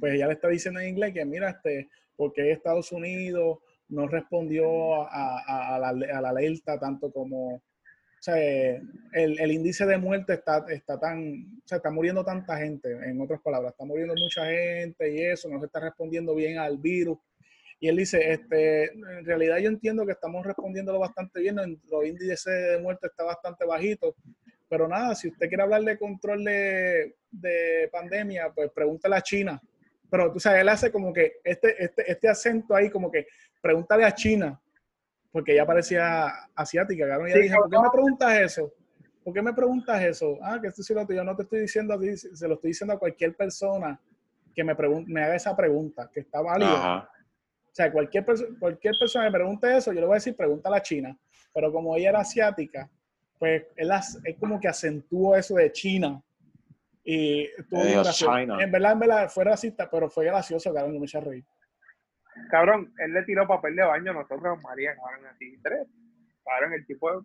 Pues 0.00 0.14
ella 0.14 0.26
le 0.28 0.34
está 0.34 0.48
diciendo 0.48 0.80
en 0.80 0.88
inglés 0.88 1.12
que 1.14 1.24
mira, 1.24 1.50
este, 1.50 1.88
porque 2.16 2.50
Estados 2.50 2.92
Unidos 2.92 3.58
no 3.88 4.08
respondió 4.08 5.02
a, 5.04 5.40
a- 5.46 5.74
a 5.74 5.78
la, 5.78 5.88
a 5.88 6.20
la 6.20 6.28
alerta 6.30 6.78
tanto 6.78 7.12
como 7.12 7.62
o 8.22 8.24
sea, 8.24 8.36
el, 8.36 9.40
el 9.40 9.50
índice 9.50 9.84
de 9.84 9.98
muerte 9.98 10.34
está, 10.34 10.64
está 10.68 10.96
tan, 10.96 11.58
o 11.58 11.66
sea, 11.66 11.78
está 11.78 11.90
muriendo 11.90 12.24
tanta 12.24 12.56
gente, 12.56 12.88
en 12.92 13.20
otras 13.20 13.40
palabras, 13.40 13.72
está 13.72 13.84
muriendo 13.84 14.14
mucha 14.14 14.46
gente 14.46 15.12
y 15.12 15.24
eso, 15.24 15.48
no 15.48 15.58
se 15.58 15.66
está 15.66 15.80
respondiendo 15.80 16.32
bien 16.32 16.56
al 16.56 16.78
virus. 16.78 17.18
Y 17.80 17.88
él 17.88 17.96
dice, 17.96 18.32
este, 18.32 18.92
en 18.92 19.24
realidad 19.24 19.58
yo 19.58 19.68
entiendo 19.68 20.06
que 20.06 20.12
estamos 20.12 20.46
respondiéndolo 20.46 21.00
bastante 21.00 21.40
bien, 21.40 21.56
nuestro 21.56 22.04
índice 22.04 22.48
de 22.48 22.78
muerte 22.78 23.08
está 23.08 23.24
bastante 23.24 23.64
bajito, 23.64 24.14
pero 24.68 24.86
nada, 24.86 25.16
si 25.16 25.26
usted 25.26 25.48
quiere 25.48 25.64
hablar 25.64 25.82
de 25.82 25.98
control 25.98 26.44
de, 26.44 27.16
de 27.28 27.88
pandemia, 27.90 28.52
pues 28.54 28.70
pregúntale 28.70 29.16
a 29.16 29.20
China. 29.22 29.60
Pero 30.08 30.32
tú 30.32 30.38
sabes, 30.38 30.60
él 30.60 30.68
hace 30.68 30.92
como 30.92 31.12
que 31.12 31.40
este, 31.42 31.74
este, 31.82 32.08
este 32.08 32.28
acento 32.28 32.76
ahí, 32.76 32.88
como 32.88 33.10
que 33.10 33.26
pregúntale 33.60 34.04
a 34.04 34.14
China, 34.14 34.62
porque 35.32 35.52
ella 35.54 35.66
parecía 35.66 36.28
asiática, 36.54 37.08
cabrón. 37.08 37.28
Y 37.28 37.30
ella 37.32 37.36
Sí, 37.38 37.42
dije, 37.44 37.56
¿por 37.56 37.70
qué 37.70 37.78
me 37.78 37.90
preguntas 37.90 38.34
eso? 38.40 38.72
¿Por 39.24 39.34
qué 39.34 39.42
me 39.42 39.52
preguntas 39.54 40.02
eso? 40.02 40.38
Ah, 40.42 40.58
que 40.60 40.68
esto 40.68 40.82
sí 40.82 40.92
lo 40.94 41.06
yo 41.08 41.24
no 41.24 41.34
te 41.34 41.42
estoy 41.44 41.60
diciendo 41.60 41.94
a 41.94 41.98
ti, 41.98 42.16
se 42.16 42.46
lo 42.48 42.54
estoy 42.54 42.70
diciendo 42.70 42.94
a 42.94 42.98
cualquier 42.98 43.34
persona 43.34 43.98
que 44.54 44.62
me, 44.64 44.74
me 45.06 45.22
haga 45.24 45.34
esa 45.36 45.56
pregunta, 45.56 46.10
que 46.12 46.20
está 46.20 46.40
válido. 46.42 46.70
Ajá. 46.76 47.08
O 47.64 47.74
sea, 47.74 47.90
cualquier, 47.90 48.26
perso- 48.26 48.58
cualquier 48.58 48.94
persona 49.00 49.24
que 49.24 49.30
me 49.30 49.38
pregunte 49.38 49.76
eso, 49.76 49.92
yo 49.92 50.00
le 50.00 50.06
voy 50.06 50.14
a 50.14 50.16
decir, 50.16 50.36
pregunta 50.36 50.68
a 50.68 50.72
la 50.72 50.82
China. 50.82 51.16
Pero 51.54 51.72
como 51.72 51.96
ella 51.96 52.10
era 52.10 52.20
asiática, 52.20 52.90
pues 53.38 53.64
él, 53.76 53.90
as- 53.90 54.18
él 54.24 54.36
como 54.38 54.60
que 54.60 54.68
acentuó 54.68 55.34
eso 55.36 55.54
de 55.54 55.72
China. 55.72 56.20
Y 57.04 57.44
estuvo 57.44 57.80
gracioso. 57.80 58.36
China. 58.38 58.58
En 58.60 58.70
verdad, 58.70 58.92
en 58.92 58.98
verdad, 58.98 59.28
fue 59.30 59.44
racista, 59.44 59.88
pero 59.90 60.10
fue 60.10 60.26
gracioso, 60.26 60.72
cabrón, 60.74 60.92
yo 60.94 61.00
me 61.00 61.06
eché 61.06 61.18
a 61.18 61.22
reír. 61.22 61.44
Cabrón, 62.50 62.92
él 62.98 63.12
le 63.12 63.22
tiró 63.24 63.46
papel 63.46 63.76
de 63.76 63.82
baño 63.84 64.10
a 64.10 64.14
nosotros, 64.14 64.60
María, 64.62 64.94
cabrón, 64.96 65.26
así, 65.26 65.58
tres. 65.62 65.86
Cabrón, 66.44 66.72
el 66.74 66.86
tipo, 66.86 67.24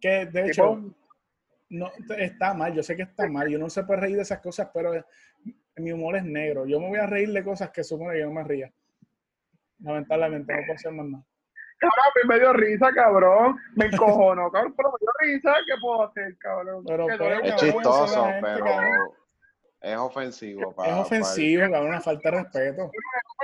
Que 0.00 0.26
de 0.26 0.46
hecho, 0.46 0.76
tipo 0.76 0.94
no 1.68 1.90
está 2.16 2.54
mal, 2.54 2.72
yo 2.74 2.82
sé 2.82 2.94
que 2.96 3.02
está 3.02 3.28
mal, 3.28 3.48
yo 3.48 3.58
no 3.58 3.68
se 3.68 3.82
puede 3.84 4.00
reír 4.00 4.16
de 4.16 4.22
esas 4.22 4.40
cosas, 4.40 4.70
pero 4.72 4.92
mi 5.76 5.90
humor 5.92 6.16
es 6.16 6.24
negro. 6.24 6.64
Yo 6.64 6.78
me 6.80 6.88
voy 6.88 6.98
a 6.98 7.06
reír 7.06 7.32
de 7.32 7.42
cosas 7.42 7.70
que 7.70 7.82
supone 7.82 8.14
que 8.14 8.20
yo 8.20 8.26
no 8.26 8.32
me 8.32 8.44
ría. 8.44 8.72
Lamentablemente, 9.80 10.52
no 10.54 10.60
puedo 10.60 10.74
hacer 10.74 10.92
más 10.92 11.06
nada. 11.06 11.24
cabrón, 11.78 11.98
a 12.04 12.10
mí 12.14 12.28
me 12.28 12.38
dio 12.38 12.52
risa, 12.52 12.92
cabrón. 12.94 13.56
Me 13.74 13.86
encojonó, 13.86 14.50
cabrón, 14.50 14.74
pero 14.76 14.90
me 14.92 14.96
dio 15.00 15.10
risa. 15.34 15.54
¿Qué 15.66 15.74
puedo 15.80 16.04
hacer, 16.08 16.38
cabrón? 16.38 16.84
Pero, 16.86 17.04
pues, 17.06 17.14
Es 17.14 17.18
cabrón, 17.18 17.56
chistoso, 17.58 18.24
gente, 18.26 18.40
pero 18.54 18.64
cabrón. 18.64 19.10
es 19.80 19.96
ofensivo. 19.96 20.74
pa- 20.74 20.86
Es 20.86 20.94
ofensivo, 20.94 21.62
cabrón, 21.62 21.88
una 21.88 22.00
falta 22.00 22.30
de 22.30 22.36
respeto. 22.42 22.90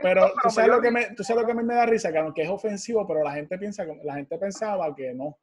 Pero 0.14 0.32
tú 0.42 0.50
sabes 0.50 0.70
lo 0.70 0.80
que 0.80 0.90
me, 0.90 1.07
tú 1.16 1.24
sabes 1.24 1.42
lo 1.42 1.46
que 1.46 1.53
a 1.53 1.55
mí 1.57 1.62
me 1.62 1.74
da 1.74 1.86
risa, 1.86 2.11
que 2.34 2.42
es 2.42 2.48
ofensivo, 2.48 3.07
pero 3.07 3.22
la 3.22 3.32
gente 3.32 3.57
piensa, 3.59 3.84
que- 3.86 4.00
la 4.05 4.14
gente 4.14 4.36
pensaba 4.38 4.94
que 4.94 5.12
no. 5.14 5.36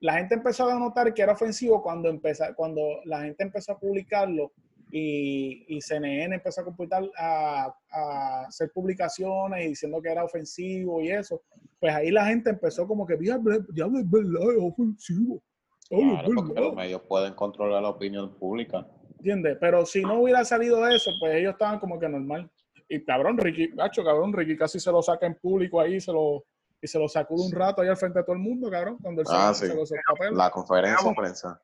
La 0.00 0.14
gente 0.14 0.34
empezó 0.36 0.68
a 0.68 0.78
notar 0.78 1.12
que 1.12 1.22
era 1.22 1.32
ofensivo 1.32 1.82
cuando 1.82 2.08
empezó, 2.08 2.44
cuando 2.56 2.80
la 3.04 3.22
gente 3.22 3.42
empezó 3.42 3.72
a 3.72 3.78
publicarlo 3.78 4.52
y, 4.92 5.64
y 5.68 5.80
CNN 5.80 6.36
empezó 6.36 6.60
a, 6.60 6.64
computar, 6.64 7.02
a, 7.18 7.74
a 7.90 8.44
hacer 8.46 8.70
publicaciones 8.72 9.64
y 9.64 9.68
diciendo 9.70 10.00
que 10.00 10.10
era 10.10 10.24
ofensivo 10.24 11.00
y 11.02 11.10
eso. 11.10 11.42
Pues 11.80 11.92
ahí 11.94 12.10
la 12.10 12.26
gente 12.26 12.50
empezó 12.50 12.86
como 12.86 13.06
que, 13.06 13.16
diablo, 13.16 13.58
diablo, 13.70 13.98
es 13.98 14.08
verdad, 14.10 14.52
es 14.56 14.62
ofensivo. 14.62 15.42
Es 15.90 15.98
Claro, 15.98 16.28
porque 16.34 16.52
verdad". 16.52 16.62
los 16.68 16.74
medios 16.76 17.02
pueden 17.02 17.34
controlar 17.34 17.82
la 17.82 17.88
opinión 17.90 18.34
pública. 18.38 18.86
¿Entiendes? 19.16 19.56
Pero 19.60 19.84
si 19.84 20.00
no 20.02 20.20
hubiera 20.20 20.44
salido 20.44 20.86
eso, 20.86 21.10
pues 21.18 21.34
ellos 21.34 21.52
estaban 21.54 21.80
como 21.80 21.98
que 21.98 22.08
normal. 22.08 22.48
Y 22.88 23.04
cabrón, 23.04 23.36
Ricky, 23.38 23.68
gacho, 23.74 24.02
cabrón, 24.02 24.32
Ricky 24.32 24.56
casi 24.56 24.80
se 24.80 24.90
lo 24.90 25.02
saca 25.02 25.26
en 25.26 25.34
público 25.34 25.80
ahí 25.80 26.00
se 26.00 26.12
lo, 26.12 26.44
y 26.80 26.86
se 26.86 26.98
lo 26.98 27.06
sacude 27.08 27.44
un 27.44 27.52
rato 27.52 27.82
ahí 27.82 27.88
al 27.88 27.96
frente 27.96 28.18
de 28.20 28.24
todo 28.24 28.34
el 28.34 28.40
mundo, 28.42 28.70
cabrón, 28.70 28.96
cuando 29.02 29.20
él 29.20 29.26
se- 29.26 29.34
Ah, 29.36 29.52
se, 29.52 29.66
sí. 29.66 29.72
el 29.94 30.00
papel. 30.08 30.36
La 30.36 30.50
conferencia 30.50 31.08
de 31.08 31.14
prensa. 31.14 31.60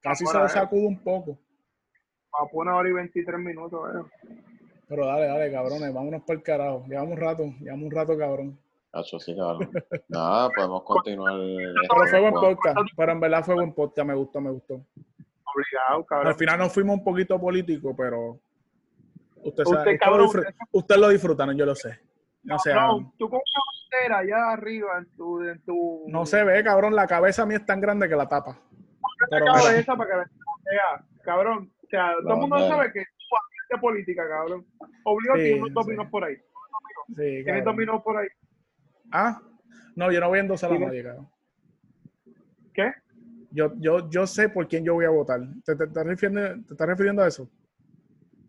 Casi 0.00 0.26
se 0.26 0.38
lo 0.38 0.46
eh. 0.46 0.48
sacude 0.50 0.86
un 0.86 0.98
poco. 1.02 1.38
Va 2.34 2.46
por 2.50 2.66
una 2.66 2.76
hora 2.76 2.88
y 2.88 2.92
23 2.92 3.38
minutos, 3.40 3.80
eh. 3.94 4.28
Pero 4.88 5.06
dale, 5.06 5.26
dale, 5.26 5.52
cabrones, 5.52 5.92
vámonos 5.92 6.22
por 6.22 6.36
el 6.36 6.42
carajo. 6.42 6.84
Llevamos 6.88 7.12
un 7.12 7.18
rato, 7.18 7.44
llevamos 7.60 7.84
un 7.86 7.90
rato, 7.90 8.18
cabrón. 8.18 8.58
Cacho, 8.90 9.18
sí, 9.18 9.36
cabrón. 9.36 9.70
Nada, 10.08 10.48
podemos 10.50 10.82
continuar. 10.84 11.34
Pero 11.34 12.06
fue 12.10 12.20
buen 12.20 12.32
Bueno, 12.32 12.48
podcast, 12.56 12.78
pero 12.96 13.12
en 13.12 13.20
verdad 13.20 13.44
fue 13.44 13.54
buen 13.54 13.72
podcast, 13.74 14.06
me 14.08 14.14
gustó, 14.14 14.40
me 14.40 14.50
gustó. 14.50 14.74
Obligado, 14.74 16.04
cabrón. 16.06 16.28
Al 16.28 16.34
final 16.36 16.58
nos 16.58 16.72
fuimos 16.72 16.96
un 16.98 17.04
poquito 17.04 17.38
político, 17.40 17.94
pero 17.96 18.38
usted, 19.44 19.64
Usted, 19.64 19.64
sabe, 19.64 19.78
usted, 19.78 19.98
cabrón, 19.98 20.20
lo, 20.20 20.24
disfruta, 21.08 21.44
usted 21.44 21.46
lo 21.46 21.52
yo 21.52 21.66
lo 21.66 21.74
sé. 21.74 22.00
O 22.50 22.58
sea, 22.58 22.74
No, 22.74 23.12
tú 23.18 23.28
con 23.28 23.40
una 23.40 24.00
bandera 24.00 24.18
allá 24.18 24.52
arriba 24.52 24.98
en 24.98 25.16
tu... 25.16 25.42
En 25.42 25.60
tu 25.62 26.04
no 26.08 26.26
se 26.26 26.44
ve, 26.44 26.62
cabrón, 26.62 26.94
la 26.94 27.06
cabeza 27.06 27.44
mía 27.46 27.58
es 27.58 27.66
tan 27.66 27.80
grande 27.80 28.08
que 28.08 28.16
la 28.16 28.28
tapa. 28.28 28.58
Pero 29.30 29.46
cabeza 29.46 29.96
para 29.96 30.10
que 30.10 30.16
la 30.16 30.30
cabrón. 31.24 31.72
O 31.84 31.86
sea, 31.88 32.12
todo 32.22 32.34
el 32.34 32.40
mundo 32.40 32.68
sabe 32.68 32.92
que 32.92 33.00
tú 33.00 33.74
de 33.74 33.78
política, 33.80 34.26
cabrón. 34.28 34.66
Obligado 35.04 35.38
Sí, 35.38 35.44
tiene 35.44 35.60
unos 35.60 35.68
sí. 35.68 35.74
dominos 35.74 36.10
por 36.10 36.24
ahí. 36.24 36.36
sí, 37.08 37.44
Tiene 37.44 37.62
dominos 37.62 38.02
por 38.02 38.16
ahí. 38.16 38.28
Ah, 39.10 39.40
no, 39.96 40.12
yo 40.12 40.20
no 40.20 40.28
voy 40.28 40.38
a 40.38 40.42
endosar 40.42 40.72
a 40.72 40.78
nadie, 40.78 41.02
cabrón. 41.02 41.28
¿Qué? 42.72 42.92
Yo, 43.50 43.72
yo, 43.78 44.08
yo 44.10 44.26
sé 44.26 44.48
por 44.48 44.68
quién 44.68 44.84
yo 44.84 44.94
voy 44.94 45.06
a 45.06 45.10
votar. 45.10 45.40
¿Te, 45.64 45.74
te, 45.74 45.84
estás 45.84 46.06
refiriendo, 46.06 46.66
¿Te 46.66 46.74
estás 46.74 46.86
refiriendo 46.86 47.22
a 47.22 47.28
eso? 47.28 47.48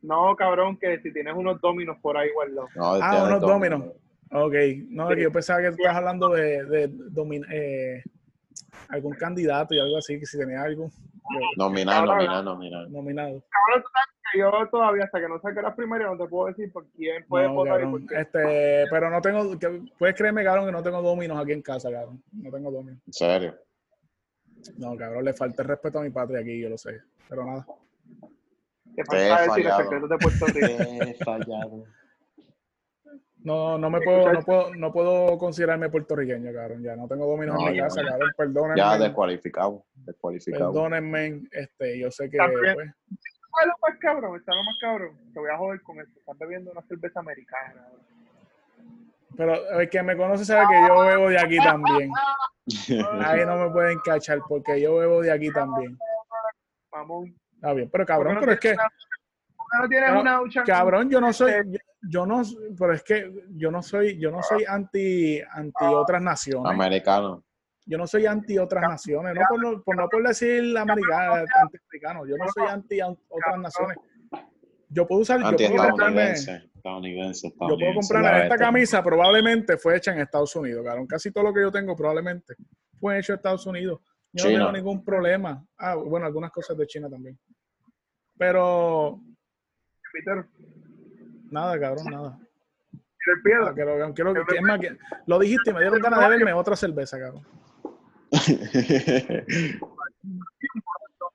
No, 0.02 0.36
cabrón, 0.36 0.78
que 0.78 1.00
si 1.02 1.12
tienes 1.12 1.34
unos 1.36 1.60
dominos 1.62 1.98
por 2.02 2.18
ahí 2.18 2.30
guardados. 2.34 2.70
no, 2.76 2.94
Ah, 2.96 3.24
unos 3.28 3.40
todo. 3.40 3.52
dominos. 3.52 3.84
Ok, 4.32 4.54
no, 4.90 5.10
que 5.10 5.22
yo 5.24 5.32
pensaba 5.32 5.60
que 5.62 5.70
tú 5.70 5.78
estabas 5.78 5.98
hablando 5.98 6.30
de, 6.30 6.64
de 6.66 6.90
domin- 6.90 7.46
eh, 7.52 8.04
algún 8.90 9.14
candidato 9.16 9.74
y 9.74 9.80
algo 9.80 9.98
así, 9.98 10.20
que 10.20 10.26
si 10.26 10.38
tenía 10.38 10.62
algo 10.62 10.90
Ahora- 11.24 11.48
nominar, 11.58 12.44
nominar. 12.44 12.90
nominado. 12.90 13.44
Cabrón, 13.50 13.84
tú 13.84 13.90
sabes 13.92 14.32
que 14.32 14.40
yo 14.40 14.52
todavía, 14.70 15.04
hasta 15.06 15.20
que 15.20 15.28
no 15.28 15.40
saque 15.42 15.62
las 15.62 15.76
primarias, 15.76 16.12
no 16.12 16.24
te 16.24 16.30
puedo 16.30 16.48
decir 16.48 16.72
por 16.72 16.86
quién 16.92 17.26
puede 17.28 17.48
No, 17.48 17.56
votar 17.56 17.82
y 17.82 17.86
por 17.88 18.06
qué. 18.06 18.22
este, 18.22 18.86
pero 18.92 19.10
no 19.10 19.20
tengo, 19.22 19.58
puedes 19.98 20.16
creerme, 20.16 20.44
cabrón, 20.44 20.68
que 20.68 20.72
no 20.72 20.84
tengo 20.84 21.02
dominos 21.02 21.40
aquí 21.40 21.52
en 21.54 21.62
casa, 21.64 21.92
cabrón. 21.92 22.22
No 22.32 22.52
tengo 22.52 22.70
dominos. 22.72 23.02
En 23.08 23.14
serio. 23.14 23.56
No, 24.78 24.96
cabrón, 24.96 25.26
le 25.26 25.34
falta 25.34 25.64
el 25.64 25.68
respeto 25.70 26.00
a 26.00 26.04
mi 26.04 26.10
patria 26.12 26.42
aquí, 26.42 26.60
yo 26.60 26.70
lo 26.70 26.78
sé. 26.78 27.00
Pero 27.28 27.46
nada. 27.46 27.66
Te 29.04 29.06
falta 29.06 29.42
decir 29.42 29.48
los 29.66 29.74
fallado. 29.74 29.84
secretos 29.84 30.10
de 30.10 30.18
Puerto 30.18 30.46
Rico. 30.48 31.86
No, 33.42 33.78
no 33.78 33.90
me 33.90 34.02
puedo, 34.02 34.34
no 34.34 34.42
puedo, 34.42 34.76
no 34.76 34.92
puedo 34.92 35.38
considerarme 35.38 35.90
puertorriqueño, 35.90 36.52
cabrón. 36.54 36.84
Ya 36.84 36.96
no 36.98 37.08
tengo 37.08 37.26
dominos 37.26 37.56
No, 37.56 37.68
en 37.68 37.72
mi 37.72 37.78
ya, 37.78 37.84
casa, 37.86 38.02
ya. 38.04 38.10
cabrón. 38.10 38.30
Perdónenme. 38.38 38.78
Ya 38.78 38.98
descualificado. 38.98 39.86
Descualificado. 39.96 40.74
Perdónenme. 40.74 41.44
Este, 41.52 41.98
yo 42.00 42.12
sé 42.12 42.30
que 42.30 42.38
También. 42.38 42.76
pues, 42.76 42.90
¿Sabes 43.52 43.68
lo 43.68 43.74
más 43.90 44.00
cabrón? 44.00 44.44
¿Sabes 44.46 44.58
lo 44.60 44.64
más 44.64 44.78
cabrón? 44.82 45.34
Te 45.34 45.40
voy 45.40 45.50
a 45.52 45.58
joder 45.58 45.82
con 45.84 46.00
esto. 46.02 46.20
Estás 46.20 46.38
bebiendo 46.38 46.72
una 46.72 46.82
cerveza 46.82 47.20
americana. 47.22 47.88
Pero 49.38 49.80
el 49.80 49.90
que 49.90 50.04
me 50.04 50.18
conoce 50.18 50.44
sabe 50.44 50.66
que 50.68 50.88
yo 50.88 51.00
bebo 51.00 51.30
de 51.30 51.40
aquí 51.40 51.58
también. 51.60 52.12
Ahí 53.26 53.46
no 53.46 53.56
me 53.58 53.70
pueden 53.72 54.00
cachar 54.00 54.40
porque 54.50 54.82
yo 54.82 54.96
bebo 54.98 55.22
de 55.22 55.32
aquí 55.32 55.50
también. 55.52 55.98
Mamón. 56.92 57.34
Está 57.62 57.74
bien, 57.74 57.90
pero 57.92 58.06
cabrón, 58.06 58.36
¿Por 58.36 58.40
qué 58.40 58.46
pero 58.46 58.54
es 58.54 58.60
que, 58.60 58.68
tienes 58.70 58.80
una- 58.80 59.56
¿por 59.58 59.66
qué 59.72 59.78
no 59.82 59.90
tienes 59.90 60.14
no, 60.14 60.22
una 60.22 60.38
ducha? 60.38 60.64
cabrón, 60.64 61.10
yo 61.10 61.20
no 61.22 61.34
soy, 61.34 61.52
yo, 61.68 61.80
yo 62.10 62.26
no, 62.26 62.42
pero 62.78 62.94
es 62.94 63.04
que 63.04 63.34
yo 63.50 63.70
no 63.72 63.82
soy, 63.84 64.18
yo 64.18 64.32
no 64.32 64.42
soy 64.42 64.64
anti, 64.66 65.42
anti 65.52 65.86
otras 65.86 66.22
naciones. 66.22 66.72
Americano. 66.72 67.44
Yo 67.86 67.98
no 67.98 68.06
soy 68.08 68.26
anti 68.28 68.58
otras 68.60 68.84
naciones, 68.88 69.34
no 69.36 69.42
por, 69.50 69.62
no- 69.62 69.82
por, 69.84 69.96
no 69.98 70.08
por 70.08 70.26
decir 70.26 70.78
americano, 70.78 71.34
anti-americano, 71.34 72.26
yo 72.28 72.38
no 72.38 72.46
soy 72.54 72.68
anti 72.70 73.02
an- 73.02 73.18
otras 73.28 73.60
naciones. 73.60 73.98
Yo 74.92 75.06
puedo 75.06 75.22
usar, 75.22 75.40
yo 75.42 75.58
puedo 75.58 75.90
comprarme, 75.90 76.22
Anti-estadounidense. 76.22 76.72
Estadounidense. 76.76 77.50
yo 77.50 77.56
puedo 77.56 77.68
estadounidense, 77.68 78.00
comprarme 78.14 78.30
la 78.40 78.44
esta 78.44 78.58
camisa, 78.58 79.04
probablemente 79.04 79.78
fue 79.78 79.98
hecha 79.98 80.14
en 80.14 80.20
Estados 80.22 80.56
Unidos, 80.56 80.84
cabrón. 80.86 81.06
Casi 81.08 81.32
todo 81.32 81.44
lo 81.44 81.54
que 81.54 81.62
yo 81.62 81.72
tengo 81.72 81.96
probablemente 81.96 82.56
fue 83.00 83.20
hecho 83.20 83.34
en 83.34 83.38
Estados 83.38 83.66
Unidos. 83.66 84.00
Yo 84.32 84.44
no 84.44 84.50
China. 84.50 84.60
tengo 84.60 84.72
ningún 84.72 85.04
problema. 85.04 85.64
Ah, 85.78 85.96
bueno, 85.96 86.26
algunas 86.28 86.52
cosas 86.52 86.78
de 86.78 86.86
China 86.88 87.10
también. 87.10 87.38
Pero 88.40 89.20
Peter, 90.14 90.46
nada, 91.52 91.78
cabrón, 91.80 92.06
nada. 92.10 92.40
el 92.94 93.42
piedra. 93.44 93.68
Ah, 93.70 93.74
quiero- 93.76 94.14
quiero- 94.14 94.32
es 94.32 94.62
más, 94.64 94.80
que- 94.80 94.98
lo 95.28 95.38
dijiste 95.38 95.70
y 95.70 95.74
me 95.74 95.82
dieron 95.82 96.02
ganas 96.02 96.22
de 96.22 96.30
verme 96.30 96.54
otra 96.54 96.76
cerveza, 96.76 97.20
cabrón. 97.20 97.44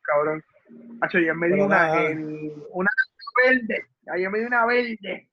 cabrón. 0.03 0.43
Hacho, 1.03 1.19
ayer 1.19 1.35
me 1.35 1.47
dio 1.49 1.57
Pero 1.57 1.67
una, 1.67 1.93
una 2.73 2.91
verde. 3.45 3.87
Ayer 4.13 4.31
me 4.31 4.39
dio 4.39 4.47
una 4.49 4.67
verde. 4.67 5.29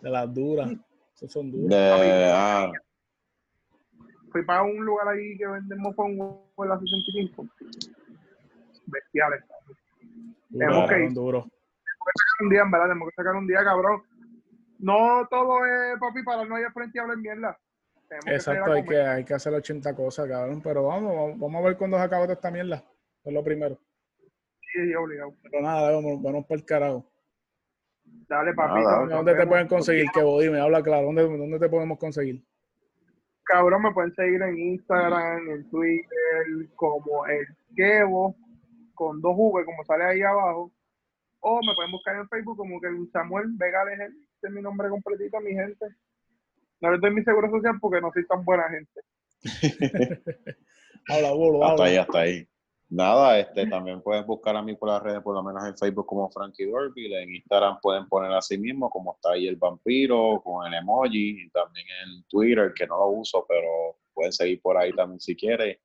De 0.00 0.10
las 0.10 0.32
duras. 0.32 0.70
Esos 1.14 1.32
son 1.32 1.50
duras. 1.50 2.00
De, 2.00 2.30
ah, 2.32 2.70
Fui 4.30 4.44
para 4.44 4.62
un 4.62 4.84
lugar 4.84 5.08
ahí 5.08 5.36
que 5.38 5.46
venden 5.46 5.78
mofongo 5.80 6.52
en 6.58 6.68
la 6.68 6.78
65. 6.78 7.46
Bestiales. 8.86 9.42
Tenemos 10.50 10.88
que 10.88 11.04
ir. 11.04 11.12
duro. 11.12 11.46
Un 12.40 12.48
día, 12.48 12.62
en 12.62 12.70
verdad, 12.70 12.86
tenemos 12.86 13.08
que 13.08 13.14
sacar 13.14 13.34
un 13.34 13.46
día, 13.46 13.64
cabrón. 13.64 14.02
No 14.78 15.26
todo 15.30 15.64
es 15.64 15.98
papi 15.98 16.22
para 16.22 16.44
no 16.44 16.58
ir 16.58 16.66
al 16.66 16.72
frente 16.72 16.98
y 16.98 17.00
hablar 17.00 17.16
mierda. 17.16 17.58
Tenemos 18.08 18.24
que 18.26 18.34
Exacto, 18.34 18.72
hay 18.72 18.84
que, 18.84 19.00
hay 19.00 19.24
que 19.24 19.34
hacer 19.34 19.52
80 19.54 19.94
cosas, 19.94 20.28
cabrón. 20.28 20.60
Pero 20.62 20.84
vamos, 20.84 21.38
vamos, 21.38 21.62
a 21.62 21.66
ver 21.66 21.76
cuándo 21.76 21.96
se 21.96 22.04
acaba 22.04 22.24
toda 22.24 22.34
esta 22.34 22.50
mierda. 22.50 22.84
Es 23.24 23.32
lo 23.32 23.42
primero. 23.42 23.78
Sí, 24.72 24.94
obligado. 24.94 25.34
Pero 25.42 25.62
nada, 25.62 25.90
vamos, 25.90 26.22
vamos 26.22 26.44
para 26.46 26.60
el 26.60 26.66
carajo. 26.66 27.10
Dale, 28.28 28.54
papi. 28.54 28.74
Nada. 28.74 28.90
cabrón, 28.90 29.08
¿Dónde 29.08 29.34
te 29.34 29.46
pueden 29.46 29.68
conseguir? 29.68 30.06
Que 30.12 30.22
dime, 30.22 30.60
habla 30.60 30.82
claro. 30.82 31.06
¿Dónde, 31.06 31.22
¿Dónde 31.22 31.58
te 31.58 31.68
podemos 31.68 31.98
conseguir? 31.98 32.44
Cabrón, 33.44 33.82
me 33.82 33.92
pueden 33.92 34.12
seguir 34.14 34.42
en 34.42 34.58
Instagram, 34.58 35.48
en 35.48 35.70
Twitter, 35.70 36.68
como 36.74 37.26
el 37.26 37.46
Kevo, 37.76 38.34
con 38.96 39.20
dos 39.20 39.34
V, 39.36 39.64
como 39.64 39.84
sale 39.84 40.04
ahí 40.04 40.22
abajo. 40.22 40.72
O 41.40 41.60
me 41.64 41.74
pueden 41.76 41.92
buscar 41.92 42.16
en 42.16 42.28
Facebook 42.28 42.56
como 42.56 42.80
que 42.80 42.88
el 42.88 43.08
Samuel 43.12 43.46
Vega 43.52 43.84
Lejer. 43.84 44.10
Ese 44.10 44.48
es 44.48 44.52
mi 44.52 44.60
nombre 44.60 44.88
completito, 44.88 45.40
mi 45.40 45.52
gente. 45.52 45.86
No 46.80 46.90
les 46.90 47.00
doy 47.00 47.12
mi 47.12 47.22
seguro 47.22 47.48
social 47.50 47.78
porque 47.80 48.00
no 48.00 48.10
soy 48.12 48.26
tan 48.26 48.44
buena 48.44 48.64
gente. 48.68 49.00
Habla, 51.08 51.32
bolo, 51.32 51.64
hasta 51.64 51.84
ahí, 51.84 51.96
hasta 51.96 52.18
ahí. 52.18 52.48
Nada, 52.88 53.38
este, 53.40 53.66
también 53.66 54.00
pueden 54.00 54.24
buscar 54.26 54.54
a 54.56 54.62
mí 54.62 54.76
por 54.76 54.88
las 54.88 55.02
redes, 55.02 55.20
por 55.20 55.34
lo 55.34 55.42
menos 55.42 55.64
en 55.66 55.76
Facebook 55.76 56.06
como 56.06 56.30
Frankie 56.30 56.66
Dorville, 56.66 57.20
en 57.20 57.34
Instagram 57.34 57.80
pueden 57.80 58.06
poner 58.08 58.32
así 58.32 58.56
mismo, 58.58 58.88
como 58.90 59.14
está 59.14 59.32
ahí 59.32 59.48
el 59.48 59.56
vampiro, 59.56 60.40
con 60.44 60.66
el 60.66 60.74
emoji, 60.74 61.42
y 61.42 61.50
también 61.50 61.86
en 62.04 62.22
Twitter, 62.28 62.72
que 62.74 62.86
no 62.86 62.96
lo 62.98 63.08
uso, 63.08 63.44
pero 63.48 63.98
pueden 64.14 64.32
seguir 64.32 64.60
por 64.62 64.76
ahí 64.76 64.92
también 64.92 65.18
si 65.18 65.34
quieren. 65.34 65.76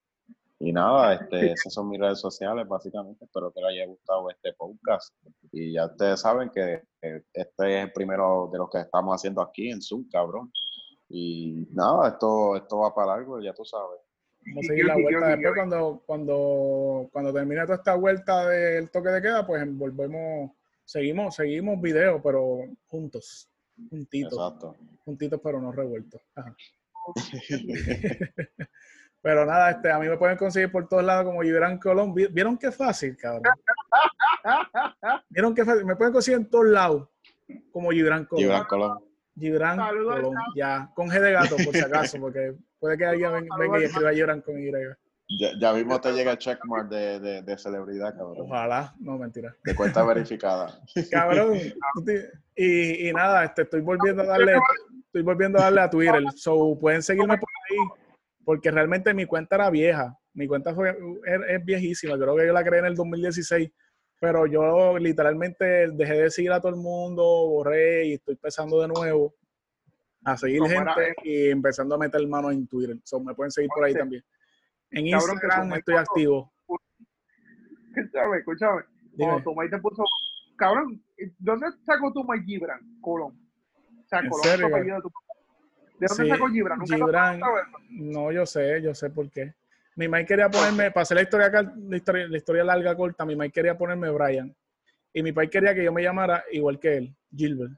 Y 0.63 0.71
nada, 0.71 1.13
este, 1.21 1.53
esas 1.53 1.73
son 1.73 1.89
mis 1.89 1.99
redes 1.99 2.19
sociales, 2.19 2.67
básicamente. 2.67 3.25
Espero 3.25 3.51
que 3.51 3.61
les 3.61 3.69
haya 3.71 3.88
gustado 3.88 4.29
este 4.29 4.53
podcast. 4.53 5.13
Y 5.51 5.73
ya 5.73 5.88
ustedes 5.88 6.21
saben 6.21 6.51
que 6.51 6.83
este 7.01 7.79
es 7.79 7.83
el 7.85 7.91
primero 7.91 8.49
de 8.51 8.59
los 8.59 8.69
que 8.69 8.79
estamos 8.79 9.15
haciendo 9.15 9.41
aquí 9.41 9.71
en 9.71 9.81
Zoom, 9.81 10.07
cabrón. 10.09 10.51
Y 11.09 11.67
nada, 11.71 12.09
esto, 12.09 12.55
esto 12.55 12.77
va 12.77 12.93
para 12.93 13.15
algo, 13.15 13.41
ya 13.41 13.53
tú 13.53 13.65
sabes. 13.65 13.99
Vamos 14.45 14.65
a 14.65 14.67
seguir 14.67 14.85
la 14.85 14.93
vuelta. 14.93 15.27
Después, 15.29 15.53
cuando, 15.55 16.03
cuando, 16.05 17.09
cuando 17.11 17.33
termine 17.33 17.63
toda 17.63 17.77
esta 17.77 17.95
vuelta 17.95 18.47
del 18.47 18.89
toque 18.91 19.09
de 19.09 19.21
queda, 19.21 19.45
pues 19.45 19.63
volvemos, 19.77 20.51
seguimos, 20.85 21.35
seguimos 21.35 21.81
videos, 21.81 22.21
pero 22.23 22.59
juntos, 22.88 23.49
juntitos, 23.89 24.33
Exacto. 24.33 24.75
juntitos, 25.03 25.41
pero 25.43 25.59
no 25.59 25.71
revueltos. 25.71 26.21
Ajá. 26.35 26.55
pero 29.22 29.45
nada, 29.45 29.72
este, 29.72 29.91
a 29.91 29.99
mí 29.99 30.07
me 30.07 30.18
pueden 30.18 30.38
conseguir 30.38 30.72
por 30.72 30.88
todos 30.88 31.03
lados 31.03 31.26
como 31.26 31.41
Gibran 31.41 31.77
Colón. 31.77 32.14
Vi- 32.14 32.27
¿Vieron 32.27 32.57
qué 32.57 32.72
fácil, 32.72 33.15
cabrón? 33.18 33.43
¿Vieron 35.30 35.53
qué 35.56 35.65
fácil? 35.65 35.85
Me 35.85 35.95
pueden 35.95 36.14
conseguir 36.14 36.39
en 36.39 36.49
todos 36.49 36.65
lados 36.65 37.07
como 37.72 37.91
Gibran 37.91 38.26
Colón. 38.26 38.43
Gibran 38.43 38.65
Colón. 38.65 38.99
Gibran 39.39 39.77
Saludos, 39.77 40.15
Colón, 40.15 40.35
ya, 40.56 40.91
con 40.93 41.07
G 41.10 41.19
de 41.19 41.31
gato, 41.31 41.56
por 41.64 41.73
si 41.73 41.80
acaso, 41.80 42.19
porque 42.19 42.53
puede 42.80 42.98
que 42.98 43.06
alguien 43.06 43.31
ven- 43.31 43.48
venga 43.57 43.80
y 43.80 43.84
escriba 43.85 44.11
Gibran 44.14 44.41
con 44.41 44.60
Y. 44.60 44.72
Ya, 45.39 45.52
ya 45.57 45.72
mismo 45.73 45.99
te 46.02 46.11
llega 46.11 46.31
el 46.31 46.38
checkmark 46.38 46.89
de, 46.89 47.19
de, 47.22 47.41
de 47.41 47.57
celebridad, 47.57 48.14
cabrón. 48.18 48.35
Ojalá, 48.41 48.93
no, 48.99 49.18
mentira. 49.18 49.56
De 49.64 49.73
cuenta 49.73 50.03
verificada. 50.03 50.77
Cabrón, 51.11 51.56
y, 52.57 53.07
y 53.10 53.14
nada, 53.14 53.45
este, 53.45 53.61
estoy 53.61 53.80
volviendo 53.80 54.23
a 54.23 54.26
darle, 54.26 54.56
estoy 55.06 55.22
volviendo 55.22 55.57
a 55.60 55.64
darle 55.64 55.81
a 55.81 55.89
Twitter, 55.89 56.22
so 56.35 56.77
pueden 56.77 57.02
seguirme 57.02 57.38
por 57.38 57.48
ahí, 57.69 57.77
porque 58.52 58.69
realmente 58.69 59.14
mi 59.14 59.26
cuenta 59.26 59.56
era 59.56 59.69
vieja, 59.69 60.14
mi 60.34 60.45
cuenta 60.45 60.76
fue, 60.76 60.90
es, 60.90 61.64
viejísima, 61.64 62.18
creo 62.18 62.36
que 62.36 62.48
yo 62.48 62.52
la 62.52 62.65
creé 62.65 62.80
en 62.80 62.88
el 62.88 62.95
2016, 62.95 63.72
pero 64.19 64.45
yo 64.45 64.98
literalmente 64.98 65.90
dejé 65.94 66.23
de 66.23 66.30
seguir 66.30 66.52
a 66.52 66.60
todo 66.60 66.73
el 66.73 66.76
mundo, 66.76 67.23
borré 67.23 68.07
y 68.07 68.14
estoy 68.15 68.34
empezando 68.34 68.82
de 68.82 68.90
nuevo 68.90 69.34
a 70.26 70.36
seguir 70.36 70.60
Como 70.60 70.69
era 70.69 70.94
gente 70.94 71.15
y 71.23 71.49
empezando 71.49 71.95
a 71.95 71.98
meter 71.98 72.28
mano 72.28 72.52
en 72.52 72.68
Twitter, 72.68 72.98
so 73.06 73.22
me 73.22 73.34
pueden 73.34 73.52
seguir 73.52 73.69
por 73.73 73.86
ahí 73.86 73.94
Oye, 73.94 73.99
también. 73.99 74.23
En 74.90 75.11
cabrón, 75.11 75.32
Instagram 75.32 75.73
estoy 75.76 75.95
activo. 75.95 76.52
Escúchame, 77.95 78.38
escúchame. 78.40 78.82
Cuando 79.15 79.44
tu 79.44 79.56
maíz 79.56 79.72
te 79.72 79.80
puso. 79.80 80.03
Cabrón, 80.57 81.02
¿dónde 81.40 81.68
sacó 81.86 82.11
tu 82.11 82.26
maíz 82.26 82.44
Gibran? 82.45 82.82
Colón. 82.99 83.32
O 83.34 84.07
sea, 84.07 84.19
¿En 84.19 84.28
Colón 84.28 84.45
es 84.45 84.60
tu 84.60 84.65
apellido 84.65 84.95
de 84.98 85.02
tu 85.03 85.10
papá. 85.10 85.30
¿De 86.02 86.07
dónde 86.07 86.23
Sí, 86.23 86.30
sacó 86.32 86.48
Gibran? 86.48 86.80
¿Nunca 86.80 86.95
te 86.95 86.95
Gibran, 86.95 87.23
has 87.23 87.30
preguntado 87.38 87.57
eso? 87.60 87.78
no, 87.91 88.32
yo 88.32 88.45
sé, 88.48 88.82
yo 88.82 88.95
sé 88.95 89.11
por 89.11 89.30
qué. 89.30 89.53
Mi 89.95 90.07
Mike 90.07 90.26
quería 90.26 90.49
ponerme, 90.49 90.90
para 90.90 91.03
hacer 91.03 91.15
la 91.18 91.22
historia, 91.22 91.52
la 91.52 91.95
historia, 91.95 92.28
la 92.28 92.38
historia 92.38 92.64
larga, 92.64 92.95
corta, 92.95 93.23
mi 93.23 93.36
Mike 93.36 93.52
quería 93.53 93.78
ponerme 93.78 94.10
Brian. 94.10 94.56
Y 95.14 95.22
mi 95.22 95.32
pai 95.32 95.48
quería 95.48 95.76
que 95.76 95.84
yo 95.84 95.91
me 95.94 96.02
llamara 96.02 96.44
igual 96.53 96.80
que 96.80 96.98
él, 96.98 97.15
Gilbert. 97.36 97.73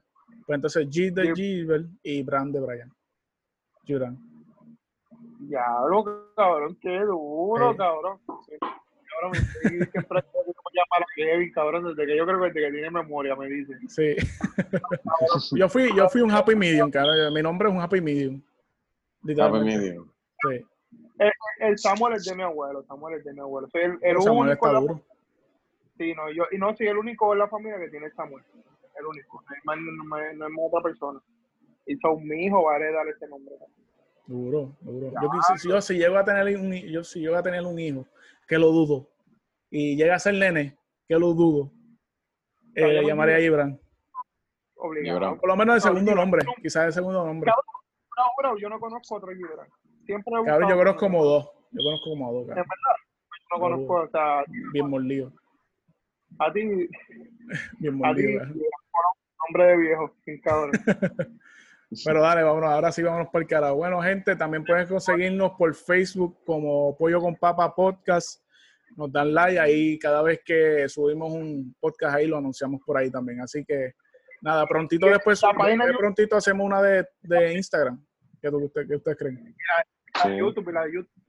Pues 0.46 0.56
entonces 0.56 0.86
G 0.88 1.12
de 1.12 1.24
Gil- 1.24 1.34
Gilbert 1.34 1.86
y 2.02 2.22
Bran 2.22 2.50
de 2.50 2.60
Brian. 2.60 2.90
Gibran. 3.84 4.16
Diablo, 5.40 6.32
cabrón, 6.34 6.78
qué 6.80 6.98
duro, 7.00 7.72
Sí. 7.72 7.76
cabrón. 7.78 8.20
Cabrón, 9.14 9.32
me 9.32 9.86
siempre 9.86 10.22
como 10.32 10.70
llamar 10.72 11.02
a 11.02 11.06
Kevin, 11.14 11.52
cabrón, 11.52 11.84
desde 11.84 12.06
que 12.06 12.16
yo 12.16 12.26
creo 12.26 12.40
que 12.40 12.46
desde 12.48 12.60
que 12.66 12.72
tiene 12.72 12.90
memoria, 12.90 13.36
me 13.36 13.46
dice. 13.46 13.74
Sí. 13.88 14.16
yo 15.52 15.68
fui, 15.68 15.88
yo 15.96 16.08
fui 16.08 16.20
un 16.20 16.30
happy 16.30 16.54
medium, 16.54 16.90
cara. 16.90 17.30
Mi 17.30 17.42
nombre 17.42 17.68
es 17.68 17.74
un 17.74 17.80
happy 17.80 18.00
medium. 18.00 18.42
Happy 19.38 19.60
medium. 19.64 20.08
Sí. 20.48 20.64
El 21.60 21.78
Samuel 21.78 22.14
es 22.14 22.24
de 22.24 22.34
mi 22.34 22.42
abuelo, 22.42 22.82
Samuel 22.84 23.18
es 23.18 23.24
de 23.24 23.32
mi 23.32 23.40
abuelo. 23.40 23.68
Soy 23.70 23.82
el, 23.82 23.98
el 24.02 24.20
Samuel 24.20 24.48
único. 24.50 24.66
está 24.66 24.80
duro. 24.80 25.00
Sí, 25.96 26.12
no, 26.14 26.30
yo, 26.32 26.44
y 26.50 26.58
no 26.58 26.76
soy 26.76 26.88
el 26.88 26.98
único 26.98 27.32
en 27.32 27.38
la 27.38 27.48
familia 27.48 27.78
que 27.78 27.88
tiene 27.88 28.10
Samuel. 28.10 28.42
El 28.98 29.06
único. 29.06 29.42
No 29.42 29.48
hay 29.54 29.60
más, 29.64 29.78
no, 29.78 30.16
hay- 30.16 30.36
no 30.36 30.46
hay 30.46 30.52
otra 30.58 30.82
persona. 30.82 31.20
Y 31.86 31.96
son 31.98 32.26
mi 32.26 32.46
hijo 32.46 32.64
va 32.64 32.72
a 32.74 32.76
heredar 32.76 33.06
ese 33.08 33.28
nombre. 33.28 33.54
Duro, 34.26 34.72
duro. 34.80 35.12
Yo, 35.22 35.28
si 35.58 35.68
yo 35.68 35.80
si 35.80 35.98
llego 35.98 36.16
a 36.16 36.24
tener 36.24 36.56
un 36.56 36.72
yo 36.74 37.04
si 37.04 37.20
llego 37.20 37.36
a 37.36 37.42
tener 37.42 37.62
un 37.62 37.78
hijo, 37.78 38.06
que 38.48 38.58
lo 38.58 38.68
dudo, 38.68 39.10
y 39.70 39.96
llega 39.96 40.14
a 40.16 40.18
ser 40.18 40.34
nene, 40.34 40.76
que 41.08 41.14
lo 41.18 41.32
dudo, 41.34 41.72
eh, 42.74 42.86
le 42.86 43.02
yo 43.02 43.08
llamaría 43.08 43.36
a 43.36 43.40
Ibran. 43.40 43.80
Obligado. 44.76 45.18
Gibran. 45.18 45.38
Por 45.40 45.48
lo 45.48 45.56
menos 45.56 45.76
el 45.76 45.80
segundo 45.82 46.10
Gibran. 46.10 46.16
nombre, 46.30 46.46
quizás 46.62 46.86
el 46.86 46.92
segundo 46.92 47.24
nombre. 47.24 47.50
No, 48.16 48.24
bro, 48.38 48.58
yo 48.58 48.68
no 48.68 48.78
conozco 48.78 49.14
otro 49.16 49.32
Gibran. 49.34 49.68
Siempre 50.06 50.34
he 50.40 50.44
Cabrón, 50.44 50.68
yo 50.70 50.76
conozco 50.76 51.00
como 51.00 51.24
dos. 51.24 51.50
Yo 51.72 51.82
conozco 51.82 52.10
como 52.10 52.32
dos, 52.32 52.46
cabrón. 52.48 52.66
No 53.52 53.60
conozco, 53.60 53.94
o 54.02 54.08
sea, 54.08 54.44
Bien 54.72 54.88
mordido. 54.90 55.32
a 56.38 56.52
ti, 56.52 56.60
Bien 57.78 58.04
a 58.04 58.14
ti, 58.14 58.22
mordido. 58.22 58.44
nombre 59.46 59.64
de 59.66 59.76
viejo, 59.76 60.14
sin 60.24 60.40
cabrón. 60.40 60.72
Pero 62.04 62.22
dale, 62.22 62.42
vámonos, 62.42 62.70
ahora 62.70 62.90
sí 62.92 63.02
vámonos 63.02 63.28
por 63.28 63.42
el 63.42 63.48
carajo. 63.48 63.76
Bueno, 63.76 64.00
gente, 64.02 64.36
también 64.36 64.64
pueden 64.64 64.86
conseguirnos 64.86 65.52
por 65.58 65.74
Facebook 65.74 66.38
como 66.44 66.96
Pollo 66.96 67.20
con 67.20 67.36
Papa 67.36 67.74
Podcast. 67.74 68.42
nos 68.96 69.12
dan 69.12 69.34
like 69.34 69.58
ahí 69.58 69.98
cada 69.98 70.22
vez 70.22 70.40
que 70.44 70.88
subimos 70.88 71.32
un 71.32 71.74
podcast 71.80 72.14
ahí 72.16 72.26
lo 72.26 72.38
anunciamos 72.38 72.80
por 72.84 72.96
ahí 72.96 73.10
también. 73.10 73.40
Así 73.40 73.64
que 73.64 73.92
nada, 74.40 74.66
prontito 74.66 75.06
después, 75.06 75.40
prontito 75.98 76.36
hacemos 76.36 76.66
una 76.66 76.82
de, 76.82 77.06
de 77.22 77.54
Instagram. 77.54 78.04
¿Qué, 78.40 78.48
usted, 78.48 78.86
qué 78.86 78.96
ustedes 78.96 79.16
creen? 79.16 79.54
La, 80.24 80.36
YouTube 80.36 80.68
y 80.68 80.72
la 80.72 80.84
de 80.84 80.92
YouTube. 80.94 81.22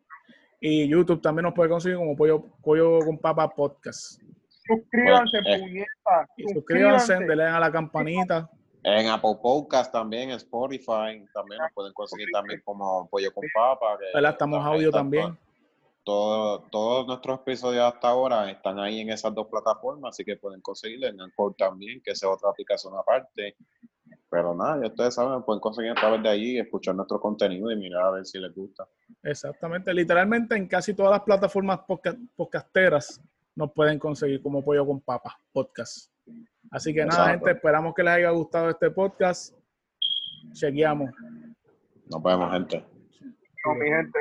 Y 0.59 0.87
YouTube 0.87 1.21
también 1.21 1.43
nos 1.43 1.53
puede 1.53 1.69
conseguir 1.69 1.97
como 1.97 2.15
Pollo, 2.15 2.45
Pollo 2.61 2.99
con 2.99 3.17
Papa 3.17 3.49
Podcast. 3.49 4.21
Suscríbanse, 4.67 5.37
puñeta. 5.43 6.27
Suscríbanse, 6.53 7.13
denle 7.19 7.43
a 7.43 7.59
la 7.59 7.71
campanita. 7.71 8.49
En 8.87 9.07
Apple 9.07 9.39
Podcast 9.41 9.91
también, 9.91 10.29
Spotify, 10.29 11.25
también 11.33 11.59
nos 11.59 11.73
pueden 11.73 11.91
conseguir 11.91 12.27
también 12.31 12.61
como 12.63 13.09
Pollo 13.09 13.33
con 13.33 13.43
Papa. 13.51 13.97
Estamos 14.13 14.63
audio 14.63 14.91
también. 14.91 15.35
todos 16.03 17.07
nuestros 17.07 17.39
episodios 17.39 17.83
hasta 17.83 18.09
ahora 18.09 18.51
están 18.51 18.77
ahí 18.77 18.99
en 18.99 19.09
esas 19.09 19.33
dos 19.33 19.47
plataformas, 19.47 20.09
así 20.09 20.23
que 20.23 20.35
pueden 20.35 20.61
conseguirlo 20.61 21.07
en 21.07 21.19
Anchor 21.19 21.55
también, 21.55 21.99
que 22.03 22.11
es 22.11 22.23
otra 22.23 22.51
aplicación 22.51 22.93
aparte. 22.95 23.55
Pero 24.29 24.53
nada, 24.53 24.79
ya 24.79 24.87
ustedes 24.89 25.15
saben, 25.15 25.41
pueden 25.41 25.61
conseguir 25.61 25.89
a 25.89 25.95
través 25.95 26.21
de 26.21 26.29
allí, 26.29 26.59
escuchar 26.59 26.93
nuestro 26.93 27.19
contenido 27.19 27.71
y 27.71 27.75
mirar 27.75 28.03
a 28.03 28.11
ver 28.11 28.25
si 28.27 28.37
les 28.37 28.53
gusta. 28.53 28.87
Exactamente, 29.23 29.91
literalmente 29.95 30.55
en 30.55 30.67
casi 30.67 30.93
todas 30.93 31.11
las 31.11 31.21
plataformas 31.21 31.79
podcasteras 32.35 33.19
nos 33.55 33.71
pueden 33.73 33.97
conseguir 33.97 34.43
como 34.43 34.63
Pollo 34.63 34.85
con 34.85 35.01
Papa 35.01 35.39
Podcast. 35.51 36.14
Así 36.71 36.93
que 36.93 37.05
nada, 37.05 37.29
gente, 37.29 37.51
esperamos 37.51 37.93
que 37.93 38.03
les 38.03 38.13
haya 38.13 38.29
gustado 38.31 38.69
este 38.69 38.91
podcast. 38.91 39.55
Chequeamos. 40.53 41.11
Nos 42.11 42.23
vemos, 42.23 42.51
gente. 42.51 42.85
No, 43.65 43.75
mi 43.75 43.87
gente. 43.89 44.19